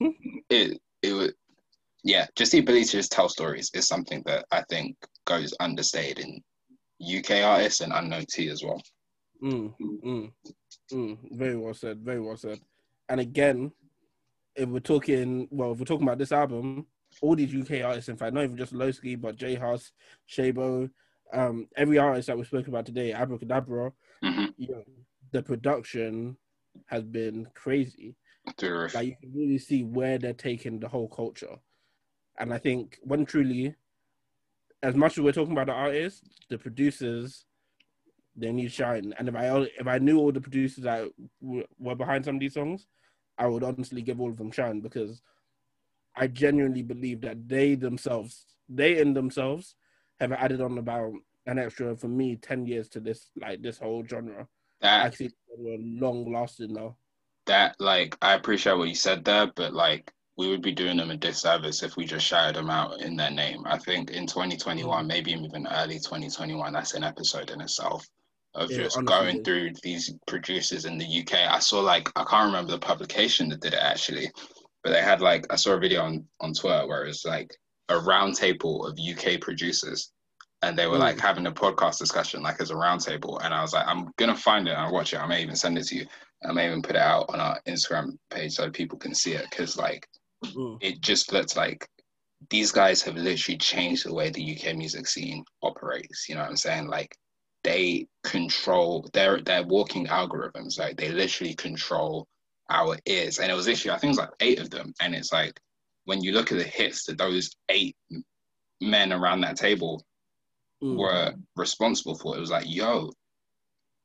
it 0.50 0.80
it 1.02 1.12
was 1.12 1.32
yeah, 2.02 2.26
just 2.36 2.52
the 2.52 2.58
ability 2.58 2.84
to 2.86 2.90
just 2.92 3.12
tell 3.12 3.28
stories 3.28 3.70
is 3.74 3.86
something 3.86 4.22
that 4.26 4.46
I 4.50 4.62
think 4.70 4.96
goes 5.26 5.52
understated 5.60 6.24
in 6.24 6.42
UK 7.00 7.42
artists 7.42 7.80
and 7.80 7.92
unknown 7.92 8.26
T 8.26 8.48
as 8.48 8.62
well. 8.62 8.80
Mm, 9.42 9.74
mm, 10.04 10.32
mm. 10.92 11.18
Very 11.32 11.56
well 11.56 11.74
said. 11.74 12.00
Very 12.00 12.20
well 12.20 12.36
said. 12.36 12.60
And 13.08 13.20
again, 13.20 13.72
if 14.54 14.68
we're 14.68 14.80
talking, 14.80 15.48
well, 15.50 15.72
if 15.72 15.78
we're 15.78 15.84
talking 15.84 16.06
about 16.06 16.18
this 16.18 16.32
album, 16.32 16.86
all 17.22 17.34
these 17.34 17.54
UK 17.54 17.84
artists, 17.84 18.08
in 18.08 18.16
fact, 18.16 18.34
not 18.34 18.44
even 18.44 18.56
just 18.56 18.74
Loski, 18.74 19.20
but 19.20 19.36
J 19.36 19.54
Hus, 19.54 19.92
Shaybo, 20.28 20.90
um, 21.32 21.68
every 21.76 21.98
artist 21.98 22.26
that 22.26 22.36
we 22.36 22.44
spoke 22.44 22.68
about 22.68 22.86
today, 22.86 23.12
Abra 23.12 23.38
Cadabra, 23.38 23.92
hmm 24.22 24.46
you 24.56 24.68
know, 24.68 24.84
the 25.32 25.42
production 25.42 26.36
has 26.86 27.04
been 27.04 27.46
crazy. 27.54 28.14
Through 28.58 28.68
the 28.68 28.74
roof. 28.74 28.94
Like 28.94 29.06
you 29.06 29.16
can 29.20 29.32
really 29.34 29.58
see 29.58 29.84
where 29.84 30.18
they're 30.18 30.32
taking 30.32 30.80
the 30.80 30.88
whole 30.88 31.08
culture. 31.08 31.56
And 32.38 32.52
I 32.52 32.58
think 32.58 32.98
when 33.02 33.24
truly, 33.26 33.74
as 34.82 34.94
much 34.94 35.18
as 35.18 35.24
we're 35.24 35.32
talking 35.32 35.52
about 35.52 35.66
the 35.66 35.72
artists, 35.72 36.22
the 36.48 36.58
producers, 36.58 37.44
they 38.36 38.52
need 38.52 38.72
shine. 38.72 39.12
And 39.18 39.28
if 39.28 39.34
I 39.34 39.48
if 39.78 39.86
I 39.86 39.98
knew 39.98 40.18
all 40.18 40.32
the 40.32 40.40
producers 40.40 40.84
that 40.84 41.08
w- 41.42 41.66
were 41.78 41.94
behind 41.94 42.24
some 42.24 42.36
of 42.36 42.40
these 42.40 42.54
songs, 42.54 42.86
I 43.38 43.46
would 43.46 43.62
honestly 43.62 44.02
give 44.02 44.20
all 44.20 44.30
of 44.30 44.36
them 44.38 44.50
shine 44.50 44.80
because 44.80 45.22
I 46.16 46.26
genuinely 46.26 46.82
believe 46.82 47.20
that 47.22 47.48
they 47.48 47.74
themselves, 47.74 48.46
they 48.68 48.98
in 48.98 49.14
themselves, 49.14 49.74
have 50.20 50.32
added 50.32 50.60
on 50.60 50.78
about 50.78 51.12
an 51.46 51.58
extra 51.58 51.96
for 51.96 52.08
me 52.08 52.36
ten 52.36 52.66
years 52.66 52.88
to 52.90 53.00
this 53.00 53.30
like 53.40 53.62
this 53.62 53.78
whole 53.78 54.04
genre. 54.06 54.46
that 54.80 55.06
Actually, 55.06 55.32
long 55.58 56.32
lasting 56.32 56.72
now. 56.72 56.96
that 57.46 57.76
like 57.80 58.16
I 58.22 58.34
appreciate 58.34 58.76
what 58.78 58.88
you 58.88 58.94
said 58.94 59.24
there, 59.24 59.50
but 59.54 59.74
like 59.74 60.12
we 60.36 60.48
would 60.48 60.62
be 60.62 60.72
doing 60.72 60.96
them 60.96 61.10
a 61.10 61.16
disservice 61.16 61.82
if 61.82 61.96
we 61.96 62.04
just 62.06 62.26
shouted 62.26 62.56
them 62.56 62.70
out 62.70 63.00
in 63.00 63.16
their 63.16 63.30
name. 63.30 63.62
I 63.66 63.78
think 63.78 64.10
in 64.10 64.26
2021, 64.26 65.06
maybe 65.06 65.32
even 65.32 65.66
early 65.66 65.98
2021, 65.98 66.72
that's 66.72 66.94
an 66.94 67.04
episode 67.04 67.50
in 67.50 67.60
itself 67.60 68.06
of 68.54 68.70
Yeah, 68.70 68.78
just 68.78 68.96
honestly. 68.96 69.04
going 69.06 69.44
through 69.44 69.70
these 69.82 70.12
producers 70.26 70.84
in 70.84 70.98
the 70.98 71.04
UK. 71.04 71.34
I 71.34 71.58
saw 71.58 71.80
like 71.80 72.08
I 72.16 72.24
can't 72.24 72.46
remember 72.46 72.72
the 72.72 72.78
publication 72.78 73.48
that 73.50 73.60
did 73.60 73.74
it 73.74 73.80
actually, 73.82 74.30
but 74.82 74.90
they 74.90 75.02
had 75.02 75.20
like 75.20 75.46
I 75.50 75.56
saw 75.56 75.72
a 75.72 75.78
video 75.78 76.02
on 76.02 76.26
on 76.40 76.54
Twitter 76.54 76.86
where 76.86 77.04
it's 77.04 77.24
like 77.24 77.54
a 77.88 77.98
round 77.98 78.36
table 78.36 78.86
of 78.86 78.98
UK 78.98 79.40
producers. 79.40 80.12
And 80.62 80.76
they 80.76 80.86
were 80.86 80.98
Mm. 80.98 81.00
like 81.00 81.18
having 81.18 81.46
a 81.46 81.52
podcast 81.52 81.98
discussion, 81.98 82.42
like 82.42 82.60
as 82.60 82.70
a 82.70 82.76
round 82.76 83.00
table. 83.00 83.38
And 83.38 83.54
I 83.54 83.62
was 83.62 83.72
like, 83.72 83.86
I'm 83.86 84.10
gonna 84.18 84.36
find 84.36 84.68
it 84.68 84.72
and 84.72 84.80
I'll 84.80 84.92
watch 84.92 85.12
it. 85.14 85.20
I 85.20 85.26
may 85.26 85.42
even 85.42 85.56
send 85.56 85.78
it 85.78 85.84
to 85.88 85.96
you. 85.96 86.06
I 86.46 86.52
may 86.52 86.66
even 86.66 86.82
put 86.82 86.96
it 86.96 87.02
out 87.02 87.26
on 87.30 87.40
our 87.40 87.60
Instagram 87.66 88.18
page 88.30 88.52
so 88.52 88.70
people 88.70 88.98
can 88.98 89.14
see 89.14 89.32
it 89.32 89.46
because 89.50 89.76
like 89.78 90.06
Mm. 90.44 90.78
it 90.80 91.00
just 91.00 91.32
looks 91.32 91.56
like 91.56 91.86
these 92.48 92.72
guys 92.72 93.02
have 93.02 93.16
literally 93.16 93.58
changed 93.58 94.06
the 94.06 94.14
way 94.14 94.30
the 94.30 94.56
UK 94.56 94.74
music 94.76 95.06
scene 95.06 95.44
operates. 95.62 96.28
You 96.28 96.34
know 96.36 96.40
what 96.40 96.50
I'm 96.50 96.56
saying? 96.56 96.86
Like 96.88 97.14
they 97.64 98.06
control 98.24 99.08
they're 99.12 99.42
they're 99.42 99.66
walking 99.66 100.06
algorithms. 100.06 100.78
Like 100.78 100.96
they 100.96 101.10
literally 101.10 101.54
control 101.54 102.26
our 102.70 102.96
ears. 103.06 103.38
And 103.38 103.50
it 103.50 103.54
was 103.54 103.66
literally 103.66 103.94
I 103.94 103.98
think 103.98 104.10
it 104.14 104.16
was 104.20 104.26
like 104.26 104.34
eight 104.40 104.58
of 104.58 104.70
them. 104.70 104.94
And 105.00 105.14
it's 105.14 105.32
like 105.32 105.60
when 106.06 106.22
you 106.22 106.32
look 106.32 106.50
at 106.50 106.58
the 106.58 106.64
hits 106.64 107.04
that 107.06 107.18
those 107.18 107.50
eight 107.68 107.96
men 108.80 109.12
around 109.12 109.42
that 109.42 109.56
table 109.56 110.04
Mm. 110.82 110.96
were 110.96 111.34
responsible 111.56 112.16
for. 112.16 112.34
It 112.34 112.40
was 112.40 112.50
like, 112.50 112.64
yo, 112.66 113.10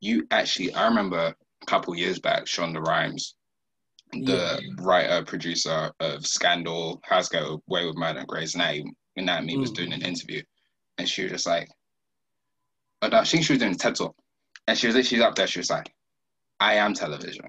you 0.01 0.27
actually. 0.29 0.73
I 0.73 0.87
remember 0.89 1.33
a 1.61 1.65
couple 1.67 1.95
years 1.95 2.19
back, 2.19 2.45
Shonda 2.45 2.85
Rhimes, 2.85 3.35
the 4.11 4.61
writer 4.77 5.23
producer 5.26 5.91
of 5.99 6.26
Scandal, 6.26 7.02
Has 7.03 7.27
Go 7.30 7.61
Away 7.69 7.86
with 7.86 7.98
Murder, 7.98 8.19
and 8.19 8.27
Grey's 8.27 8.56
Anatomy, 8.56 8.94
Anatomy 9.18 9.57
was 9.57 9.72
Mm. 9.72 9.76
doing 9.76 9.94
an 9.94 10.02
interview, 10.02 10.41
and 10.98 11.07
she 11.10 11.23
was 11.23 11.32
just 11.32 11.45
like, 11.48 11.69
oh, 13.02 13.07
no, 13.10 13.18
I 13.19 13.23
think 13.23 13.44
she 13.44 13.53
was 13.53 13.60
doing 13.60 13.73
a 13.73 13.77
TED 13.77 13.95
talk, 13.95 14.15
and 14.68 14.77
she 14.77 14.88
was 14.88 14.95
literally 14.95 15.23
up 15.23 15.36
there. 15.36 15.48
She 15.48 15.60
was 15.60 15.69
like, 15.69 15.94
I 16.60 16.76
am 16.76 16.94
television. 16.94 17.45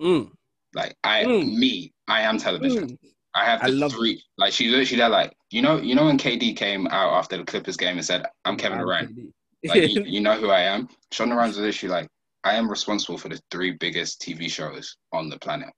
Mm. 0.00 0.30
Like 0.74 0.96
I, 1.02 1.24
Mm. 1.24 1.56
me, 1.56 1.92
I 2.08 2.22
am 2.22 2.38
television. 2.38 2.90
Mm. 2.90 2.98
I 3.34 3.44
have 3.44 3.62
I 3.62 3.70
the 3.70 3.76
love 3.76 3.92
three. 3.92 4.22
Like 4.38 4.52
she's 4.52 4.72
literally 4.72 4.98
there, 4.98 5.08
like 5.08 5.36
you 5.50 5.62
know, 5.62 5.78
you 5.80 5.94
know 5.94 6.06
when 6.06 6.18
KD 6.18 6.56
came 6.56 6.86
out 6.88 7.12
after 7.14 7.36
the 7.36 7.44
Clippers 7.44 7.76
game 7.76 7.96
and 7.96 8.04
said, 8.04 8.26
"I'm 8.44 8.56
Kevin 8.56 8.78
Durant." 8.78 9.16
Like 9.64 9.88
you, 9.88 10.02
you 10.06 10.20
know 10.20 10.34
who 10.38 10.50
I 10.50 10.62
am. 10.62 10.88
Shonda 11.12 11.36
Rhimes 11.36 11.56
was 11.56 11.64
literally 11.64 11.92
like, 12.02 12.10
I 12.44 12.54
am 12.54 12.70
responsible 12.70 13.18
for 13.18 13.28
the 13.28 13.40
three 13.50 13.72
biggest 13.72 14.20
TV 14.20 14.50
shows 14.50 14.96
on 15.12 15.28
the 15.28 15.38
planet. 15.38 15.68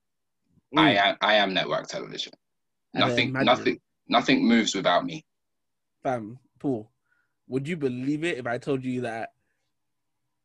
I 0.76 0.94
am 0.94 1.16
I 1.20 1.34
am 1.34 1.52
network 1.52 1.88
television. 1.88 2.32
Nothing 2.94 3.32
nothing 3.32 3.78
nothing 4.08 4.46
moves 4.46 4.74
without 4.74 5.04
me. 5.04 5.24
Fam, 6.02 6.38
Paul, 6.58 6.90
would 7.48 7.68
you 7.68 7.76
believe 7.76 8.24
it 8.24 8.38
if 8.38 8.46
I 8.46 8.58
told 8.58 8.84
you 8.84 9.02
that 9.02 9.30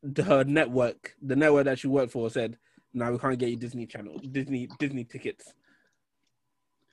the, 0.02 0.22
her 0.22 0.44
network, 0.44 1.14
the 1.22 1.36
network 1.36 1.64
that 1.64 1.78
she 1.78 1.88
worked 1.88 2.12
for, 2.12 2.30
said, 2.30 2.58
"No, 2.92 3.12
we 3.12 3.18
can't 3.18 3.38
get 3.38 3.50
you 3.50 3.56
Disney 3.56 3.86
Channel, 3.86 4.20
Disney, 4.30 4.68
Disney 4.78 5.04
tickets." 5.04 5.52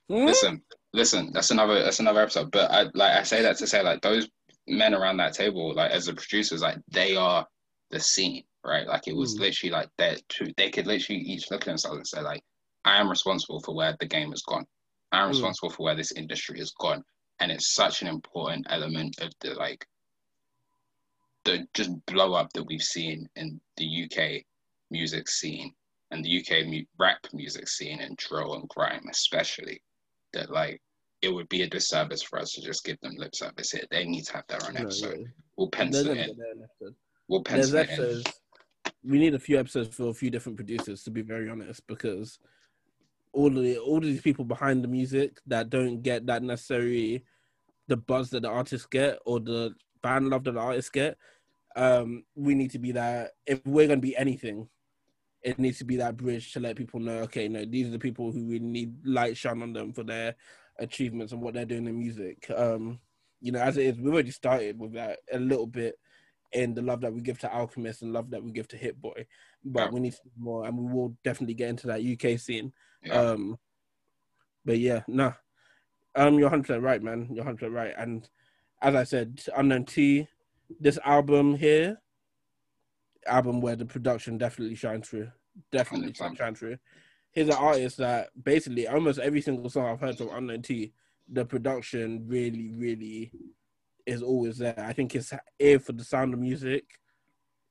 Hmm? 0.08 0.26
Listen, 0.26 0.62
listen, 0.92 1.32
that's 1.32 1.50
another 1.50 1.82
that's 1.82 2.00
another 2.00 2.22
episode. 2.22 2.50
But 2.50 2.70
I 2.70 2.84
like 2.94 3.12
I 3.12 3.22
say 3.22 3.42
that 3.42 3.58
to 3.58 3.66
say 3.66 3.82
like 3.82 4.00
those 4.02 4.28
men 4.66 4.94
around 4.94 5.18
that 5.18 5.34
table, 5.34 5.74
like 5.74 5.90
as 5.90 6.06
the 6.06 6.14
producers, 6.14 6.62
like 6.62 6.78
they 6.90 7.16
are 7.16 7.46
the 7.90 8.00
scene, 8.00 8.44
right? 8.66 8.86
Like 8.86 9.06
it 9.08 9.16
was 9.16 9.36
Mm. 9.36 9.40
literally 9.40 9.72
like 9.72 9.88
they're 9.98 10.16
two 10.28 10.52
they 10.56 10.70
could 10.70 10.86
literally 10.86 11.20
each 11.20 11.50
look 11.50 11.62
at 11.62 11.66
themselves 11.66 11.96
and 11.98 12.06
say, 12.06 12.20
like, 12.20 12.42
I 12.84 13.00
am 13.00 13.08
responsible 13.08 13.60
for 13.60 13.74
where 13.74 13.96
the 14.00 14.06
game 14.06 14.30
has 14.30 14.42
gone. 14.42 14.66
I 15.12 15.20
am 15.22 15.26
Mm. 15.28 15.32
responsible 15.32 15.70
for 15.70 15.82
where 15.84 15.94
this 15.96 16.12
industry 16.12 16.58
has 16.58 16.72
gone. 16.78 17.02
And 17.40 17.52
it's 17.52 17.74
such 17.74 18.02
an 18.02 18.08
important 18.08 18.66
element 18.70 19.18
of 19.20 19.30
the 19.40 19.54
like 19.54 19.86
the 21.44 21.66
just 21.74 21.90
blow 22.06 22.34
up 22.34 22.52
that 22.54 22.64
we've 22.64 22.82
seen 22.82 23.28
in 23.36 23.60
the 23.76 23.86
UK 24.04 24.44
music 24.90 25.28
scene 25.28 25.72
and 26.10 26.24
the 26.24 26.38
UK 26.40 26.64
mu- 26.66 26.84
rap 26.98 27.18
music 27.32 27.68
scene 27.68 28.00
and 28.00 28.16
drill 28.16 28.54
and 28.54 28.68
grime 28.68 29.04
especially 29.10 29.80
that 30.32 30.50
like 30.50 30.80
it 31.22 31.28
would 31.28 31.48
be 31.48 31.62
a 31.62 31.68
disservice 31.68 32.22
for 32.22 32.38
us 32.38 32.52
to 32.52 32.60
just 32.62 32.84
give 32.84 32.98
them 33.00 33.14
lip 33.16 33.34
service 33.34 33.70
here. 33.72 33.84
They 33.90 34.04
need 34.04 34.24
to 34.26 34.32
have 34.34 34.44
their 34.48 34.62
own 34.66 34.74
No, 34.74 34.82
episode. 34.82 35.18
yeah. 35.20 35.26
We'll 35.56 35.70
pencil 35.70 36.10
it 36.10 36.18
in. 36.18 36.26
get 36.26 36.36
their 36.36 36.50
own 36.54 36.62
episode. 36.64 36.94
we'll 37.28 37.42
there's 37.42 37.72
pencil 37.72 37.78
it 37.78 37.90
in. 37.90 38.22
We 39.06 39.18
need 39.18 39.34
a 39.34 39.38
few 39.38 39.58
episodes 39.58 39.94
for 39.94 40.08
a 40.08 40.14
few 40.14 40.30
different 40.30 40.56
producers, 40.56 41.02
to 41.04 41.10
be 41.10 41.22
very 41.22 41.48
honest, 41.48 41.86
because 41.86 42.38
all 43.32 43.50
the, 43.50 43.78
all 43.78 44.00
these 44.00 44.22
people 44.22 44.44
behind 44.44 44.82
the 44.82 44.88
music 44.88 45.38
that 45.46 45.70
don't 45.70 46.02
get 46.02 46.26
that 46.26 46.42
necessary 46.42 47.24
the 47.88 47.96
buzz 47.96 48.30
that 48.30 48.42
the 48.42 48.48
artists 48.48 48.86
get 48.86 49.18
or 49.24 49.40
the 49.40 49.74
fan 50.02 50.28
love 50.28 50.44
that 50.44 50.52
the 50.52 50.60
artists 50.60 50.90
get. 50.90 51.16
Um, 51.74 52.24
we 52.34 52.54
need 52.54 52.70
to 52.72 52.78
be 52.78 52.92
that. 52.92 53.32
If 53.46 53.64
we're 53.66 53.88
gonna 53.88 54.00
be 54.00 54.16
anything, 54.16 54.68
it 55.42 55.58
needs 55.58 55.78
to 55.78 55.84
be 55.84 55.96
that 55.96 56.16
bridge 56.16 56.52
to 56.52 56.60
let 56.60 56.76
people 56.76 57.00
know. 57.00 57.18
Okay, 57.18 57.48
no, 57.48 57.64
these 57.64 57.88
are 57.88 57.92
the 57.92 57.98
people 57.98 58.32
who 58.32 58.46
really 58.46 58.64
need 58.64 58.94
light 59.04 59.36
shine 59.36 59.62
on 59.62 59.72
them 59.72 59.92
for 59.92 60.02
their 60.02 60.34
achievements 60.78 61.32
and 61.32 61.40
what 61.40 61.54
they're 61.54 61.64
doing 61.64 61.86
in 61.86 61.98
music. 61.98 62.50
Um, 62.54 62.98
you 63.40 63.52
know, 63.52 63.60
as 63.60 63.76
it 63.76 63.86
is, 63.86 63.98
we've 63.98 64.12
already 64.12 64.30
started 64.30 64.78
with 64.78 64.94
that 64.94 65.18
a 65.32 65.38
little 65.38 65.66
bit 65.66 65.96
in 66.56 66.74
the 66.74 66.82
love 66.82 67.00
that 67.02 67.12
we 67.12 67.20
give 67.20 67.38
to 67.40 67.52
Alchemist 67.52 68.02
and 68.02 68.12
love 68.12 68.30
that 68.30 68.42
we 68.42 68.50
give 68.50 68.66
to 68.68 68.76
Hit 68.76 69.00
Boy, 69.00 69.26
but 69.64 69.84
Yeah. 69.84 69.90
we 69.90 70.00
need 70.00 70.12
to 70.14 70.22
do 70.24 70.30
more, 70.38 70.66
and 70.66 70.76
we 70.78 70.92
will 70.92 71.16
definitely 71.22 71.54
get 71.54 71.68
into 71.68 71.86
that 71.88 72.02
UK 72.02 72.38
scene. 72.38 72.72
Yeah. 73.02 73.12
Um, 73.20 73.58
but 74.64 74.78
yeah, 74.78 75.02
nah, 75.06 75.34
um, 76.14 76.38
you're 76.38 76.48
hundred 76.50 76.82
right, 76.82 77.02
man. 77.02 77.28
You're 77.32 77.44
hundred 77.44 77.72
right, 77.72 77.94
and 77.96 78.28
as 78.82 78.94
I 78.94 79.04
said, 79.04 79.42
Unknown 79.56 79.84
T, 79.84 80.26
this 80.80 80.98
album 81.04 81.54
here, 81.56 82.00
album 83.26 83.60
where 83.60 83.76
the 83.76 83.86
production 83.86 84.38
definitely 84.38 84.74
shines 84.76 85.08
through, 85.08 85.30
definitely 85.72 86.12
100%. 86.12 86.36
shines 86.38 86.58
through. 86.58 86.78
Here's 87.32 87.48
an 87.48 87.54
artist 87.54 87.98
that 87.98 88.30
basically 88.42 88.88
almost 88.88 89.18
every 89.18 89.42
single 89.42 89.68
song 89.68 89.86
I've 89.86 90.00
heard 90.00 90.16
from 90.16 90.30
Unknown 90.32 90.62
T, 90.62 90.92
the 91.28 91.44
production 91.44 92.24
really, 92.26 92.72
really 92.74 93.30
is 94.06 94.22
always 94.22 94.58
there. 94.58 94.78
I 94.78 94.92
think 94.92 95.12
his 95.12 95.32
ear 95.58 95.78
for 95.78 95.92
the 95.92 96.04
sound 96.04 96.32
of 96.32 96.40
music 96.40 96.84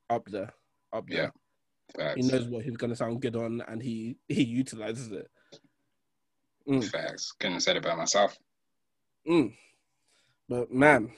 up 0.10 0.26
there, 0.26 0.54
up 0.94 1.08
there. 1.08 1.32
Facts. 1.96 2.16
He 2.16 2.22
knows 2.24 2.48
what 2.48 2.64
he's 2.64 2.78
gonna 2.78 2.96
sound 2.96 3.22
good 3.22 3.36
on, 3.36 3.62
and 3.68 3.82
he 3.82 4.18
he 4.28 4.44
utilizes 4.44 5.12
it. 5.12 5.30
Mm. 6.68 6.84
Facts. 6.84 7.32
Couldn't 7.40 7.54
have 7.54 7.64
said 7.64 7.78
it 7.78 7.84
by 7.84 7.96
myself. 7.96 8.38
Mm. 9.28 9.54
But 10.50 10.72
man, 10.72 11.12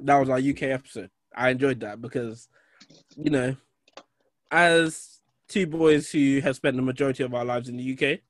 that 0.00 0.18
was 0.18 0.28
our 0.28 0.38
UK 0.38 0.62
episode. 0.62 1.10
I 1.34 1.50
enjoyed 1.50 1.80
that 1.80 2.00
because, 2.00 2.48
you 3.16 3.30
know, 3.30 3.56
as 4.50 5.20
two 5.48 5.66
boys 5.66 6.10
who 6.10 6.40
have 6.40 6.56
spent 6.56 6.76
the 6.76 6.82
majority 6.82 7.22
of 7.22 7.34
our 7.34 7.44
lives 7.44 7.68
in 7.68 7.76
the 7.76 7.92
UK, 7.92 8.20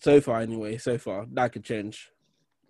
so 0.00 0.20
far 0.20 0.40
anyway, 0.40 0.78
so 0.78 0.98
far 0.98 1.26
that 1.32 1.52
could 1.52 1.64
change. 1.64 2.10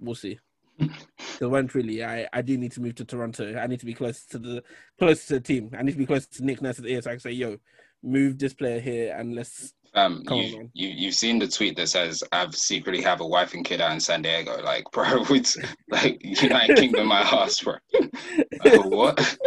We'll 0.00 0.14
see. 0.14 0.38
Because 0.78 1.48
when 1.48 1.70
really. 1.74 2.04
I, 2.04 2.28
I 2.32 2.42
do 2.42 2.56
need 2.56 2.72
to 2.72 2.80
move 2.80 2.94
to 2.96 3.04
Toronto. 3.04 3.56
I 3.56 3.66
need 3.66 3.80
to 3.80 3.86
be 3.86 3.94
close 3.94 4.24
to 4.26 4.38
the 4.38 4.62
close 4.98 5.26
to 5.26 5.34
the 5.34 5.40
team. 5.40 5.70
I 5.76 5.82
need 5.82 5.92
to 5.92 5.98
be 5.98 6.06
close 6.06 6.26
to 6.26 6.44
Nick 6.44 6.62
Nurse's 6.62 6.84
ear 6.84 7.02
so 7.02 7.10
I 7.10 7.14
can 7.14 7.20
say, 7.20 7.32
"Yo, 7.32 7.56
move 8.02 8.38
this 8.38 8.54
player 8.54 8.80
here 8.80 9.14
and 9.16 9.34
let's." 9.34 9.72
Um, 9.94 10.24
Come 10.26 10.38
on, 10.38 10.44
you, 10.44 10.70
you 10.74 10.88
you've 10.88 11.14
seen 11.14 11.38
the 11.38 11.48
tweet 11.48 11.76
that 11.76 11.88
says 11.88 12.22
I've 12.30 12.54
secretly 12.54 13.02
have 13.02 13.20
a 13.20 13.26
wife 13.26 13.54
and 13.54 13.64
kid 13.64 13.80
out 13.80 13.92
in 13.92 14.00
San 14.00 14.22
Diego. 14.22 14.62
Like, 14.62 14.84
bro, 14.92 15.24
it's 15.30 15.56
like 15.88 16.18
United 16.22 16.76
Kingdom, 16.78 17.08
my 17.08 17.24
house, 17.24 17.60
bro. 17.60 17.76
Like, 18.64 18.84
what? 18.84 19.38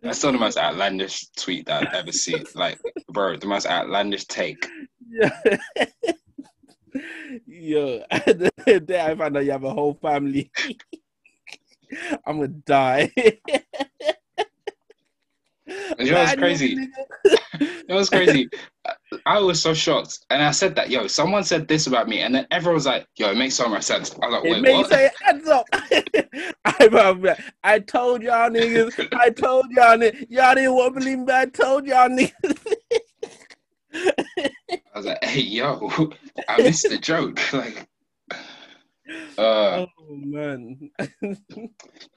That's 0.00 0.22
not 0.22 0.32
the 0.32 0.38
most 0.38 0.56
outlandish 0.56 1.26
tweet 1.36 1.66
that 1.66 1.88
I've 1.88 1.94
ever 1.94 2.12
seen. 2.12 2.44
Like, 2.54 2.80
bro, 3.08 3.36
the 3.36 3.46
most 3.46 3.66
outlandish 3.66 4.26
take. 4.26 4.66
Yeah. 5.10 5.30
Yo, 7.46 8.02
the 8.26 8.82
day 8.84 9.00
I 9.00 9.14
find 9.14 9.36
out 9.36 9.44
you 9.44 9.52
have 9.52 9.64
a 9.64 9.72
whole 9.72 9.94
family, 10.00 10.50
I'm 12.26 12.36
gonna 12.36 12.48
die. 12.48 13.12
And 15.66 16.06
you 16.06 16.12
know 16.12 16.20
what's 16.20 16.34
crazy? 16.34 16.88
It 17.60 17.94
was 17.94 18.08
crazy. 18.10 18.48
I- 19.26 19.38
was 19.40 19.60
so 19.60 19.74
shocked, 19.74 20.20
and 20.30 20.42
I 20.42 20.50
said 20.50 20.74
that, 20.76 20.90
yo, 20.90 21.06
someone 21.06 21.44
said 21.44 21.68
this 21.68 21.86
about 21.86 22.08
me, 22.08 22.20
and 22.20 22.34
then 22.34 22.46
everyone 22.50 22.74
was 22.74 22.86
like, 22.86 23.06
yo, 23.16 23.30
it 23.30 23.36
makes 23.36 23.54
so 23.54 23.68
much 23.68 23.82
sense. 23.84 24.14
I 24.22 24.26
was 24.26 24.32
like, 24.34 24.44
It 24.44 24.50
wait, 24.50 24.62
made 24.62 24.72
what? 24.74 24.90
say 24.90 25.10
hands 25.22 25.48
up. 25.48 25.66
I, 25.72 26.04
I, 26.64 27.36
I 27.64 27.78
told 27.80 28.22
y'all 28.22 28.50
niggas. 28.50 29.08
I 29.12 29.30
told 29.30 29.66
y'all 29.70 29.96
niggas. 29.98 30.26
Y'all 30.30 30.54
didn't 30.54 30.74
want 30.74 30.94
to 30.94 31.00
believe 31.00 31.18
me. 31.20 31.32
I 31.32 31.46
told 31.46 31.86
y'all 31.86 32.08
niggas. 32.08 32.76
I 34.98 35.00
was 35.00 35.06
like, 35.06 35.24
hey, 35.24 35.40
yo, 35.42 36.10
I 36.48 36.58
missed 36.58 36.88
the 36.88 36.98
joke. 36.98 37.38
Like, 37.52 37.86
uh, 39.38 39.80
oh 39.80 39.88
man. 40.10 40.90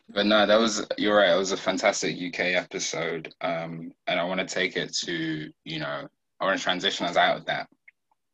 but 0.09 0.25
no, 0.25 0.45
that 0.45 0.59
was 0.59 0.85
you're 0.97 1.17
right. 1.17 1.33
It 1.33 1.37
was 1.37 1.51
a 1.51 1.57
fantastic 1.57 2.15
UK 2.19 2.39
episode, 2.55 3.33
um, 3.41 3.91
and 4.07 4.19
I 4.19 4.23
want 4.23 4.39
to 4.39 4.45
take 4.47 4.75
it 4.77 4.93
to 5.05 5.51
you 5.63 5.79
know, 5.79 6.07
I 6.39 6.45
want 6.45 6.57
to 6.57 6.63
transition 6.63 7.05
us 7.05 7.17
out 7.17 7.37
of 7.37 7.45
that 7.45 7.67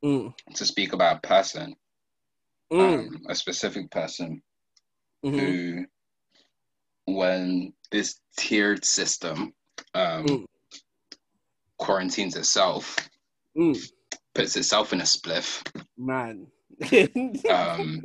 Mm, 0.04 0.34
to 0.56 0.66
speak 0.66 0.94
about 0.94 1.18
a 1.18 1.28
person, 1.28 1.76
mm, 2.72 3.10
um, 3.10 3.22
a 3.30 3.36
specific 3.36 3.92
person 3.92 4.42
mhm, 5.24 5.36
who, 5.36 5.86
when 7.06 7.74
this 7.92 8.20
tiered 8.38 8.86
system 8.86 9.54
um, 9.94 10.26
Mm. 10.26 10.46
quarantines 11.78 12.36
itself, 12.36 13.10
mm, 13.56 13.76
puts 14.38 14.56
itself 14.56 14.94
in 14.94 15.02
a 15.02 15.04
spliff. 15.04 15.66
man. 15.98 16.48
Um, 17.50 18.02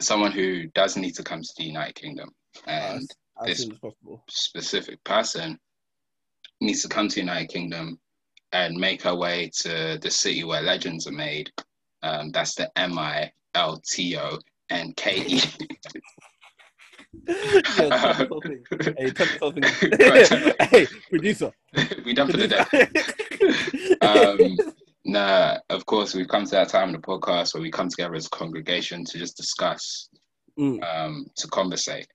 someone 0.00 0.32
who 0.32 0.66
does 0.68 0.96
need 0.96 1.12
to 1.16 1.22
come 1.24 1.42
to 1.42 1.52
the 1.56 1.64
United 1.64 1.94
Kingdom, 1.96 2.30
and 2.66 3.02
as 3.40 3.46
this- 3.46 3.60
as 3.70 3.78
possible. 3.78 4.24
specific 4.28 5.02
person 5.04 5.58
needs 6.60 6.82
to 6.82 6.88
come 6.88 7.08
to 7.08 7.14
the 7.16 7.20
United 7.20 7.48
Kingdom 7.48 7.98
and 8.52 8.76
make 8.76 9.02
her 9.02 9.14
way 9.14 9.50
to 9.62 9.98
the 10.00 10.10
city 10.10 10.44
where 10.44 10.62
legends 10.62 11.06
are 11.06 11.12
made. 11.12 11.50
Um, 12.02 12.30
that's 12.30 12.54
the 12.54 12.70
M 12.78 12.98
I 12.98 13.32
L 13.54 13.80
T 13.84 14.16
O 14.16 14.38
N 14.70 14.92
K 14.96 15.24
E. 15.26 15.40
Yo, 17.78 17.90
tell 17.90 17.90
me 17.90 18.26
something. 18.28 18.64
Hey, 18.96 19.10
tell 19.10 19.52
me 19.52 19.62
something. 19.62 20.54
Hey, 20.70 20.86
producer. 21.10 21.52
we 22.04 22.14
done 22.14 22.30
for 22.30 22.36
the 22.36 22.48
day. 22.48 22.66
Um, 24.06 24.56
nah, 25.04 25.58
of 25.70 25.84
course, 25.86 26.14
we've 26.14 26.28
come 26.28 26.44
to 26.44 26.50
that 26.52 26.68
time 26.68 26.88
in 26.88 26.92
the 26.94 27.00
podcast 27.00 27.54
where 27.54 27.62
we 27.62 27.70
come 27.70 27.88
together 27.88 28.14
as 28.14 28.26
a 28.26 28.30
congregation 28.30 29.04
to 29.04 29.18
just 29.18 29.36
discuss, 29.36 30.08
Mm, 30.58 30.82
um, 30.84 31.26
to 31.36 31.48
conversate, 31.48 32.06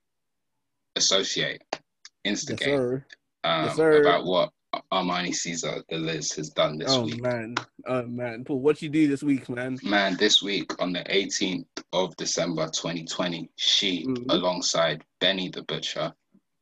associate, 0.95 1.61
yes, 1.72 1.81
instigate 2.23 2.73
sir. 2.73 3.05
um, 3.43 3.65
Yes, 3.65 3.77
about 3.80 4.26
what 4.26 4.51
Armani 4.91 5.34
Caesar, 5.34 5.84
the 5.89 5.97
Liz, 5.97 6.31
has 6.34 6.49
done 6.49 6.77
this 6.77 6.95
Oh 6.95 7.03
week. 7.05 7.19
Oh 7.19 7.23
man, 7.23 7.55
oh 7.88 8.05
man, 8.05 8.43
Paul, 8.45 8.59
what 8.59 8.81
you 8.81 8.89
do 8.89 9.07
this 9.07 9.23
week, 9.23 9.49
man? 9.49 9.80
Man, 9.84 10.15
this 10.18 10.41
week 10.41 10.80
on 10.81 10.93
the 10.93 11.03
18th 11.09 11.65
of 11.93 12.15
December 12.18 12.68
2020, 12.69 13.49
she, 13.55 14.05
Mhm. 14.05 14.26
alongside 14.30 15.03
Benny 15.19 15.49
the 15.49 15.64
Butcher, 15.64 16.14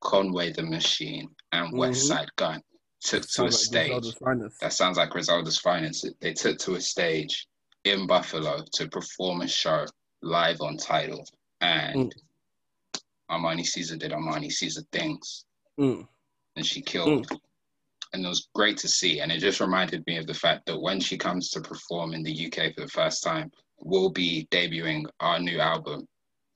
Conway 0.01 0.51
the 0.53 0.63
Machine, 0.63 1.29
and 1.51 1.73
Mhm. 1.73 1.79
Westside 1.79 2.29
Gunn, 2.35 2.61
took 3.01 3.23
to 3.27 3.41
a 3.41 3.45
like 3.45 3.53
stage. 3.53 4.15
That 4.61 4.73
sounds 4.73 4.97
like 4.97 5.09
Griselda's 5.11 5.57
finest. 5.59 6.07
They 6.21 6.33
took 6.33 6.57
to 6.59 6.75
a 6.75 6.81
stage 6.81 7.47
in 7.83 8.07
Buffalo 8.07 8.63
to 8.73 8.87
perform 8.89 9.41
a 9.41 9.47
show 9.47 9.85
live 10.21 10.61
on 10.61 10.77
title, 10.77 11.23
And 11.61 12.13
Armani 13.29 13.65
Caesar 13.65 13.95
did 13.97 14.11
Armani 14.11 14.51
Caesar 14.51 14.81
things, 14.91 15.45
Mm, 15.79 16.07
and 16.55 16.65
she 16.65 16.81
killed. 16.81 17.29
And 18.13 18.23
it 18.25 18.29
was 18.29 18.47
great 18.55 18.77
to 18.77 18.87
see. 18.87 19.19
And 19.19 19.29
it 19.29 19.39
just 19.39 19.59
reminded 19.59 20.05
me 20.07 20.17
of 20.17 20.25
the 20.25 20.33
fact 20.33 20.65
that 20.67 20.79
when 20.79 21.01
she 21.01 21.17
comes 21.17 21.49
to 21.49 21.59
perform 21.59 22.13
in 22.13 22.23
the 22.23 22.45
UK 22.45 22.73
for 22.73 22.81
the 22.81 22.87
first 22.87 23.21
time, 23.23 23.51
we'll 23.79 24.09
be 24.09 24.47
debuting 24.51 25.03
our 25.19 25.37
new 25.37 25.59
album 25.59 26.07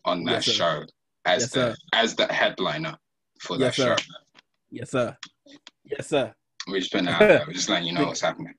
on 0.05 0.23
that 0.23 0.45
Yes, 0.47 0.55
show 0.55 0.85
as 1.25 1.41
Yes, 1.43 1.51
the 1.51 1.59
sir. 1.71 1.75
as 1.93 2.15
the 2.15 2.31
headliner 2.31 2.97
for 3.41 3.57
Yes, 3.57 3.75
that 3.75 3.83
sir. 3.83 3.97
show. 3.97 4.15
yes, 4.71 4.91
sir. 4.91 5.17
Yes, 5.89 6.07
sir. 6.07 6.33
We're 6.67 6.79
just 6.79 6.93
it 6.93 7.07
out. 7.07 7.47
We're 7.47 7.53
just 7.53 7.69
letting 7.69 7.87
you 7.87 7.93
know 7.93 8.05
what's 8.05 8.21
happening. 8.21 8.53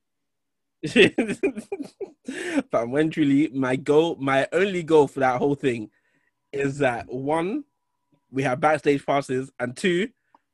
but 2.70 2.88
when 2.88 3.10
truly 3.10 3.48
my 3.48 3.76
goal, 3.76 4.16
my 4.18 4.48
only 4.52 4.82
goal 4.82 5.06
for 5.06 5.20
that 5.20 5.38
whole 5.38 5.54
thing 5.54 5.90
is 6.52 6.78
that 6.78 7.06
one, 7.12 7.64
we 8.30 8.42
have 8.42 8.60
backstage 8.60 9.04
passes, 9.04 9.50
and 9.60 9.76
two, 9.76 10.08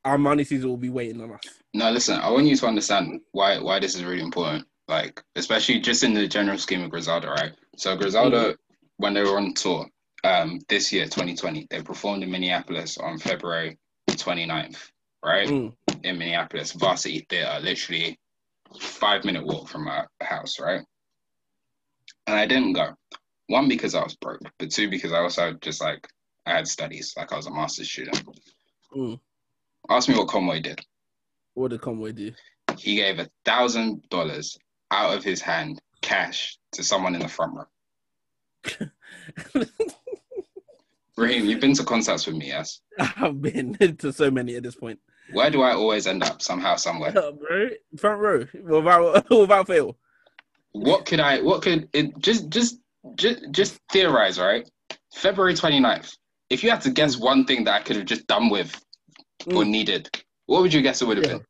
Armani 0.05 0.47
Caesar 0.47 0.67
will 0.69 0.77
be 0.77 0.91
waiting 0.91 1.21
on 1.21 1.33
us. 1.33 1.43
No, 1.75 1.91
listen, 1.91 2.19
I 2.19 2.31
want 2.31 2.47
you 2.47 2.57
to 2.57 2.67
understand 2.67 3.21
why 3.33 3.59
why 3.59 3.79
this 3.79 3.95
is 3.95 4.05
really 4.05 4.23
important. 4.23 4.67
Like, 4.89 5.23
especially 5.35 5.81
just 5.81 6.05
in 6.05 6.15
the 6.15 6.29
general 6.29 6.59
scheme 6.59 6.83
of 6.83 6.91
Griselda, 6.91 7.29
right? 7.31 7.53
So 7.77 7.97
Griselda, 7.97 8.57
when 8.99 9.15
they 9.15 9.23
were 9.23 9.37
on 9.37 9.53
tour, 9.53 9.87
um, 10.23 10.61
this 10.69 10.93
year, 10.93 11.05
2020, 11.05 11.67
they 11.71 11.83
performed 11.83 12.23
in 12.23 12.31
Minneapolis 12.31 12.97
on 12.99 13.19
February 13.19 13.79
29th, 14.11 14.91
right? 15.25 15.49
Mm, 15.49 15.73
In 16.05 16.19
Minneapolis, 16.19 16.73
Varsity 16.73 17.27
Theater, 17.29 17.59
literally 17.63 18.19
five 18.81 19.25
minute 19.25 19.45
walk 19.45 19.69
from 19.69 19.85
my 19.85 20.05
house, 20.21 20.59
right? 20.61 20.83
And 22.27 22.37
I 22.37 22.47
didn't 22.47 22.73
go. 22.75 22.95
One 23.49 23.69
because 23.69 23.95
I 23.95 24.03
was 24.03 24.17
broke, 24.17 24.41
but 24.59 24.71
two 24.71 24.91
because 24.91 25.13
I 25.13 25.19
also 25.21 25.53
just 25.61 25.81
like 25.81 26.07
I 26.47 26.51
had 26.53 26.67
studies, 26.69 27.15
like 27.17 27.33
I 27.33 27.37
was 27.37 27.47
a 27.47 27.51
master's 27.51 27.91
student. 27.91 28.23
mm, 28.95 29.21
Ask 29.89 30.09
me 30.09 30.17
what 30.17 30.29
Conway 30.29 30.61
did. 30.61 30.81
What 31.55 31.71
did 31.71 31.81
Conway 31.81 32.13
do? 32.13 32.33
He 32.77 32.97
gave 32.97 33.19
a 33.19 33.29
thousand 33.45 34.09
dollars 34.11 34.59
out 34.91 35.17
of 35.17 35.25
his 35.25 35.41
hand, 35.41 35.81
cash, 36.03 36.59
to 36.73 36.83
someone 36.83 37.15
in 37.15 37.21
the 37.23 37.29
front 37.29 37.55
row. 37.55 37.65
Raheem, 41.17 41.47
you've 41.47 41.61
been 41.61 41.75
to 41.75 41.85
concerts 41.85 42.27
with 42.27 42.37
me, 42.37 42.49
yes? 42.49 42.81
I've 42.99 43.41
been 43.41 43.75
to 43.99 44.13
so 44.13 44.31
many 44.31 44.57
at 44.57 44.63
this 44.63 44.75
point. 44.75 44.99
Where 45.33 45.51
do 45.51 45.63
I 45.63 45.73
always 45.73 46.07
end 46.07 46.23
up? 46.23 46.41
Somehow, 46.43 46.77
somewhere. 46.77 47.13
Yeah, 47.15 47.31
bro, 47.31 47.69
front 47.99 48.21
row, 48.21 48.47
without 48.63 49.31
without 49.31 49.67
fail. 49.67 49.97
What 50.73 51.07
could 51.07 51.21
I? 51.21 51.41
What 51.41 51.63
could 51.63 51.89
it? 51.93 52.17
Just, 52.19 52.49
just, 52.51 52.79
just, 53.17 53.51
just 53.51 53.81
theorize, 53.91 54.39
right? 54.39 54.69
February 55.15 55.55
29th. 55.55 56.17
If 56.51 56.63
you 56.63 56.71
had 56.71 56.83
to 56.83 56.91
guess 56.91 57.17
one 57.17 57.45
thing 57.45 57.65
that 57.65 57.75
I 57.75 57.83
could 57.83 57.97
have 57.97 58.05
just 58.05 58.27
done 58.27 58.51
with 58.51 58.73
or 59.47 59.63
Mm. 59.65 59.69
needed, 59.71 60.11
what 60.47 60.63
would 60.63 60.73
you 60.73 60.83
guess 60.83 61.03
it 61.03 61.07
would 61.09 61.17
have 61.17 61.27
Yeah. 61.27 61.33
been? 61.39 61.43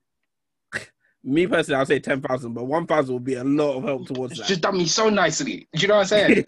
Me 1.24 1.46
personally, 1.46 1.78
I'll 1.80 1.86
say 1.86 1.98
ten 1.98 2.20
thousand, 2.22 2.54
but 2.54 2.64
one 2.64 2.86
thousand 2.86 3.14
would 3.14 3.24
be 3.24 3.34
a 3.34 3.42
lot 3.42 3.76
of 3.78 3.82
help 3.82 4.06
towards 4.06 4.32
It's 4.34 4.40
that. 4.42 4.48
just 4.48 4.60
done 4.60 4.78
me 4.78 4.86
so 4.86 5.08
nicely. 5.10 5.66
Do 5.74 5.82
you 5.82 5.88
know 5.88 5.96
what 5.96 6.12
I'm 6.12 6.34
saying? 6.34 6.44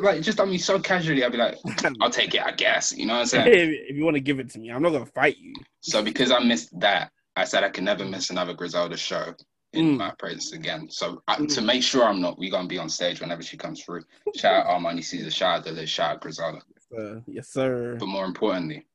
Like, 0.00 0.22
just 0.22 0.40
on 0.40 0.50
me 0.50 0.58
so 0.58 0.78
casually. 0.78 1.24
I'd 1.24 1.32
be 1.32 1.38
like, 1.38 1.56
I'll 2.00 2.10
take 2.10 2.34
it, 2.34 2.42
I 2.42 2.52
guess. 2.52 2.92
You 2.96 3.06
know 3.06 3.14
what 3.14 3.20
I'm 3.20 3.26
saying? 3.26 3.48
if 3.88 3.96
you 3.96 4.04
want 4.04 4.14
to 4.16 4.20
give 4.20 4.38
it 4.40 4.50
to 4.50 4.58
me, 4.58 4.70
I'm 4.70 4.82
not 4.82 4.90
gonna 4.92 5.06
fight 5.06 5.36
you. 5.38 5.54
So 5.80 6.02
because 6.02 6.30
I 6.30 6.38
missed 6.40 6.78
that, 6.80 7.10
I 7.36 7.44
said 7.44 7.64
I 7.64 7.70
can 7.70 7.84
never 7.84 8.04
miss 8.04 8.30
another 8.30 8.54
Griselda 8.54 8.96
show 8.96 9.34
in 9.74 9.84
Mm. 9.94 9.96
my 9.98 10.12
presence 10.18 10.52
again. 10.52 10.88
So 10.90 11.22
I, 11.28 11.44
to 11.44 11.60
make 11.60 11.82
sure 11.82 12.04
I'm 12.04 12.20
not, 12.20 12.38
we're 12.38 12.50
gonna 12.50 12.66
be 12.68 12.78
on 12.78 12.88
stage 12.88 13.20
whenever 13.20 13.42
she 13.42 13.56
comes 13.56 13.82
through. 13.82 14.02
Shout 14.34 14.66
out 14.66 14.80
Armani 14.80 15.04
Caesar, 15.04 15.30
shout 15.30 15.60
out 15.60 15.66
Delish, 15.66 15.88
shout 15.88 16.14
out 16.16 16.20
Griselda. 16.22 16.60
Uh, 16.98 17.20
yes, 17.26 17.48
sir. 17.50 17.96
But 17.98 18.06
more 18.06 18.24
importantly, 18.24 18.86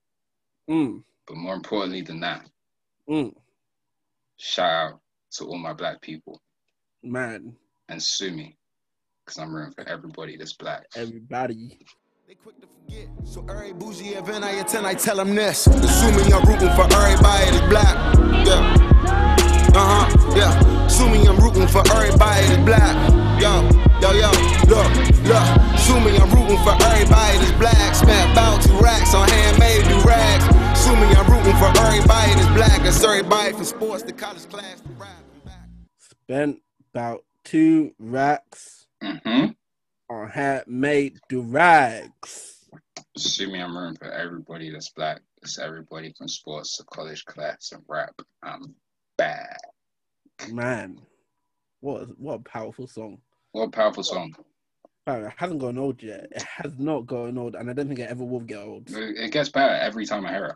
Mm, 0.70 1.04
but 1.28 1.36
more 1.38 1.54
importantly 1.56 2.02
than 2.02 2.22
that, 2.22 2.50
mm, 3.10 3.34
shout 4.38 4.94
out 4.94 5.00
to 5.34 5.46
all 5.46 5.58
my 5.58 5.74
black 5.74 6.02
people 6.02 6.42
man, 7.04 7.56
and 7.90 8.02
sue 8.02 8.32
me. 8.32 8.58
Because 9.26 9.38
I'm 9.40 9.56
rooting 9.56 9.74
for 9.74 9.88
everybody 9.88 10.36
that's 10.38 10.54
black. 10.54 10.86
everybody. 10.96 11.80
They 12.28 12.36
quick 12.36 12.60
to 12.62 12.68
forget. 12.68 13.08
So 13.24 13.46
every 13.50 13.74
bougie 13.74 14.16
event 14.16 14.44
I 14.44 14.52
attend, 14.52 14.86
I 14.86 14.94
tell 14.96 15.16
them 15.18 15.34
this. 15.36 15.68
Assuming 15.68 16.34
I'm 16.34 16.44
rooting 16.44 16.70
for 16.76 16.84
everybody 16.92 17.52
that's 17.52 17.68
black. 17.70 17.96
Yeah. 18.46 18.76
Uh-huh. 19.76 20.36
Yeah. 20.36 20.86
Assuming 20.86 21.28
I'm 21.28 21.38
rooting 21.38 21.68
for 21.68 21.84
everybody 21.92 22.48
that's 22.48 22.64
black. 22.66 22.96
Yo, 23.40 23.64
yo, 24.02 24.12
yo. 24.12 24.30
Look, 24.68 24.92
look. 25.24 25.48
Assuming 25.76 26.20
I'm 26.22 26.30
rooting 26.32 26.60
for 26.64 26.76
everybody 26.84 27.38
that's 27.40 27.52
black. 27.58 27.96
Spent 27.96 28.32
about 28.32 28.62
two 28.62 28.78
racks 28.80 29.14
on 29.14 29.28
handmade 29.30 29.84
do 29.86 30.00
rags. 30.08 30.46
Assuming 30.78 31.16
I'm 31.16 31.28
rooting 31.32 31.56
for 31.58 31.72
everybody 31.80 32.34
that's 32.36 32.54
black. 32.56 32.84
That's 32.84 33.04
everybody 33.04 33.54
from 33.54 33.64
sports 33.64 34.04
to 34.04 34.12
college 34.12 34.48
class 34.50 34.82
to 34.82 34.90
rap. 35.00 35.24
Spent 35.98 36.60
about 36.94 37.24
two 37.44 37.94
racks 38.00 38.83
Mm-hmm. 39.04 39.48
on 40.10 40.30
handmade 40.30 41.20
durags. 41.30 42.54
Sue 43.18 43.52
me, 43.52 43.62
I'm 43.62 43.78
rooting 43.78 43.98
for 43.98 44.10
everybody 44.10 44.72
that's 44.72 44.90
black. 44.90 45.22
It's 45.42 45.60
everybody 45.60 46.14
from 46.18 46.30
sports 46.30 46.78
to 46.78 46.84
college 46.86 47.26
class 47.26 47.74
and 47.74 47.84
rap. 47.88 48.16
I'm 48.42 48.74
bad. 49.18 49.58
Man, 50.50 51.02
what 51.82 52.04
a, 52.04 52.06
what 52.18 52.36
a 52.36 52.40
powerful 52.40 52.88
song. 52.88 53.18
What 53.52 53.68
a 53.68 53.72
powerful 53.72 54.04
song. 54.04 54.34
Man, 55.06 55.26
it 55.26 55.34
hasn't 55.36 55.60
gone 55.60 55.78
old 55.78 56.02
yet. 56.02 56.28
It 56.32 56.44
has 56.44 56.80
not 56.80 57.06
gone 57.06 57.38
old, 57.38 57.56
and 57.56 57.70
I 57.70 57.74
don't 57.74 57.88
think 57.88 58.00
it 58.00 58.10
ever 58.10 58.24
will 58.24 58.40
get 58.40 58.60
old. 58.60 58.90
It 58.90 59.32
gets 59.34 59.50
better 59.50 59.76
every 59.76 60.06
time 60.06 60.26
I 60.26 60.32
hear 60.32 60.46
it. 60.46 60.56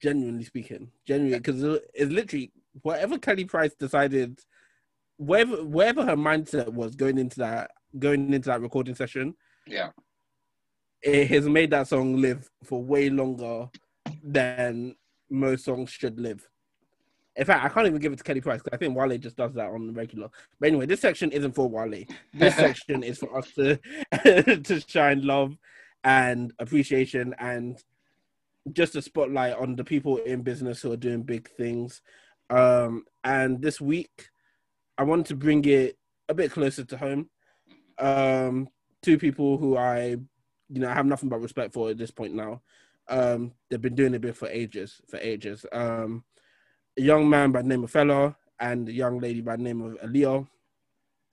Genuinely 0.00 0.44
speaking, 0.44 0.90
genuinely, 1.06 1.38
because 1.38 1.80
it's 1.92 2.10
literally 2.10 2.50
whatever 2.80 3.18
Kelly 3.18 3.44
Price 3.44 3.74
decided, 3.74 4.40
wherever 5.22 5.64
wherever 5.64 6.04
her 6.04 6.16
mindset 6.16 6.68
was 6.68 6.94
going 6.96 7.18
into 7.18 7.38
that 7.38 7.70
going 7.98 8.32
into 8.32 8.48
that 8.48 8.60
recording 8.60 8.94
session, 8.94 9.34
Yeah. 9.66 9.90
it 11.02 11.28
has 11.28 11.48
made 11.48 11.70
that 11.70 11.88
song 11.88 12.16
live 12.16 12.50
for 12.64 12.82
way 12.82 13.10
longer 13.10 13.68
than 14.22 14.96
most 15.30 15.64
songs 15.64 15.90
should 15.90 16.18
live. 16.18 16.48
In 17.36 17.46
fact, 17.46 17.64
I 17.64 17.68
can't 17.68 17.86
even 17.86 18.00
give 18.00 18.12
it 18.12 18.16
to 18.16 18.24
Kelly 18.24 18.42
Price 18.42 18.60
because 18.62 18.76
I 18.76 18.78
think 18.78 18.96
Wale 18.96 19.16
just 19.16 19.36
does 19.36 19.54
that 19.54 19.70
on 19.70 19.86
the 19.86 19.92
regular. 19.94 20.28
But 20.60 20.66
anyway, 20.68 20.84
this 20.86 21.00
section 21.00 21.32
isn't 21.32 21.54
for 21.54 21.68
Wale. 21.68 22.04
This 22.34 22.54
section 22.64 23.02
is 23.02 23.18
for 23.18 23.36
us 23.38 23.50
to 23.52 23.78
to 24.62 24.80
shine 24.86 25.26
love 25.26 25.56
and 26.04 26.52
appreciation 26.58 27.34
and 27.38 27.82
just 28.72 28.96
a 28.96 29.02
spotlight 29.02 29.54
on 29.56 29.76
the 29.76 29.84
people 29.84 30.18
in 30.18 30.42
business 30.42 30.82
who 30.82 30.92
are 30.92 30.96
doing 30.96 31.22
big 31.22 31.48
things. 31.50 32.02
Um, 32.50 33.04
and 33.24 33.62
this 33.62 33.80
week, 33.80 34.28
I 35.02 35.04
wanted 35.04 35.26
to 35.26 35.36
bring 35.36 35.64
it 35.64 35.98
a 36.28 36.34
bit 36.34 36.52
closer 36.52 36.84
to 36.84 36.96
home. 36.96 37.28
Um, 37.98 38.68
two 39.02 39.18
people 39.18 39.58
who 39.58 39.76
I 39.76 40.16
you 40.72 40.80
know, 40.80 40.88
I 40.88 40.94
have 40.94 41.06
nothing 41.06 41.28
but 41.28 41.40
respect 41.40 41.74
for 41.74 41.90
at 41.90 41.98
this 41.98 42.10
point 42.10 42.34
now. 42.34 42.62
Um, 43.08 43.52
they've 43.68 43.80
been 43.80 43.94
doing 43.94 44.14
it 44.14 44.36
for 44.36 44.48
ages, 44.48 45.02
for 45.08 45.18
ages. 45.18 45.66
Um, 45.70 46.24
a 46.98 47.02
young 47.02 47.28
man 47.28 47.52
by 47.52 47.60
the 47.60 47.68
name 47.68 47.84
of 47.84 47.90
Fella 47.90 48.36
and 48.58 48.88
a 48.88 48.92
young 48.92 49.20
lady 49.20 49.42
by 49.42 49.56
the 49.56 49.62
name 49.62 49.82
of 49.82 49.98
Alio 50.02 50.48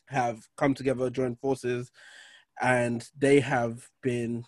have 0.07 0.45
come 0.57 0.73
together, 0.73 1.09
joined 1.09 1.39
forces, 1.39 1.91
and 2.61 3.07
they 3.17 3.39
have 3.39 3.87
been 4.03 4.43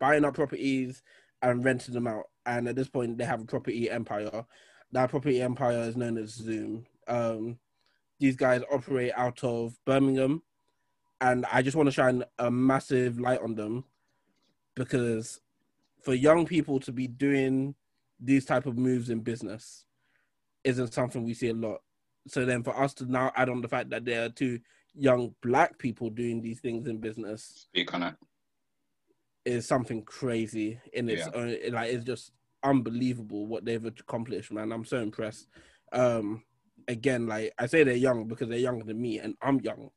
buying 0.00 0.24
up 0.24 0.34
properties 0.34 1.02
and 1.42 1.64
renting 1.64 1.92
them 1.92 2.06
out. 2.06 2.24
And 2.46 2.68
at 2.68 2.76
this 2.76 2.88
point, 2.88 3.18
they 3.18 3.24
have 3.24 3.42
a 3.42 3.44
property 3.44 3.90
empire. 3.90 4.46
That 4.92 5.10
property 5.10 5.42
empire 5.42 5.82
is 5.82 5.96
known 5.96 6.16
as 6.16 6.30
Zoom. 6.30 6.86
Um, 7.06 7.58
these 8.22 8.36
guys 8.36 8.62
operate 8.72 9.10
out 9.16 9.42
of 9.42 9.76
Birmingham, 9.84 10.42
and 11.20 11.44
I 11.52 11.60
just 11.60 11.76
want 11.76 11.88
to 11.88 11.92
shine 11.92 12.22
a 12.38 12.52
massive 12.52 13.18
light 13.18 13.40
on 13.42 13.56
them 13.56 13.82
because 14.76 15.40
for 16.04 16.14
young 16.14 16.46
people 16.46 16.78
to 16.80 16.92
be 16.92 17.08
doing 17.08 17.74
these 18.20 18.44
type 18.44 18.66
of 18.66 18.78
moves 18.78 19.10
in 19.10 19.20
business 19.20 19.86
isn't 20.62 20.94
something 20.94 21.24
we 21.24 21.34
see 21.34 21.48
a 21.48 21.52
lot. 21.54 21.82
So 22.28 22.44
then 22.44 22.62
for 22.62 22.80
us 22.80 22.94
to 22.94 23.10
now 23.10 23.32
add 23.34 23.48
on 23.48 23.60
the 23.60 23.66
fact 23.68 23.90
that 23.90 24.04
there 24.04 24.24
are 24.24 24.28
two 24.28 24.60
young 24.94 25.34
black 25.42 25.76
people 25.78 26.08
doing 26.08 26.40
these 26.40 26.60
things 26.60 26.86
in 26.86 26.98
business 26.98 27.66
Speak 27.72 27.92
on 27.92 28.04
it. 28.04 28.14
is 29.44 29.66
something 29.66 30.04
crazy 30.04 30.80
in 30.92 31.08
its 31.08 31.26
Yeah. 31.26 31.32
own 31.34 31.56
like 31.72 31.90
it's 31.92 32.04
just 32.04 32.30
unbelievable 32.62 33.46
what 33.48 33.64
they've 33.64 33.84
accomplished, 33.84 34.52
man. 34.52 34.70
I'm 34.70 34.84
so 34.84 34.98
impressed. 34.98 35.48
Um 35.92 36.44
again, 36.88 37.26
like 37.26 37.52
I 37.58 37.66
say 37.66 37.84
they're 37.84 37.94
young 37.94 38.26
because 38.28 38.48
they're 38.48 38.58
younger 38.58 38.84
than 38.84 39.00
me 39.00 39.18
and 39.18 39.34
I'm 39.42 39.60
young. 39.60 39.90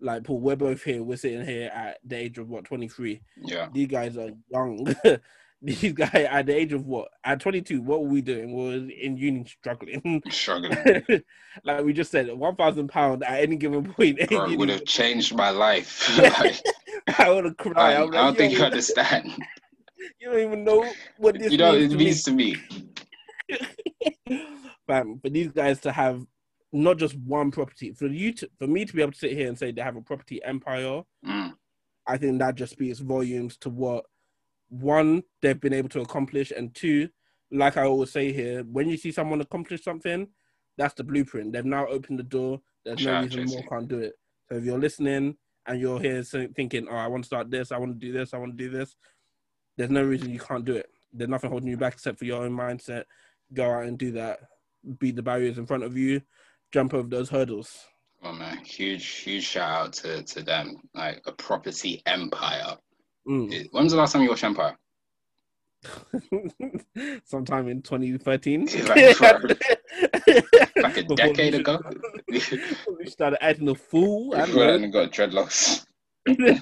Like 0.00 0.24
Paul, 0.24 0.40
we're 0.40 0.56
both 0.56 0.82
here, 0.82 1.02
we're 1.02 1.16
sitting 1.16 1.44
here 1.44 1.70
at 1.74 1.98
the 2.04 2.16
age 2.16 2.38
of 2.38 2.48
what, 2.48 2.64
23 2.64 3.20
Yeah. 3.42 3.68
these 3.72 3.88
guys 3.88 4.16
are 4.16 4.30
young. 4.50 4.94
these 5.62 5.92
guys 5.92 6.26
at 6.30 6.46
the 6.46 6.56
age 6.56 6.72
of 6.72 6.86
what? 6.86 7.08
At 7.22 7.40
22, 7.40 7.82
what 7.82 8.00
were 8.02 8.08
we 8.08 8.22
doing? 8.22 8.54
We 8.56 8.62
were 8.64 8.90
in 8.90 9.18
uni 9.18 9.44
struggling. 9.44 10.22
Struggling. 10.30 11.04
like 11.64 11.84
we 11.84 11.92
just 11.92 12.10
said, 12.10 12.32
one 12.32 12.56
thousand 12.56 12.88
pound 12.88 13.22
at 13.24 13.40
any 13.40 13.56
given 13.56 13.92
point. 13.92 14.18
in 14.20 14.26
Bro, 14.28 14.50
it 14.52 14.58
would 14.58 14.70
have 14.70 14.86
changed 14.86 15.34
my 15.34 15.50
life. 15.50 16.16
like, 16.18 16.62
I 17.18 17.30
would 17.30 17.44
have 17.44 17.56
cried. 17.58 17.76
I, 17.76 17.92
I 18.00 18.02
I'm 18.04 18.10
don't 18.10 18.38
think 18.38 18.54
you 18.54 18.64
understand. 18.64 19.30
you 20.18 20.30
don't 20.30 20.40
even 20.40 20.64
know 20.64 20.90
what 21.18 21.38
this 21.38 21.52
you 21.52 21.58
know, 21.58 21.72
means 21.72 21.84
it 21.92 21.96
to 21.98 22.04
means 22.04 22.22
to 22.22 22.32
me. 22.32 22.56
me. 24.28 24.46
Fam, 24.90 25.20
for 25.20 25.30
these 25.30 25.48
guys 25.48 25.80
to 25.80 25.92
have 25.92 26.26
not 26.72 26.98
just 26.98 27.16
one 27.16 27.50
property, 27.50 27.92
for 27.92 28.06
you 28.06 28.32
to, 28.34 28.48
for 28.58 28.66
me 28.66 28.84
to 28.84 28.92
be 28.92 29.02
able 29.02 29.12
to 29.12 29.18
sit 29.18 29.32
here 29.32 29.48
and 29.48 29.58
say 29.58 29.72
they 29.72 29.82
have 29.82 29.96
a 29.96 30.02
property 30.02 30.42
empire, 30.44 31.02
Mm, 31.24 31.54
I 32.06 32.16
think 32.16 32.38
that 32.38 32.56
just 32.56 32.72
speaks 32.72 32.98
volumes 32.98 33.56
to 33.58 33.70
what 33.70 34.04
one 34.68 35.22
they've 35.42 35.60
been 35.60 35.72
able 35.72 35.88
to 35.90 36.00
accomplish, 36.00 36.52
and 36.56 36.74
two, 36.74 37.08
like 37.50 37.76
I 37.76 37.84
always 37.84 38.10
say 38.10 38.32
here, 38.32 38.62
when 38.62 38.88
you 38.88 38.96
see 38.96 39.12
someone 39.12 39.40
accomplish 39.40 39.82
something, 39.82 40.28
that's 40.78 40.94
the 40.94 41.04
blueprint. 41.04 41.52
They've 41.52 41.64
now 41.64 41.86
opened 41.86 42.18
the 42.18 42.24
door. 42.24 42.60
There's 42.84 43.00
Shout 43.00 43.30
no 43.30 43.36
reason 43.36 43.46
more 43.46 43.68
can't 43.68 43.88
do 43.88 43.98
it. 43.98 44.14
So 44.48 44.56
if 44.56 44.64
you're 44.64 44.78
listening 44.78 45.36
and 45.66 45.80
you're 45.80 46.00
here 46.00 46.22
thinking, 46.22 46.88
"Oh, 46.90 46.96
I 46.96 47.08
want 47.08 47.24
to 47.24 47.26
start 47.26 47.50
this. 47.50 47.70
I 47.70 47.78
want 47.78 48.00
to 48.00 48.06
do 48.06 48.12
this. 48.12 48.32
I 48.32 48.38
want 48.38 48.56
to 48.56 48.64
do 48.64 48.70
this," 48.70 48.96
there's 49.76 49.90
no 49.90 50.02
reason 50.02 50.30
you 50.30 50.40
can't 50.40 50.64
do 50.64 50.76
it. 50.76 50.88
There's 51.12 51.30
nothing 51.30 51.50
holding 51.50 51.68
you 51.68 51.76
back 51.76 51.94
except 51.94 52.18
for 52.18 52.24
your 52.24 52.44
own 52.44 52.52
mindset. 52.52 53.04
Go 53.52 53.70
out 53.70 53.84
and 53.84 53.98
do 53.98 54.12
that. 54.12 54.40
Beat 54.98 55.16
the 55.16 55.22
barriers 55.22 55.58
in 55.58 55.66
front 55.66 55.84
of 55.84 55.96
you. 55.96 56.22
Jump 56.72 56.94
over 56.94 57.08
those 57.08 57.28
hurdles. 57.28 57.86
oh 58.22 58.32
man, 58.32 58.58
huge, 58.58 59.06
huge 59.06 59.44
shout 59.44 59.70
out 59.70 59.92
to, 59.94 60.22
to 60.22 60.42
them. 60.42 60.76
Like 60.94 61.22
a 61.26 61.32
property 61.32 62.02
empire. 62.06 62.76
Mm. 63.28 63.68
When 63.72 63.84
was 63.84 63.92
the 63.92 63.98
last 63.98 64.12
time 64.12 64.22
you 64.22 64.30
watched 64.30 64.44
Empire? 64.44 64.76
sometime 67.24 67.68
in 67.68 67.82
2013. 67.82 68.66
Like, 68.86 69.20
like 70.76 70.96
a 70.96 71.02
decade 71.02 71.54
ago? 71.54 71.80
we 72.28 73.06
started 73.06 73.42
acting 73.42 73.68
a 73.68 73.74
fool. 73.74 74.34
I 74.34 74.38
don't 74.38 74.46
Before 74.46 74.64
know. 74.66 74.78
then, 74.78 74.90
got 74.90 75.12
dreadlocks. 75.12 75.86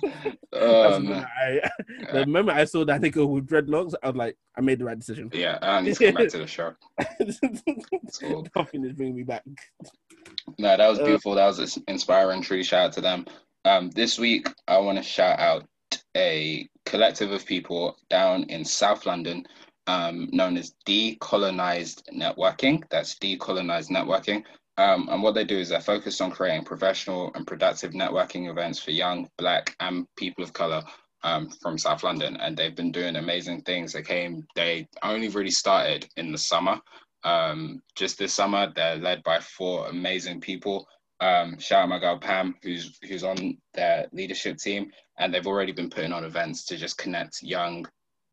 Oh, 0.53 0.83
That's 0.83 0.95
when 0.95 1.09
man. 1.11 1.27
I, 1.43 1.61
the 2.13 2.27
moment 2.27 2.57
I 2.57 2.65
saw 2.65 2.85
that 2.87 3.01
nigga 3.03 3.29
with 3.29 3.47
dreadlocks, 3.47 3.93
I 4.03 4.09
was 4.09 4.17
like, 4.17 4.37
I 4.57 4.61
made 4.63 4.79
the 4.79 4.87
right 4.87 4.99
decision. 4.99 5.31
Yeah, 5.35 5.59
I 5.61 5.81
need 5.83 5.95
to 5.97 6.07
come 6.07 6.15
back 6.15 6.29
to 6.31 6.39
the 6.39 6.47
show. 6.47 6.73
cool. 8.21 8.47
Nothing 8.57 8.85
is 8.87 8.93
bringing 8.95 9.17
me 9.17 9.23
back. 9.25 9.45
No, 10.59 10.77
that 10.77 10.89
was 10.89 10.99
Uh, 10.99 11.05
beautiful. 11.05 11.35
That 11.35 11.47
was 11.47 11.59
ins- 11.61 11.79
inspiring. 11.87 12.43
Truly, 12.43 12.63
shout 12.63 12.87
out 12.87 12.93
to 12.95 13.01
them. 13.01 13.27
Um, 13.65 13.91
this 13.91 14.19
week, 14.19 14.49
I 14.67 14.79
want 14.79 14.97
to 14.99 15.03
shout 15.05 15.39
out 15.39 15.67
a 16.17 16.67
collective 16.87 17.31
of 17.31 17.45
people 17.45 17.97
down 18.09 18.45
in 18.45 18.65
South 18.65 19.05
London, 19.07 19.47
um, 19.87 20.29
known 20.33 20.57
as 20.57 20.75
Decolonized 20.87 22.03
Networking. 22.15 22.83
That's 22.91 23.15
Decolonized 23.17 23.91
Networking. 23.91 24.43
Um, 24.79 25.09
and 25.11 25.23
what 25.25 25.35
they 25.35 25.45
do 25.45 25.59
is 25.59 25.69
they're 25.69 25.81
focused 25.81 26.23
on 26.23 26.31
creating 26.31 26.65
professional 26.65 27.33
and 27.35 27.45
productive 27.45 27.93
networking 27.93 28.49
events 28.49 28.79
for 28.79 28.93
young, 28.93 29.29
black, 29.37 29.75
and 29.81 30.07
people 30.17 30.45
of 30.45 30.53
color 30.53 30.85
um, 31.25 31.51
from 31.61 31.77
South 31.77 32.05
London. 32.05 32.37
And 32.37 32.57
they've 32.57 32.77
been 32.77 32.93
doing 32.93 33.17
amazing 33.17 33.63
things. 33.63 33.93
They 33.93 34.03
came, 34.03 34.47
they 34.55 34.87
only 35.03 35.29
really 35.29 35.51
started 35.51 36.09
in 36.17 36.31
the 36.31 36.39
summer. 36.39 36.81
Um, 37.25 37.83
just 37.97 38.19
this 38.19 38.33
summer, 38.33 38.73
they're 38.75 38.97
led 38.97 39.25
by 39.25 39.41
four 39.41 39.89
amazing 39.89 40.41
people. 40.41 40.87
Um, 41.19 41.59
shout 41.59 41.83
out 41.83 41.89
my 41.89 41.99
girl 41.99 42.17
Pam, 42.17 42.55
who's 42.63 42.97
who's 43.03 43.25
on 43.25 43.59
their 43.75 44.07
leadership 44.13 44.59
team, 44.59 44.93
and 45.19 45.35
they've 45.35 45.49
already 45.49 45.73
been 45.73 45.91
putting 45.91 46.13
on 46.13 46.25
events 46.25 46.65
to 46.67 46.77
just 46.77 46.97
connect 46.97 47.43
young, 47.43 47.85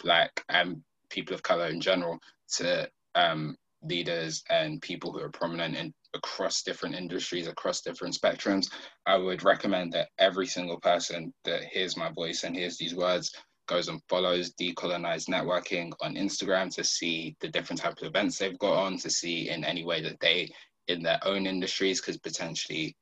black, 0.03 0.43
and 0.49 0.83
people 1.09 1.33
of 1.33 1.41
color 1.41 1.65
in 1.65 1.81
general 1.81 2.19
to 2.57 2.87
um, 3.15 3.57
leaders 3.81 4.43
and 4.51 4.81
people 4.83 5.11
who 5.11 5.19
are 5.19 5.29
prominent 5.29 5.75
in 5.75 5.93
across 6.15 6.63
different 6.63 6.95
industries, 6.95 7.47
across 7.47 7.81
different 7.81 8.15
spectrums. 8.15 8.71
I 9.05 9.17
would 9.17 9.43
recommend 9.43 9.93
that 9.93 10.09
every 10.17 10.47
single 10.47 10.79
person 10.79 11.33
that 11.43 11.65
hears 11.65 11.95
my 11.95 12.09
voice 12.11 12.43
and 12.43 12.55
hears 12.55 12.77
these 12.77 12.95
words 12.95 13.31
goes 13.67 13.87
and 13.87 14.01
follows 14.09 14.53
Decolonized 14.59 15.27
Networking 15.27 15.91
on 16.01 16.15
Instagram 16.15 16.73
to 16.75 16.83
see 16.83 17.35
the 17.41 17.47
different 17.47 17.81
types 17.81 18.01
of 18.01 18.07
events 18.07 18.37
they've 18.37 18.59
got 18.59 18.77
on, 18.77 18.97
to 18.97 19.09
see 19.09 19.49
in 19.49 19.63
any 19.63 19.83
way 19.83 20.01
that 20.01 20.19
they, 20.19 20.49
in 20.87 21.01
their 21.01 21.19
own 21.23 21.45
industries, 21.47 22.01
could 22.01 22.21
potentially 22.23 22.95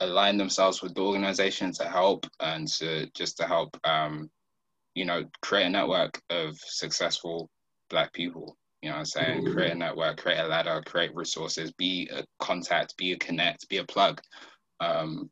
align 0.00 0.36
themselves 0.36 0.82
with 0.82 0.94
the 0.94 1.00
organization 1.00 1.72
to 1.72 1.88
help 1.88 2.26
and 2.40 2.68
to 2.68 3.06
just 3.14 3.36
to 3.38 3.46
help, 3.46 3.76
um, 3.84 4.30
you 4.94 5.04
know, 5.04 5.24
create 5.40 5.66
a 5.66 5.70
network 5.70 6.20
of 6.30 6.56
successful 6.58 7.48
Black 7.88 8.12
people. 8.12 8.56
You 8.82 8.90
know 8.90 8.96
what 8.96 9.00
I'm 9.00 9.04
saying? 9.06 9.46
Create 9.46 9.72
a 9.72 9.74
network, 9.74 10.18
create 10.18 10.38
a 10.38 10.46
ladder, 10.46 10.82
create 10.84 11.14
resources, 11.14 11.72
be 11.72 12.08
a 12.12 12.24
contact, 12.38 12.96
be 12.96 13.12
a 13.12 13.18
connect, 13.18 13.68
be 13.68 13.78
a 13.78 13.84
plug. 13.84 14.20
Um, 14.80 15.30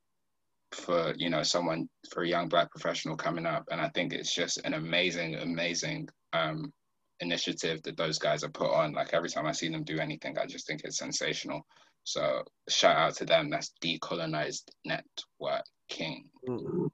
for 0.72 1.14
you 1.16 1.30
know 1.30 1.42
someone 1.42 1.88
for 2.10 2.24
a 2.24 2.28
young 2.28 2.48
black 2.48 2.70
professional 2.70 3.16
coming 3.16 3.46
up 3.46 3.64
and 3.70 3.80
i 3.80 3.88
think 3.90 4.12
it's 4.12 4.34
just 4.34 4.58
an 4.64 4.74
amazing 4.74 5.36
amazing 5.36 6.08
um 6.32 6.72
initiative 7.20 7.80
that 7.84 7.96
those 7.96 8.18
guys 8.18 8.42
are 8.42 8.50
put 8.50 8.72
on 8.72 8.92
like 8.92 9.14
every 9.14 9.28
time 9.28 9.46
i 9.46 9.52
see 9.52 9.68
them 9.68 9.84
do 9.84 9.98
anything 9.98 10.36
i 10.36 10.44
just 10.44 10.66
think 10.66 10.80
it's 10.82 10.98
sensational 10.98 11.64
so 12.02 12.42
shout 12.68 12.96
out 12.96 13.14
to 13.14 13.24
them 13.24 13.50
that's 13.50 13.72
decolonized 13.82 14.64
networking 14.84 16.24
Mm. 16.48 16.90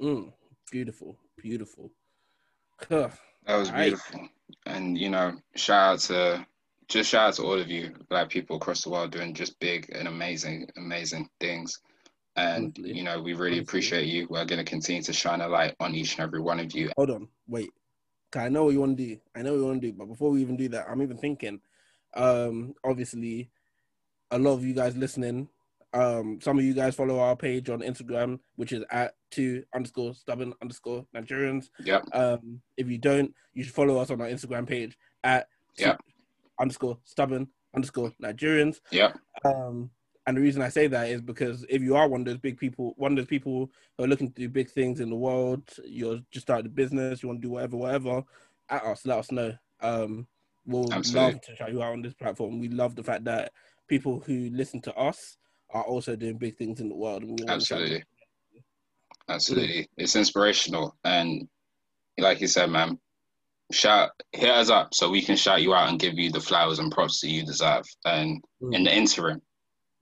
Mm. 0.00 0.32
Beautiful, 0.70 1.16
beautiful. 1.40 1.90
Huh. 2.88 3.08
that 3.46 3.56
was 3.56 3.70
Right. 3.70 3.94
And 4.66 4.96
you 4.98 5.10
know 5.10 5.32
shout 5.56 5.94
out 5.94 5.98
to 6.00 6.46
just 6.88 7.10
shout 7.10 7.28
out 7.28 7.34
to 7.34 7.42
all 7.42 7.58
of 7.58 7.68
you 7.68 7.92
black 8.08 8.28
people 8.28 8.56
across 8.56 8.82
the 8.82 8.90
world 8.90 9.10
doing 9.10 9.34
just 9.34 9.58
big 9.60 9.90
and 9.94 10.08
amazing 10.08 10.66
amazing 10.76 11.28
things 11.40 11.78
and 12.36 12.74
Honestly. 12.78 12.96
you 12.96 13.02
know 13.04 13.20
we 13.20 13.34
really 13.34 13.58
appreciate 13.58 14.06
you 14.06 14.26
we're 14.30 14.44
going 14.44 14.64
to 14.64 14.70
continue 14.70 15.02
to 15.02 15.12
shine 15.12 15.40
a 15.40 15.48
light 15.48 15.74
on 15.80 15.94
each 15.94 16.12
and 16.16 16.24
every 16.24 16.40
one 16.40 16.60
of 16.60 16.72
you 16.74 16.90
Hold 16.96 17.10
on, 17.10 17.28
wait. 17.46 17.70
I 18.34 18.48
know 18.48 18.64
what 18.64 18.72
you 18.72 18.80
want 18.80 18.96
to 18.96 19.06
do. 19.06 19.20
I 19.36 19.42
know 19.42 19.52
what 19.52 19.58
you 19.58 19.66
want 19.66 19.82
to 19.82 19.86
do, 19.88 19.92
but 19.92 20.06
before 20.06 20.30
we 20.30 20.40
even 20.40 20.56
do 20.56 20.68
that, 20.70 20.86
I'm 20.88 21.02
even 21.02 21.18
thinking. 21.18 21.60
Um, 22.14 22.74
obviously, 22.82 23.50
a 24.30 24.38
lot 24.38 24.54
of 24.54 24.64
you 24.64 24.72
guys 24.72 24.96
listening. 24.96 25.48
Um, 25.94 26.38
some 26.40 26.58
of 26.58 26.64
you 26.64 26.72
guys 26.74 26.94
follow 26.94 27.18
our 27.20 27.36
page 27.36 27.68
on 27.68 27.80
Instagram, 27.80 28.38
which 28.56 28.72
is 28.72 28.82
at 28.90 29.14
two 29.30 29.62
underscore 29.74 30.14
stubborn 30.14 30.54
underscore 30.62 31.06
Nigerians. 31.14 31.68
yep 31.84 32.04
Um, 32.12 32.60
if 32.76 32.88
you 32.88 32.98
don't, 32.98 33.34
you 33.52 33.62
should 33.62 33.74
follow 33.74 33.98
us 33.98 34.10
on 34.10 34.20
our 34.20 34.28
Instagram 34.28 34.66
page 34.66 34.96
at 35.24 35.48
Yep. 35.78 36.00
underscore 36.58 36.98
stubborn 37.04 37.48
underscore 37.74 38.12
Nigerians. 38.22 38.80
yep 38.90 39.18
Um, 39.44 39.90
and 40.26 40.36
the 40.36 40.40
reason 40.40 40.62
I 40.62 40.68
say 40.68 40.86
that 40.86 41.08
is 41.08 41.20
because 41.20 41.64
if 41.68 41.82
you 41.82 41.96
are 41.96 42.08
one 42.08 42.20
of 42.20 42.26
those 42.26 42.38
big 42.38 42.56
people, 42.58 42.94
one 42.96 43.12
of 43.12 43.16
those 43.16 43.26
people 43.26 43.70
who 43.98 44.04
are 44.04 44.06
looking 44.06 44.30
to 44.30 44.40
do 44.40 44.48
big 44.48 44.70
things 44.70 45.00
in 45.00 45.10
the 45.10 45.16
world, 45.16 45.68
you're 45.84 46.20
just 46.30 46.46
started 46.46 46.66
a 46.66 46.68
business, 46.68 47.22
you 47.22 47.28
want 47.28 47.40
to 47.42 47.46
do 47.48 47.52
whatever, 47.52 47.76
whatever, 47.76 48.22
at 48.68 48.84
us, 48.84 49.04
let 49.04 49.18
us 49.18 49.32
know. 49.32 49.52
Um, 49.80 50.26
we'll 50.64 50.92
Absolutely. 50.92 51.32
love 51.32 51.40
to 51.42 51.56
shout 51.56 51.72
you 51.72 51.82
out 51.82 51.92
on 51.92 52.02
this 52.02 52.14
platform. 52.14 52.60
We 52.60 52.68
love 52.68 52.94
the 52.94 53.02
fact 53.02 53.24
that 53.24 53.52
people 53.88 54.20
who 54.20 54.50
listen 54.52 54.80
to 54.82 54.94
us 54.94 55.36
are 55.72 55.84
also 55.84 56.16
doing 56.16 56.38
big 56.38 56.56
things 56.56 56.80
in 56.80 56.88
the 56.88 56.94
world. 56.94 57.22
And 57.22 57.38
we 57.38 57.46
Absolutely. 57.48 58.02
Absolutely. 59.28 59.88
It's 59.96 60.16
inspirational. 60.16 60.96
And 61.04 61.48
like 62.18 62.40
you 62.40 62.46
said, 62.46 62.70
man, 62.70 62.98
shout 63.70 64.10
hit 64.32 64.50
us 64.50 64.68
up 64.68 64.92
so 64.94 65.08
we 65.08 65.22
can 65.22 65.36
shout 65.36 65.62
you 65.62 65.72
out 65.74 65.88
and 65.88 65.98
give 65.98 66.18
you 66.18 66.30
the 66.30 66.40
flowers 66.40 66.78
and 66.78 66.92
props 66.92 67.20
that 67.20 67.28
you 67.30 67.44
deserve. 67.44 67.84
And 68.04 68.42
Mm. 68.62 68.74
in 68.74 68.84
the 68.84 68.94
interim, 68.94 69.40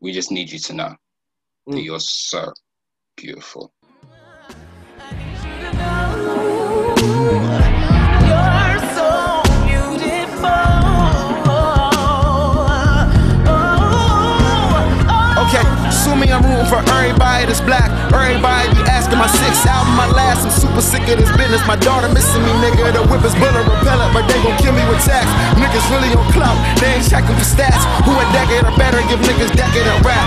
we 0.00 0.12
just 0.12 0.30
need 0.30 0.50
you 0.50 0.58
to 0.58 0.72
know 0.72 0.96
that 1.66 1.76
Mm. 1.76 1.84
you're 1.84 2.00
so 2.00 2.52
beautiful. 3.16 3.72
For 16.70 16.78
everybody 16.94 17.50
that's 17.50 17.60
black. 17.66 17.90
Everybody 18.14 18.70
be 18.78 18.82
asking 18.86 19.18
my 19.18 19.26
sixth 19.26 19.66
album, 19.66 19.98
my 19.98 20.06
last. 20.14 20.46
I'm 20.46 20.54
super 20.54 20.80
sick 20.80 21.02
of 21.10 21.18
this 21.18 21.32
business. 21.34 21.60
My 21.66 21.74
daughter 21.74 22.06
missing 22.14 22.42
me, 22.46 22.54
nigga. 22.62 22.94
The 22.94 23.02
whip 23.10 23.26
is 23.26 23.34
bullet 23.42 23.66
repellent, 23.66 24.14
but 24.14 24.30
they 24.30 24.38
gon' 24.46 24.54
kill 24.62 24.72
me 24.78 24.86
with 24.86 25.02
tax. 25.02 25.26
Niggas 25.58 25.86
really 25.90 26.14
on 26.14 26.24
clout, 26.30 26.54
they 26.78 27.02
ain't 27.02 27.06
checking 27.10 27.34
for 27.34 27.48
stats. 27.48 27.82
Who 28.06 28.14
a 28.14 28.24
decade 28.30 28.62
or 28.62 28.74
better, 28.78 29.02
give 29.10 29.18
niggas 29.26 29.52
decade 29.58 29.90
of 29.90 30.06
rap. 30.06 30.26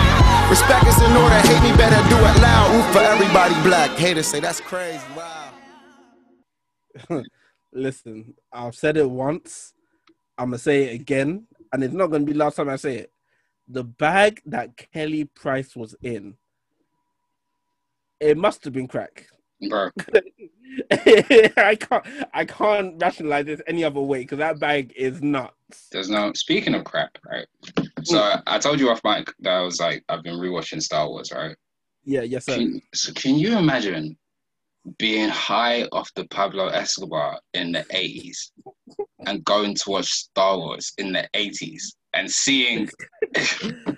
Respect 0.52 0.86
is 0.92 1.00
in 1.00 1.16
order, 1.16 1.40
hate 1.48 1.64
me 1.64 1.72
better, 1.80 1.98
do 2.12 2.20
it 2.20 2.36
loud. 2.44 2.68
Root 2.76 2.88
for 2.92 3.00
everybody 3.02 3.56
black. 3.64 3.96
Haters 3.96 4.28
say 4.28 4.42
that's 4.44 4.60
crazy. 4.60 5.02
Wow. 5.16 5.56
Listen, 7.74 8.36
I've 8.52 8.76
said 8.76 8.98
it 8.98 9.10
once. 9.10 9.74
I'm 10.38 10.50
gonna 10.52 10.60
say 10.60 10.86
it 10.92 11.02
again, 11.02 11.48
and 11.72 11.84
it's 11.84 11.96
not 11.96 12.08
gonna 12.12 12.26
be 12.26 12.36
last 12.36 12.58
time 12.58 12.70
I 12.70 12.78
say 12.78 12.98
it. 12.98 13.13
The 13.68 13.84
bag 13.84 14.42
that 14.46 14.78
Kelly 14.78 15.26
Price 15.26 15.76
was 15.76 15.96
in, 16.02 16.36
it 18.20 18.38
must 18.38 18.64
have 18.64 18.74
been 18.74 18.88
crack. 18.88 19.28
Bro, 19.70 19.92
I 20.92 21.78
can't, 21.80 22.06
I 22.34 22.46
can't 22.46 23.02
rationalize 23.02 23.46
this 23.46 23.62
any 23.68 23.84
other 23.84 24.02
way 24.02 24.20
because 24.20 24.40
that 24.40 24.60
bag 24.60 24.92
is 24.96 25.22
nuts. 25.22 25.88
there's 25.92 26.10
no 26.10 26.34
speaking 26.34 26.76
of 26.76 26.84
crap, 26.84 27.18
right? 27.30 27.48
Mm. 27.78 27.88
So 28.04 28.20
I, 28.20 28.42
I 28.46 28.60
told 28.60 28.80
you 28.80 28.90
off 28.90 29.02
mic 29.04 29.32
that 29.40 29.54
I 29.54 29.62
was 29.62 29.80
like 29.80 30.04
I've 30.10 30.24
been 30.24 30.38
rewatching 30.38 30.82
Star 30.82 31.08
Wars, 31.08 31.32
right? 31.32 31.56
Yeah, 32.04 32.22
yes, 32.22 32.46
sir. 32.46 32.58
Can, 32.58 32.82
so 32.94 33.14
can 33.14 33.36
you 33.36 33.58
imagine 33.58 34.18
being 34.98 35.30
high 35.30 35.84
off 35.92 36.14
the 36.16 36.26
Pablo 36.26 36.68
Escobar 36.68 37.40
in 37.54 37.72
the 37.72 37.84
80s 37.94 38.52
and 39.26 39.44
going 39.46 39.76
to 39.76 39.90
watch 39.90 40.08
Star 40.08 40.58
Wars 40.58 40.92
in 40.98 41.14
the 41.14 41.28
80s 41.34 41.94
and 42.14 42.30
seeing 42.30 42.90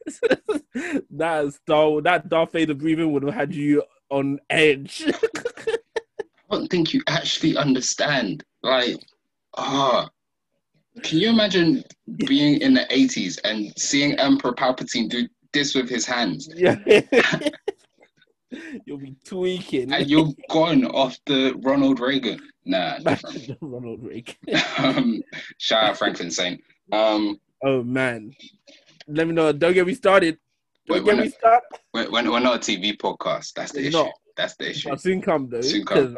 that 1.10 1.52
Star, 1.62 2.00
that 2.02 2.28
Darth 2.28 2.52
Vader 2.52 2.74
breathing 2.74 3.12
would 3.12 3.22
have 3.24 3.34
had 3.34 3.54
you 3.54 3.82
on 4.10 4.38
edge. 4.48 5.04
I 5.68 6.56
don't 6.56 6.68
think 6.68 6.92
you 6.92 7.02
actually 7.08 7.56
understand. 7.56 8.44
Like, 8.62 8.96
ah, 9.56 10.08
can 11.02 11.18
you 11.18 11.30
imagine 11.30 11.84
being 12.26 12.60
in 12.60 12.74
the 12.74 12.86
80s 12.90 13.38
and 13.44 13.72
seeing 13.78 14.14
Emperor 14.14 14.52
Palpatine 14.52 15.08
do 15.08 15.28
this 15.52 15.74
with 15.74 15.88
his 15.88 16.06
hands? 16.06 16.48
yeah. 16.56 16.76
You'll 18.84 18.98
be 18.98 19.16
tweaking. 19.24 19.92
And 19.92 20.08
you're 20.08 20.28
gone 20.48 20.84
off 20.86 21.18
the 21.26 21.54
Ronald 21.62 22.00
Reagan. 22.00 22.40
Nah. 22.64 22.98
Ronald 23.60 24.02
Reagan. 24.02 24.34
um, 24.78 25.22
shout 25.58 25.84
out 25.84 25.98
Franklin 25.98 26.30
Saint. 26.30 26.60
Um, 26.92 27.38
Oh 27.62 27.82
man. 27.82 28.32
Let 29.06 29.26
me 29.26 29.34
know. 29.34 29.52
Don't 29.52 29.74
get 29.74 29.86
me 29.86 29.94
started. 29.94 30.38
Don't 30.86 30.96
Wait, 30.96 31.04
get 31.04 31.16
when 31.16 31.26
me 31.26 31.30
started. 31.30 31.66
we're, 31.92 32.10
we're 32.10 32.40
not 32.40 32.56
a 32.56 32.58
TV 32.58 32.96
podcast. 32.96 33.52
That's 33.54 33.72
the 33.72 33.80
We're 33.80 33.88
issue. 33.88 33.96
not. 33.98 34.12
That's 34.36 34.56
the 34.56 34.70
issue. 34.70 34.90
I'll 34.90 34.96
soon 34.96 35.20
come 35.20 35.48
though. 35.50 35.60
Soon 35.60 35.84
come. 35.84 36.16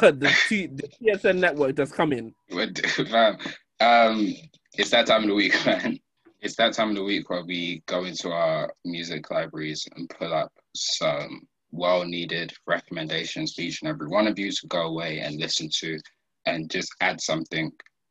the, 0.00 0.34
T, 0.48 0.66
the 0.66 0.88
TSN 0.88 1.38
network 1.38 1.76
that's 1.76 1.92
coming. 1.92 2.34
Um, 2.52 4.34
it's 4.74 4.90
that 4.90 5.06
time 5.06 5.22
of 5.22 5.28
the 5.28 5.34
week, 5.34 5.54
man. 5.66 5.98
It's 6.40 6.56
that 6.56 6.72
time 6.72 6.90
of 6.90 6.96
the 6.96 7.04
week 7.04 7.28
where 7.28 7.44
we 7.44 7.82
go 7.86 8.04
into 8.04 8.30
our 8.30 8.72
music 8.84 9.30
libraries 9.30 9.86
and 9.96 10.08
pull 10.08 10.32
up 10.32 10.52
some 10.74 11.42
well 11.72 12.04
needed 12.04 12.52
recommendations 12.66 13.54
for 13.54 13.62
each 13.62 13.80
and 13.82 13.88
every 13.88 14.08
one 14.08 14.26
of 14.26 14.38
you 14.38 14.50
to 14.50 14.66
go 14.66 14.82
away 14.82 15.20
and 15.20 15.36
listen 15.36 15.68
to 15.78 15.98
and 16.46 16.70
just 16.70 16.92
add 17.00 17.20
something 17.20 17.70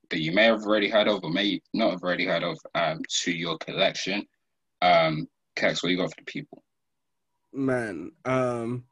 that 0.09 0.21
you 0.21 0.31
may 0.31 0.45
have 0.45 0.63
already 0.63 0.89
heard 0.89 1.07
of 1.07 1.23
or 1.23 1.29
may 1.29 1.61
not 1.73 1.91
have 1.91 2.03
already 2.03 2.25
heard 2.25 2.43
of 2.43 2.57
um, 2.75 2.99
to 3.21 3.31
your 3.31 3.57
collection. 3.57 4.25
Um, 4.81 5.27
Kex, 5.55 5.83
what 5.83 5.89
you 5.89 5.97
got 5.97 6.09
for 6.09 6.15
the 6.19 6.31
people? 6.31 6.63
man, 7.53 8.11
um, 8.25 8.85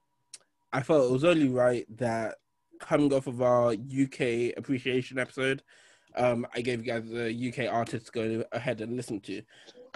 I 0.73 0.81
felt 0.81 1.10
it 1.10 1.14
was 1.14 1.23
only 1.23 1.49
right 1.49 1.85
that 1.98 2.35
coming 2.80 3.14
off 3.14 3.27
of 3.27 3.41
our 3.41 3.72
UK 3.72 4.56
appreciation 4.57 5.19
episode, 5.19 5.64
um, 6.15 6.48
I 6.53 6.61
gave 6.61 6.85
you 6.85 6.91
guys 6.91 7.07
the 7.07 7.49
UK 7.49 7.72
artists 7.72 8.10
to 8.10 8.11
go 8.11 8.44
ahead 8.52 8.81
and 8.81 8.95
listen 8.95 9.19
to. 9.22 9.41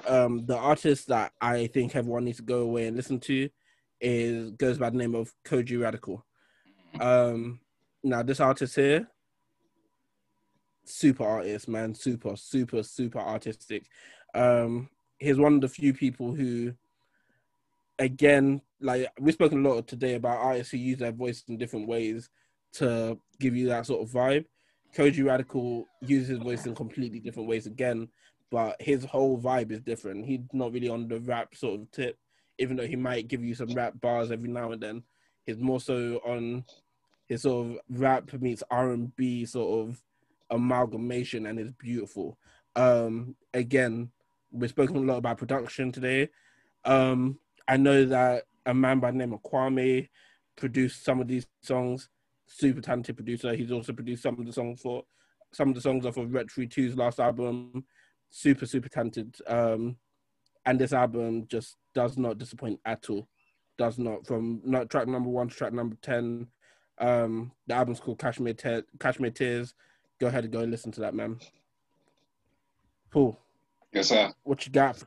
Um, 0.08 0.46
the 0.46 0.58
artists 0.58 1.06
that 1.06 1.32
I 1.42 1.68
think 1.68 1.96
everyone 1.96 2.26
needs 2.26 2.38
to 2.38 2.44
go 2.44 2.60
away 2.60 2.88
and 2.88 2.98
listen 2.98 3.20
to 3.22 3.50
is 4.02 4.52
goes 4.52 4.78
by 4.78 4.90
the 4.90 4.98
name 4.98 5.16
of 5.16 5.34
Kojey 5.46 5.82
Radical. 5.82 6.26
Um, 7.00 7.60
now 8.04 8.24
this 8.24 8.40
artist 8.40 8.76
here, 8.76 9.08
super 10.84 11.24
artist, 11.24 11.68
man, 11.68 11.94
super, 11.96 12.36
super, 12.36 12.84
super 12.84 13.20
artistic. 13.20 13.86
Um, 14.34 14.90
he's 15.20 15.38
one 15.38 15.56
of 15.56 15.62
the 15.62 15.70
few 15.70 15.94
people 15.94 16.34
who 16.34 16.74
again, 18.00 18.62
like 18.80 19.08
we've 19.20 19.36
spoken 19.36 19.64
a 19.64 19.70
lot 19.70 19.88
today 19.88 20.16
about 20.16 20.40
artists 20.40 20.72
who 20.72 20.78
use 20.78 20.98
their 20.98 21.12
voice 21.12 21.44
in 21.48 21.58
different 21.58 21.88
ways 21.88 22.30
to 22.74 23.18
give 23.40 23.56
you 23.56 23.68
that 23.68 23.86
sort 23.86 24.02
of 24.02 24.10
vibe. 24.10 24.46
Kojey 24.96 25.26
Radical 25.26 25.86
uses 26.02 26.30
his 26.30 26.40
voice 26.40 26.66
in 26.66 26.76
completely 26.76 27.20
different 27.20 27.48
ways 27.48 27.66
again, 27.66 28.10
but 28.50 28.76
his 28.82 29.06
whole 29.06 29.40
vibe 29.40 29.72
is 29.72 29.80
different. 29.82 30.26
He's 30.26 30.42
not 30.52 30.74
really 30.74 30.90
on 30.90 31.08
the 31.08 31.20
rap 31.20 31.56
sort 31.56 31.80
of 31.80 31.92
tip, 31.92 32.18
even 32.62 32.78
though 32.78 32.88
he 32.88 32.96
might 32.96 33.28
give 33.28 33.44
you 33.44 33.56
some 33.56 33.74
rap 33.74 34.00
bars 34.00 34.32
every 34.32 34.50
now 34.50 34.72
and 34.72 34.82
then. 34.82 35.04
He's 35.46 35.58
more 35.58 35.82
so 35.82 36.22
on 36.26 36.64
his 37.28 37.42
sort 37.44 37.68
of 37.68 37.80
rap 37.90 38.32
meets 38.34 38.64
R 38.70 38.92
and 38.92 39.16
B 39.16 39.46
sort 39.46 39.88
of 39.88 40.04
amalgamation, 40.50 41.46
and 41.46 41.60
it's 41.60 41.72
beautiful. 41.72 42.38
Um, 42.76 43.36
again, 43.54 44.12
we've 44.52 44.70
spoken 44.70 44.98
a 44.98 45.00
lot 45.00 45.18
about 45.18 45.38
production 45.38 45.92
today. 45.92 46.30
Um, 46.86 47.40
I 47.68 47.78
know 47.78 48.06
that 48.06 48.44
a 48.66 48.74
man 48.74 49.00
by 49.00 49.12
the 49.12 49.18
name 49.18 49.34
of 49.34 49.42
Kwame 49.42 50.10
produced 50.56 51.04
some 51.04 51.22
of 51.22 51.28
these 51.28 51.48
songs. 51.62 52.10
Super 52.48 52.82
talented 52.82 53.16
producer. 53.16 53.56
He's 53.56 53.72
also 53.72 53.94
produced 53.94 54.24
some 54.24 54.40
of 54.40 54.46
the 54.46 54.54
songs 54.54 54.82
for 54.82 55.04
some 55.52 55.70
of 55.70 55.76
the 55.76 55.82
songs 55.82 56.06
off 56.06 56.18
of 56.18 56.34
Ret 56.34 56.48
2's 56.48 56.98
last 56.98 57.20
album. 57.20 57.86
Super, 58.30 58.66
super 58.66 58.90
talented. 58.90 59.36
Um, 59.48 59.98
and 60.66 60.80
this 60.80 60.94
album 60.94 61.48
just 61.48 61.78
does 61.94 62.18
not 62.18 62.38
disappoint 62.38 62.80
at 62.86 63.10
all. 63.10 63.28
Does 63.78 63.98
not 63.98 64.26
from 64.28 64.62
not 64.64 64.90
track 64.90 65.08
number 65.08 65.30
one 65.30 65.50
to 65.50 65.56
track 65.56 65.74
number 65.74 65.96
ten. 66.02 66.48
Um, 67.00 67.52
the 67.68 67.74
album's 67.74 68.00
called 68.00 68.20
Cashmere, 68.20 68.54
Te- 68.54 68.84
Cashmere 69.00 69.32
Tears. 69.32 69.74
Go 70.20 70.28
ahead 70.28 70.44
and 70.44 70.54
go 70.54 70.60
and 70.60 70.72
listen 70.72 70.92
to 70.92 71.02
that, 71.02 71.16
man. 71.16 71.40
Paul, 73.10 73.38
Yes, 73.92 74.10
sir. 74.10 74.32
what 74.44 74.66
you 74.66 74.72
got? 74.72 75.04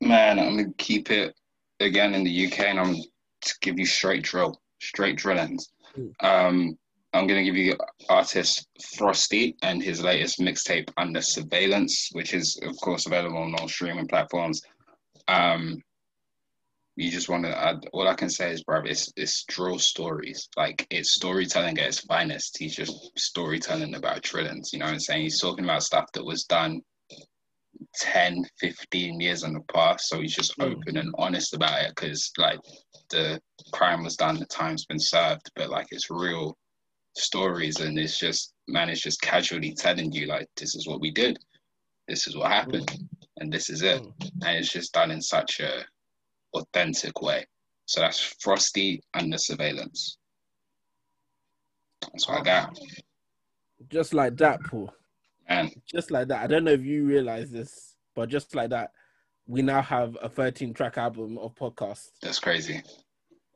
Man, 0.00 0.38
I'm 0.38 0.56
gonna 0.56 0.72
keep 0.78 1.10
it 1.10 1.34
again 1.80 2.14
in 2.14 2.24
the 2.24 2.46
UK, 2.46 2.60
and 2.60 2.78
I'm 2.80 2.94
to 2.94 3.54
give 3.60 3.78
you 3.78 3.86
straight 3.86 4.22
drill, 4.22 4.60
straight 4.80 5.16
drillings. 5.16 5.70
Mm. 5.96 6.12
Um, 6.24 6.78
I'm 7.14 7.26
gonna 7.26 7.42
give 7.44 7.56
you 7.56 7.76
artist 8.08 8.68
Frosty 8.96 9.56
and 9.62 9.82
his 9.82 10.02
latest 10.02 10.38
mixtape 10.38 10.88
Under 10.96 11.20
Surveillance, 11.20 12.10
which 12.12 12.32
is 12.32 12.58
of 12.62 12.76
course 12.80 13.06
available 13.06 13.38
on 13.38 13.54
all 13.56 13.68
streaming 13.68 14.06
platforms. 14.06 14.62
Um, 15.26 15.82
you 16.98 17.10
just 17.12 17.28
want 17.28 17.44
to 17.44 17.56
add. 17.56 17.86
All 17.92 18.08
I 18.08 18.14
can 18.14 18.28
say 18.28 18.50
is, 18.50 18.64
bro, 18.64 18.82
it's 18.84 19.12
it's 19.16 19.44
drill 19.44 19.78
stories. 19.78 20.48
Like 20.56 20.86
it's 20.90 21.14
storytelling 21.14 21.78
at 21.78 21.86
its 21.86 22.00
finest. 22.00 22.58
He's 22.58 22.74
just 22.74 23.12
storytelling 23.16 23.94
about 23.94 24.22
drillings. 24.22 24.72
You 24.72 24.80
know 24.80 24.86
what 24.86 24.94
I'm 24.94 25.00
saying? 25.00 25.22
He's 25.22 25.40
talking 25.40 25.64
about 25.64 25.84
stuff 25.84 26.06
that 26.14 26.24
was 26.24 26.44
done 26.44 26.80
10 28.00 28.44
15 28.60 29.20
years 29.20 29.44
in 29.44 29.52
the 29.52 29.60
past 29.72 30.08
so 30.08 30.20
he's 30.20 30.34
just 30.34 30.58
Mm. 30.58 30.72
open 30.72 30.96
and 30.96 31.14
honest 31.16 31.54
about 31.54 31.80
it 31.82 31.90
because 31.94 32.32
like 32.36 32.58
the 33.10 33.40
crime 33.72 34.02
was 34.02 34.16
done 34.16 34.36
the 34.38 34.46
time's 34.46 34.84
been 34.86 34.98
served 34.98 35.48
but 35.54 35.70
like 35.70 35.86
it's 35.92 36.10
real 36.10 36.56
stories 37.16 37.78
and 37.80 37.96
it's 37.98 38.18
just 38.18 38.52
man 38.66 38.88
it's 38.88 39.00
just 39.00 39.20
casually 39.20 39.74
telling 39.74 40.10
you 40.12 40.26
like 40.26 40.48
this 40.56 40.74
is 40.74 40.88
what 40.88 41.00
we 41.00 41.12
did 41.12 41.38
this 42.08 42.26
is 42.26 42.36
what 42.36 42.50
happened 42.50 42.90
and 43.36 43.52
this 43.52 43.70
is 43.70 43.82
it 43.82 44.00
and 44.42 44.58
it's 44.58 44.72
just 44.72 44.92
done 44.92 45.10
in 45.12 45.22
such 45.22 45.60
a 45.60 45.84
authentic 46.54 47.20
way 47.22 47.44
so 47.86 48.00
that's 48.00 48.20
frosty 48.40 49.00
under 49.14 49.38
surveillance 49.38 50.18
that's 52.12 52.28
what 52.28 52.40
i 52.40 52.42
got 52.42 52.78
Just 53.90 54.12
like 54.14 54.36
that, 54.38 54.60
Paul. 54.64 54.92
man 55.48 55.70
just 55.86 56.10
like 56.10 56.28
that. 56.28 56.42
I 56.42 56.46
don't 56.46 56.64
know 56.64 56.72
if 56.72 56.82
you 56.84 57.04
realize 57.04 57.50
this, 57.50 57.94
but 58.14 58.28
just 58.28 58.54
like 58.54 58.70
that, 58.70 58.90
we 59.46 59.62
now 59.62 59.80
have 59.82 60.16
a 60.22 60.28
13 60.28 60.74
track 60.74 60.98
album 60.98 61.38
of 61.38 61.54
podcasts. 61.54 62.08
that's 62.22 62.38
crazy 62.40 62.82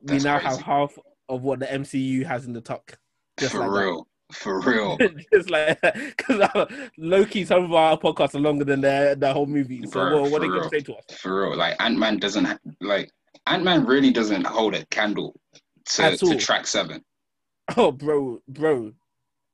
We 0.01 0.17
now 0.19 0.39
crazy. 0.39 0.55
have 0.57 0.61
half 0.61 0.97
of 1.29 1.43
what 1.43 1.59
the 1.59 1.65
MCU 1.67 2.25
has 2.25 2.45
in 2.45 2.53
the 2.53 2.61
tuck. 2.61 2.97
Just 3.39 3.51
for 3.53 3.59
like 3.59 3.69
that. 3.69 4.03
For 4.33 4.59
real 4.61 4.97
just 5.33 5.49
like 5.49 5.79
because 5.81 6.67
low 6.97 7.25
key, 7.25 7.45
some 7.45 7.63
of 7.65 7.73
our 7.73 7.97
podcasts 7.97 8.35
are 8.35 8.39
longer 8.39 8.65
than 8.65 8.81
the 8.81 9.15
the 9.19 9.31
whole 9.33 9.45
movie. 9.45 9.81
So 9.83 9.91
For- 9.91 10.21
what, 10.21 10.31
what 10.31 10.41
are 10.43 10.45
they 10.51 10.57
gonna 10.57 10.69
say 10.69 10.79
to 10.81 10.95
us? 10.95 11.03
for 11.17 11.49
real. 11.49 11.57
Like 11.57 11.75
Ant 11.81 11.97
Man 11.97 12.17
doesn't 12.17 12.45
ha- 12.45 12.57
like 12.81 13.09
Ant 13.47 13.63
Man 13.63 13.85
really 13.85 14.11
doesn't 14.11 14.45
hold 14.45 14.75
a 14.75 14.85
candle 14.87 15.35
to, 15.89 16.15
to 16.17 16.37
track 16.37 16.65
seven, 16.65 17.03
Oh, 17.75 17.91
bro, 17.91 18.39
bro, 18.47 18.93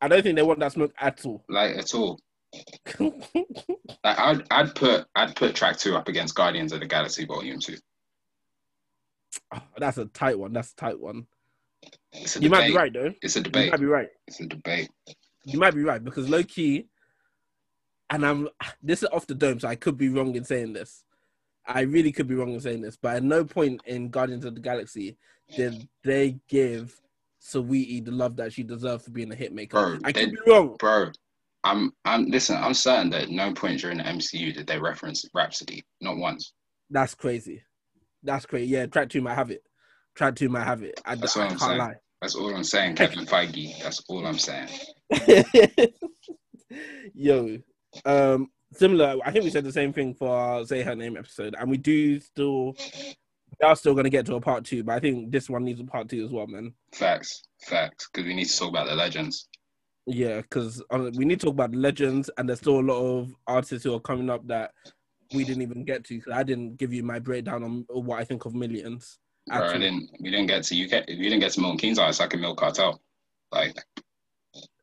I 0.01 0.07
don't 0.07 0.21
think 0.21 0.35
they 0.35 0.43
want 0.43 0.59
that 0.59 0.73
smoke 0.73 0.93
at 0.99 1.25
all. 1.25 1.43
like 1.49 1.75
at 1.77 1.93
all. 1.95 2.19
Like 4.03 4.19
I'd 4.19 4.43
I'd 4.51 4.75
put 4.75 5.05
I'd 5.15 5.35
put 5.35 5.55
track 5.55 5.77
two 5.77 5.95
up 5.95 6.07
against 6.07 6.35
Guardians 6.35 6.71
of 6.71 6.79
the 6.79 6.85
Galaxy 6.87 7.25
Volume 7.25 7.59
Two. 7.59 7.75
Oh, 9.53 9.61
that's 9.77 9.97
a 9.97 10.05
tight 10.05 10.37
one. 10.39 10.53
That's 10.53 10.71
a 10.71 10.75
tight 10.75 10.99
one. 10.99 11.25
It's 12.13 12.35
a 12.37 12.41
You 12.41 12.49
might 12.49 12.67
be 12.67 12.75
right 12.75 12.93
though. 12.93 13.13
It's 13.21 13.35
a 13.35 13.41
debate. 13.41 13.65
You 13.65 13.71
might 13.71 13.79
be 13.79 13.85
right. 13.85 14.09
It's 14.27 14.39
a 14.39 14.45
debate. 14.47 14.89
You 15.45 15.59
might 15.59 15.75
be 15.75 15.83
right 15.83 16.03
because 16.03 16.29
low 16.29 16.43
key, 16.43 16.87
and 18.09 18.25
I'm 18.25 18.49
this 18.81 19.03
is 19.03 19.09
off 19.11 19.27
the 19.27 19.35
dome, 19.35 19.59
so 19.59 19.67
I 19.67 19.75
could 19.75 19.97
be 19.97 20.09
wrong 20.09 20.35
in 20.35 20.43
saying 20.43 20.73
this. 20.73 21.03
I 21.65 21.81
really 21.81 22.11
could 22.11 22.27
be 22.27 22.35
wrong 22.35 22.53
in 22.53 22.59
saying 22.59 22.81
this, 22.81 22.97
but 22.97 23.15
at 23.17 23.23
no 23.23 23.45
point 23.45 23.81
in 23.85 24.09
Guardians 24.09 24.45
of 24.45 24.55
the 24.55 24.61
Galaxy 24.61 25.17
did 25.55 25.87
they 26.03 26.39
give 26.47 26.99
Saweetie 27.41 28.03
the 28.03 28.11
love 28.11 28.35
that 28.37 28.53
she 28.53 28.63
deserved 28.63 29.05
for 29.05 29.11
being 29.11 29.31
a 29.31 29.35
hitmaker. 29.35 29.69
Bro, 29.71 29.99
I 30.03 30.11
they- 30.11 30.25
could 30.25 30.31
be 30.31 30.37
wrong. 30.51 30.75
Bro, 30.79 31.11
I'm 31.63 31.93
I'm 32.05 32.25
listen, 32.25 32.57
I'm 32.57 32.73
certain 32.73 33.09
that 33.11 33.23
at 33.23 33.29
no 33.29 33.53
point 33.53 33.81
during 33.81 33.97
the 33.97 34.03
MCU 34.03 34.53
did 34.53 34.67
they 34.67 34.79
reference 34.79 35.25
Rhapsody. 35.33 35.83
Not 36.01 36.17
once. 36.17 36.53
That's 36.89 37.13
crazy. 37.15 37.63
That's 38.23 38.45
crazy. 38.45 38.71
Yeah, 38.71 38.85
track 38.87 39.09
two 39.09 39.21
might 39.21 39.35
have 39.35 39.51
it. 39.51 39.63
Track 40.19 40.35
two 40.35 40.49
might 40.49 40.65
have 40.65 40.83
it. 40.83 40.99
I, 41.05 41.15
That's 41.15 41.37
I 41.37 41.43
I'm 41.43 41.49
can't 41.51 41.61
saying. 41.61 41.77
lie. 41.77 41.95
That's 42.21 42.35
all 42.35 42.53
I'm 42.53 42.65
saying, 42.65 42.95
Kevin 42.97 43.25
Feige. 43.25 43.81
That's 43.81 44.03
all 44.09 44.27
I'm 44.27 44.37
saying. 44.37 44.67
Yo, 47.15 47.59
um, 48.03 48.49
similar. 48.73 49.15
I 49.23 49.31
think 49.31 49.45
we 49.45 49.49
said 49.49 49.63
the 49.63 49.71
same 49.71 49.93
thing 49.93 50.13
for 50.13 50.27
our 50.27 50.65
Say 50.65 50.81
Her 50.81 50.93
Name 50.93 51.15
episode, 51.15 51.55
and 51.57 51.69
we 51.69 51.77
do 51.77 52.19
still. 52.19 52.73
We 52.73 53.63
are 53.65 53.77
still 53.77 53.95
gonna 53.95 54.09
get 54.09 54.25
to 54.25 54.35
a 54.35 54.41
part 54.41 54.65
two, 54.65 54.83
but 54.83 54.95
I 54.95 54.99
think 54.99 55.31
this 55.31 55.49
one 55.49 55.63
needs 55.63 55.79
a 55.79 55.85
part 55.85 56.09
two 56.09 56.25
as 56.25 56.31
well, 56.31 56.47
man. 56.47 56.73
Facts. 56.93 57.41
Facts. 57.61 58.09
Because 58.11 58.27
we 58.27 58.33
need 58.35 58.49
to 58.49 58.57
talk 58.57 58.71
about 58.71 58.87
the 58.87 58.95
legends. 58.95 59.47
Yeah, 60.05 60.41
because 60.41 60.83
we 61.15 61.23
need 61.23 61.39
to 61.39 61.45
talk 61.45 61.53
about 61.53 61.71
the 61.71 61.77
legends, 61.77 62.29
and 62.37 62.49
there's 62.49 62.59
still 62.59 62.81
a 62.81 62.81
lot 62.81 62.99
of 62.99 63.33
artists 63.47 63.85
who 63.85 63.93
are 63.93 64.01
coming 64.01 64.29
up 64.29 64.45
that 64.47 64.71
we 65.33 65.45
didn't 65.45 65.61
even 65.61 65.85
get 65.85 66.03
to. 66.07 66.15
Because 66.15 66.33
I 66.33 66.43
didn't 66.43 66.75
give 66.75 66.91
you 66.91 67.03
my 67.03 67.19
breakdown 67.19 67.63
on 67.63 67.85
what 67.87 68.19
I 68.19 68.25
think 68.25 68.43
of 68.43 68.51
M1llionz. 68.51 69.15
Bro, 69.49 69.69
I 69.69 69.77
didn't 69.77 70.09
we 70.19 70.29
didn't 70.31 70.47
get 70.47 70.63
to 70.63 70.75
UK 70.85 71.05
we 71.07 71.15
didn't 71.17 71.39
get 71.39 71.51
to 71.53 71.61
Milton 71.61 71.77
Keynes 71.79 71.97
like 71.97 72.33
a 72.33 72.37
Milk 72.37 72.57
Cartel. 72.57 73.01
Like 73.51 73.77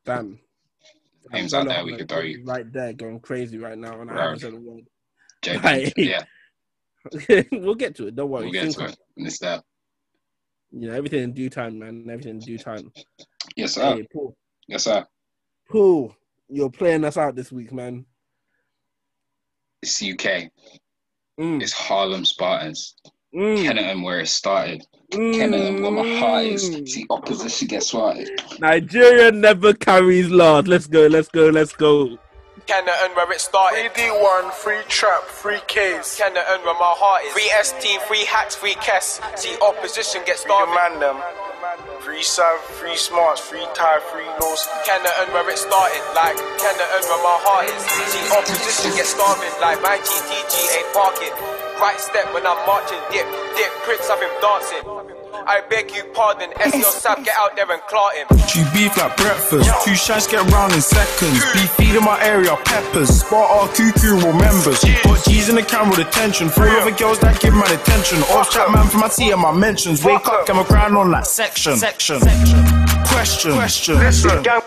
damn. 0.05 0.39
Names 1.31 1.53
out 1.53 1.67
there 1.67 1.83
we 1.83 1.97
could 1.97 2.07
throw 2.07 2.21
you. 2.21 2.43
right 2.45 2.71
there, 2.71 2.93
going 2.93 3.19
crazy 3.19 3.57
right 3.57 3.77
now, 3.77 3.99
and 3.99 4.09
I 4.09 4.13
Bro. 4.13 4.23
haven't 4.23 4.39
said. 4.39 4.53
J 5.41 5.57
Right. 5.63 5.93
yeah, 5.97 6.23
we'll 7.51 7.75
get 7.75 7.95
to 7.97 8.07
it. 8.07 8.15
Don't 8.15 8.29
worry. 8.29 8.43
we'll 8.45 8.53
get 8.53 8.63
Think 8.73 8.77
to 8.77 8.85
it. 8.85 9.39
That. 9.41 9.63
You 10.71 10.87
know, 10.89 10.93
everything 10.95 11.23
in 11.23 11.33
due 11.33 11.49
time, 11.49 11.79
man. 11.79 12.05
Everything 12.09 12.35
in 12.35 12.39
due 12.39 12.57
time. 12.57 12.91
Yes, 13.57 13.73
sir. 13.73 13.95
Hey, 13.95 14.07
Paul. 14.13 14.35
Yes, 14.67 14.83
sir. 14.85 15.05
Paul, 15.69 16.15
you're 16.49 16.69
playing 16.69 17.03
us 17.03 17.17
out 17.17 17.35
this 17.35 17.51
week, 17.51 17.71
man. 17.73 18.05
It's 19.81 20.01
UK. 20.01 20.49
Mm, 21.39 21.61
It's 21.61 21.73
Harlem 21.73 22.25
Spartans. 22.25 22.95
Mm, 23.35 23.61
Kennington 23.61 24.01
where 24.01 24.19
it 24.21 24.27
started. 24.27 24.83
mm, 25.11 25.33
Kennington 25.37 25.81
where 25.83 25.91
my 25.91 26.19
heart 26.19 26.45
is. 26.45 26.63
See 26.91 27.05
opposition 27.09 27.67
get 27.67 27.83
swatted. 27.83 28.29
Nigeria 28.59 29.31
never 29.31 29.73
carries 29.73 30.29
last. 30.29 30.67
Let's 30.67 30.87
go, 30.87 31.07
let's 31.07 31.27
go, 31.29 31.49
let's 31.49 31.73
go. 31.73 32.17
Kennington 32.65 33.11
where 33.15 33.31
it 33.31 33.39
started. 33.41 33.91
3D1, 33.93 34.51
free 34.53 34.81
trap, 34.87 35.23
free 35.23 35.59
case. 35.67 36.17
Kennington 36.17 36.63
where 36.65 36.73
my 36.79 36.93
heart 36.97 37.23
is. 37.25 37.33
Free 37.33 37.51
ST, 37.61 38.01
free 38.03 38.25
hats, 38.25 38.55
free 38.55 38.75
Kess. 38.75 39.19
See 39.37 39.55
opposition 39.61 40.21
get 40.25 40.39
Free 40.39 40.47
the 40.51 40.65
starving. 40.65 40.75
man 40.75 40.99
them. 40.99 41.17
Free 42.01 42.23
Sav, 42.23 42.59
free 42.79 42.95
Smarts, 42.95 43.41
free 43.41 43.65
Tie, 43.75 43.99
free 44.11 44.25
Loski. 44.39 44.71
Kennington 44.87 45.33
where 45.35 45.47
it 45.51 45.57
started. 45.59 46.01
Like 46.15 46.35
Kennington 46.59 47.03
where 47.11 47.23
my 47.23 47.37
heart 47.43 47.67
is. 47.71 47.83
See 48.11 48.25
opposition 48.31 48.91
get 48.95 49.05
starving. 49.05 49.51
Like 49.61 49.79
my 49.83 49.99
GTG 49.99 50.55
ain't 50.79 50.89
parking. 50.95 51.66
Right 51.79 51.99
step 51.99 52.33
when 52.33 52.45
I'm 52.45 52.57
marching. 52.65 52.97
Dip, 53.11 53.27
dip, 53.55 53.71
Prince 53.85 54.09
of 54.09 54.19
him 54.19 54.33
dancing. 54.41 54.81
I 55.45 55.61
beg 55.69 55.91
you 55.91 56.03
pardon, 56.13 56.49
S 56.59 56.73
your 56.73 56.83
sap, 56.83 57.23
get 57.23 57.35
out 57.37 57.55
there 57.55 57.71
and 57.71 57.81
clot 57.83 58.13
him. 58.15 58.27
Chew 58.47 58.65
beef 58.73 58.97
like 58.97 59.15
breakfast. 59.15 59.69
Two 59.85 59.95
shots 59.95 60.27
get 60.27 60.43
round 60.51 60.73
in 60.73 60.81
seconds. 60.81 61.39
Beef 61.53 61.69
feed 61.77 61.95
in 61.95 62.03
my 62.03 62.19
area, 62.21 62.55
peppers. 62.65 63.09
Spot 63.09 63.49
our 63.49 63.67
cuckoo 63.69 64.17
members. 64.33 64.83
Put 65.03 65.23
G's 65.25 65.49
in 65.49 65.55
the 65.55 65.63
camera 65.63 65.91
with 65.91 66.07
attention. 66.07 66.49
Three 66.49 66.71
other 66.71 66.91
girls 66.91 67.19
that 67.19 67.39
give 67.39 67.53
man 67.53 67.71
attention. 67.71 68.19
Off 68.35 68.51
chat 68.51 68.71
man 68.71 68.87
from 68.87 69.01
my 69.01 69.09
tea 69.09 69.31
and 69.31 69.41
my 69.41 69.53
mentions. 69.53 70.03
Wake 70.03 70.27
up, 70.27 70.47
get 70.47 70.55
my 70.55 70.63
crown 70.63 70.97
on 70.97 71.11
that 71.11 71.27
section. 71.27 71.77
Section. 71.77 72.19
Question. 73.09 73.53
Question. 73.53 73.95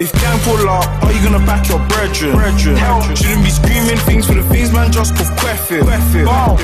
If 0.01 0.12
gang 0.21 0.39
pull 0.41 0.69
up, 0.69 0.87
are 1.05 1.12
you 1.12 1.23
gonna 1.23 1.45
back 1.47 1.69
your 1.69 1.79
brethren? 1.89 2.35
Brethren. 2.35 2.77
Shouldn't 3.17 3.45
be 3.45 3.51
screaming 3.51 3.99
things 4.09 4.27
for 4.27 4.35
the 4.35 4.43
things, 4.45 4.73
man. 4.73 4.91
Just 4.93 5.17
cause 5.17 5.31
queff 5.41 5.71
it. 5.71 5.85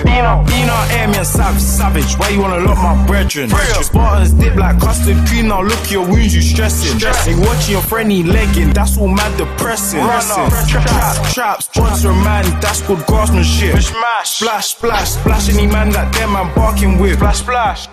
Being 0.05 0.27
out, 0.27 0.47
being 0.47 0.69
out, 0.69 0.91
air 0.91 1.09
me 1.09 1.19
and 1.19 1.27
savage, 1.27 1.63
savage. 1.63 2.15
Why 2.19 2.31
you 2.31 2.41
wanna 2.41 2.61
lock 2.61 2.79
my 2.79 3.07
brethren? 3.07 3.51
Spartans 3.83 4.33
dip 4.33 4.57
like 4.57 4.81
custard 4.81 5.17
cream. 5.29 5.49
Now 5.49 5.63
look 5.63 5.79
at 5.79 5.91
your 5.91 6.07
wounds, 6.07 6.35
you 6.35 6.43
stressing. 6.43 6.99
Ain't 7.31 7.41
watching 7.47 7.73
your 7.73 7.83
friendly 7.83 8.23
legging. 8.23 8.73
That's 8.73 8.97
all 8.99 9.09
mad 9.09 9.37
depressing. 9.37 10.01
Trap, 10.01 11.33
trap, 11.33 11.63
sponsor 11.63 12.11
a 12.11 12.15
man. 12.15 12.45
That's 12.61 12.83
good 12.83 12.99
craftsmanship. 13.07 13.79
Splash, 14.25 14.67
splash, 14.75 15.11
splash 15.11 15.49
any 15.51 15.67
man 15.67 15.91
that 15.91 16.13
them 16.15 16.33
man 16.33 16.53
barking 16.55 16.99
with. 16.99 17.19
Splash, 17.19 17.41
splash. 17.41 17.89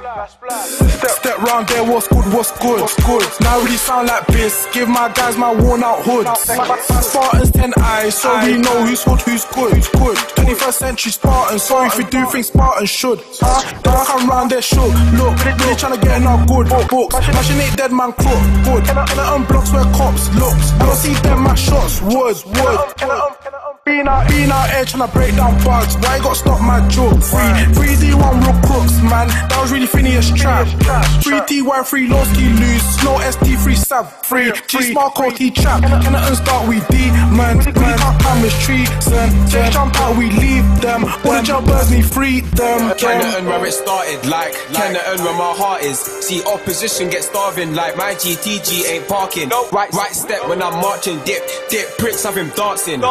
Step, 0.63 1.11
step 1.11 1.37
round 1.39 1.67
there, 1.67 1.83
what's 1.83 2.07
good, 2.07 2.25
what's 2.33 2.51
good, 2.59 2.81
what's 2.81 2.95
good. 3.05 3.23
Now 3.41 3.59
really 3.73 3.85
sound 3.85 4.07
like 4.07 4.25
this. 4.27 4.67
Give 4.71 4.87
my 4.87 5.11
guys 5.13 5.37
my 5.37 5.53
worn 5.53 5.83
out 5.83 6.03
hood. 6.03 6.27
Spartans, 6.37 7.51
ten 7.51 7.73
eyes, 7.79 8.15
so 8.21 8.29
we 8.45 8.57
know 8.57 8.85
who's 8.85 9.03
good, 9.03 9.21
who's 9.21 9.45
good, 9.45 9.73
who's 9.73 9.87
good. 9.89 10.17
21st 10.37 10.73
century 10.73 11.11
Spartans, 11.11 11.63
so 11.63 11.85
if 11.85 11.97
we 11.97 12.03
do 12.05 12.25
things 12.27 12.47
Spartans 12.47 12.89
should. 12.89 13.19
Huh? 13.39 13.81
Don't 13.81 14.05
come 14.05 14.29
round 14.29 14.51
there, 14.51 14.61
shook. 14.61 14.93
Look, 15.17 15.33
really 15.45 15.75
trying 15.75 15.99
to 15.99 16.05
get 16.05 16.21
in 16.21 16.27
our 16.27 16.45
good 16.45 16.69
books. 16.89 17.15
Mashing 17.15 17.57
ain't 17.57 17.77
dead 17.77 17.91
man 17.91 18.13
crook, 18.13 18.43
good. 18.65 18.85
Can 18.85 18.97
I, 18.97 19.05
unblocks 19.37 19.73
where 19.73 19.89
cops 19.95 20.29
look? 20.35 20.53
I 20.53 20.85
don't 20.85 20.95
see 20.95 21.13
them 21.25 21.43
my 21.43 21.55
shots, 21.55 22.01
wood, 22.01 22.37
wood. 22.45 23.42
Being 23.85 24.07
out, 24.07 24.29
being 24.29 24.49
out 24.49 24.69
here 24.69 24.79
eh, 24.79 24.85
trying 24.85 25.05
to 25.05 25.13
break 25.13 25.35
down 25.35 25.61
bugs. 25.65 25.97
Why 25.97 26.15
you 26.15 26.23
gotta 26.23 26.39
stop 26.39 26.61
my 26.61 26.79
joke? 26.87 27.19
Free, 27.19 27.51
free 27.75 27.95
D1 27.99 28.39
real 28.39 28.55
crooks, 28.63 28.95
man. 29.03 29.27
That 29.51 29.59
was 29.59 29.73
really 29.73 29.87
Phineas 29.87 30.31
trap. 30.31 30.67
Free 31.19 31.43
TY, 31.43 31.83
free 31.83 32.07
Loski 32.07 32.47
lose. 32.63 32.81
Slow 32.95 33.19
ST, 33.19 33.59
free 33.59 33.75
Sav, 33.75 34.07
free. 34.25 34.53
G 34.67 34.93
smart 34.93 35.15
T 35.35 35.51
trap. 35.51 35.83
Can 35.83 36.15
I 36.15 36.29
unstart 36.31 36.65
we 36.69 36.79
D, 36.95 37.11
man? 37.35 37.57
We 37.57 37.73
can't 37.75 37.99
promise 38.23 38.55
treason. 38.63 39.27
Just 39.51 39.73
jump 39.73 39.99
out, 39.99 40.15
we 40.15 40.31
leave 40.31 40.63
them. 40.79 41.03
All 41.03 41.35
the 41.35 41.41
jumpers 41.43 41.91
need 41.91 42.05
freedom. 42.05 42.95
Kennington 42.95 43.45
where 43.47 43.65
it 43.65 43.73
started, 43.73 44.25
like 44.29 44.53
Kennington 44.71 45.25
where 45.25 45.35
my 45.35 45.51
heart 45.59 45.83
is. 45.83 45.99
See 45.99 46.41
opposition 46.45 47.09
get 47.09 47.23
starving, 47.25 47.75
like 47.75 47.97
my 47.97 48.15
GTG 48.15 48.87
ain't 48.87 49.09
parking. 49.09 49.49
Right, 49.73 49.91
right 49.91 50.13
step 50.15 50.47
when 50.47 50.63
I'm 50.63 50.79
marching, 50.79 51.19
dip, 51.25 51.43
dip, 51.67 51.97
Prince 51.97 52.23
have 52.23 52.37
him 52.37 52.47
dancing. 52.55 53.01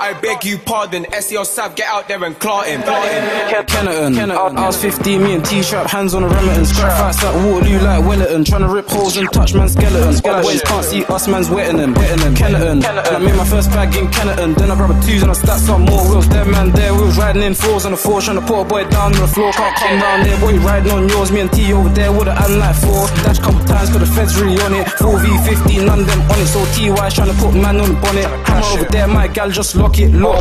I 0.00 0.14
beg 0.14 0.46
you 0.46 0.56
pardon, 0.56 1.04
SEO 1.12 1.44
Sav, 1.44 1.76
get 1.76 1.86
out 1.86 2.08
there 2.08 2.24
and 2.24 2.32
clot 2.40 2.66
him. 2.66 2.80
Clot 2.80 3.06
him. 3.06 3.66
Kennington. 3.66 4.30
I 4.30 4.66
was 4.66 4.80
15, 4.80 5.22
me 5.22 5.34
and 5.34 5.44
T-Trap, 5.44 5.90
hands 5.90 6.14
on 6.14 6.22
the 6.22 6.28
remittance. 6.28 6.70
Scrap 6.70 6.96
fights 6.96 7.22
like 7.22 7.34
Waterloo, 7.44 7.78
like 7.84 8.00
Wellington. 8.08 8.44
Trying 8.44 8.62
to 8.62 8.68
rip 8.68 8.88
holes 8.88 9.18
and 9.18 9.30
touch 9.30 9.52
man's 9.52 9.74
skeletons. 9.74 10.22
Boys 10.22 10.62
can't 10.62 10.84
see 10.86 11.04
us, 11.04 11.28
man's 11.28 11.50
wetting 11.50 11.76
them. 11.76 11.92
Wetting 11.92 12.24
them. 12.24 12.34
Kennington. 12.34 12.82
And 12.82 12.98
I 12.98 13.18
made 13.18 13.36
my 13.36 13.44
first 13.44 13.68
bag 13.76 13.94
in 13.94 14.10
Kennington. 14.10 14.54
Then 14.54 14.70
I 14.70 14.74
grab 14.74 14.88
a 14.88 14.96
twos 15.04 15.20
and 15.20 15.30
I 15.30 15.34
stack 15.34 15.58
some 15.60 15.84
more 15.84 16.02
wheels. 16.08 16.26
Dead 16.28 16.48
man 16.48 16.70
there, 16.72 16.94
wheels 16.94 17.18
riding 17.18 17.42
in 17.42 17.52
fours 17.52 17.84
on 17.84 17.92
the 17.92 17.98
floor. 17.98 18.22
Trying 18.22 18.40
to 18.40 18.46
put 18.46 18.62
a 18.62 18.64
boy 18.64 18.88
down 18.88 19.12
on 19.12 19.20
the 19.20 19.28
floor. 19.28 19.52
Can't 19.52 19.76
come 19.76 19.98
down 20.00 20.24
there, 20.24 20.40
boy 20.40 20.56
riding 20.64 20.92
on 20.92 21.10
yours. 21.10 21.30
Me 21.30 21.40
and 21.40 21.52
T 21.52 21.74
over 21.74 21.90
there 21.90 22.10
with 22.10 22.26
a 22.26 22.32
hand 22.34 22.56
like 22.56 22.74
four. 22.76 23.04
Dash 23.20 23.38
couple 23.38 23.60
times, 23.68 23.92
cause 23.92 24.00
the 24.00 24.06
feds 24.06 24.40
really 24.40 24.56
on 24.64 24.72
it. 24.72 24.86
4v15, 24.96 25.84
none 25.84 26.00
of 26.00 26.06
them 26.06 26.22
on 26.32 26.40
it. 26.40 26.46
So 26.46 26.64
TY 26.72 26.96
trying 27.10 27.28
to 27.28 27.36
put 27.36 27.52
man 27.52 27.76
on 27.78 27.92
the 27.92 28.00
bonnet. 28.00 28.24
Hammer 28.48 28.80
over 28.80 28.88
there, 28.88 29.06
my 29.06 29.28
gal 29.28 29.50
just 29.50 29.76
lock 29.76 29.89
it, 29.98 30.12
lock. 30.12 30.40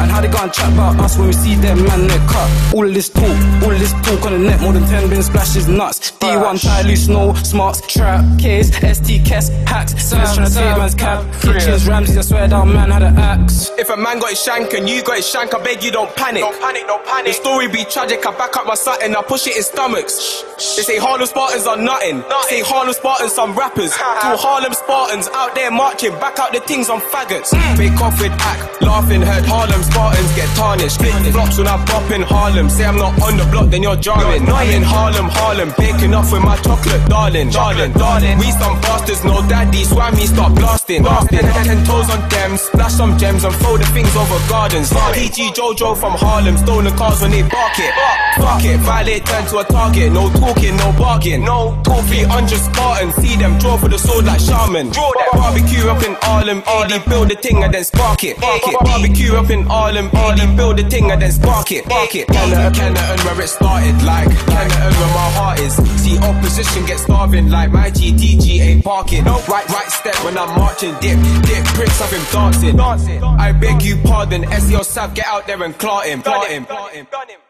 And 0.00 0.10
how 0.10 0.20
they 0.20 0.28
gonna 0.28 0.52
chat 0.52 0.72
about 0.72 0.98
us 1.00 1.16
when 1.18 1.28
we 1.28 1.32
see 1.32 1.54
them 1.56 1.82
man 1.84 2.06
neck 2.06 2.20
cut. 2.28 2.74
All 2.74 2.86
this 2.86 3.08
talk, 3.08 3.36
all 3.62 3.70
this 3.70 3.92
talk 4.04 4.24
on 4.26 4.32
the 4.32 4.38
net, 4.38 4.60
more 4.60 4.72
than 4.72 4.84
10 4.84 5.10
bin 5.10 5.22
splashes 5.22 5.68
nuts. 5.68 6.12
D1 6.12 6.62
tie 6.62 6.82
loose, 6.82 7.08
no 7.08 7.34
smarts, 7.34 7.80
trap, 7.86 8.24
case, 8.38 8.68
ST, 8.68 9.22
Kess, 9.24 9.50
hacks. 9.66 9.92
Sirs 10.02 10.34
trying 10.34 10.48
to 10.48 10.54
take 10.54 10.76
man's 10.76 10.94
cap. 10.94 11.24
Kitchens, 11.40 11.86
Ramsey, 11.86 12.18
I 12.18 12.22
swear 12.22 12.48
down 12.48 12.72
man 12.72 12.90
had 12.90 13.02
an 13.02 13.16
axe. 13.18 13.70
If 13.78 13.90
a 13.90 13.96
man 13.96 14.18
got 14.18 14.30
his 14.30 14.42
shank 14.42 14.72
and 14.74 14.88
you 14.88 15.02
got 15.02 15.16
his 15.16 15.28
shank, 15.28 15.54
I 15.54 15.62
beg 15.62 15.82
you 15.82 15.90
don't 15.90 16.14
panic. 16.16 16.42
Don't 16.42 16.60
panic, 16.60 16.86
don't 16.86 17.04
panic. 17.06 17.26
The 17.26 17.32
story 17.32 17.68
be 17.68 17.84
tragic, 17.84 18.24
I 18.26 18.36
back 18.36 18.56
up 18.56 18.66
my 18.66 18.74
satin, 18.74 19.16
I 19.16 19.22
push 19.22 19.46
it 19.46 19.56
in 19.56 19.62
stomachs. 19.62 20.42
They 20.76 20.82
say 20.82 20.98
Harlem 20.98 21.26
Spartans 21.26 21.66
are 21.66 21.76
nothing. 21.76 22.20
They 22.20 22.42
say 22.48 22.60
Harlem 22.62 22.94
Spartans 22.94 23.32
some 23.32 23.54
rappers. 23.54 23.92
Two 24.24 24.36
Harlem 24.38 24.72
Spartans 24.72 25.28
out 25.28 25.54
there 25.54 25.70
marching, 25.70 26.12
back 26.20 26.38
out 26.38 26.52
the 26.52 26.60
things 26.60 26.88
on 26.88 27.00
faggots. 27.00 27.50
Mm. 27.52 27.76
Fake 27.76 28.00
off 28.00 28.20
with 28.20 28.32
act, 28.40 28.82
laughing, 28.84 29.22
heard 29.22 29.44
Harlem 29.44 29.82
Spartans 29.82 30.32
get 30.36 30.48
tarnished. 30.56 30.96
Split 30.96 31.14
flops 31.32 31.58
when 31.58 31.66
I 31.66 31.76
bop 31.84 32.10
in 32.10 32.22
Harlem. 32.22 32.68
Say 32.68 32.84
I'm 32.84 32.96
not 32.96 33.20
on 33.22 33.36
the 33.36 33.44
block, 33.50 33.68
then 33.70 33.82
you're 33.82 33.96
jarring. 33.96 34.46
I'm 34.48 34.70
in 34.70 34.82
Harlem, 34.82 35.28
Harlem, 35.28 35.72
baking 35.78 36.14
off 36.14 36.32
with 36.32 36.44
my 36.44 36.56
chocolate, 36.58 37.04
darling, 37.08 37.50
darling, 37.50 37.92
darling. 37.92 38.38
We 38.38 38.50
some 38.52 38.80
bastards, 38.80 39.24
no 39.24 39.40
daddy, 39.48 39.84
me 40.14 40.26
start 40.26 40.54
blasting. 40.54 41.02
blasting. 41.02 41.40
Ten 41.40 41.84
toes 41.84 42.10
on 42.10 42.20
them, 42.28 42.56
splash 42.56 42.92
some 42.92 43.16
gems 43.18 43.44
and 43.44 43.54
throw 43.56 43.76
the 43.76 43.86
things 43.96 44.14
over 44.16 44.40
gardens. 44.48 44.92
PG 45.12 45.52
Jojo 45.56 45.96
from 45.96 46.12
Harlem, 46.12 46.56
stolen 46.56 46.94
cars 46.96 47.20
when 47.22 47.30
they 47.30 47.42
bark 47.42 47.78
it. 47.78 47.92
Fuck 48.36 48.64
it, 48.64 48.78
violate 48.80 49.24
turn 49.24 49.44
to 49.46 49.58
a 49.58 49.64
target. 49.64 50.12
No 50.12 50.28
talking, 50.30 50.76
no 50.76 50.92
bargain. 50.92 51.44
No 51.44 51.80
two 51.84 52.00
feet 52.08 52.26
under 52.26 52.56
Spartans. 52.56 53.14
See 53.16 53.36
them 53.36 53.58
draw 53.58 53.76
for 53.76 53.88
the 53.88 53.98
sword 53.98 54.24
like 54.26 54.40
shaman. 54.40 54.90
Draw 54.90 55.10
that 55.18 55.30
barbecue 55.32 55.88
up 55.88 56.02
in 56.02 56.14
Harlem. 56.20 56.62
AD 56.66 57.04
build 57.08 57.30
the 57.30 57.36
thing 57.36 57.62
and 57.62 57.72
then 57.72 57.84
spark 57.84 58.24
it. 58.24 58.36
Spark 58.36 58.66
it. 58.68 58.73
Barbecue 58.80 59.34
up 59.34 59.50
in 59.50 59.62
Harlem. 59.66 60.10
AD 60.14 60.56
build 60.56 60.78
the 60.78 60.84
thing 60.84 61.10
and 61.10 61.20
then 61.22 61.32
spark 61.32 61.70
it. 61.72 61.84
Spark 61.84 62.14
it. 62.14 62.26
Kennington, 62.28 62.72
Kennington, 62.74 63.26
where 63.26 63.40
it 63.40 63.48
started. 63.48 64.02
Like 64.02 64.28
Kennington, 64.50 64.92
where 64.98 65.14
my 65.14 65.28
heart 65.38 65.60
is. 65.60 65.74
See 66.02 66.18
opposition 66.18 66.86
get 66.86 66.98
starving. 66.98 67.50
Like 67.50 67.70
my 67.72 67.90
GTG 67.90 68.60
ain't 68.60 68.84
parking. 68.84 69.24
Right, 69.24 69.68
right 69.68 69.90
step 69.90 70.16
when 70.24 70.36
I'm 70.38 70.58
marching. 70.58 70.94
Dip, 71.00 71.18
dip, 71.44 71.64
of 72.00 72.10
him 72.10 72.24
dancing. 72.32 72.80
I 73.22 73.52
beg 73.52 73.82
you 73.82 73.96
pardon. 73.96 74.42
SEO 74.44 74.84
Sav, 74.84 75.14
get 75.14 75.26
out 75.26 75.46
there 75.46 75.62
and 75.62 75.76
clot 75.78 76.06
him. 76.06 76.22
Clot 76.22 76.48
him. 76.48 76.64
Clot 76.66 76.92
him. 76.92 77.43